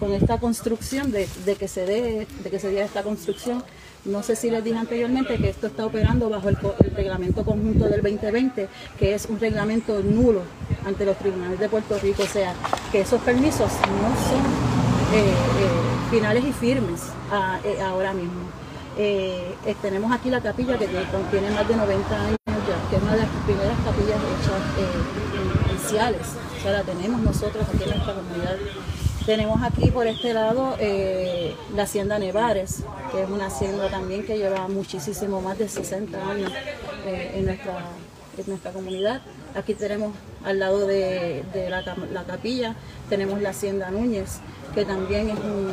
con 0.00 0.12
esta 0.12 0.38
construcción, 0.38 1.12
de, 1.12 1.26
que 1.58 1.68
se 1.68 1.84
dé, 1.84 2.26
de 2.42 2.50
que 2.50 2.58
se 2.58 2.70
dé 2.70 2.82
esta 2.82 3.02
construcción. 3.02 3.62
No 4.04 4.22
sé 4.24 4.34
si 4.34 4.50
les 4.50 4.64
dije 4.64 4.78
anteriormente 4.78 5.36
que 5.36 5.50
esto 5.50 5.68
está 5.68 5.86
operando 5.86 6.28
bajo 6.28 6.48
el, 6.48 6.58
el, 6.82 6.90
reglamento 6.90 7.44
conjunto 7.44 7.84
del 7.84 8.02
2020, 8.02 8.68
que 8.98 9.14
es 9.14 9.26
un 9.26 9.38
reglamento 9.38 10.00
nulo 10.00 10.40
ante 10.84 11.04
los 11.04 11.16
tribunales 11.18 11.60
de 11.60 11.68
Puerto 11.68 11.98
Rico. 11.98 12.24
O 12.24 12.26
sea, 12.26 12.54
que 12.90 13.02
esos 13.02 13.20
permisos 13.20 13.70
no 13.70 14.28
son 14.28 14.81
finales 16.10 16.44
y 16.44 16.52
firmes 16.52 17.00
eh, 17.64 17.80
ahora 17.82 18.12
mismo. 18.12 18.42
tenemos 19.80 20.12
aquí 20.12 20.30
la 20.30 20.40
capilla 20.40 20.78
que 20.78 20.86
tiene 20.86 21.50
más 21.50 21.68
de 21.68 21.76
90 21.76 22.20
años 22.20 22.36
ya, 22.46 22.90
que 22.90 22.96
es 22.96 23.02
una 23.02 23.12
de 23.12 23.18
las 23.18 23.28
primeras 23.44 23.76
capillas 23.84 24.18
hechas 24.18 25.70
iniciales. 25.70 26.26
O 26.58 26.62
sea, 26.62 26.72
la 26.72 26.82
tenemos 26.82 27.20
nosotros 27.20 27.66
aquí 27.68 27.82
en 27.82 27.90
nuestra 27.90 28.14
comunidad. 28.14 28.56
Tenemos 29.26 29.62
aquí 29.62 29.90
por 29.90 30.06
este 30.06 30.34
lado 30.34 30.76
la 31.74 31.82
hacienda 31.82 32.18
Nevares, 32.18 32.84
que 33.10 33.22
es 33.22 33.30
una 33.30 33.46
hacienda 33.46 33.88
también 33.88 34.24
que 34.24 34.36
lleva 34.36 34.68
muchísimo 34.68 35.40
más 35.40 35.58
de 35.58 35.68
60 35.68 36.30
años 36.30 36.52
en, 37.06 37.46
nuestra, 37.46 37.78
en 38.38 38.44
nuestra 38.46 38.72
comunidad. 38.72 39.22
Aquí 39.54 39.74
tenemos 39.74 40.14
al 40.44 40.58
lado 40.58 40.86
de, 40.86 41.44
la, 41.68 41.82
la, 41.82 42.24
capilla, 42.24 42.74
tenemos 43.10 43.40
la 43.42 43.50
hacienda 43.50 43.90
Núñez, 43.90 44.40
que 44.74 44.84
también 44.84 45.28
es, 45.28 45.38
un, 45.38 45.70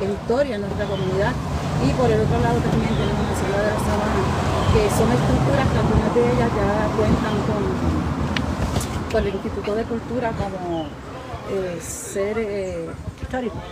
es, 0.00 0.10
historia 0.10 0.56
en 0.56 0.60
nuestra 0.60 0.84
comunidad. 0.86 1.32
Y 1.82 1.90
por 1.94 2.10
el 2.10 2.20
otro 2.20 2.38
lado 2.40 2.58
también 2.60 2.94
tenemos 2.94 3.24
la 3.28 3.36
ciudad 3.40 3.62
de 3.62 3.70
la 3.72 3.78
Sabana, 3.80 4.22
que 4.74 4.90
son 4.90 5.10
estructuras 5.10 5.68
que 5.72 5.78
algunas 5.78 6.14
de 6.14 6.32
ellas 6.32 6.50
ya 6.54 6.96
cuentan 6.96 7.36
con, 7.48 7.62
con 9.12 9.26
el 9.26 9.34
Instituto 9.34 9.74
de 9.74 9.84
Cultura 9.84 10.32
como 10.32 10.86
eh, 11.50 11.80
ser 11.80 12.38
eh, 12.38 12.88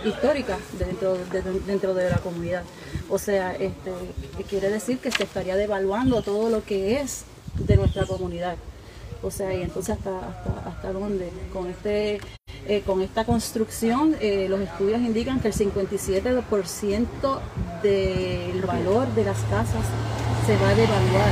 histórica 0.03 0.57
dentro 0.79 1.13
de, 1.13 1.41
dentro 1.67 1.93
de 1.93 2.09
la 2.09 2.17
comunidad. 2.17 2.63
O 3.07 3.19
sea, 3.19 3.53
este, 3.53 3.91
quiere 4.49 4.69
decir 4.69 4.97
que 4.97 5.11
se 5.11 5.23
estaría 5.23 5.55
devaluando 5.55 6.21
todo 6.23 6.49
lo 6.49 6.65
que 6.65 7.01
es 7.01 7.25
de 7.55 7.77
nuestra 7.77 8.05
comunidad. 8.05 8.57
O 9.23 9.29
sea, 9.29 9.53
y 9.53 9.61
entonces 9.61 9.97
hasta, 9.97 10.17
hasta, 10.17 10.69
hasta 10.69 10.91
dónde, 10.93 11.29
con 11.53 11.67
este 11.67 12.19
eh, 12.67 12.83
con 12.85 13.01
esta 13.01 13.25
construcción, 13.25 14.15
eh, 14.21 14.45
los 14.47 14.59
estudios 14.59 15.01
indican 15.01 15.39
que 15.39 15.47
el 15.47 15.53
57% 15.53 17.39
del 17.81 18.61
valor 18.61 19.07
de 19.15 19.23
las 19.23 19.39
casas 19.45 19.83
se 20.45 20.55
va 20.57 20.69
a 20.69 20.75
devaluar. 20.75 21.31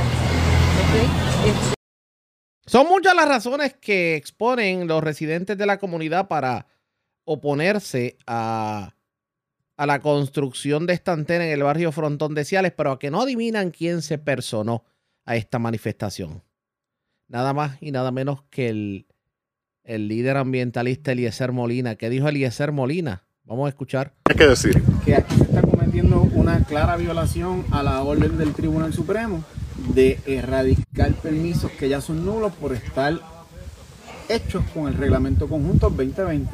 Este, 1.46 1.76
Son 2.66 2.88
muchas 2.88 3.14
las 3.14 3.28
razones 3.28 3.74
que 3.74 4.16
exponen 4.16 4.88
los 4.88 5.04
residentes 5.04 5.56
de 5.56 5.66
la 5.66 5.78
comunidad 5.78 6.26
para 6.26 6.66
oponerse 7.24 8.18
a, 8.26 8.96
a 9.76 9.86
la 9.86 10.00
construcción 10.00 10.86
de 10.86 10.94
esta 10.94 11.12
antena 11.12 11.46
en 11.46 11.52
el 11.52 11.62
barrio 11.62 11.92
Frontón 11.92 12.34
de 12.34 12.44
Ciales, 12.44 12.72
pero 12.76 12.90
a 12.90 12.98
que 12.98 13.12
no 13.12 13.22
adivinan 13.22 13.70
quién 13.70 14.02
se 14.02 14.18
personó 14.18 14.84
a 15.30 15.36
esta 15.36 15.60
manifestación. 15.60 16.42
Nada 17.28 17.52
más 17.52 17.80
y 17.80 17.92
nada 17.92 18.10
menos 18.10 18.42
que 18.50 18.68
el, 18.68 19.06
el 19.84 20.08
líder 20.08 20.36
ambientalista 20.36 21.12
Eliezer 21.12 21.52
Molina. 21.52 21.94
¿Qué 21.94 22.10
dijo 22.10 22.26
Eliezer 22.26 22.72
Molina? 22.72 23.22
Vamos 23.44 23.66
a 23.66 23.68
escuchar. 23.68 24.12
¿Qué 24.24 24.34
que 24.34 24.48
decir? 24.48 24.82
que 25.04 25.14
aquí 25.14 25.36
se 25.36 25.44
está 25.44 25.62
cometiendo 25.62 26.22
una 26.34 26.64
clara 26.64 26.96
violación 26.96 27.64
a 27.70 27.84
la 27.84 28.02
orden 28.02 28.38
del 28.38 28.54
Tribunal 28.54 28.92
Supremo 28.92 29.44
de 29.94 30.18
erradicar 30.26 31.12
permisos 31.12 31.70
que 31.70 31.88
ya 31.88 32.00
son 32.00 32.24
nulos 32.26 32.52
por 32.54 32.72
estar 32.72 33.20
hechos 34.28 34.64
con 34.74 34.88
el 34.88 34.94
reglamento 34.94 35.48
conjunto 35.48 35.90
2020. 35.90 36.50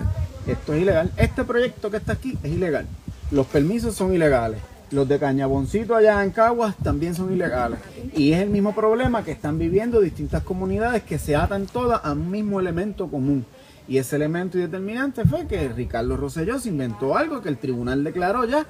Esto 0.46 0.74
es 0.74 0.82
ilegal. 0.82 1.10
Este 1.16 1.44
proyecto 1.44 1.90
que 1.90 1.96
está 1.96 2.12
aquí 2.12 2.36
es 2.42 2.52
ilegal. 2.52 2.86
Los 3.30 3.46
permisos 3.46 3.94
son 3.94 4.12
ilegales. 4.12 4.60
Los 4.92 5.08
de 5.08 5.18
Cañaboncito 5.18 5.96
allá 5.96 6.22
en 6.22 6.30
Caguas 6.30 6.76
también 6.76 7.14
son 7.14 7.32
ilegales. 7.32 7.80
Y 8.14 8.32
es 8.32 8.40
el 8.40 8.50
mismo 8.50 8.74
problema 8.74 9.24
que 9.24 9.32
están 9.32 9.58
viviendo 9.58 10.00
distintas 10.00 10.44
comunidades 10.44 11.02
que 11.02 11.18
se 11.18 11.34
atan 11.34 11.66
todas 11.66 12.04
a 12.04 12.12
un 12.12 12.30
mismo 12.30 12.60
elemento 12.60 13.08
común. 13.08 13.44
Y 13.88 13.98
ese 13.98 14.16
elemento 14.16 14.58
determinante 14.58 15.24
fue 15.24 15.46
que 15.46 15.68
Ricardo 15.68 16.16
Rosselló 16.16 16.58
se 16.60 16.68
inventó 16.68 17.16
algo 17.16 17.42
que 17.42 17.48
el 17.48 17.58
tribunal 17.58 18.04
declaró 18.04 18.44
ya 18.44 18.66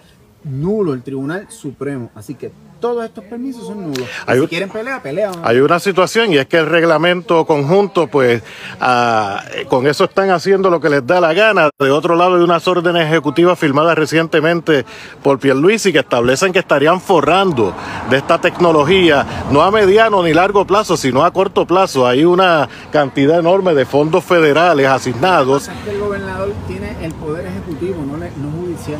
nulo, 0.46 0.94
el 0.94 1.02
Tribunal 1.02 1.46
Supremo. 1.50 2.10
Así 2.14 2.34
que 2.34 2.50
todos 2.80 3.04
estos 3.06 3.24
permisos 3.24 3.66
son 3.66 3.86
nulos. 3.90 4.06
Hay 4.26 4.38
si 4.38 4.46
quieren 4.48 4.68
pelea, 4.68 5.02
pelean. 5.02 5.32
Hay 5.42 5.58
una 5.60 5.78
situación 5.80 6.32
y 6.32 6.36
es 6.36 6.46
que 6.46 6.58
el 6.58 6.66
reglamento 6.66 7.46
conjunto, 7.46 8.06
pues 8.06 8.42
ah, 8.80 9.42
con 9.68 9.86
eso 9.86 10.04
están 10.04 10.28
haciendo 10.30 10.68
lo 10.70 10.78
que 10.78 10.90
les 10.90 11.06
da 11.06 11.20
la 11.20 11.32
gana. 11.32 11.70
De 11.78 11.90
otro 11.90 12.14
lado, 12.16 12.36
hay 12.36 12.42
unas 12.42 12.68
órdenes 12.68 13.06
ejecutivas 13.06 13.58
firmadas 13.58 13.96
recientemente 13.96 14.84
por 15.22 15.38
Pierluisi 15.38 15.90
que 15.92 16.00
establecen 16.00 16.52
que 16.52 16.58
estarían 16.58 17.00
forrando 17.00 17.74
de 18.10 18.18
esta 18.18 18.38
tecnología, 18.40 19.26
no 19.50 19.62
a 19.62 19.70
mediano 19.70 20.22
ni 20.22 20.34
largo 20.34 20.66
plazo, 20.66 20.96
sino 20.98 21.24
a 21.24 21.30
corto 21.32 21.66
plazo. 21.66 22.06
Hay 22.06 22.24
una 22.26 22.68
cantidad 22.92 23.38
enorme 23.38 23.72
de 23.74 23.86
fondos 23.86 24.22
federales 24.22 24.86
asignados. 24.86 25.68
Es 25.68 25.74
que 25.82 25.90
el 25.92 25.98
gobernador 26.00 26.52
tiene 26.68 26.94
el 27.04 27.12
poder 27.14 27.46
ejecutivo, 27.46 28.04
no, 28.06 28.18
le- 28.18 28.30
no 28.36 28.50
judicial. 28.60 28.98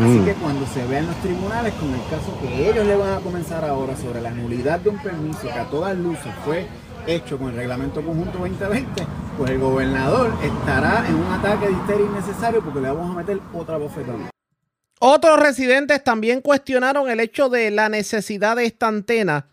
Así 0.00 0.18
Mm. 0.18 0.24
que 0.24 0.34
cuando 0.34 0.66
se 0.66 0.86
vean 0.86 1.06
los 1.06 1.16
tribunales 1.16 1.74
con 1.74 1.88
el 1.92 2.00
caso 2.08 2.38
que 2.40 2.70
ellos 2.70 2.86
le 2.86 2.94
van 2.96 3.14
a 3.14 3.20
comenzar 3.20 3.64
ahora 3.64 3.96
sobre 3.96 4.20
la 4.20 4.30
nulidad 4.30 4.78
de 4.80 4.90
un 4.90 4.98
permiso 5.02 5.42
que 5.42 5.58
a 5.58 5.64
todas 5.64 5.96
luces 5.96 6.32
fue 6.44 6.66
hecho 7.06 7.38
con 7.38 7.48
el 7.48 7.56
reglamento 7.56 8.02
conjunto 8.02 8.38
2020, 8.38 9.06
pues 9.36 9.50
el 9.50 9.58
gobernador 9.58 10.32
estará 10.42 11.04
en 11.08 11.14
un 11.14 11.32
ataque 11.32 11.66
de 11.66 11.72
histeria 11.72 12.06
innecesario 12.06 12.62
porque 12.62 12.80
le 12.80 12.88
vamos 12.90 13.10
a 13.10 13.18
meter 13.18 13.40
otra 13.54 13.76
bofetada. 13.78 14.30
Otros 15.00 15.40
residentes 15.40 16.02
también 16.04 16.40
cuestionaron 16.42 17.08
el 17.08 17.20
hecho 17.20 17.48
de 17.48 17.70
la 17.70 17.88
necesidad 17.88 18.56
de 18.56 18.66
esta 18.66 18.88
antena, 18.88 19.46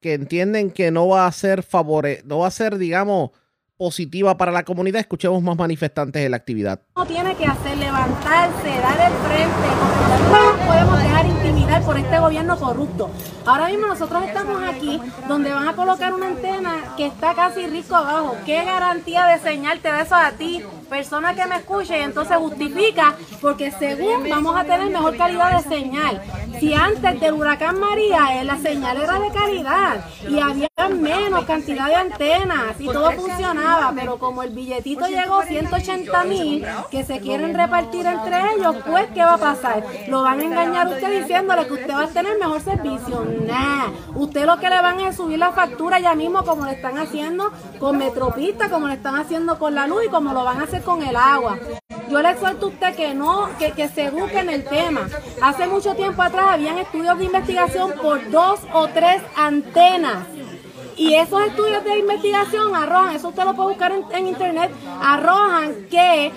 que 0.00 0.14
entienden 0.14 0.70
que 0.70 0.90
no 0.90 1.08
va 1.08 1.26
a 1.26 1.32
ser 1.32 1.62
favore 1.62 2.22
no 2.24 2.38
va 2.38 2.46
a 2.46 2.50
ser, 2.50 2.78
digamos, 2.78 3.30
positiva 3.80 4.36
para 4.36 4.52
la 4.52 4.62
comunidad. 4.62 5.00
Escuchemos 5.00 5.42
más 5.42 5.56
manifestantes 5.56 6.22
de 6.22 6.28
la 6.28 6.36
actividad. 6.36 6.80
uno 6.94 7.06
tiene 7.06 7.34
que 7.34 7.46
hacer 7.46 7.78
levantarse, 7.78 8.68
dar 8.78 9.10
el 9.10 9.14
frente, 9.24 9.68
no 10.30 10.66
podemos 10.66 10.98
dejar 10.98 11.24
intimidar 11.24 11.82
por 11.82 11.96
este 11.96 12.18
gobierno 12.18 12.58
corrupto. 12.58 13.10
Ahora 13.46 13.68
mismo 13.68 13.86
nosotros 13.86 14.22
estamos 14.24 14.62
aquí 14.68 15.00
donde 15.26 15.50
van 15.50 15.66
a 15.66 15.72
colocar 15.72 16.12
una 16.12 16.26
antena 16.26 16.94
que 16.98 17.06
está 17.06 17.34
casi 17.34 17.66
risco 17.68 17.96
abajo. 17.96 18.36
¿Qué 18.44 18.62
garantía 18.66 19.24
de 19.24 19.38
señal 19.38 19.78
te 19.80 19.88
da 19.88 20.02
eso 20.02 20.14
a 20.14 20.32
ti, 20.32 20.62
persona 20.90 21.34
que 21.34 21.46
me 21.46 21.56
escuche? 21.56 21.98
Y 21.98 22.02
entonces 22.02 22.36
justifica 22.36 23.14
porque 23.40 23.70
según 23.70 24.28
vamos 24.28 24.58
a 24.58 24.64
tener 24.64 24.90
mejor 24.90 25.16
calidad 25.16 25.56
de 25.56 25.68
señal. 25.70 26.20
Si 26.60 26.74
antes 26.74 27.18
del 27.18 27.32
huracán 27.32 27.80
María 27.80 28.42
eh, 28.42 28.44
la 28.44 28.58
señal 28.58 29.00
era 29.00 29.18
de 29.18 29.30
calidad 29.30 30.04
y 30.28 30.38
había 30.38 30.68
menos 30.88 31.44
cantidad 31.44 31.86
de 31.86 31.94
antenas 31.94 32.78
y 32.78 32.86
todo 32.86 33.12
funcionaba, 33.12 33.69
pero 33.94 34.18
como 34.18 34.42
el 34.42 34.50
billetito 34.50 35.06
llegó 35.06 35.42
180 35.42 36.24
mil 36.24 36.66
que 36.90 37.04
se 37.04 37.20
quieren 37.20 37.54
repartir 37.54 38.06
entre 38.06 38.54
ellos, 38.54 38.76
pues 38.86 39.06
¿qué 39.14 39.20
va 39.20 39.34
a 39.34 39.38
pasar? 39.38 39.84
Lo 40.08 40.22
van 40.22 40.40
a 40.40 40.44
engañar 40.44 40.86
a 40.86 40.90
usted 40.90 41.20
diciéndole 41.20 41.66
que 41.66 41.72
usted 41.74 41.94
va 41.94 42.04
a 42.04 42.08
tener 42.08 42.38
mejor 42.38 42.60
servicio. 42.60 43.24
Nah, 43.46 43.88
usted 44.14 44.46
lo 44.46 44.58
que 44.58 44.70
le 44.70 44.80
van 44.80 45.00
a 45.00 45.12
subir 45.12 45.38
la 45.38 45.52
factura 45.52 45.98
ya 45.98 46.14
mismo 46.14 46.44
como 46.44 46.64
lo 46.64 46.70
están 46.70 46.98
haciendo 46.98 47.52
con 47.78 47.98
Metropista, 47.98 48.70
como 48.70 48.86
lo 48.86 48.92
están 48.92 49.16
haciendo 49.16 49.58
con 49.58 49.74
la 49.74 49.86
luz 49.86 50.04
y 50.06 50.08
como 50.08 50.32
lo 50.32 50.44
van 50.44 50.60
a 50.60 50.64
hacer 50.64 50.82
con 50.82 51.02
el 51.02 51.16
agua. 51.16 51.58
Yo 52.10 52.20
le 52.20 52.30
exhorto 52.30 52.66
a 52.66 52.68
usted 52.70 52.96
que 52.96 53.14
no, 53.14 53.48
que, 53.58 53.70
que 53.70 53.88
se 53.88 54.06
eduque 54.06 54.40
en 54.40 54.50
el 54.50 54.64
tema. 54.64 55.08
Hace 55.42 55.68
mucho 55.68 55.94
tiempo 55.94 56.22
atrás 56.22 56.46
habían 56.50 56.78
estudios 56.78 57.16
de 57.18 57.24
investigación 57.24 57.92
por 58.02 58.30
dos 58.30 58.60
o 58.72 58.88
tres 58.88 59.22
antenas. 59.36 60.26
Y 61.00 61.14
esos 61.14 61.40
estudios 61.46 61.82
de 61.82 61.96
investigación 61.96 62.76
arrojan, 62.76 63.16
eso 63.16 63.28
usted 63.28 63.44
lo 63.44 63.54
puede 63.54 63.70
buscar 63.70 63.90
en, 64.12 64.26
internet, 64.26 64.70
arrojan 65.00 65.86
que 65.90 66.30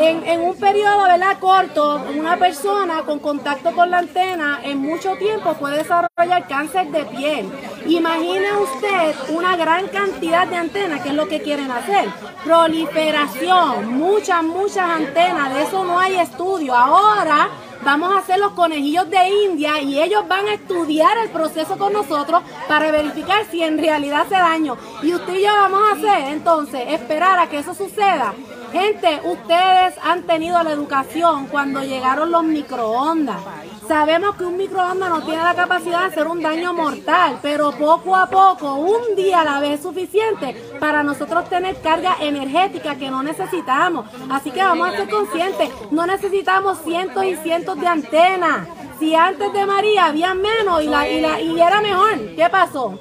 en, 0.00 0.24
en 0.24 0.40
un 0.40 0.56
periodo 0.56 1.04
¿verdad? 1.04 1.38
corto, 1.38 2.02
una 2.16 2.38
persona 2.38 3.02
con 3.02 3.18
contacto 3.18 3.72
con 3.72 3.90
la 3.90 3.98
antena 3.98 4.60
en 4.64 4.78
mucho 4.78 5.16
tiempo 5.16 5.52
puede 5.52 5.76
desarrollar 5.76 6.48
cáncer 6.48 6.90
de 6.92 7.04
piel. 7.04 7.52
Imagine 7.84 8.56
usted 8.56 9.14
una 9.34 9.54
gran 9.54 9.86
cantidad 9.88 10.46
de 10.46 10.56
antenas, 10.56 11.02
que 11.02 11.10
es 11.10 11.14
lo 11.14 11.28
que 11.28 11.42
quieren 11.42 11.70
hacer. 11.70 12.08
Proliferación, 12.42 13.98
muchas, 13.98 14.42
muchas 14.42 14.88
antenas, 14.88 15.52
de 15.52 15.62
eso 15.64 15.84
no 15.84 16.00
hay 16.00 16.16
estudio. 16.16 16.74
Ahora 16.74 17.50
vamos 17.86 18.12
a 18.12 18.18
hacer 18.18 18.40
los 18.40 18.50
conejillos 18.50 19.08
de 19.08 19.28
India 19.44 19.80
y 19.80 20.02
ellos 20.02 20.26
van 20.26 20.48
a 20.48 20.54
estudiar 20.54 21.16
el 21.18 21.30
proceso 21.30 21.78
con 21.78 21.92
nosotros 21.92 22.42
para 22.66 22.90
verificar 22.90 23.46
si 23.48 23.62
en 23.62 23.78
realidad 23.78 24.22
hace 24.22 24.34
daño. 24.34 24.76
Y 25.04 25.14
usted 25.14 25.34
y 25.34 25.42
yo 25.42 25.52
vamos 25.52 25.80
a 25.88 25.92
hacer 25.92 26.32
entonces 26.32 26.80
esperar 26.88 27.38
a 27.38 27.48
que 27.48 27.58
eso 27.58 27.74
suceda. 27.74 28.34
Gente, 28.72 29.20
ustedes 29.24 29.94
han 30.02 30.24
tenido 30.24 30.60
la 30.64 30.72
educación 30.72 31.46
cuando 31.46 31.84
llegaron 31.84 32.32
los 32.32 32.42
microondas. 32.42 33.40
Sabemos 33.86 34.34
que 34.34 34.44
un 34.44 34.56
microondas 34.56 35.08
no 35.08 35.22
tiene 35.22 35.44
la 35.44 35.54
capacidad 35.54 36.00
de 36.00 36.06
hacer 36.06 36.26
un 36.26 36.42
daño 36.42 36.72
mortal, 36.72 37.38
pero 37.40 37.70
poco 37.70 38.16
a 38.16 38.26
poco, 38.26 38.74
un 38.74 39.14
día 39.14 39.42
a 39.42 39.44
la 39.44 39.60
vez 39.60 39.74
es 39.74 39.82
suficiente 39.82 40.56
para 40.80 41.04
nosotros 41.04 41.48
tener 41.48 41.80
carga 41.80 42.16
energética 42.20 42.96
que 42.96 43.10
no 43.10 43.22
necesitamos. 43.22 44.06
Así 44.28 44.50
que 44.50 44.60
vamos 44.60 44.88
a 44.88 44.96
ser 44.96 45.08
conscientes, 45.08 45.70
no 45.92 46.04
necesitamos 46.04 46.78
cientos 46.82 47.24
y 47.24 47.36
cientos 47.36 47.75
de 47.80 47.86
antenas. 47.86 48.68
Si 48.98 49.14
antes 49.14 49.52
de 49.52 49.66
María 49.66 50.06
había 50.06 50.34
menos 50.34 50.82
y, 50.82 50.88
la, 50.88 51.08
y, 51.08 51.20
la, 51.20 51.40
y 51.40 51.60
era 51.60 51.80
mejor, 51.80 52.18
¿qué 52.34 52.48
pasó? 52.50 52.98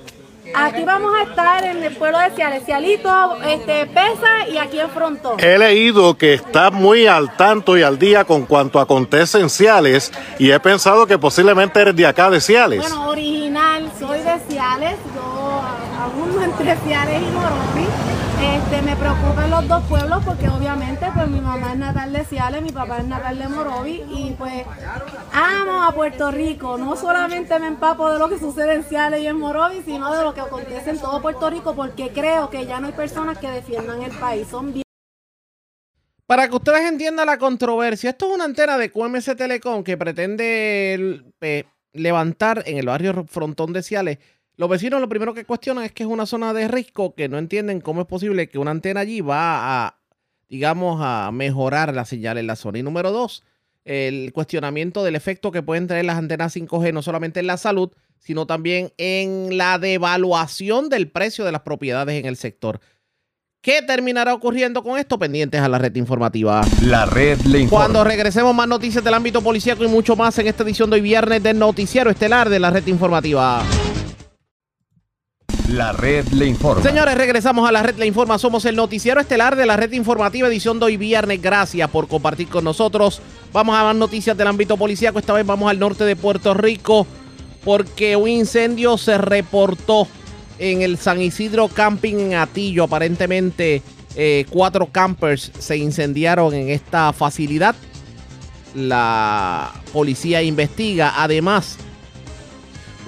Aquí 0.53 0.83
vamos 0.83 1.13
a 1.15 1.23
estar 1.23 1.63
en 1.65 1.83
el 1.83 1.95
pueblo 1.95 2.19
de 2.19 2.29
Ciales. 2.31 2.63
Cialito 2.65 3.35
este, 3.43 3.87
pesa 3.87 4.47
y 4.47 4.57
aquí 4.57 4.79
en 4.79 4.89
Frontón. 4.89 5.39
He 5.39 5.57
leído 5.57 6.17
que 6.17 6.33
está 6.33 6.69
muy 6.69 7.07
al 7.07 7.35
tanto 7.35 7.77
y 7.77 7.83
al 7.83 7.97
día 7.97 8.25
con 8.25 8.45
cuanto 8.45 8.79
acontece 8.79 9.39
en 9.39 9.49
Ciales 9.49 10.11
y 10.37 10.51
he 10.51 10.59
pensado 10.59 11.07
que 11.07 11.17
posiblemente 11.17 11.81
eres 11.81 11.95
de 11.95 12.05
acá 12.05 12.29
de 12.29 12.39
Ciales. 12.39 12.79
Bueno, 12.79 13.09
original, 13.09 13.91
soy 13.99 14.19
de 14.19 14.39
Ciales, 14.47 14.95
yo 15.15 15.61
aún 15.99 16.35
no 16.35 16.41
entre 16.43 16.75
Ciales 16.77 17.21
y 17.21 17.31
Morovi. 17.31 17.64
Este, 18.41 18.81
me 18.81 18.95
preocupan 18.97 19.49
los 19.49 19.67
dos 19.67 19.83
pueblos 19.85 20.23
porque 20.25 20.49
obviamente 20.49 21.07
pues 21.13 21.27
mi 21.27 21.39
mamá 21.39 21.71
es 21.71 21.77
natal 21.77 22.11
de 22.11 22.25
Ciales, 22.25 22.61
mi 22.61 22.71
papá 22.71 22.97
es 22.97 23.05
natal 23.05 23.39
de 23.39 23.47
Morovi 23.47 24.03
y 24.09 24.35
pues 24.37 24.65
amo 25.31 25.83
a 25.83 25.91
Puerto 25.93 26.31
Rico. 26.31 26.77
No 26.77 26.95
solamente 26.95 27.57
me 27.59 27.67
empapo 27.67 28.11
de 28.11 28.19
lo 28.19 28.27
que 28.27 28.37
sucede 28.37 28.73
en 28.75 28.83
Ciales 28.83 29.21
y 29.21 29.27
en 29.27 29.37
Morovi, 29.37 29.81
sino 29.85 30.13
de 30.13 30.21
lo 30.23 30.33
que 30.33 30.41
acontece 30.41 30.89
en 30.89 30.99
todo 30.99 31.21
Puerto 31.21 31.49
Rico 31.49 31.75
porque 31.75 32.09
creo 32.09 32.49
que 32.49 32.65
ya 32.65 32.79
no 32.79 32.87
hay 32.87 32.93
personas 32.93 33.37
que 33.37 33.49
defiendan 33.49 34.01
el 34.01 34.11
país. 34.11 34.47
Son 34.49 34.73
bien 34.73 34.83
Para 36.27 36.49
que 36.49 36.55
ustedes 36.55 36.89
entiendan 36.89 37.27
la 37.27 37.37
controversia, 37.37 38.09
esto 38.09 38.27
es 38.27 38.35
una 38.35 38.45
antena 38.45 38.77
de 38.77 38.91
QMS 38.91 39.35
Telecom 39.37 39.83
que 39.83 39.95
pretende 39.97 41.23
eh, 41.41 41.63
levantar 41.93 42.63
en 42.65 42.77
el 42.77 42.85
barrio 42.85 43.25
Frontón 43.27 43.71
de 43.73 43.81
Ciales. 43.81 44.17
Los 44.57 44.69
vecinos 44.69 45.01
lo 45.01 45.09
primero 45.09 45.33
que 45.33 45.43
cuestionan 45.43 45.83
es 45.83 45.91
que 45.91 46.03
es 46.03 46.09
una 46.09 46.25
zona 46.25 46.53
de 46.53 46.67
riesgo, 46.67 47.13
que 47.13 47.27
no 47.27 47.37
entienden 47.37 47.81
cómo 47.81 48.01
es 48.01 48.07
posible 48.07 48.47
que 48.47 48.57
una 48.57 48.71
antena 48.71 49.01
allí 49.01 49.19
va 49.19 49.85
a, 49.85 49.99
digamos, 50.47 51.01
a 51.03 51.29
mejorar 51.33 51.93
la 51.93 52.05
señal 52.05 52.37
en 52.37 52.47
la 52.47 52.55
zona. 52.55 52.79
Y 52.79 52.83
número 52.83 53.11
dos, 53.11 53.43
el 53.83 54.31
cuestionamiento 54.31 55.03
del 55.03 55.15
efecto 55.15 55.51
que 55.51 55.61
pueden 55.61 55.87
tener 55.87 56.05
las 56.05 56.17
antenas 56.17 56.55
5G, 56.55 56.93
no 56.93 57.01
solamente 57.01 57.41
en 57.41 57.47
la 57.47 57.57
salud, 57.57 57.91
sino 58.17 58.47
también 58.47 58.93
en 58.97 59.57
la 59.57 59.77
devaluación 59.77 60.87
del 60.87 61.11
precio 61.11 61.43
de 61.43 61.51
las 61.51 61.61
propiedades 61.61 62.17
en 62.17 62.25
el 62.25 62.37
sector. 62.37 62.79
¿Qué 63.61 63.81
terminará 63.81 64.33
ocurriendo 64.33 64.83
con 64.83 64.97
esto? 64.97 65.17
Pendientes 65.19 65.59
a 65.59 65.67
la 65.67 65.79
red 65.79 65.95
informativa. 65.95 66.61
La 66.83 67.05
red 67.07 67.39
le 67.41 67.61
informa. 67.61 67.85
Cuando 67.85 68.03
regresemos 68.03 68.53
más 68.53 68.67
noticias 68.67 69.03
del 69.03 69.15
ámbito 69.15 69.41
policíaco 69.41 69.83
y 69.83 69.87
mucho 69.87 70.15
más 70.15 70.37
en 70.37 70.47
esta 70.47 70.63
edición 70.63 70.89
de 70.91 70.97
hoy 70.97 71.01
viernes 71.01 71.41
del 71.41 71.57
noticiero 71.57 72.11
estelar 72.11 72.47
de 72.47 72.59
la 72.59 72.69
red 72.69 72.85
informativa. 72.87 73.63
La 75.69 75.93
red 75.93 76.27
le 76.27 76.45
informa. 76.45 76.83
Señores, 76.83 77.15
regresamos 77.15 77.67
a 77.67 77.71
la 77.71 77.81
red 77.81 77.95
Le 77.97 78.05
Informa. 78.05 78.37
Somos 78.37 78.65
el 78.65 78.75
noticiero 78.75 79.19
estelar 79.19 79.55
de 79.55 79.65
la 79.65 79.75
red 79.75 79.91
informativa 79.93 80.47
edición 80.47 80.79
de 80.79 80.85
hoy 80.85 80.97
viernes. 80.97 81.41
Gracias 81.41 81.89
por 81.89 82.07
compartir 82.07 82.49
con 82.49 82.63
nosotros. 82.63 83.19
Vamos 83.51 83.75
a 83.75 83.83
más 83.83 83.95
noticias 83.95 84.37
del 84.37 84.45
ámbito 84.47 84.77
policíaco. 84.77 85.17
Esta 85.17 85.33
vez 85.33 85.45
vamos 85.45 85.69
al 85.69 85.79
norte 85.79 86.03
de 86.03 86.15
Puerto 86.15 86.53
Rico 86.53 87.07
porque 87.63 88.15
un 88.15 88.29
incendio 88.29 88.95
se 88.99 89.17
reportó 89.17 90.07
en 90.59 90.83
el 90.83 90.99
San 90.99 91.19
Isidro 91.19 91.67
Camping 91.67 92.15
en 92.15 92.35
Atillo. 92.35 92.83
Aparentemente 92.83 93.81
eh, 94.15 94.45
cuatro 94.51 94.85
campers 94.91 95.51
se 95.57 95.77
incendiaron 95.77 96.53
en 96.53 96.69
esta 96.69 97.11
facilidad. 97.11 97.75
La 98.75 99.73
policía 99.91 100.43
investiga. 100.43 101.13
Además, 101.17 101.79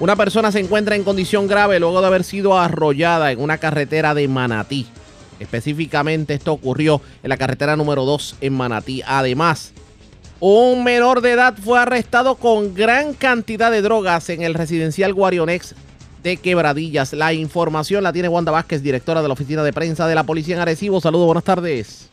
una 0.00 0.14
persona 0.14 0.52
se 0.52 0.60
encuentra 0.60 0.94
en 0.94 1.02
condición 1.02 1.48
grave 1.48 1.80
luego 1.80 2.00
de 2.00 2.06
haber 2.06 2.22
sido 2.22 2.56
arrollada 2.56 3.32
en 3.32 3.40
una 3.40 3.58
carretera 3.58 4.14
de 4.14 4.28
Manatí. 4.28 4.86
Específicamente 5.40 6.34
esto 6.34 6.52
ocurrió 6.52 7.00
en 7.22 7.28
la 7.30 7.36
carretera 7.36 7.76
número 7.76 8.04
2 8.04 8.36
en 8.40 8.52
Manatí. 8.54 9.02
Además, 9.06 9.72
un 10.40 10.84
menor 10.84 11.20
de 11.20 11.32
edad 11.32 11.56
fue 11.56 11.80
arrestado 11.80 12.36
con 12.36 12.74
gran 12.74 13.12
cantidad 13.12 13.72
de 13.72 13.82
drogas 13.82 14.30
en 14.30 14.42
el 14.42 14.54
residencial 14.54 15.14
Guarionex 15.14 15.74
de 16.22 16.36
Quebradillas. 16.36 17.12
La 17.12 17.32
información 17.32 18.04
la 18.04 18.12
tiene 18.12 18.28
Wanda 18.28 18.52
Vázquez, 18.52 18.82
directora 18.82 19.20
de 19.20 19.28
la 19.28 19.34
oficina 19.34 19.64
de 19.64 19.72
prensa 19.72 20.06
de 20.06 20.14
la 20.14 20.24
policía 20.24 20.54
en 20.54 20.60
Arecibo. 20.60 21.00
Saludos, 21.00 21.26
buenas 21.26 21.44
tardes. 21.44 22.07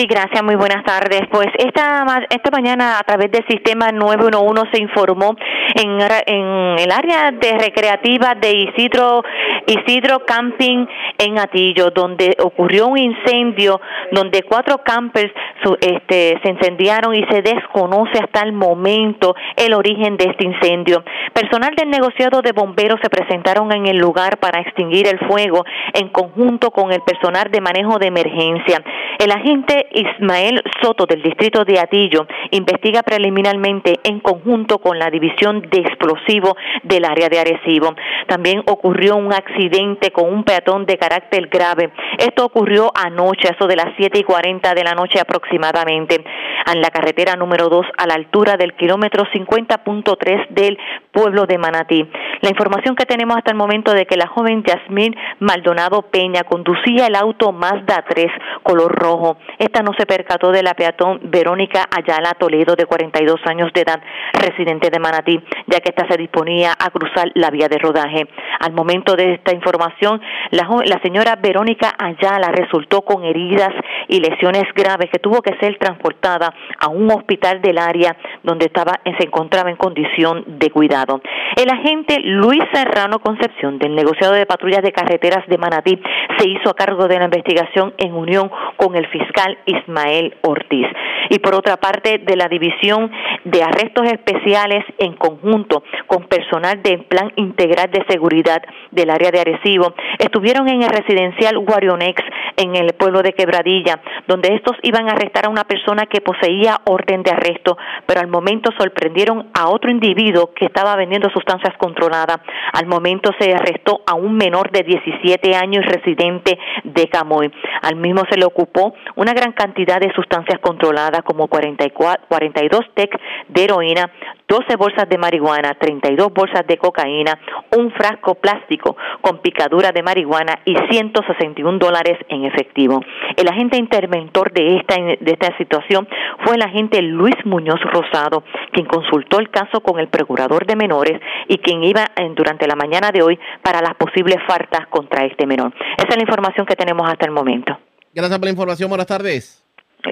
Sí, 0.00 0.06
gracias, 0.06 0.42
muy 0.42 0.54
buenas 0.54 0.82
tardes. 0.82 1.20
Pues 1.30 1.48
esta, 1.58 2.06
esta 2.30 2.50
mañana 2.50 2.98
a 2.98 3.02
través 3.02 3.30
del 3.32 3.44
sistema 3.46 3.92
911 3.92 4.70
se 4.72 4.80
informó 4.80 5.36
en, 5.74 5.98
en 6.26 6.78
el 6.78 6.90
área 6.90 7.30
de 7.32 7.58
recreativa 7.58 8.34
de 8.34 8.50
Isidro, 8.50 9.22
Isidro 9.66 10.24
Camping 10.24 10.86
en 11.18 11.38
Atillo, 11.38 11.90
donde 11.90 12.34
ocurrió 12.42 12.86
un 12.86 12.96
incendio 12.96 13.78
donde 14.12 14.42
cuatro 14.44 14.78
campers 14.82 15.34
su- 15.62 15.76
este, 15.78 16.40
se 16.42 16.48
incendiaron 16.50 17.14
y 17.14 17.22
se 17.30 17.42
desconoce 17.42 18.20
hasta 18.22 18.40
el 18.40 18.54
momento 18.54 19.34
el 19.54 19.74
origen 19.74 20.16
de 20.16 20.30
este 20.30 20.46
incendio. 20.46 21.04
Personal 21.34 21.74
del 21.76 21.90
negociado 21.90 22.40
de 22.40 22.52
bomberos 22.52 23.00
se 23.02 23.10
presentaron 23.10 23.70
en 23.72 23.84
el 23.84 23.98
lugar 23.98 24.38
para 24.38 24.60
extinguir 24.62 25.06
el 25.08 25.18
fuego 25.28 25.62
en 25.92 26.08
conjunto 26.08 26.70
con 26.70 26.90
el 26.90 27.02
personal 27.02 27.50
de 27.50 27.60
manejo 27.60 27.98
de 27.98 28.06
emergencia. 28.06 28.82
El 29.18 29.30
agente 29.30 29.88
Ismael 29.92 30.62
Soto 30.82 31.06
del 31.06 31.22
distrito 31.22 31.64
de 31.64 31.78
Atillo 31.78 32.26
investiga 32.50 33.02
preliminarmente 33.02 34.00
en 34.04 34.20
conjunto 34.20 34.78
con 34.78 34.98
la 34.98 35.10
división 35.10 35.62
de 35.70 35.80
explosivos 35.80 36.54
del 36.82 37.04
área 37.04 37.28
de 37.28 37.38
Arecibo. 37.38 37.94
También 38.26 38.62
ocurrió 38.66 39.16
un 39.16 39.32
accidente 39.32 40.10
con 40.10 40.32
un 40.32 40.44
peatón 40.44 40.86
de 40.86 40.98
carácter 40.98 41.48
grave. 41.48 41.90
Esto 42.18 42.44
ocurrió 42.44 42.90
anoche, 42.94 43.48
eso 43.50 43.66
de 43.66 43.76
las 43.76 43.94
7 43.96 44.18
y 44.18 44.22
40 44.22 44.74
de 44.74 44.84
la 44.84 44.94
noche 44.94 45.20
aproximadamente, 45.20 46.24
en 46.72 46.80
la 46.80 46.90
carretera 46.90 47.36
número 47.36 47.68
2 47.68 47.86
a 47.96 48.06
la 48.06 48.14
altura 48.14 48.56
del 48.56 48.74
kilómetro 48.74 49.24
50.3 49.24 50.48
del 50.50 50.78
pueblo 51.12 51.46
de 51.46 51.58
Manatí. 51.58 52.08
La 52.40 52.50
información 52.50 52.94
que 52.94 53.06
tenemos 53.06 53.36
hasta 53.36 53.50
el 53.50 53.56
momento 53.56 53.92
de 53.92 54.06
que 54.06 54.16
la 54.16 54.26
joven 54.26 54.62
Yasmín 54.62 55.14
Maldonado 55.38 56.02
Peña 56.02 56.44
conducía 56.44 57.06
el 57.06 57.16
auto 57.16 57.52
Mazda 57.52 58.04
3 58.08 58.26
color 58.62 58.92
rojo. 58.92 59.36
No 59.78 59.92
se 59.96 60.04
percató 60.04 60.50
de 60.52 60.62
la 60.62 60.74
peatón 60.74 61.20
Verónica 61.22 61.88
Ayala 61.90 62.34
Toledo 62.34 62.74
de 62.76 62.84
42 62.84 63.40
años 63.46 63.72
de 63.72 63.80
edad, 63.80 64.02
residente 64.34 64.90
de 64.90 64.98
Manatí, 64.98 65.40
ya 65.68 65.80
que 65.80 65.88
esta 65.88 66.06
se 66.06 66.18
disponía 66.18 66.72
a 66.78 66.90
cruzar 66.90 67.30
la 67.34 67.50
vía 67.50 67.68
de 67.68 67.78
rodaje. 67.78 68.26
Al 68.58 68.72
momento 68.72 69.16
de 69.16 69.34
esta 69.34 69.54
información, 69.54 70.20
la, 70.50 70.68
señora 71.02 71.36
Verónica 71.36 71.94
Ayala 71.98 72.48
resultó 72.52 73.02
con 73.02 73.24
heridas 73.24 73.70
y 74.08 74.20
lesiones 74.20 74.64
graves 74.74 75.08
que 75.10 75.18
tuvo 75.18 75.40
que 75.40 75.56
ser 75.60 75.78
transportada 75.78 76.52
a 76.78 76.88
un 76.88 77.10
hospital 77.10 77.62
del 77.62 77.78
área 77.78 78.16
donde 78.42 78.66
estaba 78.66 79.00
se 79.04 79.26
encontraba 79.26 79.70
en 79.70 79.76
condición 79.76 80.44
de 80.46 80.70
cuidado. 80.70 81.20
El 81.56 81.70
agente 81.70 82.18
Luis 82.20 82.62
Serrano 82.72 83.20
Concepción 83.20 83.78
del 83.78 83.94
negociado 83.94 84.34
de 84.34 84.46
patrullas 84.46 84.82
de 84.82 84.92
carreteras 84.92 85.46
de 85.46 85.58
Manatí 85.58 86.00
se 86.38 86.48
hizo 86.48 86.70
a 86.70 86.74
cargo 86.74 87.08
de 87.08 87.18
la 87.18 87.24
investigación 87.24 87.94
en 87.98 88.14
unión 88.14 88.50
con 88.76 88.96
el 88.96 89.06
fiscal 89.08 89.58
Ismael 89.66 90.34
Ortiz. 90.42 90.86
Y 91.30 91.38
por 91.38 91.54
otra 91.54 91.76
parte, 91.76 92.18
de 92.18 92.36
la 92.36 92.48
división 92.48 93.10
de 93.44 93.62
arrestos 93.62 94.06
especiales 94.06 94.84
en 94.98 95.14
conjunto 95.14 95.82
con 96.06 96.24
personal 96.24 96.82
del 96.82 97.04
Plan 97.04 97.32
Integral 97.36 97.90
de 97.90 98.04
Seguridad 98.08 98.62
del 98.90 99.10
área 99.10 99.30
de 99.30 99.40
Arecibo, 99.40 99.94
estuvieron 100.18 100.68
en 100.68 100.82
el 100.82 100.88
residencial 100.88 101.58
Guarionex 101.58 102.22
en 102.56 102.76
el 102.76 102.92
pueblo 102.94 103.22
de 103.22 103.32
Quebradilla, 103.32 104.00
donde 104.26 104.54
estos 104.54 104.76
iban 104.82 105.08
a 105.08 105.12
arrestar 105.12 105.46
a 105.46 105.50
una 105.50 105.64
persona 105.64 106.06
que 106.06 106.20
poseía 106.20 106.80
orden 106.84 107.22
de 107.22 107.30
arresto, 107.30 107.76
pero 108.06 108.20
al 108.20 108.28
momento 108.28 108.70
sorprendieron 108.78 109.50
a 109.54 109.68
otro 109.68 109.90
individuo 109.90 110.52
que 110.54 110.66
estaba 110.66 110.96
vendiendo 110.96 111.30
sustancias 111.30 111.74
controladas. 111.78 112.38
Al 112.72 112.86
momento 112.86 113.30
se 113.38 113.54
arrestó 113.54 114.02
a 114.06 114.14
un 114.14 114.36
menor 114.36 114.70
de 114.70 114.82
17 114.82 115.54
años 115.54 115.84
residente 115.86 116.58
de 116.84 117.08
Camoy. 117.08 117.50
Al 117.82 117.96
mismo 117.96 118.22
se 118.30 118.38
le 118.38 118.44
ocupó 118.44 118.94
una 119.16 119.32
gran 119.32 119.49
cantidad 119.52 120.00
de 120.00 120.12
sustancias 120.12 120.58
controladas 120.60 121.22
como 121.22 121.48
44, 121.48 122.26
42 122.28 122.80
TEC 122.94 123.20
de 123.48 123.64
heroína, 123.64 124.10
12 124.48 124.76
bolsas 124.76 125.08
de 125.08 125.18
marihuana, 125.18 125.74
32 125.74 126.32
bolsas 126.32 126.66
de 126.66 126.76
cocaína, 126.76 127.38
un 127.76 127.92
frasco 127.92 128.34
plástico 128.34 128.96
con 129.20 129.38
picadura 129.38 129.92
de 129.92 130.02
marihuana 130.02 130.58
y 130.64 130.74
161 130.90 131.78
dólares 131.78 132.18
en 132.28 132.44
efectivo. 132.44 133.00
El 133.36 133.48
agente 133.48 133.78
interventor 133.78 134.52
de 134.52 134.76
esta, 134.76 134.96
de 134.96 135.30
esta 135.30 135.56
situación 135.56 136.08
fue 136.44 136.56
el 136.56 136.62
agente 136.62 137.00
Luis 137.02 137.36
Muñoz 137.44 137.80
Rosado, 137.92 138.42
quien 138.72 138.86
consultó 138.86 139.38
el 139.38 139.50
caso 139.50 139.80
con 139.80 140.00
el 140.00 140.08
procurador 140.08 140.66
de 140.66 140.76
menores 140.76 141.20
y 141.48 141.58
quien 141.58 141.84
iba 141.84 142.04
durante 142.34 142.66
la 142.66 142.74
mañana 142.74 143.10
de 143.12 143.22
hoy 143.22 143.38
para 143.62 143.80
las 143.80 143.94
posibles 143.94 144.38
faltas 144.46 144.86
contra 144.88 145.24
este 145.24 145.46
menor. 145.46 145.72
Esa 145.96 146.08
es 146.08 146.16
la 146.16 146.22
información 146.22 146.66
que 146.66 146.76
tenemos 146.76 147.08
hasta 147.08 147.26
el 147.26 147.32
momento. 147.32 147.78
Gracias 148.14 148.38
por 148.38 148.46
la 148.46 148.50
información. 148.50 148.88
Buenas 148.88 149.06
tardes. 149.06 149.64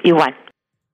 Igual. 0.05 0.37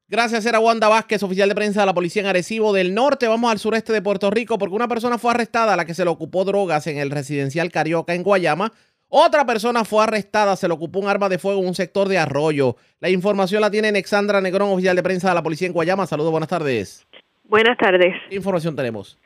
Gracias, 0.07 0.45
era 0.45 0.61
Wanda 0.61 0.89
Vázquez, 0.89 1.23
oficial 1.23 1.49
de 1.49 1.55
prensa 1.55 1.81
de 1.81 1.87
la 1.87 1.95
policía 1.95 2.23
en 2.23 2.29
Arecibo 2.29 2.73
del 2.73 2.95
Norte. 2.95 3.27
Vamos 3.27 3.51
al 3.51 3.59
sureste 3.59 3.93
de 3.93 4.03
Puerto 4.03 4.31
Rico 4.31 4.59
porque 4.59 4.75
una 4.75 4.87
persona 4.87 5.17
fue 5.17 5.31
arrestada 5.31 5.73
a 5.73 5.77
la 5.77 5.87
que 5.87 5.95
se 5.95 6.05
le 6.05 6.11
ocupó 6.11 6.45
drogas 6.45 6.87
en 6.87 6.99
el 6.99 7.11
residencial 7.11 7.73
Carioca 7.73 8.15
en 8.15 8.23
Guayama. 8.23 8.73
Otra 9.09 9.47
persona 9.47 9.85
fue 9.85 10.03
arrestada, 10.03 10.57
se 10.57 10.69
le 10.69 10.75
ocupó 10.75 10.99
un 10.99 11.09
arma 11.09 11.29
de 11.29 11.39
fuego 11.39 11.61
en 11.61 11.69
un 11.69 11.75
sector 11.75 12.09
de 12.09 12.19
Arroyo. 12.19 12.77
La 13.01 13.09
información 13.09 13.61
la 13.61 13.71
tiene 13.71 13.89
Alexandra 13.89 14.41
Negrón, 14.41 14.71
oficial 14.71 14.97
de 14.97 15.03
prensa 15.03 15.29
de 15.31 15.37
la 15.37 15.43
policía 15.43 15.69
en 15.69 15.73
Guayama. 15.73 16.07
Saludos, 16.07 16.33
buenas 16.33 16.49
tardes. 16.49 17.07
Buenas 17.45 17.79
tardes. 17.79 18.15
¿Qué 18.29 18.37
información 18.37 18.77
tenemos? 18.77 19.19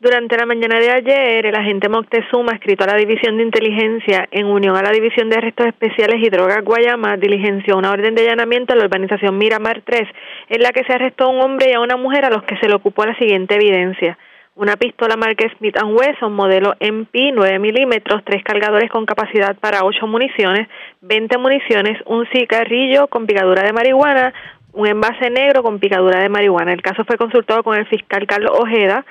Durante 0.00 0.36
la 0.36 0.46
mañana 0.46 0.78
de 0.78 0.92
ayer, 0.92 1.44
el 1.44 1.56
agente 1.56 1.88
Moctezuma, 1.88 2.52
escrito 2.52 2.84
a 2.84 2.86
la 2.86 2.96
División 2.96 3.36
de 3.36 3.42
Inteligencia, 3.42 4.28
en 4.30 4.46
unión 4.46 4.76
a 4.76 4.82
la 4.82 4.92
División 4.92 5.28
de 5.28 5.38
Arrestos 5.38 5.66
Especiales 5.66 6.24
y 6.24 6.30
Drogas 6.30 6.62
Guayama, 6.62 7.16
diligenció 7.16 7.76
una 7.76 7.90
orden 7.90 8.14
de 8.14 8.22
allanamiento 8.22 8.72
a 8.72 8.76
la 8.76 8.84
urbanización 8.84 9.36
Miramar 9.36 9.82
3, 9.84 10.02
en 10.50 10.62
la 10.62 10.70
que 10.70 10.84
se 10.84 10.92
arrestó 10.92 11.24
a 11.24 11.30
un 11.30 11.40
hombre 11.40 11.70
y 11.70 11.72
a 11.72 11.80
una 11.80 11.96
mujer 11.96 12.24
a 12.24 12.30
los 12.30 12.44
que 12.44 12.56
se 12.58 12.68
le 12.68 12.76
ocupó 12.76 13.06
la 13.06 13.16
siguiente 13.16 13.56
evidencia. 13.56 14.16
Una 14.54 14.76
pistola 14.76 15.16
marca 15.16 15.44
Smith 15.58 15.76
Wesson, 15.82 16.32
modelo 16.32 16.76
MP 16.78 17.32
9 17.34 17.58
milímetros, 17.58 18.22
tres 18.24 18.44
cargadores 18.44 18.92
con 18.92 19.04
capacidad 19.04 19.56
para 19.56 19.82
8 19.82 20.06
municiones, 20.06 20.68
20 21.00 21.38
municiones, 21.38 22.00
un 22.06 22.24
cigarrillo 22.32 23.08
con 23.08 23.26
picadura 23.26 23.64
de 23.64 23.72
marihuana, 23.72 24.32
un 24.74 24.86
envase 24.86 25.28
negro 25.28 25.64
con 25.64 25.80
picadura 25.80 26.20
de 26.20 26.28
marihuana. 26.28 26.72
El 26.72 26.82
caso 26.82 27.04
fue 27.04 27.16
consultado 27.16 27.64
con 27.64 27.76
el 27.76 27.86
fiscal 27.86 28.28
Carlos 28.28 28.52
Ojeda, 28.60 29.04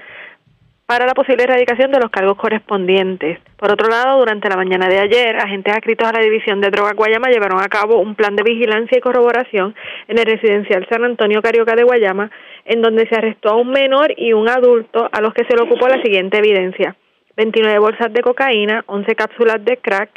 para 0.88 1.06
la 1.06 1.14
posible 1.14 1.44
erradicación 1.44 1.92
de 1.92 2.00
los 2.00 2.10
cargos 2.10 2.38
correspondientes. 2.38 3.40
Por 3.58 3.70
otro 3.70 3.90
lado, 3.90 4.20
durante 4.20 4.48
la 4.48 4.56
mañana 4.56 4.88
de 4.88 5.00
ayer, 5.00 5.36
agentes 5.36 5.74
adscritos 5.74 6.08
a 6.08 6.14
la 6.14 6.22
División 6.22 6.62
de 6.62 6.70
Drogas 6.70 6.96
Guayama 6.96 7.28
llevaron 7.28 7.60
a 7.60 7.68
cabo 7.68 8.00
un 8.00 8.16
plan 8.16 8.38
de 8.38 8.44
vigilancia 8.44 8.98
y 8.98 9.02
corroboración 9.02 9.76
en 10.08 10.18
el 10.18 10.26
residencial 10.26 10.88
San 10.90 11.04
Antonio 11.04 11.42
Carioca 11.42 11.76
de 11.76 11.84
Guayama, 11.84 12.32
en 12.64 12.82
donde 12.82 13.06
se 13.10 13.16
arrestó 13.16 13.50
a 13.50 13.58
un 13.58 13.70
menor 13.70 14.14
y 14.16 14.32
un 14.32 14.48
adulto 14.48 15.10
a 15.12 15.20
los 15.20 15.34
que 15.34 15.44
se 15.44 15.58
le 15.58 15.64
ocupó 15.64 15.90
la 15.90 16.02
siguiente 16.02 16.38
evidencia. 16.38 16.96
29 17.36 17.80
bolsas 17.80 18.14
de 18.14 18.22
cocaína, 18.22 18.86
11 18.88 19.14
cápsulas 19.14 19.64
de 19.66 19.76
crack, 19.78 20.10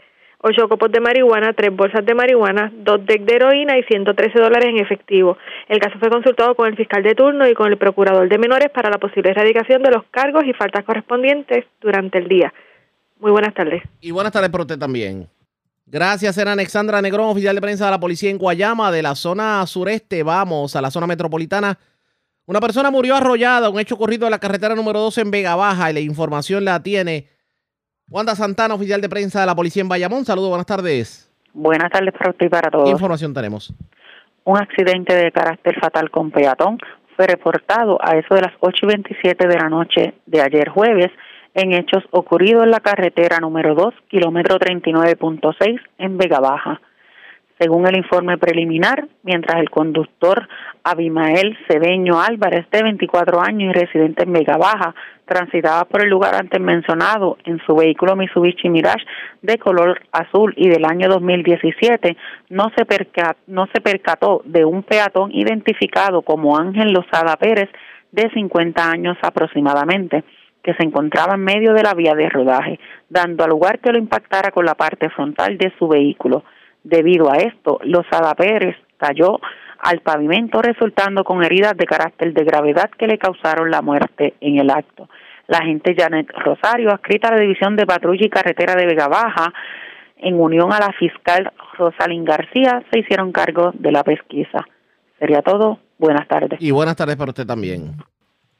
8 0.42 0.68
copos 0.68 0.90
de 0.90 1.00
marihuana, 1.00 1.52
3 1.52 1.76
bolsas 1.76 2.04
de 2.04 2.14
marihuana, 2.14 2.72
2 2.74 3.06
decks 3.06 3.26
de 3.26 3.36
heroína 3.36 3.78
y 3.78 3.82
113 3.82 4.38
dólares 4.38 4.70
en 4.70 4.78
efectivo. 4.78 5.36
El 5.68 5.78
caso 5.78 5.98
fue 5.98 6.08
consultado 6.08 6.54
con 6.54 6.66
el 6.66 6.76
fiscal 6.76 7.02
de 7.02 7.14
turno 7.14 7.46
y 7.46 7.54
con 7.54 7.70
el 7.70 7.76
procurador 7.76 8.28
de 8.28 8.38
menores 8.38 8.70
para 8.70 8.88
la 8.88 8.98
posible 8.98 9.30
erradicación 9.30 9.82
de 9.82 9.90
los 9.90 10.04
cargos 10.10 10.44
y 10.46 10.54
faltas 10.54 10.84
correspondientes 10.84 11.66
durante 11.80 12.18
el 12.18 12.28
día. 12.28 12.54
Muy 13.18 13.30
buenas 13.30 13.52
tardes. 13.52 13.82
Y 14.00 14.12
buenas 14.12 14.32
tardes 14.32 14.48
para 14.48 14.62
usted 14.62 14.78
también. 14.78 15.28
Gracias, 15.84 16.38
era 16.38 16.52
Alexandra 16.52 17.02
Negrón, 17.02 17.28
oficial 17.28 17.54
de 17.54 17.60
prensa 17.60 17.84
de 17.84 17.90
la 17.90 18.00
policía 18.00 18.30
en 18.30 18.38
Guayama, 18.38 18.90
de 18.90 19.02
la 19.02 19.14
zona 19.14 19.66
sureste. 19.66 20.22
Vamos 20.22 20.74
a 20.74 20.80
la 20.80 20.90
zona 20.90 21.06
metropolitana. 21.06 21.78
Una 22.46 22.60
persona 22.60 22.90
murió 22.90 23.14
arrollada, 23.14 23.68
un 23.68 23.78
hecho 23.78 23.96
ocurrido 23.96 24.26
en 24.26 24.30
la 24.30 24.38
carretera 24.38 24.74
número 24.74 25.00
12 25.00 25.20
en 25.20 25.30
Vega 25.30 25.54
Baja 25.54 25.90
y 25.90 25.94
la 25.94 26.00
información 26.00 26.64
la 26.64 26.82
tiene 26.82 27.28
Wanda 28.10 28.34
Santana, 28.34 28.74
oficial 28.74 29.00
de 29.00 29.08
prensa 29.08 29.40
de 29.40 29.46
la 29.46 29.54
policía 29.54 29.82
en 29.82 29.88
Bayamón. 29.88 30.24
Saludos, 30.24 30.48
buenas 30.48 30.66
tardes. 30.66 31.30
Buenas 31.52 31.92
tardes 31.92 32.12
para 32.12 32.30
usted 32.30 32.46
y 32.46 32.48
para 32.48 32.68
todos. 32.68 32.84
¿Qué 32.84 32.90
información 32.90 33.32
tenemos? 33.32 33.72
Un 34.44 34.56
accidente 34.58 35.14
de 35.14 35.30
carácter 35.30 35.78
fatal 35.80 36.10
con 36.10 36.32
peatón 36.32 36.78
fue 37.14 37.28
reportado 37.28 37.98
a 38.02 38.16
eso 38.16 38.34
de 38.34 38.42
las 38.42 38.52
8 38.58 38.76
y 38.82 38.86
27 38.86 39.46
de 39.46 39.54
la 39.54 39.68
noche 39.68 40.14
de 40.26 40.40
ayer 40.40 40.68
jueves 40.70 41.12
en 41.54 41.72
hechos 41.72 42.02
ocurridos 42.10 42.64
en 42.64 42.72
la 42.72 42.80
carretera 42.80 43.38
número 43.38 43.76
2, 43.76 43.94
kilómetro 44.08 44.58
39.6 44.58 45.80
en 45.98 46.18
Vega 46.18 46.40
Baja. 46.40 46.80
Según 47.60 47.86
el 47.86 47.98
informe 47.98 48.38
preliminar, 48.38 49.06
mientras 49.22 49.60
el 49.60 49.68
conductor 49.68 50.48
Abimael 50.82 51.58
Cedeño 51.68 52.18
Álvarez, 52.18 52.64
de 52.70 52.82
24 52.82 53.38
años 53.38 53.76
y 53.76 53.78
residente 53.78 54.22
en 54.22 54.32
Vega 54.32 54.56
Baja, 54.56 54.94
transitaba 55.26 55.84
por 55.84 56.02
el 56.02 56.08
lugar 56.08 56.34
antes 56.36 56.58
mencionado 56.58 57.36
en 57.44 57.60
su 57.66 57.76
vehículo 57.76 58.16
Mitsubishi 58.16 58.70
Mirage 58.70 59.04
de 59.42 59.58
color 59.58 60.00
azul 60.10 60.54
y 60.56 60.70
del 60.70 60.86
año 60.86 61.10
2017, 61.10 62.16
no 62.48 62.70
se, 62.74 62.86
no 63.46 63.66
se 63.74 63.82
percató 63.82 64.40
de 64.46 64.64
un 64.64 64.82
peatón 64.82 65.30
identificado 65.30 66.22
como 66.22 66.56
Ángel 66.56 66.94
Lozada 66.94 67.36
Pérez, 67.36 67.68
de 68.10 68.30
50 68.30 68.90
años 68.90 69.18
aproximadamente, 69.20 70.24
que 70.62 70.72
se 70.72 70.82
encontraba 70.82 71.34
en 71.34 71.44
medio 71.44 71.74
de 71.74 71.82
la 71.82 71.92
vía 71.92 72.14
de 72.14 72.30
rodaje, 72.30 72.80
dando 73.10 73.44
al 73.44 73.50
lugar 73.50 73.80
que 73.80 73.92
lo 73.92 73.98
impactara 73.98 74.50
con 74.50 74.64
la 74.64 74.74
parte 74.74 75.10
frontal 75.10 75.58
de 75.58 75.74
su 75.78 75.88
vehículo. 75.88 76.42
Debido 76.82 77.30
a 77.30 77.36
esto, 77.36 77.78
Lozada 77.84 78.34
Pérez 78.34 78.76
cayó 78.96 79.38
al 79.80 80.00
pavimento 80.00 80.60
resultando 80.62 81.24
con 81.24 81.42
heridas 81.42 81.76
de 81.76 81.86
carácter 81.86 82.32
de 82.32 82.44
gravedad 82.44 82.90
que 82.98 83.06
le 83.06 83.18
causaron 83.18 83.70
la 83.70 83.82
muerte 83.82 84.34
en 84.40 84.58
el 84.58 84.70
acto. 84.70 85.08
La 85.46 85.58
agente 85.58 85.94
Janet 85.96 86.28
Rosario, 86.30 86.90
adscrita 86.90 87.28
a 87.28 87.32
la 87.32 87.40
División 87.40 87.76
de 87.76 87.86
Patrulla 87.86 88.24
y 88.24 88.30
Carretera 88.30 88.74
de 88.74 88.86
Vega 88.86 89.08
Baja, 89.08 89.52
en 90.16 90.38
unión 90.38 90.72
a 90.72 90.78
la 90.78 90.92
fiscal 90.98 91.50
Rosalín 91.78 92.24
García, 92.24 92.82
se 92.92 93.00
hicieron 93.00 93.32
cargo 93.32 93.72
de 93.74 93.90
la 93.90 94.04
pesquisa. 94.04 94.66
Sería 95.18 95.42
todo. 95.42 95.78
Buenas 95.98 96.28
tardes. 96.28 96.60
Y 96.62 96.70
buenas 96.70 96.96
tardes 96.96 97.16
para 97.16 97.30
usted 97.30 97.46
también. 97.46 97.96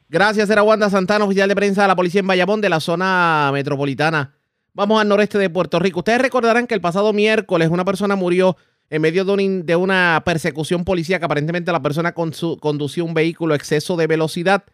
Gracias, 0.09 0.51
era 0.51 0.63
Wanda 0.63 0.91
Santana, 0.91 1.25
oficial 1.25 1.49
de 1.49 1.55
prensa 1.55 1.83
de 1.83 1.89
la 1.89 1.97
policía 1.97 2.21
en 2.21 2.27
Bayamón, 2.27 2.61
de 2.61 2.69
la 2.69 2.81
zona 2.81 3.51
metropolitana 3.53 4.33
Vamos 4.73 5.01
al 5.01 5.09
noreste 5.09 5.39
de 5.39 5.51
Puerto 5.51 5.79
Rico. 5.79 6.01
Ustedes 6.01 6.21
recordarán 6.21 6.67
que 6.67 6.75
el 6.75 6.81
pasado 6.81 7.13
miércoles 7.13 7.69
una 7.71 7.85
persona 7.85 8.17
murió 8.17 8.57
en 8.89 9.03
medio 9.03 9.25
de, 9.25 9.77
una 9.77 10.23
persecución 10.25 10.85
policíaca. 10.85 11.27
Aparentemente 11.27 11.73
la 11.73 11.83
persona 11.83 12.13
conducía 12.13 13.05
un 13.05 13.15
vehículo 13.15 13.55
a 13.55 13.57
exceso 13.57 13.97
de 13.97 14.07
velocidad. 14.07 14.65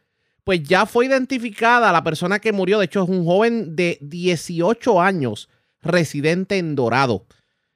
Pues 0.45 0.63
ya 0.63 0.87
fue 0.87 1.07
identificada 1.07 1.93
la 1.93 2.05
persona 2.05 2.39
que 2.39 2.53
murió. 2.53 2.79
De 2.79 2.87
hecho, 2.87 3.03
es 3.03 3.09
un 3.09 3.25
joven 3.25 3.75
de 3.75 3.99
18 4.01 5.01
años, 5.01 5.49
residente 5.83 6.57
en 6.57 6.77
Dorado. 6.77 7.27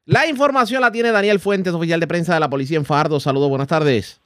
La 0.05 0.27
información 0.27 0.81
la 0.81 0.93
tiene 0.93 1.13
Daniel 1.13 1.41
Fuentes, 1.41 1.75
oficial 1.75 2.01
de 2.01 2.07
prensa 2.07 2.35
de 2.35 2.41
la 2.41 2.49
policía 2.51 2.79
en 2.79 2.85
Fardo. 2.85 3.21
Saludos, 3.21 3.49
buenas 3.49 3.69
tardes. 3.69 4.21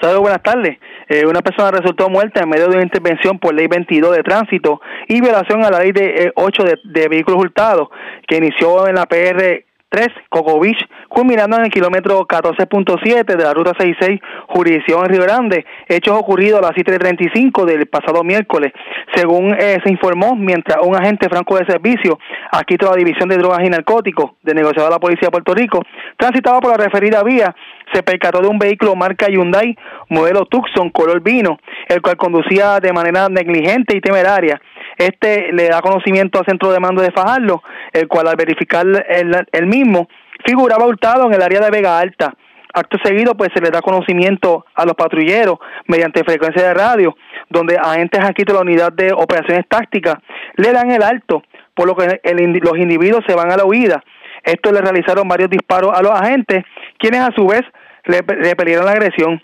Saludos, 0.00 0.20
buenas 0.20 0.42
tardes. 0.42 0.78
Eh, 1.08 1.24
una 1.24 1.40
persona 1.40 1.70
resultó 1.70 2.08
muerta 2.08 2.42
en 2.42 2.48
medio 2.48 2.68
de 2.68 2.76
una 2.76 2.82
intervención 2.82 3.38
por 3.38 3.54
ley 3.54 3.68
22 3.68 4.16
de 4.16 4.22
tránsito 4.22 4.80
y 5.06 5.20
violación 5.20 5.64
a 5.64 5.70
la 5.70 5.80
ley 5.80 5.92
de 5.92 6.32
8 6.34 6.62
eh, 6.66 6.80
de, 6.84 7.00
de 7.00 7.08
vehículos 7.08 7.40
hurtados 7.40 7.88
que 8.26 8.36
inició 8.36 8.88
en 8.88 8.96
la 8.96 9.06
PR 9.06 9.64
3, 9.88 10.08
Coco 10.28 10.58
Beach, 10.58 10.78
culminando 11.08 11.56
en 11.56 11.64
el 11.64 11.70
kilómetro 11.70 12.26
14.7 12.26 13.24
de 13.24 13.42
la 13.42 13.54
ruta 13.54 13.72
66, 13.78 14.20
jurisdicción 14.48 15.04
en 15.04 15.10
Río 15.10 15.22
Grande, 15.22 15.64
hechos 15.88 16.18
ocurridos 16.18 16.58
a 16.58 16.62
las 16.62 16.72
7.35 16.72 17.64
del 17.64 17.86
pasado 17.86 18.24
miércoles. 18.24 18.72
Según 19.14 19.54
eh, 19.54 19.78
se 19.84 19.90
informó, 19.90 20.34
mientras 20.34 20.78
un 20.82 20.96
agente 20.96 21.28
franco 21.28 21.56
de 21.56 21.66
servicio, 21.66 22.18
aquí 22.50 22.76
de 22.76 22.86
la 22.86 22.96
División 22.96 23.28
de 23.28 23.36
Drogas 23.36 23.64
y 23.64 23.70
Narcóticos 23.70 24.32
de 24.42 24.54
negociado 24.54 24.88
de 24.88 24.94
la 24.94 25.00
Policía 25.00 25.28
de 25.28 25.32
Puerto 25.32 25.54
Rico, 25.54 25.82
transitaba 26.16 26.60
por 26.60 26.72
la 26.72 26.84
referida 26.84 27.22
vía, 27.22 27.54
se 27.92 28.02
percató 28.02 28.40
de 28.40 28.48
un 28.48 28.58
vehículo 28.58 28.96
marca 28.96 29.28
Hyundai, 29.28 29.76
modelo 30.08 30.46
Tucson, 30.46 30.90
color 30.90 31.20
vino, 31.20 31.58
el 31.88 32.02
cual 32.02 32.16
conducía 32.16 32.80
de 32.80 32.92
manera 32.92 33.28
negligente 33.28 33.96
y 33.96 34.00
temeraria 34.00 34.60
este 34.96 35.52
le 35.52 35.68
da 35.68 35.80
conocimiento 35.80 36.38
al 36.38 36.46
centro 36.46 36.72
de 36.72 36.80
mando 36.80 37.02
de 37.02 37.10
Fajardo, 37.10 37.62
el 37.92 38.08
cual 38.08 38.28
al 38.28 38.36
verificar 38.36 38.86
el, 39.08 39.66
mismo 39.66 40.08
figuraba 40.44 40.86
hurtado 40.86 41.26
en 41.26 41.34
el 41.34 41.42
área 41.42 41.60
de 41.60 41.70
Vega 41.70 41.98
Alta. 41.98 42.34
Acto 42.72 42.98
seguido, 43.02 43.34
pues 43.34 43.50
se 43.54 43.62
le 43.62 43.70
da 43.70 43.80
conocimiento 43.80 44.66
a 44.74 44.84
los 44.84 44.94
patrulleros 44.94 45.58
mediante 45.86 46.24
frecuencia 46.24 46.62
de 46.62 46.74
radio, 46.74 47.16
donde 47.48 47.78
agentes 47.78 48.22
aquí 48.22 48.44
de 48.44 48.52
la 48.52 48.60
unidad 48.60 48.92
de 48.92 49.12
operaciones 49.12 49.66
tácticas 49.66 50.16
le 50.56 50.72
dan 50.72 50.90
el 50.90 51.02
alto, 51.02 51.42
por 51.74 51.86
lo 51.86 51.96
que 51.96 52.20
los 52.62 52.76
individuos 52.76 53.24
se 53.26 53.34
van 53.34 53.50
a 53.50 53.56
la 53.56 53.64
huida. 53.64 54.02
Esto 54.42 54.72
le 54.72 54.80
realizaron 54.80 55.26
varios 55.26 55.48
disparos 55.48 55.96
a 55.96 56.02
los 56.02 56.12
agentes, 56.12 56.64
quienes 56.98 57.20
a 57.20 57.32
su 57.34 57.46
vez 57.46 57.62
repelieron 58.04 58.84
la 58.84 58.92
agresión 58.92 59.40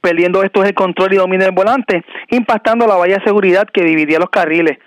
perdiendo 0.00 0.42
estos 0.42 0.64
el 0.66 0.74
control 0.74 1.12
y 1.12 1.16
dominio 1.16 1.46
del 1.46 1.54
volante, 1.54 2.04
impactando 2.28 2.86
la 2.86 2.96
valla 2.96 3.16
de 3.16 3.24
seguridad 3.24 3.66
que 3.72 3.84
dividía 3.84 4.18
los 4.18 4.30
carriles. 4.30 4.78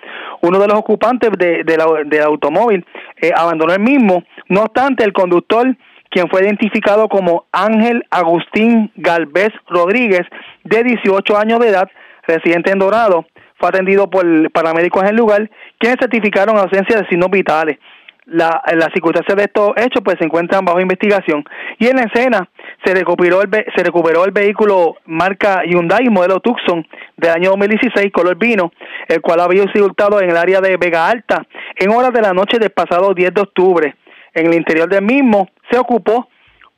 Uno 0.41 0.59
de 0.59 0.67
los 0.67 0.77
ocupantes 0.77 1.31
de, 1.37 1.63
del 1.63 2.21
automóvil 2.21 2.85
eh, 3.21 3.31
abandonó 3.35 3.73
el 3.73 3.79
mismo, 3.79 4.23
no 4.49 4.61
obstante 4.63 5.03
el 5.03 5.13
conductor, 5.13 5.75
quien 6.09 6.29
fue 6.29 6.43
identificado 6.43 7.09
como 7.09 7.45
Ángel 7.51 8.05
Agustín 8.09 8.91
Galvez 8.95 9.51
Rodríguez, 9.67 10.21
de 10.63 10.83
18 10.83 11.37
años 11.37 11.59
de 11.59 11.69
edad, 11.69 11.89
residente 12.27 12.71
en 12.71 12.79
Dorado, 12.79 13.25
fue 13.59 13.69
atendido 13.69 14.09
por 14.09 14.51
paramédicos 14.51 15.03
en 15.03 15.09
el 15.09 15.15
lugar, 15.15 15.49
quienes 15.79 15.97
certificaron 15.99 16.57
ausencia 16.57 16.97
de 16.97 17.07
signos 17.07 17.29
vitales 17.31 17.77
la, 18.25 18.61
las 18.73 18.89
circunstancias 18.93 19.35
de 19.35 19.43
estos 19.43 19.71
hechos 19.77 20.01
pues 20.03 20.17
se 20.19 20.25
encuentran 20.25 20.65
bajo 20.65 20.79
investigación. 20.79 21.43
Y 21.77 21.87
en 21.87 21.97
la 21.97 22.03
escena 22.03 22.49
se 22.83 22.93
recuperó 22.93 23.41
el, 23.41 23.49
se 23.49 23.83
recuperó 23.83 24.25
el 24.25 24.31
vehículo 24.31 24.95
marca 25.05 25.63
Hyundai 25.65 26.09
modelo 26.09 26.39
Tucson 26.39 26.85
del 27.17 27.31
año 27.31 27.49
2016 27.51 28.11
color 28.11 28.37
vino 28.37 28.71
el 29.07 29.21
cual 29.21 29.41
había 29.41 29.63
sido 29.71 29.85
hurtado 29.85 30.21
en 30.21 30.29
el 30.29 30.37
área 30.37 30.61
de 30.61 30.77
Vega 30.77 31.07
Alta 31.07 31.45
en 31.75 31.89
horas 31.91 32.13
de 32.13 32.21
la 32.21 32.33
noche 32.33 32.59
del 32.59 32.71
pasado 32.71 33.13
10 33.13 33.33
de 33.33 33.41
octubre. 33.41 33.95
En 34.33 34.47
el 34.47 34.53
interior 34.55 34.89
del 34.89 35.03
mismo 35.03 35.49
se 35.69 35.77
ocupó 35.77 36.29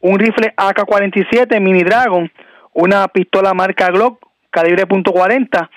un 0.02 0.20
rifle 0.20 0.54
AK-47 0.56 1.60
Mini 1.62 1.84
Dragon 1.84 2.32
una 2.74 3.08
pistola 3.08 3.54
marca 3.54 3.90
Glock 3.90 4.20
calibre 4.50 4.86
.40 4.88 5.70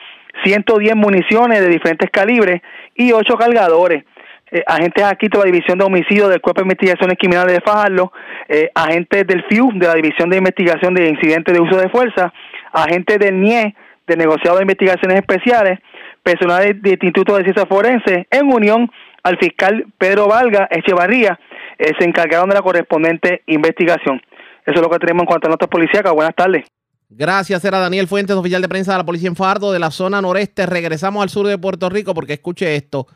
110 0.45 0.95
municiones 0.97 1.61
de 1.61 1.69
diferentes 1.69 2.11
calibres 2.11 2.62
y 2.95 3.12
8 3.12 3.35
cargadores 3.36 4.05
eh, 4.50 4.62
agentes 4.66 5.04
aquí 5.04 5.28
de 5.28 5.38
la 5.38 5.44
División 5.44 5.78
de 5.78 5.84
Homicidio 5.84 6.28
del 6.28 6.40
Cuerpo 6.40 6.62
de 6.62 6.66
Investigaciones 6.66 7.18
Criminales 7.18 7.54
de 7.54 7.60
Fajardo, 7.60 8.12
eh, 8.48 8.70
agentes 8.74 9.26
del 9.26 9.44
FIU 9.44 9.70
de 9.74 9.86
la 9.86 9.94
División 9.94 10.30
de 10.30 10.38
Investigación 10.38 10.94
de 10.94 11.08
Incidentes 11.08 11.54
de 11.54 11.60
Uso 11.60 11.76
de 11.76 11.88
Fuerza, 11.90 12.32
agentes 12.72 13.18
del 13.18 13.40
NIE 13.40 13.74
de 14.06 14.16
Negociado 14.16 14.56
de 14.56 14.62
Investigaciones 14.62 15.18
Especiales, 15.18 15.78
personal 16.22 16.80
del 16.80 16.92
Instituto 16.92 17.36
de 17.36 17.44
Ciencias 17.44 17.66
Forenses, 17.68 18.26
en 18.30 18.52
unión 18.52 18.90
al 19.22 19.38
fiscal 19.38 19.86
Pedro 19.98 20.28
Valga 20.28 20.66
Echevarría, 20.70 21.38
eh, 21.78 21.92
se 21.98 22.04
encargaron 22.06 22.48
de 22.48 22.54
la 22.54 22.62
correspondiente 22.62 23.42
investigación. 23.46 24.20
Eso 24.64 24.76
es 24.76 24.80
lo 24.80 24.90
que 24.90 24.98
tenemos 24.98 25.22
en 25.22 25.26
cuanto 25.26 25.48
a 25.48 25.50
notas 25.50 25.68
policíacas. 25.68 26.12
Buenas 26.12 26.34
tardes. 26.34 26.64
Gracias, 27.10 27.64
era 27.64 27.78
Daniel 27.78 28.06
Fuentes, 28.06 28.36
oficial 28.36 28.60
de 28.60 28.68
prensa 28.68 28.92
de 28.92 28.98
la 28.98 29.04
Policía 29.04 29.28
en 29.28 29.36
Fardo, 29.36 29.72
de 29.72 29.78
la 29.78 29.90
zona 29.90 30.20
noreste. 30.20 30.66
Regresamos 30.66 31.22
al 31.22 31.30
sur 31.30 31.46
de 31.46 31.56
Puerto 31.56 31.88
Rico 31.88 32.12
porque 32.12 32.34
escuche 32.34 32.76
esto 32.76 33.06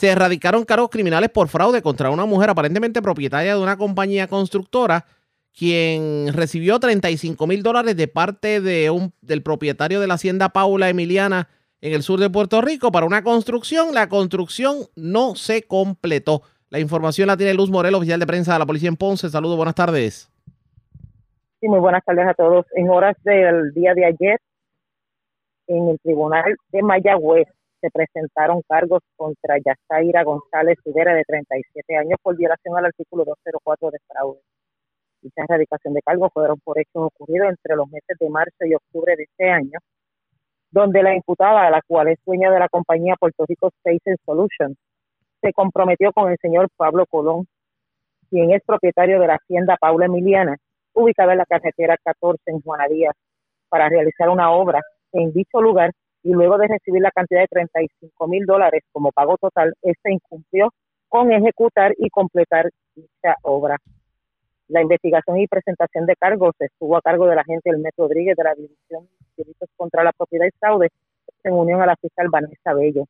se 0.00 0.08
erradicaron 0.08 0.64
cargos 0.64 0.88
criminales 0.88 1.28
por 1.28 1.48
fraude 1.48 1.82
contra 1.82 2.08
una 2.08 2.24
mujer 2.24 2.48
aparentemente 2.48 3.02
propietaria 3.02 3.54
de 3.54 3.62
una 3.62 3.76
compañía 3.76 4.28
constructora, 4.28 5.04
quien 5.52 6.32
recibió 6.32 6.80
35 6.80 7.46
mil 7.46 7.62
dólares 7.62 7.98
de 7.98 8.08
parte 8.08 8.62
de 8.62 8.88
un, 8.88 9.12
del 9.20 9.42
propietario 9.42 10.00
de 10.00 10.06
la 10.06 10.14
hacienda 10.14 10.48
Paula 10.48 10.88
Emiliana 10.88 11.48
en 11.82 11.92
el 11.92 12.02
sur 12.02 12.18
de 12.18 12.30
Puerto 12.30 12.62
Rico 12.62 12.90
para 12.90 13.04
una 13.04 13.22
construcción. 13.22 13.92
La 13.92 14.08
construcción 14.08 14.86
no 14.96 15.34
se 15.34 15.64
completó. 15.64 16.44
La 16.70 16.78
información 16.78 17.26
la 17.26 17.36
tiene 17.36 17.52
Luz 17.52 17.68
Morel, 17.68 17.94
oficial 17.94 18.18
de 18.18 18.26
prensa 18.26 18.54
de 18.54 18.58
la 18.60 18.64
policía 18.64 18.88
en 18.88 18.96
Ponce. 18.96 19.28
Saludos, 19.28 19.58
buenas 19.58 19.74
tardes. 19.74 20.32
Sí, 21.60 21.68
muy 21.68 21.80
buenas 21.80 22.02
tardes 22.06 22.26
a 22.26 22.32
todos. 22.32 22.64
En 22.74 22.88
horas 22.88 23.18
del 23.22 23.74
día 23.74 23.92
de 23.92 24.06
ayer, 24.06 24.40
en 25.66 25.90
el 25.90 26.00
tribunal 26.00 26.56
de 26.72 26.82
Mayagüez, 26.82 27.48
se 27.80 27.90
presentaron 27.90 28.62
cargos 28.68 29.02
contra 29.16 29.56
Yasaira 29.58 30.22
González 30.24 30.78
Rivera, 30.84 31.14
de 31.14 31.24
37 31.24 31.96
años, 31.96 32.18
por 32.22 32.36
violación 32.36 32.76
al 32.76 32.86
artículo 32.86 33.24
204 33.24 33.90
de 33.90 33.98
fraude. 34.06 34.40
Dicha 35.22 35.42
erradicación 35.48 35.94
de 35.94 36.02
cargos 36.02 36.30
fueron 36.32 36.58
por 36.60 36.78
hechos 36.78 37.10
ocurridos 37.12 37.50
entre 37.50 37.76
los 37.76 37.88
meses 37.88 38.16
de 38.18 38.30
marzo 38.30 38.64
y 38.64 38.74
octubre 38.74 39.16
de 39.16 39.24
este 39.24 39.50
año, 39.50 39.78
donde 40.70 41.02
la 41.02 41.14
imputada, 41.14 41.70
la 41.70 41.82
cual 41.86 42.08
es 42.08 42.18
dueña 42.24 42.50
de 42.50 42.58
la 42.58 42.68
compañía 42.68 43.16
Puerto 43.18 43.44
Rico 43.46 43.68
Space 43.68 44.16
Solutions, 44.24 44.76
se 45.40 45.52
comprometió 45.52 46.12
con 46.12 46.30
el 46.30 46.38
señor 46.40 46.68
Pablo 46.76 47.06
Colón 47.06 47.46
quien 48.30 48.52
es 48.52 48.62
propietario 48.64 49.18
de 49.20 49.26
la 49.26 49.34
hacienda 49.34 49.76
Paula 49.76 50.06
Emiliana, 50.06 50.56
ubicada 50.94 51.32
en 51.32 51.38
la 51.38 51.46
carretera 51.46 51.96
14 52.02 52.40
en 52.46 52.60
Juana 52.60 52.86
Díaz, 52.86 53.14
para 53.68 53.88
realizar 53.88 54.28
una 54.28 54.52
obra 54.52 54.80
en 55.12 55.32
dicho 55.32 55.60
lugar 55.60 55.90
y 56.22 56.32
luego 56.32 56.58
de 56.58 56.68
recibir 56.68 57.02
la 57.02 57.10
cantidad 57.10 57.40
de 57.40 57.48
35 57.48 58.28
mil 58.28 58.44
dólares 58.46 58.82
como 58.92 59.12
pago 59.12 59.36
total, 59.38 59.74
este 59.82 60.12
incumplió 60.12 60.72
con 61.08 61.32
ejecutar 61.32 61.92
y 61.98 62.10
completar 62.10 62.70
dicha 62.94 63.36
obra. 63.42 63.78
La 64.68 64.82
investigación 64.82 65.38
y 65.38 65.48
presentación 65.48 66.06
de 66.06 66.14
cargos 66.16 66.54
estuvo 66.60 66.96
a 66.96 67.02
cargo 67.02 67.26
del 67.26 67.38
agente 67.38 67.70
Elmer 67.70 67.92
Rodríguez 67.96 68.36
de 68.36 68.44
la 68.44 68.54
División 68.54 69.08
de 69.36 69.44
Delitos 69.44 69.68
contra 69.76 70.04
la 70.04 70.12
Propiedad 70.12 70.46
y 70.46 70.56
Fraude 70.58 70.90
en 71.42 71.54
unión 71.54 71.82
a 71.82 71.86
la 71.86 71.96
fiscal 71.96 72.28
Vanessa 72.30 72.74
Bello. 72.74 73.06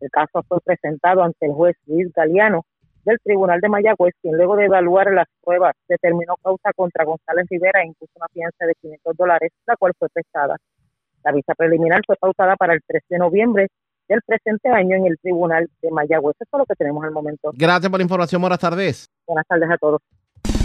El 0.00 0.10
caso 0.10 0.42
fue 0.46 0.58
presentado 0.60 1.22
ante 1.22 1.46
el 1.46 1.52
juez 1.52 1.76
Luis 1.86 2.12
Galeano 2.12 2.64
del 3.04 3.18
Tribunal 3.20 3.60
de 3.60 3.68
Mayagüez, 3.68 4.14
quien 4.20 4.36
luego 4.36 4.56
de 4.56 4.66
evaluar 4.66 5.10
las 5.12 5.26
pruebas 5.42 5.74
determinó 5.88 6.34
causa 6.42 6.72
contra 6.74 7.04
González 7.04 7.46
Rivera 7.48 7.82
e 7.82 7.86
impuso 7.86 8.12
una 8.16 8.26
fianza 8.28 8.66
de 8.66 8.74
500 8.74 9.16
dólares, 9.16 9.52
la 9.66 9.76
cual 9.76 9.92
fue 9.98 10.08
prestada. 10.08 10.56
La 11.26 11.32
vista 11.32 11.54
preliminar 11.56 12.02
fue 12.06 12.14
pautada 12.14 12.54
para 12.54 12.72
el 12.72 12.80
3 12.86 13.02
de 13.10 13.18
noviembre 13.18 13.66
del 14.08 14.20
presente 14.24 14.68
año 14.68 14.94
en 14.94 15.06
el 15.06 15.18
Tribunal 15.20 15.68
de 15.82 15.90
Mayagüez. 15.90 16.36
Eso 16.38 16.50
es 16.52 16.58
lo 16.60 16.64
que 16.64 16.76
tenemos 16.76 17.04
al 17.04 17.10
momento. 17.10 17.50
Gracias 17.52 17.90
por 17.90 17.98
la 17.98 18.04
información. 18.04 18.40
Buenas 18.40 18.60
tardes. 18.60 19.10
Buenas 19.26 19.44
tardes 19.48 19.68
a 19.68 19.76
todos. 19.76 20.00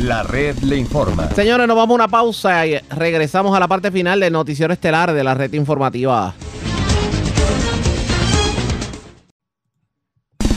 La 0.03 0.21
red 0.21 0.55
le 0.59 0.77
informa. 0.77 1.31
Señores, 1.31 1.67
nos 1.67 1.75
vamos 1.75 1.95
a 1.95 1.95
una 1.95 2.07
pausa 2.07 2.67
y 2.67 2.77
regresamos 2.95 3.57
a 3.57 3.59
la 3.59 3.67
parte 3.67 3.89
final 3.89 4.19
del 4.19 4.33
noticiero 4.33 4.71
estelar 4.71 5.13
de 5.13 5.23
la 5.23 5.33
red 5.33 5.51
informativa. 5.53 6.35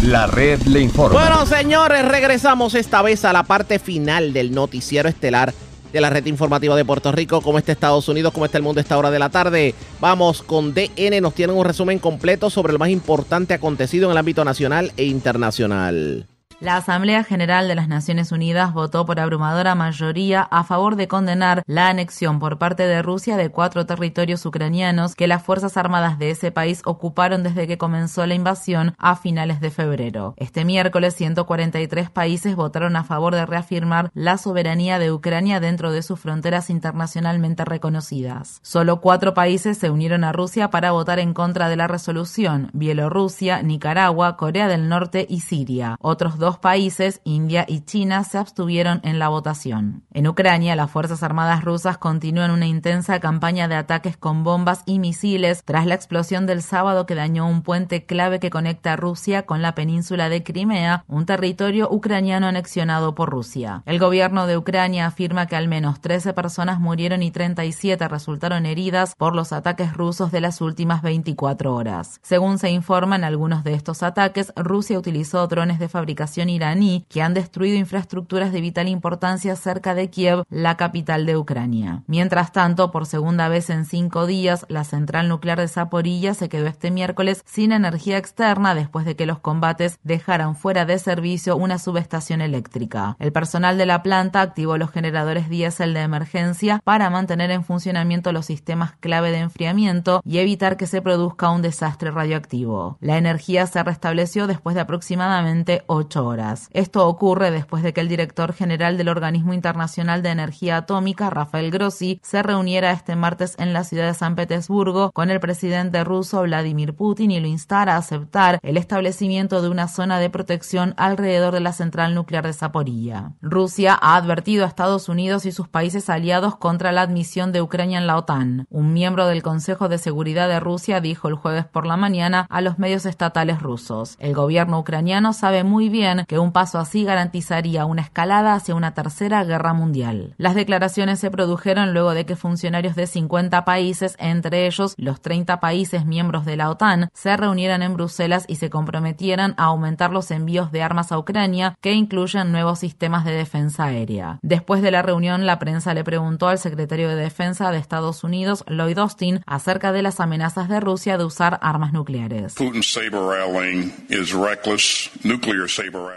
La 0.03 0.27
red 0.27 0.61
le 0.65 0.81
informa. 0.81 1.19
Bueno, 1.19 1.47
señores, 1.47 2.07
regresamos 2.07 2.75
esta 2.75 3.01
vez 3.01 3.25
a 3.25 3.33
la 3.33 3.45
parte 3.45 3.79
final 3.79 4.35
del 4.35 4.53
noticiero 4.53 5.09
estelar 5.09 5.55
de 5.95 6.01
la 6.01 6.11
red 6.11 6.27
informativa 6.27 6.77
de 6.77 6.85
Puerto 6.85 7.13
Rico. 7.13 7.41
¿Cómo 7.41 7.57
está 7.57 7.71
Estados 7.71 8.09
Unidos? 8.09 8.33
¿Cómo 8.33 8.45
está 8.45 8.59
el 8.59 8.65
mundo 8.65 8.81
a 8.81 8.83
esta 8.83 8.99
hora 8.99 9.13
de 9.13 9.21
la 9.21 9.31
tarde? 9.31 9.75
Vamos 10.01 10.43
con 10.43 10.75
DN. 10.75 11.21
Nos 11.21 11.35
tienen 11.35 11.57
un 11.57 11.65
resumen 11.65 12.01
completo 12.01 12.51
sobre 12.51 12.73
lo 12.73 12.81
más 12.81 12.89
importante 12.91 13.55
acontecido 13.55 14.07
en 14.07 14.11
el 14.11 14.19
ámbito 14.19 14.45
nacional 14.45 14.93
e 14.97 15.05
internacional. 15.05 16.27
La 16.61 16.77
Asamblea 16.77 17.25
General 17.25 17.67
de 17.67 17.75
las 17.75 17.89
Naciones 17.89 18.31
Unidas 18.31 18.73
votó 18.73 19.05
por 19.05 19.19
abrumadora 19.19 19.75
mayoría 19.75 20.43
a 20.43 20.63
favor 20.65 20.97
de 20.97 21.09
condenar 21.09 21.63
la 21.67 21.89
anexión 21.89 22.39
por 22.39 22.59
parte 22.59 22.85
de 22.87 23.03
Rusia 23.03 23.37
de 23.37 23.51
cuatro 23.51 23.87
territorios 23.87 24.47
ucranianos 24.47 25.15
que 25.15 25.27
las 25.27 25.43
Fuerzas 25.43 25.77
Armadas 25.77 26.19
de 26.19 26.31
ese 26.31 26.53
país 26.53 26.81
ocuparon 26.85 27.43
desde 27.43 27.67
que 27.67 27.77
comenzó 27.77 28.25
la 28.27 28.35
invasión 28.35 28.95
a 28.99 29.17
finales 29.17 29.61
de 29.61 29.71
febrero. 29.71 30.35
Este 30.37 30.65
miércoles, 30.65 31.15
143 31.15 32.09
países 32.11 32.55
votaron 32.55 32.97
a 32.97 33.05
favor 33.05 33.35
de 33.35 33.47
reafirmar 33.47 34.11
la 34.15 34.39
soberanía 34.39 34.99
de 34.99 35.13
Ucrania 35.13 35.61
dentro 35.61 35.91
de 35.91 36.03
sus 36.03 36.21
fronteras 36.21 36.71
internacionalmente 36.71 37.65
reconocidas. 37.65 38.61
Solo 38.63 39.01
cuatro 39.01 39.35
países 39.35 39.77
se 39.77 39.91
unieron 39.91 40.23
a 40.25 40.33
Rusia 40.33 40.71
para 40.71 40.93
votar 40.93 41.19
en 41.19 41.35
contra 41.35 41.69
de 41.69 41.77
la 41.77 41.89
resolución, 41.89 42.71
Bielorrusia, 42.73 43.61
Nicaragua, 43.63 44.37
Corea 44.37 44.69
del 44.69 44.89
Norte 44.89 45.27
y 45.29 45.41
Siria. 45.41 45.97
Otros 46.01 46.39
países, 46.53 47.21
India 47.25 47.65
y 47.67 47.81
China, 47.81 48.23
se 48.23 48.39
abstuvieron 48.39 49.01
en 49.03 49.19
la 49.19 49.29
votación. 49.29 50.05
En 50.13 50.29
Ucrania, 50.29 50.77
las 50.77 50.91
Fuerzas 50.91 51.23
Armadas 51.23 51.65
rusas 51.65 51.97
continúan 51.97 52.51
una 52.51 52.67
intensa 52.67 53.19
campaña 53.19 53.67
de 53.67 53.77
ataques 53.77 54.19
con 54.19 54.45
bombas 54.45 54.83
y 54.85 54.99
misiles 54.99 55.63
tras 55.65 55.87
la 55.87 55.95
explosión 55.95 56.47
del 56.47 56.63
sábado 56.63 57.07
que 57.07 57.15
dañó 57.15 57.49
un 57.49 57.63
puente 57.63 58.05
clave 58.05 58.41
que 58.41 58.51
conecta 58.51 58.97
Rusia 58.97 59.47
con 59.47 59.63
la 59.63 59.75
península 59.75 60.29
de 60.29 60.43
Crimea, 60.43 61.05
un 61.09 61.25
territorio 61.25 61.89
ucraniano 61.91 62.47
anexionado 62.47 63.15
por 63.15 63.31
Rusia. 63.31 63.83
El 63.87 63.99
gobierno 63.99 64.47
de 64.47 64.59
Ucrania 64.59 65.07
afirma 65.07 65.47
que 65.47 65.57
al 65.57 65.67
menos 65.67 66.01
13 66.03 66.35
personas 66.35 66.79
murieron 66.79 67.23
y 67.23 67.31
37 67.31 68.07
resultaron 68.09 68.67
heridas 68.67 69.15
por 69.17 69.35
los 69.35 69.53
ataques 69.53 69.95
rusos 69.95 70.31
de 70.31 70.43
las 70.43 70.61
últimas 70.61 71.01
24 71.01 71.75
horas. 71.75 72.21
Según 72.23 72.59
se 72.59 72.71
informa 72.71 73.17
en 73.17 73.25
algunos 73.25 73.65
de 73.65 73.73
estos 73.73 74.03
ataques, 74.03 74.53
Rusia 74.57 74.99
utilizó 74.99 75.47
drones 75.47 75.79
de 75.79 75.89
fabricación 75.89 76.34
iraní 76.37 77.05
que 77.09 77.23
han 77.23 77.35
destruido 77.35 77.77
infraestructuras 77.77 78.53
de 78.53 78.61
vital 78.61 78.89
importancia 78.89 79.57
cerca 79.57 79.95
de 79.95 80.11
Kiev, 80.11 80.45
la 80.51 80.77
capital 80.77 81.27
de 81.27 81.37
Ucrania. 81.37 82.03
Mientras 82.07 82.53
tanto, 82.53 82.91
por 82.91 83.07
segunda 83.07 83.49
vez 83.49 83.71
en 83.71 83.85
cinco 83.85 84.27
días, 84.27 84.67
la 84.69 84.85
central 84.85 85.29
nuclear 85.29 85.59
de 85.59 85.69
Zaporilla 85.69 86.35
se 86.35 86.49
quedó 86.49 86.67
este 86.67 86.91
miércoles 86.91 87.43
sin 87.47 87.73
energía 87.73 88.19
externa 88.19 88.75
después 88.75 89.07
de 89.07 89.17
que 89.17 89.27
los 89.27 89.39
combates 89.39 89.99
dejaran 90.03 90.57
fuera 90.57 90.85
de 90.85 90.99
servicio 90.99 91.57
una 91.57 91.79
subestación 91.79 92.41
eléctrica. 92.41 93.17
El 93.19 93.33
personal 93.33 93.79
de 93.79 93.87
la 93.87 94.03
planta 94.03 94.41
activó 94.41 94.77
los 94.79 94.91
generadores 94.91 95.49
diésel 95.49 95.95
de 95.95 96.01
emergencia 96.01 96.81
para 96.85 97.11
mantener 97.11 97.51
en 97.51 97.65
funcionamiento 97.65 98.33
los 98.33 98.47
sistemas 98.47 98.93
clave 99.01 99.31
de 99.31 99.39
enfriamiento 99.39 100.21
y 100.25 100.39
evitar 100.39 100.77
que 100.77 100.87
se 100.87 101.03
produzca 101.03 101.51
un 101.51 101.63
desastre 101.63 102.11
radioactivo. 102.11 102.97
La 103.01 103.19
energía 103.19 103.67
se 103.67 103.83
restableció 103.83 104.47
después 104.47 104.75
de 104.75 104.83
aproximadamente 104.83 105.83
ocho 105.87 106.24
Esto 106.71 107.07
ocurre 107.07 107.51
después 107.51 107.83
de 107.83 107.93
que 107.93 108.01
el 108.01 108.09
director 108.09 108.55
general 108.55 108.97
del 108.97 109.11
Organismo 109.11 109.53
Internacional 109.53 110.23
de 110.23 110.31
Energía 110.31 110.79
Atómica, 110.79 111.29
Rafael 111.29 111.71
Grossi, 111.71 112.19
se 112.23 112.43
reuniera 112.43 112.93
este 112.93 113.15
martes 113.15 113.57
en 113.59 113.75
la 113.75 113.85
ciudad 113.85 114.07
de 114.07 114.15
San 114.15 114.35
Petersburgo 114.35 115.13
con 115.13 115.31
el 115.31 115.39
presidente 115.39 116.03
ruso 116.03 116.43
Vladimir 116.43 116.95
Putin 116.95 117.31
y 117.31 117.41
lo 117.41 117.47
instara 117.47 117.95
a 117.95 117.99
aceptar 117.99 118.59
el 118.63 118.79
establecimiento 118.79 119.61
de 119.61 119.69
una 119.69 119.87
zona 119.87 120.19
de 120.19 120.31
protección 120.31 120.95
alrededor 120.97 121.53
de 121.53 121.61
la 121.61 121.73
central 121.73 122.15
nuclear 122.15 122.47
de 122.47 122.55
Zaporilla. 122.55 123.33
Rusia 123.43 123.99
ha 124.01 124.17
advertido 124.17 124.65
a 124.65 124.69
Estados 124.69 125.11
Unidos 125.11 125.45
y 125.45 125.53
sus 125.53 125.69
países 125.69 126.09
aliados 126.09 126.57
contra 126.57 126.91
la 126.91 127.03
admisión 127.03 127.53
de 127.53 127.61
Ucrania 127.61 127.99
en 127.99 128.07
la 128.07 128.17
OTAN. 128.17 128.67
Un 128.71 128.95
miembro 128.95 129.27
del 129.27 129.43
Consejo 129.43 129.89
de 129.89 129.99
Seguridad 129.99 130.49
de 130.49 130.61
Rusia 130.61 131.01
dijo 131.01 131.29
el 131.29 131.35
jueves 131.35 131.67
por 131.67 131.87
la 131.87 131.99
mañana 131.99 132.47
a 132.49 132.63
los 132.63 132.79
medios 132.79 133.05
estatales 133.05 133.61
rusos. 133.61 134.17
El 134.21 134.35
gobierno 134.35 134.79
ucraniano 134.79 135.33
sabe 135.35 135.65
muy 135.65 135.89
bien 135.89 136.14
que 136.27 136.39
un 136.39 136.53
paso 136.53 136.79
así 136.79 137.05
garantizaría 137.05 137.85
una 137.87 138.03
escalada 138.03 138.55
hacia 138.55 138.75
una 138.75 138.95
tercera 138.95 139.45
guerra 139.45 139.73
mundial. 139.73 140.35
Las 140.39 140.55
declaraciones 140.55 141.19
se 141.19 141.31
produjeron 141.31 141.93
luego 141.93 142.15
de 142.15 142.27
que 142.27 142.37
funcionarios 142.37 142.97
de 142.97 143.07
50 143.07 143.65
países, 143.65 144.17
entre 144.19 144.67
ellos 144.67 144.95
los 144.97 145.21
30 145.21 145.61
países 145.61 146.07
miembros 146.07 146.45
de 146.45 146.57
la 146.57 146.71
OTAN, 146.71 147.09
se 147.13 147.37
reunieran 147.37 147.83
en 147.83 147.95
Bruselas 147.95 148.45
y 148.49 148.57
se 148.57 148.71
comprometieran 148.71 149.55
a 149.57 149.65
aumentar 149.65 150.11
los 150.11 150.31
envíos 150.31 150.73
de 150.73 150.83
armas 150.83 151.13
a 151.13 151.19
Ucrania, 151.19 151.77
que 151.81 151.93
incluyen 151.93 152.53
nuevos 152.53 152.79
sistemas 152.79 153.25
de 153.25 153.33
defensa 153.33 153.85
aérea. 153.85 154.39
Después 154.43 154.83
de 154.83 154.91
la 154.91 155.03
reunión, 155.03 155.47
la 155.47 155.59
prensa 155.59 155.95
le 155.95 156.05
preguntó 156.05 156.49
al 156.49 156.59
secretario 156.59 157.09
de 157.09 157.17
Defensa 157.17 157.71
de 157.71 157.79
Estados 157.79 158.25
Unidos, 158.25 158.65
Lloyd 158.69 158.99
Austin, 158.99 159.41
acerca 159.47 159.93
de 159.93 160.03
las 160.03 160.21
amenazas 160.21 160.69
de 160.69 160.81
Rusia 160.81 161.19
de 161.19 161.25
usar 161.25 161.59
armas 161.63 161.93
nucleares. 161.93 162.55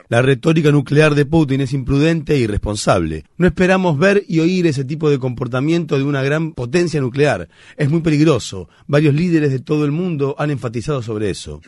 La 0.10 0.22
retórica 0.22 0.72
nuclear 0.72 1.16
de 1.16 1.26
Putin 1.26 1.62
es 1.62 1.74
imprudente 1.74 2.34
e 2.34 2.40
irresponsable. 2.40 3.26
No 3.38 3.48
esperamos 3.48 3.98
ver 3.98 4.24
y 4.28 4.40
oír 4.40 4.68
ese 4.68 4.86
tipo 4.86 5.10
de 5.10 5.20
comportamiento 5.20 5.98
de 5.98 6.04
una 6.04 6.24
gran 6.24 6.54
potencia 6.54 7.02
nuclear. 7.02 7.50
Es 7.76 7.90
muy 7.90 8.02
peligroso. 8.02 8.70
Varios 8.88 9.14
líderes 9.14 9.52
de 9.52 9.60
todo 9.60 9.86
el 9.86 9.92
mundo 9.92 10.36
han 10.38 10.52
enfatizado 10.52 11.02
sobre 11.02 11.30
eso. 11.30 11.62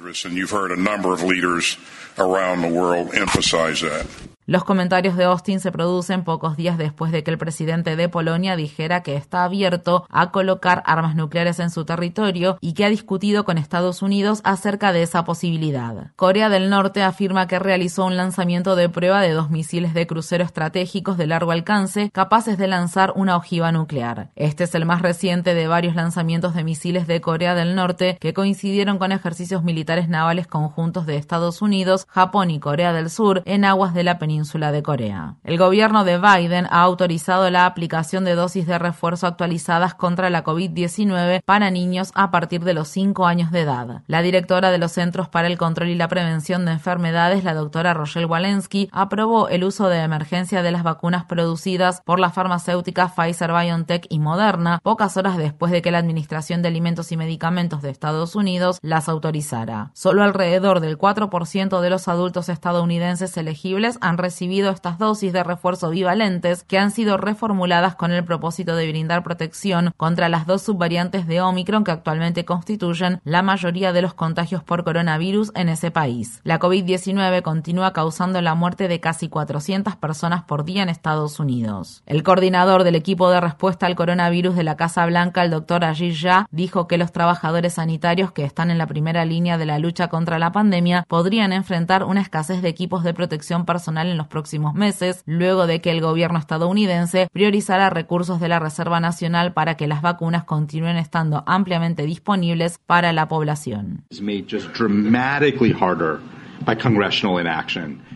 Los 4.50 4.64
comentarios 4.64 5.16
de 5.16 5.26
Austin 5.26 5.60
se 5.60 5.72
producen 5.72 6.24
pocos 6.24 6.58
días 6.58 6.80
después 6.80 7.12
de 7.12 7.24
que 7.24 7.30
el 7.30 7.38
presidente 7.38 7.96
de 7.96 8.10
Polonia 8.10 8.56
dijera 8.56 9.04
que 9.04 9.16
está 9.16 9.44
abierto 9.44 10.08
a 10.10 10.32
colocar 10.32 10.82
armas 10.88 11.16
nucleares 11.16 11.60
en 11.60 11.70
su 11.70 11.86
territorio 11.86 12.58
y 12.60 12.74
que 12.74 12.84
ha 12.84 12.90
discutido 12.90 13.46
con 13.46 13.60
Estados 13.60 14.02
Unidos 14.02 14.42
acerca 14.44 14.92
de 14.92 15.04
esa 15.04 15.24
posibilidad. 15.24 16.14
Corea 16.16 16.50
del 16.50 16.72
Norte 16.72 17.04
afirma 17.04 17.46
que 17.46 17.60
realizó 17.60 18.06
un 18.06 18.18
lanzamiento 18.18 18.76
de 18.76 18.90
prueba 18.90 19.22
de 19.22 19.34
dos 19.34 19.52
misiles 19.52 19.94
de 19.94 20.08
crucero 20.08 20.44
estratégicos 20.44 21.16
de 21.20 21.28
largo 21.28 21.52
alcance 21.52 22.10
capaces 22.10 22.58
de 22.58 22.68
lanzar 22.68 23.14
una 23.16 23.38
ojiva 23.38 23.72
nuclear. 23.72 24.32
Este 24.36 24.64
es 24.64 24.74
el 24.74 24.88
más 24.88 25.04
reciente 25.04 25.54
de 25.54 25.68
varios 25.68 25.94
lanzamientos 25.94 26.56
de 26.56 26.64
misiles 26.64 27.06
de 27.06 27.22
Corea 27.22 27.54
del 27.54 27.76
Norte 27.76 28.18
que 28.20 28.34
coincidieron 28.34 28.98
con 28.98 29.12
ejercicios 29.12 29.64
militares 29.64 30.10
navales 30.10 30.48
conjuntos 30.48 31.06
de 31.06 31.18
Estados 31.18 31.62
Unidos, 31.62 32.08
Japón 32.10 32.50
y 32.50 32.60
Corea 32.60 32.94
del 32.94 33.12
Sur 33.12 33.44
en 33.46 33.64
aguas 33.64 33.94
de 33.94 34.04
la 34.04 34.18
península 34.18 34.39
de 34.44 34.84
Corea. 34.84 35.36
El 35.44 35.58
gobierno 35.58 36.04
de 36.04 36.18
Biden 36.18 36.66
ha 36.70 36.82
autorizado 36.82 37.50
la 37.50 37.66
aplicación 37.66 38.24
de 38.24 38.36
dosis 38.36 38.66
de 38.68 38.80
refuerzo 38.80 39.28
actualizadas 39.28 39.94
contra 39.94 40.30
la 40.30 40.44
COVID-19 40.44 41.42
para 41.44 41.72
niños 41.72 42.12
a 42.16 42.32
partir 42.32 42.64
de 42.64 42.74
los 42.74 42.88
5 42.88 43.28
años 43.28 43.52
de 43.52 43.62
edad. 43.62 44.02
La 44.08 44.22
directora 44.22 44.72
de 44.72 44.78
los 44.78 44.94
Centros 44.94 45.28
para 45.28 45.48
el 45.48 45.58
Control 45.58 45.90
y 45.90 45.96
la 45.96 46.08
Prevención 46.08 46.66
de 46.66 46.72
Enfermedades, 46.72 47.44
la 47.44 47.54
doctora 47.54 47.94
Rochelle 47.94 48.26
Walensky, 48.26 48.90
aprobó 48.92 49.50
el 49.50 49.64
uso 49.64 49.90
de 49.90 50.00
emergencia 50.00 50.64
de 50.64 50.72
las 50.72 50.84
vacunas 50.84 51.26
producidas 51.26 52.02
por 52.06 52.20
la 52.20 52.30
farmacéutica 52.30 53.10
Pfizer 53.10 53.52
BioNTech 53.52 54.08
y 54.10 54.20
Moderna 54.20 54.80
pocas 54.84 55.18
horas 55.18 55.38
después 55.38 55.72
de 55.72 55.82
que 55.82 55.92
la 55.92 55.98
Administración 55.98 56.62
de 56.62 56.70
Alimentos 56.70 57.12
y 57.12 57.18
Medicamentos 57.18 57.82
de 57.82 57.90
Estados 57.90 58.36
Unidos 58.36 58.80
las 58.82 59.10
autorizara. 59.10 59.92
Solo 59.94 60.24
alrededor 60.24 60.80
del 60.80 60.98
4% 60.98 61.82
de 61.82 61.90
los 61.90 62.08
adultos 62.08 62.50
estadounidenses 62.50 63.36
elegibles 63.38 63.98
han 64.02 64.18
recibido 64.18 64.29
recibido 64.30 64.70
estas 64.70 65.00
dosis 65.00 65.34
de 65.34 65.44
refuerzo 65.44 65.90
bivalentes 65.90 66.64
que 66.64 66.78
han 66.78 66.92
sido 66.92 67.18
reformuladas 67.18 67.96
con 67.96 68.12
el 68.12 68.24
propósito 68.24 68.76
de 68.76 68.88
brindar 68.88 69.24
protección 69.24 69.92
contra 69.98 70.30
las 70.30 70.46
dos 70.46 70.62
subvariantes 70.62 71.26
de 71.26 71.42
Omicron 71.42 71.84
que 71.84 71.90
actualmente 71.90 72.46
constituyen 72.46 73.22
la 73.24 73.42
mayoría 73.42 73.92
de 73.92 74.04
los 74.04 74.14
contagios 74.14 74.64
por 74.64 74.84
coronavirus 74.84 75.52
en 75.56 75.68
ese 75.68 75.90
país. 75.90 76.42
La 76.44 76.60
COVID-19 76.60 77.42
continúa 77.42 77.92
causando 77.92 78.40
la 78.40 78.54
muerte 78.54 78.88
de 78.88 79.00
casi 79.00 79.30
400 79.30 79.96
personas 79.96 80.44
por 80.44 80.64
día 80.64 80.84
en 80.84 80.90
Estados 80.90 81.40
Unidos. 81.40 82.04
El 82.06 82.22
coordinador 82.22 82.84
del 82.84 82.94
equipo 82.94 83.32
de 83.32 83.42
respuesta 83.42 83.88
al 83.88 83.96
coronavirus 83.96 84.56
de 84.56 84.64
la 84.64 84.78
Casa 84.78 85.08
Blanca, 85.08 85.44
el 85.44 85.50
doctor 85.50 85.84
Ajit 85.84 86.14
Shah, 86.14 86.46
dijo 86.52 86.88
que 86.88 87.00
los 87.00 87.12
trabajadores 87.12 87.74
sanitarios 87.74 88.32
que 88.32 88.44
están 88.44 88.70
en 88.70 88.78
la 88.78 88.86
primera 88.86 89.26
línea 89.26 89.58
de 89.58 89.66
la 89.66 89.80
lucha 89.80 90.08
contra 90.08 90.38
la 90.38 90.52
pandemia 90.52 91.04
podrían 91.08 91.52
enfrentar 91.52 92.04
una 92.04 92.22
escasez 92.22 92.62
de 92.62 92.70
equipos 92.70 93.04
de 93.04 93.16
protección 93.16 93.66
personal 93.66 94.09
en 94.10 94.18
los 94.18 94.28
próximos 94.28 94.74
meses, 94.74 95.24
luego 95.26 95.68
de 95.68 95.82
que 95.82 95.92
el 95.92 96.02
gobierno 96.02 96.40
estadounidense 96.40 97.28
priorizara 97.32 97.90
recursos 97.90 98.40
de 98.40 98.50
la 98.50 98.60
Reserva 98.60 99.00
Nacional 99.00 99.54
para 99.54 99.76
que 99.76 99.88
las 99.88 100.02
vacunas 100.02 100.44
continúen 100.44 100.98
estando 100.98 101.44
ampliamente 101.48 102.04
disponibles 102.04 102.80
para 102.86 103.14
la 103.14 103.28
población. 103.28 104.04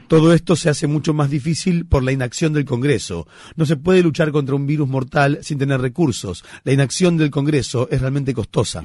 Todo 0.08 0.34
esto 0.34 0.56
se 0.56 0.70
hace 0.70 0.88
mucho 0.88 1.14
más 1.14 1.30
difícil 1.30 1.86
por 1.86 2.04
la 2.04 2.12
inacción 2.12 2.54
del 2.54 2.66
Congreso. 2.66 3.28
No 3.56 3.66
se 3.66 3.78
puede 3.78 4.04
luchar 4.04 4.32
contra 4.32 4.56
un 4.56 4.68
virus 4.68 4.88
mortal 4.88 5.40
sin 5.42 5.58
tener 5.58 5.82
recursos. 5.82 6.44
La 6.64 6.74
inacción 6.74 7.18
del 7.18 7.32
Congreso 7.32 7.88
es 7.90 8.02
realmente 8.02 8.34
costosa. 8.34 8.84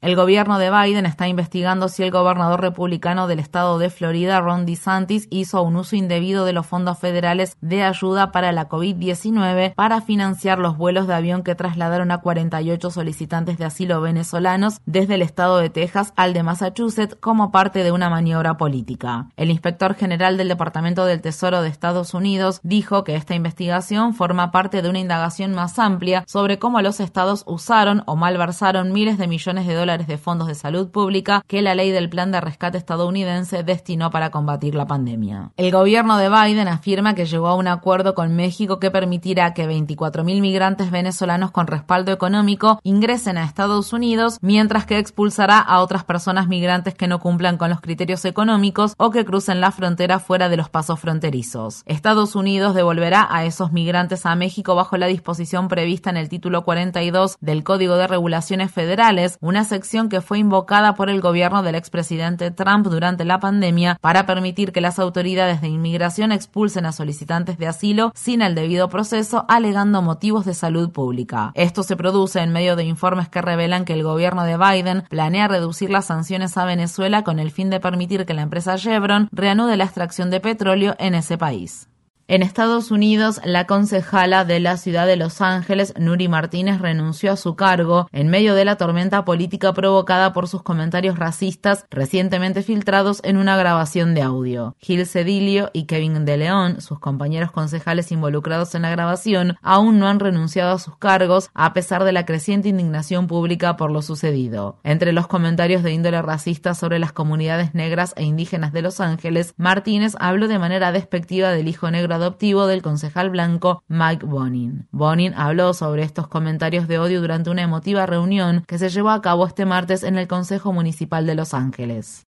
El 0.00 0.16
gobierno 0.16 0.58
de 0.58 0.70
Biden 0.70 1.06
está 1.06 1.28
investigando 1.28 1.88
si 1.88 2.02
el 2.02 2.10
gobernador 2.10 2.60
republicano 2.60 3.26
del 3.26 3.40
estado 3.40 3.78
de 3.78 3.90
Florida, 3.90 4.40
Ron 4.40 4.64
DeSantis, 4.64 5.26
hizo 5.30 5.62
un 5.62 5.76
uso 5.76 5.96
indebido 5.96 6.44
de 6.44 6.52
los 6.52 6.66
fondos 6.66 6.98
federales 6.98 7.56
de 7.60 7.82
ayuda 7.82 8.32
para 8.32 8.52
la 8.52 8.68
COVID-19 8.68 9.74
para 9.74 10.00
financiar 10.00 10.58
los 10.58 10.76
vuelos 10.76 11.06
de 11.06 11.14
avión 11.14 11.42
que 11.42 11.54
trasladaron 11.54 12.10
a 12.10 12.18
48 12.18 12.90
solicitantes 12.90 13.58
de 13.58 13.64
asilo 13.64 14.00
venezolanos 14.00 14.80
desde 14.86 15.14
el 15.14 15.22
estado 15.22 15.58
de 15.58 15.70
Texas 15.70 16.12
al 16.16 16.32
de 16.32 16.42
Massachusetts 16.42 17.16
como 17.20 17.50
parte 17.50 17.82
de 17.82 17.92
una 17.92 17.97
maniobra 18.08 18.56
política. 18.56 19.26
El 19.36 19.50
inspector 19.50 19.94
general 19.94 20.36
del 20.36 20.48
Departamento 20.48 21.04
del 21.04 21.20
Tesoro 21.20 21.60
de 21.60 21.68
Estados 21.68 22.14
Unidos 22.14 22.60
dijo 22.62 23.02
que 23.02 23.16
esta 23.16 23.34
investigación 23.34 24.14
forma 24.14 24.52
parte 24.52 24.80
de 24.80 24.88
una 24.88 25.00
indagación 25.00 25.54
más 25.54 25.78
amplia 25.78 26.24
sobre 26.26 26.58
cómo 26.58 26.80
los 26.80 27.00
estados 27.00 27.42
usaron 27.46 28.04
o 28.06 28.14
malversaron 28.14 28.92
miles 28.92 29.18
de 29.18 29.26
millones 29.26 29.66
de 29.66 29.74
dólares 29.74 30.06
de 30.06 30.18
fondos 30.18 30.46
de 30.46 30.54
salud 30.54 30.90
pública 30.90 31.42
que 31.46 31.62
la 31.62 31.74
ley 31.74 31.90
del 31.90 32.08
plan 32.08 32.30
de 32.30 32.40
rescate 32.40 32.78
estadounidense 32.78 33.62
destinó 33.62 34.10
para 34.10 34.30
combatir 34.30 34.74
la 34.74 34.86
pandemia. 34.86 35.50
El 35.56 35.72
gobierno 35.72 36.18
de 36.18 36.28
Biden 36.28 36.68
afirma 36.68 37.14
que 37.14 37.26
llegó 37.26 37.48
a 37.48 37.56
un 37.56 37.66
acuerdo 37.66 38.14
con 38.14 38.36
México 38.36 38.78
que 38.78 38.90
permitirá 38.90 39.54
que 39.54 39.68
24.000 39.68 40.40
migrantes 40.40 40.90
venezolanos 40.90 41.50
con 41.50 41.66
respaldo 41.66 42.12
económico 42.12 42.78
ingresen 42.82 43.38
a 43.38 43.44
Estados 43.44 43.92
Unidos, 43.92 44.38
mientras 44.42 44.86
que 44.86 44.98
expulsará 44.98 45.58
a 45.58 45.80
otras 45.80 46.04
personas 46.04 46.48
migrantes 46.48 46.94
que 46.94 47.08
no 47.08 47.18
cumplan 47.18 47.56
con 47.56 47.70
los 47.70 47.80
criterios 47.88 48.26
económicos 48.26 48.92
o 48.98 49.10
que 49.10 49.24
crucen 49.24 49.62
la 49.62 49.72
frontera 49.72 50.18
fuera 50.18 50.50
de 50.50 50.58
los 50.58 50.68
pasos 50.68 51.00
fronterizos. 51.00 51.84
Estados 51.86 52.36
Unidos 52.36 52.74
devolverá 52.74 53.26
a 53.30 53.46
esos 53.46 53.72
migrantes 53.72 54.26
a 54.26 54.34
México 54.34 54.74
bajo 54.74 54.98
la 54.98 55.06
disposición 55.06 55.68
prevista 55.68 56.10
en 56.10 56.18
el 56.18 56.28
título 56.28 56.64
42 56.64 57.38
del 57.40 57.64
Código 57.64 57.96
de 57.96 58.06
Regulaciones 58.06 58.70
Federales, 58.70 59.38
una 59.40 59.64
sección 59.64 60.10
que 60.10 60.20
fue 60.20 60.38
invocada 60.38 60.96
por 60.96 61.08
el 61.08 61.22
gobierno 61.22 61.62
del 61.62 61.76
expresidente 61.76 62.50
Trump 62.50 62.86
durante 62.88 63.24
la 63.24 63.40
pandemia 63.40 63.96
para 64.02 64.26
permitir 64.26 64.70
que 64.72 64.82
las 64.82 64.98
autoridades 64.98 65.62
de 65.62 65.68
inmigración 65.68 66.30
expulsen 66.30 66.84
a 66.84 66.92
solicitantes 66.92 67.56
de 67.56 67.68
asilo 67.68 68.12
sin 68.14 68.42
el 68.42 68.54
debido 68.54 68.90
proceso, 68.90 69.46
alegando 69.48 70.02
motivos 70.02 70.44
de 70.44 70.52
salud 70.52 70.90
pública. 70.90 71.52
Esto 71.54 71.82
se 71.82 71.96
produce 71.96 72.40
en 72.40 72.52
medio 72.52 72.76
de 72.76 72.84
informes 72.84 73.30
que 73.30 73.40
revelan 73.40 73.86
que 73.86 73.94
el 73.94 74.02
gobierno 74.02 74.44
de 74.44 74.58
Biden 74.58 75.04
planea 75.08 75.48
reducir 75.48 75.88
las 75.88 76.04
sanciones 76.04 76.58
a 76.58 76.66
Venezuela 76.66 77.24
con 77.24 77.38
el 77.38 77.50
fin 77.50 77.70
de 77.70 77.77
permitir 77.80 78.26
que 78.26 78.34
la 78.34 78.42
empresa 78.42 78.76
Chevron 78.76 79.28
reanude 79.32 79.76
la 79.76 79.84
extracción 79.84 80.30
de 80.30 80.40
petróleo 80.40 80.94
en 80.98 81.14
ese 81.14 81.38
país. 81.38 81.88
En 82.30 82.42
Estados 82.42 82.90
Unidos, 82.90 83.40
la 83.42 83.66
concejala 83.66 84.44
de 84.44 84.60
la 84.60 84.76
ciudad 84.76 85.06
de 85.06 85.16
Los 85.16 85.40
Ángeles, 85.40 85.94
Nuri 85.98 86.28
Martínez, 86.28 86.78
renunció 86.78 87.32
a 87.32 87.36
su 87.38 87.56
cargo 87.56 88.06
en 88.12 88.28
medio 88.28 88.54
de 88.54 88.66
la 88.66 88.76
tormenta 88.76 89.24
política 89.24 89.72
provocada 89.72 90.34
por 90.34 90.46
sus 90.46 90.62
comentarios 90.62 91.18
racistas 91.18 91.86
recientemente 91.88 92.62
filtrados 92.62 93.22
en 93.24 93.38
una 93.38 93.56
grabación 93.56 94.14
de 94.14 94.20
audio. 94.20 94.76
Gil 94.78 95.06
Cedilio 95.06 95.70
y 95.72 95.86
Kevin 95.86 96.26
De 96.26 96.36
León, 96.36 96.82
sus 96.82 96.98
compañeros 96.98 97.50
concejales 97.50 98.12
involucrados 98.12 98.74
en 98.74 98.82
la 98.82 98.90
grabación, 98.90 99.56
aún 99.62 99.98
no 99.98 100.06
han 100.06 100.20
renunciado 100.20 100.72
a 100.72 100.78
sus 100.78 100.98
cargos 100.98 101.48
a 101.54 101.72
pesar 101.72 102.04
de 102.04 102.12
la 102.12 102.26
creciente 102.26 102.68
indignación 102.68 103.26
pública 103.26 103.78
por 103.78 103.90
lo 103.90 104.02
sucedido. 104.02 104.80
Entre 104.84 105.14
los 105.14 105.28
comentarios 105.28 105.82
de 105.82 105.92
índole 105.92 106.20
racista 106.20 106.74
sobre 106.74 106.98
las 106.98 107.12
comunidades 107.12 107.74
negras 107.74 108.12
e 108.18 108.24
indígenas 108.24 108.74
de 108.74 108.82
Los 108.82 109.00
Ángeles, 109.00 109.54
Martínez 109.56 110.14
habló 110.20 110.46
de 110.46 110.58
manera 110.58 110.92
despectiva 110.92 111.52
del 111.52 111.68
hijo 111.68 111.90
negro 111.90 112.17
adoptivo 112.18 112.66
del 112.66 112.82
concejal 112.82 113.30
blanco 113.30 113.82
Mike 113.88 114.26
Bonin. 114.26 114.86
Bonin 114.92 115.34
habló 115.34 115.74
sobre 115.74 116.02
estos 116.02 116.28
comentarios 116.28 116.86
de 116.86 116.98
odio 116.98 117.20
durante 117.20 117.50
una 117.50 117.62
emotiva 117.62 118.06
reunión 118.06 118.62
que 118.66 118.78
se 118.78 118.90
llevó 118.90 119.10
a 119.10 119.22
cabo 119.22 119.46
este 119.46 119.64
martes 119.64 120.02
en 120.02 120.18
el 120.18 120.28
Consejo 120.28 120.72
Municipal 120.72 121.26
de 121.26 121.34
Los 121.34 121.54
Ángeles. 121.54 122.26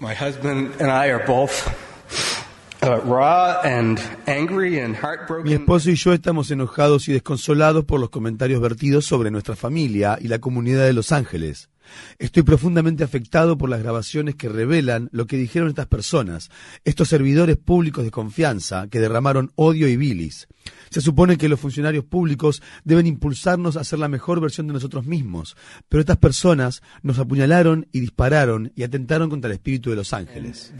My 0.00 0.14
husband 0.14 0.72
and 0.80 0.88
I 0.88 1.10
are 1.10 1.24
both 1.26 1.52
uh. 2.82 3.00
Mi 5.44 5.52
esposo 5.52 5.90
y 5.90 5.94
yo 5.94 6.12
estamos 6.12 6.50
enojados 6.50 7.08
y 7.08 7.12
desconsolados 7.12 7.84
por 7.84 8.00
los 8.00 8.10
comentarios 8.10 8.60
vertidos 8.60 9.04
sobre 9.04 9.30
nuestra 9.30 9.56
familia 9.56 10.18
y 10.20 10.28
la 10.28 10.38
comunidad 10.38 10.86
de 10.86 10.92
Los 10.92 11.12
Ángeles. 11.12 11.69
Estoy 12.18 12.42
profundamente 12.42 13.04
afectado 13.04 13.56
por 13.58 13.70
las 13.70 13.82
grabaciones 13.82 14.34
que 14.34 14.48
revelan 14.48 15.08
lo 15.12 15.26
que 15.26 15.36
dijeron 15.36 15.68
estas 15.68 15.86
personas, 15.86 16.50
estos 16.84 17.08
servidores 17.08 17.56
públicos 17.56 18.04
de 18.04 18.10
confianza 18.10 18.88
que 18.88 19.00
derramaron 19.00 19.52
odio 19.54 19.88
y 19.88 19.96
bilis. 19.96 20.48
Se 20.90 21.00
supone 21.00 21.38
que 21.38 21.48
los 21.48 21.60
funcionarios 21.60 22.04
públicos 22.04 22.62
deben 22.84 23.06
impulsarnos 23.06 23.76
a 23.76 23.84
ser 23.84 23.98
la 23.98 24.08
mejor 24.08 24.40
versión 24.40 24.66
de 24.66 24.72
nosotros 24.72 25.06
mismos, 25.06 25.56
pero 25.88 26.00
estas 26.00 26.18
personas 26.18 26.82
nos 27.02 27.18
apuñalaron 27.18 27.86
y 27.92 28.00
dispararon 28.00 28.72
y 28.74 28.82
atentaron 28.82 29.30
contra 29.30 29.48
el 29.48 29.54
espíritu 29.54 29.90
de 29.90 29.96
Los 29.96 30.12
Ángeles. 30.12 30.72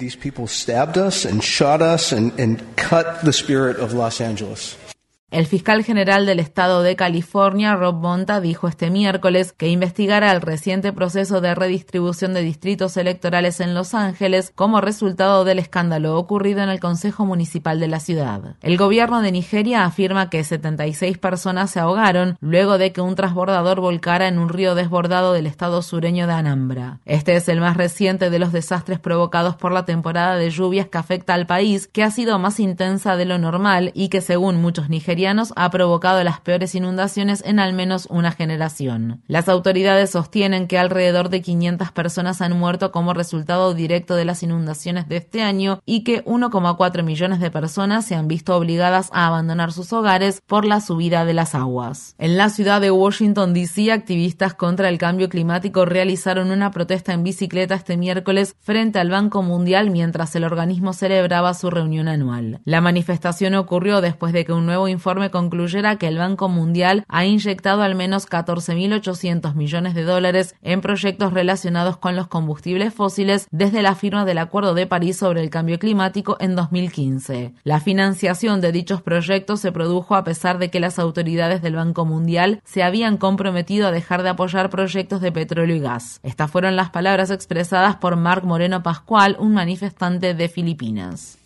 El 5.31 5.47
fiscal 5.47 5.85
general 5.85 6.27
del 6.27 6.41
estado 6.41 6.83
de 6.83 6.97
California, 6.97 7.77
Rob 7.77 8.01
Bonta, 8.01 8.41
dijo 8.41 8.67
este 8.67 8.91
miércoles 8.91 9.53
que 9.53 9.69
investigará 9.69 10.33
el 10.33 10.41
reciente 10.41 10.93
proceso 10.93 11.41
de 11.41 11.55
redistribución 11.55 12.35
de 12.35 12.43
distritos 12.43 12.97
electorales 12.97 13.61
en 13.61 13.73
Los 13.73 13.95
Ángeles 13.95 14.51
como 14.57 14.81
resultado 14.81 15.45
del 15.45 15.61
escándalo 15.61 16.19
ocurrido 16.19 16.65
en 16.65 16.69
el 16.69 16.81
Consejo 16.81 17.27
Municipal 17.27 17.79
de 17.79 17.87
la 17.87 18.01
ciudad. 18.01 18.57
El 18.61 18.77
gobierno 18.77 19.23
de 19.23 19.31
Nigeria 19.31 19.85
afirma 19.85 20.31
que 20.31 20.43
76 20.43 21.19
personas 21.19 21.71
se 21.71 21.79
ahogaron 21.79 22.37
luego 22.41 22.77
de 22.77 22.91
que 22.91 23.01
un 23.01 23.15
transbordador 23.15 23.81
volcara 23.81 24.27
en 24.27 24.37
un 24.37 24.49
río 24.49 24.75
desbordado 24.75 25.33
del 25.33 25.47
estado 25.47 25.83
sureño 25.83 26.27
de 26.27 26.33
Anambra. 26.33 26.99
Este 27.05 27.37
es 27.37 27.49
el 27.49 27.61
más 27.61 27.77
reciente 27.77 28.31
de 28.31 28.39
los 28.41 28.51
desastres 28.51 28.99
provocados 28.99 29.55
por 29.55 29.71
la 29.71 29.85
temporada 29.85 30.35
de 30.35 30.51
lluvias 30.51 30.89
que 30.89 30.99
afecta 30.99 31.35
al 31.35 31.47
país, 31.47 31.87
que 31.87 32.03
ha 32.03 32.11
sido 32.11 32.41
más 32.41 32.59
intensa 32.59 33.17
de 33.17 33.27
lo 33.27 33.39
normal 33.39 33.93
y 33.95 34.09
que 34.09 34.23
según 34.23 34.61
muchos 34.61 34.89
nigerianos 34.89 35.20
ha 35.27 35.71
provocado 35.71 36.23
las 36.25 36.41
peores 36.41 36.75
inundaciones 36.75 37.43
en 37.45 37.59
al 37.59 37.73
menos 37.73 38.07
una 38.11 38.33
generación. 38.33 39.23
Las 39.27 39.49
autoridades 39.49 40.11
sostienen 40.11 40.67
que 40.67 40.79
alrededor 40.79 41.29
de 41.29 41.43
500 41.43 41.93
personas 41.93 42.41
han 42.41 42.59
muerto 42.59 42.91
como 42.93 43.13
resultado 43.13 43.75
directo 43.75 44.17
de 44.17 44.25
las 44.25 44.43
inundaciones 44.43 45.09
de 45.09 45.19
este 45.19 45.43
año 45.43 45.81
y 45.85 46.05
que 46.05 46.25
1,4 46.25 47.03
millones 47.03 47.41
de 47.41 47.51
personas 47.51 48.07
se 48.07 48.15
han 48.15 48.29
visto 48.29 48.57
obligadas 48.57 49.11
a 49.13 49.27
abandonar 49.27 49.73
sus 49.73 49.93
hogares 49.93 50.41
por 50.47 50.65
la 50.65 50.81
subida 50.81 51.25
de 51.25 51.35
las 51.35 51.55
aguas. 51.55 52.15
En 52.19 52.37
la 52.37 52.49
ciudad 52.49 52.81
de 52.81 52.91
Washington, 52.91 53.53
D.C., 53.53 53.93
activistas 53.93 54.55
contra 54.55 54.89
el 54.89 54.99
cambio 54.99 55.29
climático 55.29 55.85
realizaron 55.85 56.51
una 56.51 56.71
protesta 56.71 57.13
en 57.13 57.25
bicicleta 57.25 57.75
este 57.75 57.97
miércoles 57.97 58.57
frente 58.61 58.99
al 58.99 59.11
Banco 59.11 59.43
Mundial 59.43 59.91
mientras 59.91 60.35
el 60.37 60.45
organismo 60.45 60.93
celebraba 60.93 61.55
su 61.55 61.71
reunión 61.71 62.09
anual. 62.09 62.61
La 62.65 62.81
manifestación 62.81 63.55
ocurrió 63.55 64.01
después 64.01 64.33
de 64.33 64.45
que 64.45 64.53
un 64.53 64.67
nuevo 64.67 64.89
informe 64.89 65.10
informe 65.11 65.31
concluyera 65.33 65.97
que 65.97 66.07
el 66.07 66.19
Banco 66.19 66.49
Mundial 66.49 67.05
ha 67.09 67.25
inyectado 67.25 67.83
al 67.83 67.97
menos 67.97 68.29
14.800 68.29 69.55
millones 69.55 69.97
de 69.97 70.05
dólares 70.05 70.55
en 70.63 70.81
proyectos 70.81 71.33
relacionados 71.33 71.97
con 71.97 72.15
los 72.15 72.29
combustibles 72.29 72.95
fósiles 72.95 73.49
desde 73.51 73.83
la 73.83 73.97
firma 73.97 74.25
del 74.25 74.39
Acuerdo 74.39 74.73
de 74.73 74.87
París 74.87 75.17
sobre 75.17 75.43
el 75.43 75.51
Cambio 75.51 75.81
Climático 75.81 76.37
en 76.39 76.55
2015. 76.55 77.55
La 77.65 77.81
financiación 77.81 78.61
de 78.61 78.71
dichos 78.71 79.03
proyectos 79.03 79.59
se 79.59 79.73
produjo 79.73 80.15
a 80.15 80.23
pesar 80.23 80.59
de 80.59 80.71
que 80.71 80.79
las 80.79 81.01
autoridades 81.01 81.61
del 81.61 81.75
Banco 81.75 82.05
Mundial 82.05 82.61
se 82.65 82.85
habían 82.85 83.17
comprometido 83.17 83.89
a 83.89 83.93
dejar 83.93 84.23
de 84.23 84.29
apoyar 84.29 84.71
proyectos 84.71 85.21
de 85.21 85.33
petróleo 85.33 85.75
y 85.75 85.81
gas. 85.81 86.21
Estas 86.23 86.53
fueron 86.53 86.77
las 86.77 86.91
palabras 86.91 87.33
expresadas 87.33 87.97
por 87.97 88.15
Marc 88.15 88.45
Moreno 88.45 88.85
Pascual, 88.85 89.37
un 89.41 89.55
manifestante 89.55 90.35
de 90.35 90.49
Filipinas. 90.49 91.40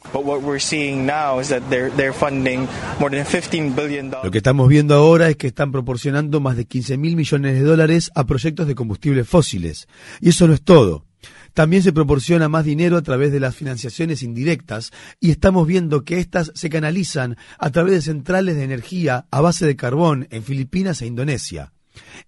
Lo 4.22 4.31
que 4.31 4.39
estamos 4.39 4.68
viendo 4.68 4.94
ahora 4.94 5.28
es 5.28 5.36
que 5.36 5.48
están 5.48 5.72
proporcionando 5.72 6.40
más 6.40 6.56
de 6.56 6.66
15 6.66 6.97
mil 6.97 7.16
millones 7.16 7.55
de 7.55 7.62
dólares 7.62 8.10
a 8.14 8.24
proyectos 8.24 8.66
de 8.66 8.74
combustibles 8.74 9.28
fósiles. 9.28 9.89
Y 10.20 10.28
eso 10.28 10.47
no 10.47 10.55
es 10.55 10.62
todo. 10.62 11.05
También 11.52 11.82
se 11.82 11.93
proporciona 11.93 12.48
más 12.48 12.64
dinero 12.64 12.97
a 12.97 13.02
través 13.02 13.32
de 13.32 13.40
las 13.40 13.55
financiaciones 13.55 14.22
indirectas 14.22 14.93
y 15.20 15.31
estamos 15.31 15.66
viendo 15.66 16.05
que 16.05 16.18
éstas 16.18 16.52
se 16.55 16.68
canalizan 16.68 17.36
a 17.59 17.70
través 17.70 17.94
de 17.94 18.02
centrales 18.02 18.56
de 18.56 18.64
energía 18.64 19.26
a 19.31 19.40
base 19.40 19.64
de 19.64 19.76
carbón 19.76 20.26
en 20.31 20.43
Filipinas 20.43 21.01
e 21.01 21.06
Indonesia. 21.06 21.72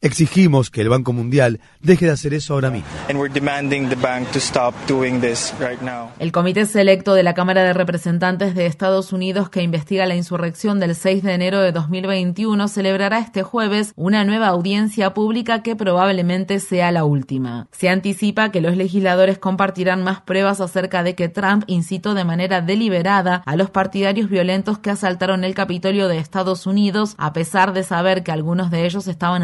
Exigimos 0.01 0.71
que 0.71 0.83
el 0.83 0.89
Banco 0.89 1.13
Mundial 1.13 1.61
deje 1.81 2.07
de 2.07 2.13
hacer 2.13 2.35
eso 2.35 2.55
ahora 2.55 2.71
mismo. 2.71 2.87
El 6.19 6.33
Comité 6.33 6.67
Selecto 6.67 7.15
de 7.15 7.23
la 7.23 7.35
Cámara 7.35 7.63
de 7.63 7.73
Representantes 7.73 8.55
de 8.55 8.67
Estados 8.67 9.13
Unidos 9.13 9.49
que 9.49 9.63
investiga 9.63 10.07
la 10.07 10.15
insurrección 10.15 10.81
del 10.81 10.95
6 10.95 11.23
de 11.23 11.33
enero 11.33 11.61
de 11.61 11.73
2021 11.73 12.69
celebrará 12.69 13.19
este 13.19 13.43
jueves 13.43 13.93
una 13.97 14.25
nueva 14.25 14.49
audiencia 14.49 15.15
pública 15.15 15.63
que 15.63 15.77
probablemente 15.77 16.61
sea 16.61 16.93
la 16.93 17.05
última. 17.05 17.69
Se 17.73 17.89
anticipa 17.89 18.51
que 18.51 18.61
los 18.61 18.77
legisladores 18.77 19.39
compartirán 19.39 20.03
más 20.03 20.21
pruebas 20.21 20.61
acerca 20.61 21.03
de 21.03 21.15
que 21.15 21.29
Trump 21.29 21.65
incitó 21.67 22.15
de 22.15 22.25
manera 22.25 22.61
deliberada 22.61 23.43
a 23.47 23.57
los 23.57 23.71
partidarios 23.71 24.29
violentos 24.29 24.79
que 24.79 24.91
asaltaron 24.91 25.45
el 25.45 25.55
Capitolio 25.55 26.09
de 26.09 26.19
Estados 26.19 26.67
Unidos 26.67 27.15
a 27.19 27.33
pesar 27.33 27.73
de 27.73 27.83
saber 27.83 28.23
que 28.23 28.33
algunos 28.33 28.71
de 28.71 28.85
ellos 28.85 29.09
estaban 29.09 29.43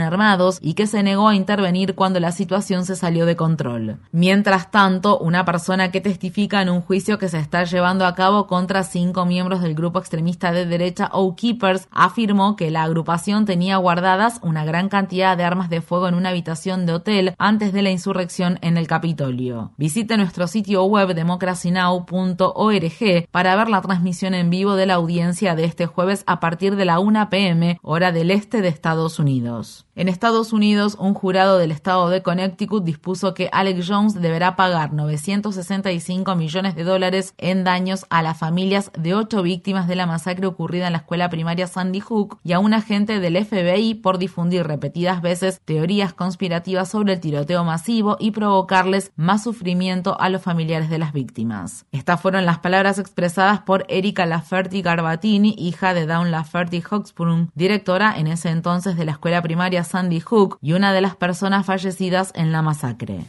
y 0.61 0.75
que 0.75 0.87
se 0.87 1.03
negó 1.03 1.29
a 1.29 1.35
intervenir 1.35 1.95
cuando 1.95 2.21
la 2.21 2.33
situación 2.33 2.85
se 2.85 2.97
salió 2.97 3.27
de 3.27 3.37
control. 3.37 3.99
Mientras 4.13 4.71
tanto, 4.71 5.19
una 5.19 5.45
persona 5.45 5.91
que 5.91 6.01
testifica 6.01 6.63
en 6.63 6.69
un 6.69 6.83
juicio 6.83 7.19
que 7.19 7.29
se 7.29 7.39
está 7.39 7.65
llevando 7.65 8.07
a 8.07 8.15
cabo 8.15 8.47
contra 8.47 8.83
cinco 8.83 9.25
miembros 9.25 9.63
del 9.63 9.75
grupo 9.75 9.99
extremista 9.99 10.53
de 10.53 10.67
derecha 10.67 11.09
O 11.13 11.35
Keepers 11.35 11.89
afirmó 11.91 12.57
que 12.57 12.71
la 12.71 12.83
agrupación 12.83 13.47
tenía 13.47 13.77
guardadas 13.77 14.39
una 14.43 14.65
gran 14.65 14.89
cantidad 14.89 15.37
de 15.37 15.45
armas 15.45 15.71
de 15.71 15.81
fuego 15.81 16.09
en 16.09 16.15
una 16.15 16.31
habitación 16.31 16.87
de 16.87 16.95
hotel 16.95 17.35
antes 17.39 17.73
de 17.73 17.83
la 17.83 17.91
insurrección 17.91 18.59
en 18.63 18.77
el 18.77 18.87
Capitolio. 18.87 19.73
Visite 19.77 20.17
nuestro 20.17 20.47
sitio 20.47 20.85
web 20.85 21.15
democracynow.org 21.15 23.29
para 23.31 23.57
ver 23.57 23.69
la 23.69 23.81
transmisión 23.81 24.35
en 24.35 24.51
vivo 24.51 24.75
de 24.75 24.87
la 24.87 24.95
audiencia 24.95 25.55
de 25.55 25.65
este 25.65 25.87
jueves 25.87 26.25
a 26.27 26.41
partir 26.41 26.77
de 26.77 26.85
la 26.85 26.99
1 26.99 27.31
pm 27.31 27.79
hora 27.83 28.13
del 28.13 28.31
este 28.31 28.63
de 28.63 28.69
Estados 28.69 29.19
Unidos. 29.19 29.87
En 30.03 30.09
Estados 30.09 30.53
Unidos, 30.53 30.97
un 30.99 31.15
jurado 31.15 31.59
del 31.59 31.71
estado 31.71 32.09
de 32.09 32.25
Connecticut 32.25 32.83
dispuso 32.83 33.35
que 33.35 33.49
Alex 33.53 33.87
Jones 33.89 34.21
deberá 34.21 34.57
pagar 34.57 34.93
965 34.93 36.35
millones 36.35 36.75
de 36.75 36.83
dólares 36.83 37.35
en 37.39 37.63
daños 37.63 38.05
a 38.11 38.21
las 38.21 38.37
familias 38.37 38.91
de 38.99 39.15
ocho 39.15 39.45
víctimas 39.45 39.87
de 39.87 39.95
la 39.95 40.07
masacre 40.07 40.49
ocurrida 40.49 40.89
en 40.89 40.95
la 40.95 40.99
escuela 40.99 41.31
primaria 41.31 41.69
Sandy 41.69 42.01
Hook 42.01 42.41
y 42.43 42.51
a 42.51 42.59
un 42.59 42.75
agente 42.75 43.21
del 43.21 43.47
FBI 43.47 43.95
por 43.95 44.19
difundir 44.19 44.67
repetidas 44.67 45.23
veces 45.23 45.61
teorías 45.65 46.13
conspirativas 46.13 46.89
sobre 46.89 47.13
el 47.13 47.21
tiroteo 47.21 47.63
masivo 47.63 48.17
y 48.19 48.33
provocarles 48.33 49.13
más 49.15 49.45
sufrimiento 49.45 50.21
a 50.21 50.31
los 50.31 50.43
familiares 50.43 50.91
de 50.91 50.99
las 50.99 51.13
víctimas. 51.13 51.87
Estas 51.93 52.21
fueron 52.21 52.45
las 52.45 52.59
palabras 52.59 52.99
expresadas 52.99 53.61
por 53.61 53.85
Erika 53.89 54.27
Laferty 54.27 54.83
Garbatini, 54.83 55.55
hija 55.57 55.95
de 55.95 56.07
Dawn 56.07 56.33
Laferty 56.33 56.83
Hoxprung, 56.91 57.51
directora 57.55 58.19
en 58.19 58.27
ese 58.27 58.51
entonces 58.51 58.97
de 58.97 59.05
la 59.05 59.13
escuela 59.13 59.41
primaria 59.43 59.85
Sandy 59.93 60.21
Hook 60.21 60.59
y 60.63 60.73
una 60.73 60.95
de 60.95 61.03
las 61.03 61.17
personas 61.17 61.67
fallecidas 61.67 62.33
en 62.35 62.51
la 62.51 62.63
masacre. 62.63 63.21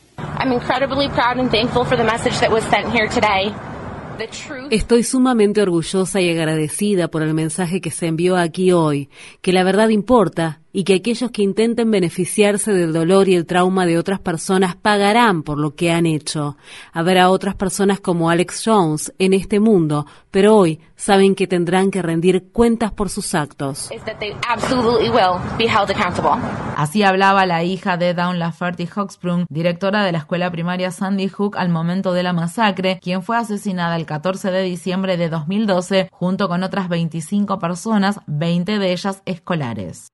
Estoy 4.69 5.03
sumamente 5.03 5.61
orgullosa 5.61 6.21
y 6.21 6.29
agradecida 6.29 7.09
por 7.09 7.21
el 7.21 7.33
mensaje 7.33 7.81
que 7.81 7.91
se 7.91 8.07
envió 8.07 8.37
aquí 8.37 8.71
hoy, 8.71 9.09
que 9.41 9.51
la 9.51 9.63
verdad 9.63 9.89
importa 9.89 10.62
y 10.73 10.83
que 10.83 10.95
aquellos 10.95 11.31
que 11.31 11.43
intenten 11.43 11.91
beneficiarse 11.91 12.73
del 12.73 12.91
dolor 12.91 13.29
y 13.29 13.35
el 13.35 13.45
trauma 13.45 13.85
de 13.85 13.99
otras 13.99 14.19
personas 14.19 14.75
pagarán 14.75 15.43
por 15.43 15.59
lo 15.59 15.75
que 15.75 15.91
han 15.91 16.07
hecho. 16.07 16.57
Habrá 16.91 17.29
otras 17.29 17.55
personas 17.55 17.99
como 17.99 18.31
Alex 18.31 18.63
Jones 18.65 19.13
en 19.19 19.33
este 19.33 19.59
mundo, 19.59 20.07
pero 20.31 20.57
hoy 20.57 20.81
saben 20.95 21.35
que 21.35 21.47
tendrán 21.47 21.91
que 21.91 22.01
rendir 22.01 22.51
cuentas 22.51 22.91
por 22.91 23.09
sus 23.09 23.35
actos. 23.35 23.89
Así 26.75 27.03
hablaba 27.03 27.45
la 27.45 27.63
hija 27.63 27.97
de 27.97 28.13
Dawn 28.15 28.39
Laferty 28.39 28.89
Hoxprung, 28.93 29.45
directora 29.49 30.03
de 30.03 30.11
la 30.11 30.17
escuela 30.19 30.49
primaria 30.49 30.89
Sandy 30.89 31.27
Hook 31.27 31.55
al 31.57 31.69
momento 31.69 32.13
de 32.13 32.23
la 32.23 32.33
masacre, 32.33 32.99
quien 32.99 33.21
fue 33.21 33.37
asesinada 33.37 33.95
el 33.95 34.07
14 34.07 34.49
de 34.49 34.63
diciembre 34.63 35.17
de 35.17 35.29
2012 35.29 36.09
junto 36.11 36.47
con 36.47 36.63
otras 36.63 36.89
25 36.89 37.59
personas, 37.59 38.19
20 38.25 38.79
de 38.79 38.91
ellas 38.91 39.21
escolares. 39.25 40.13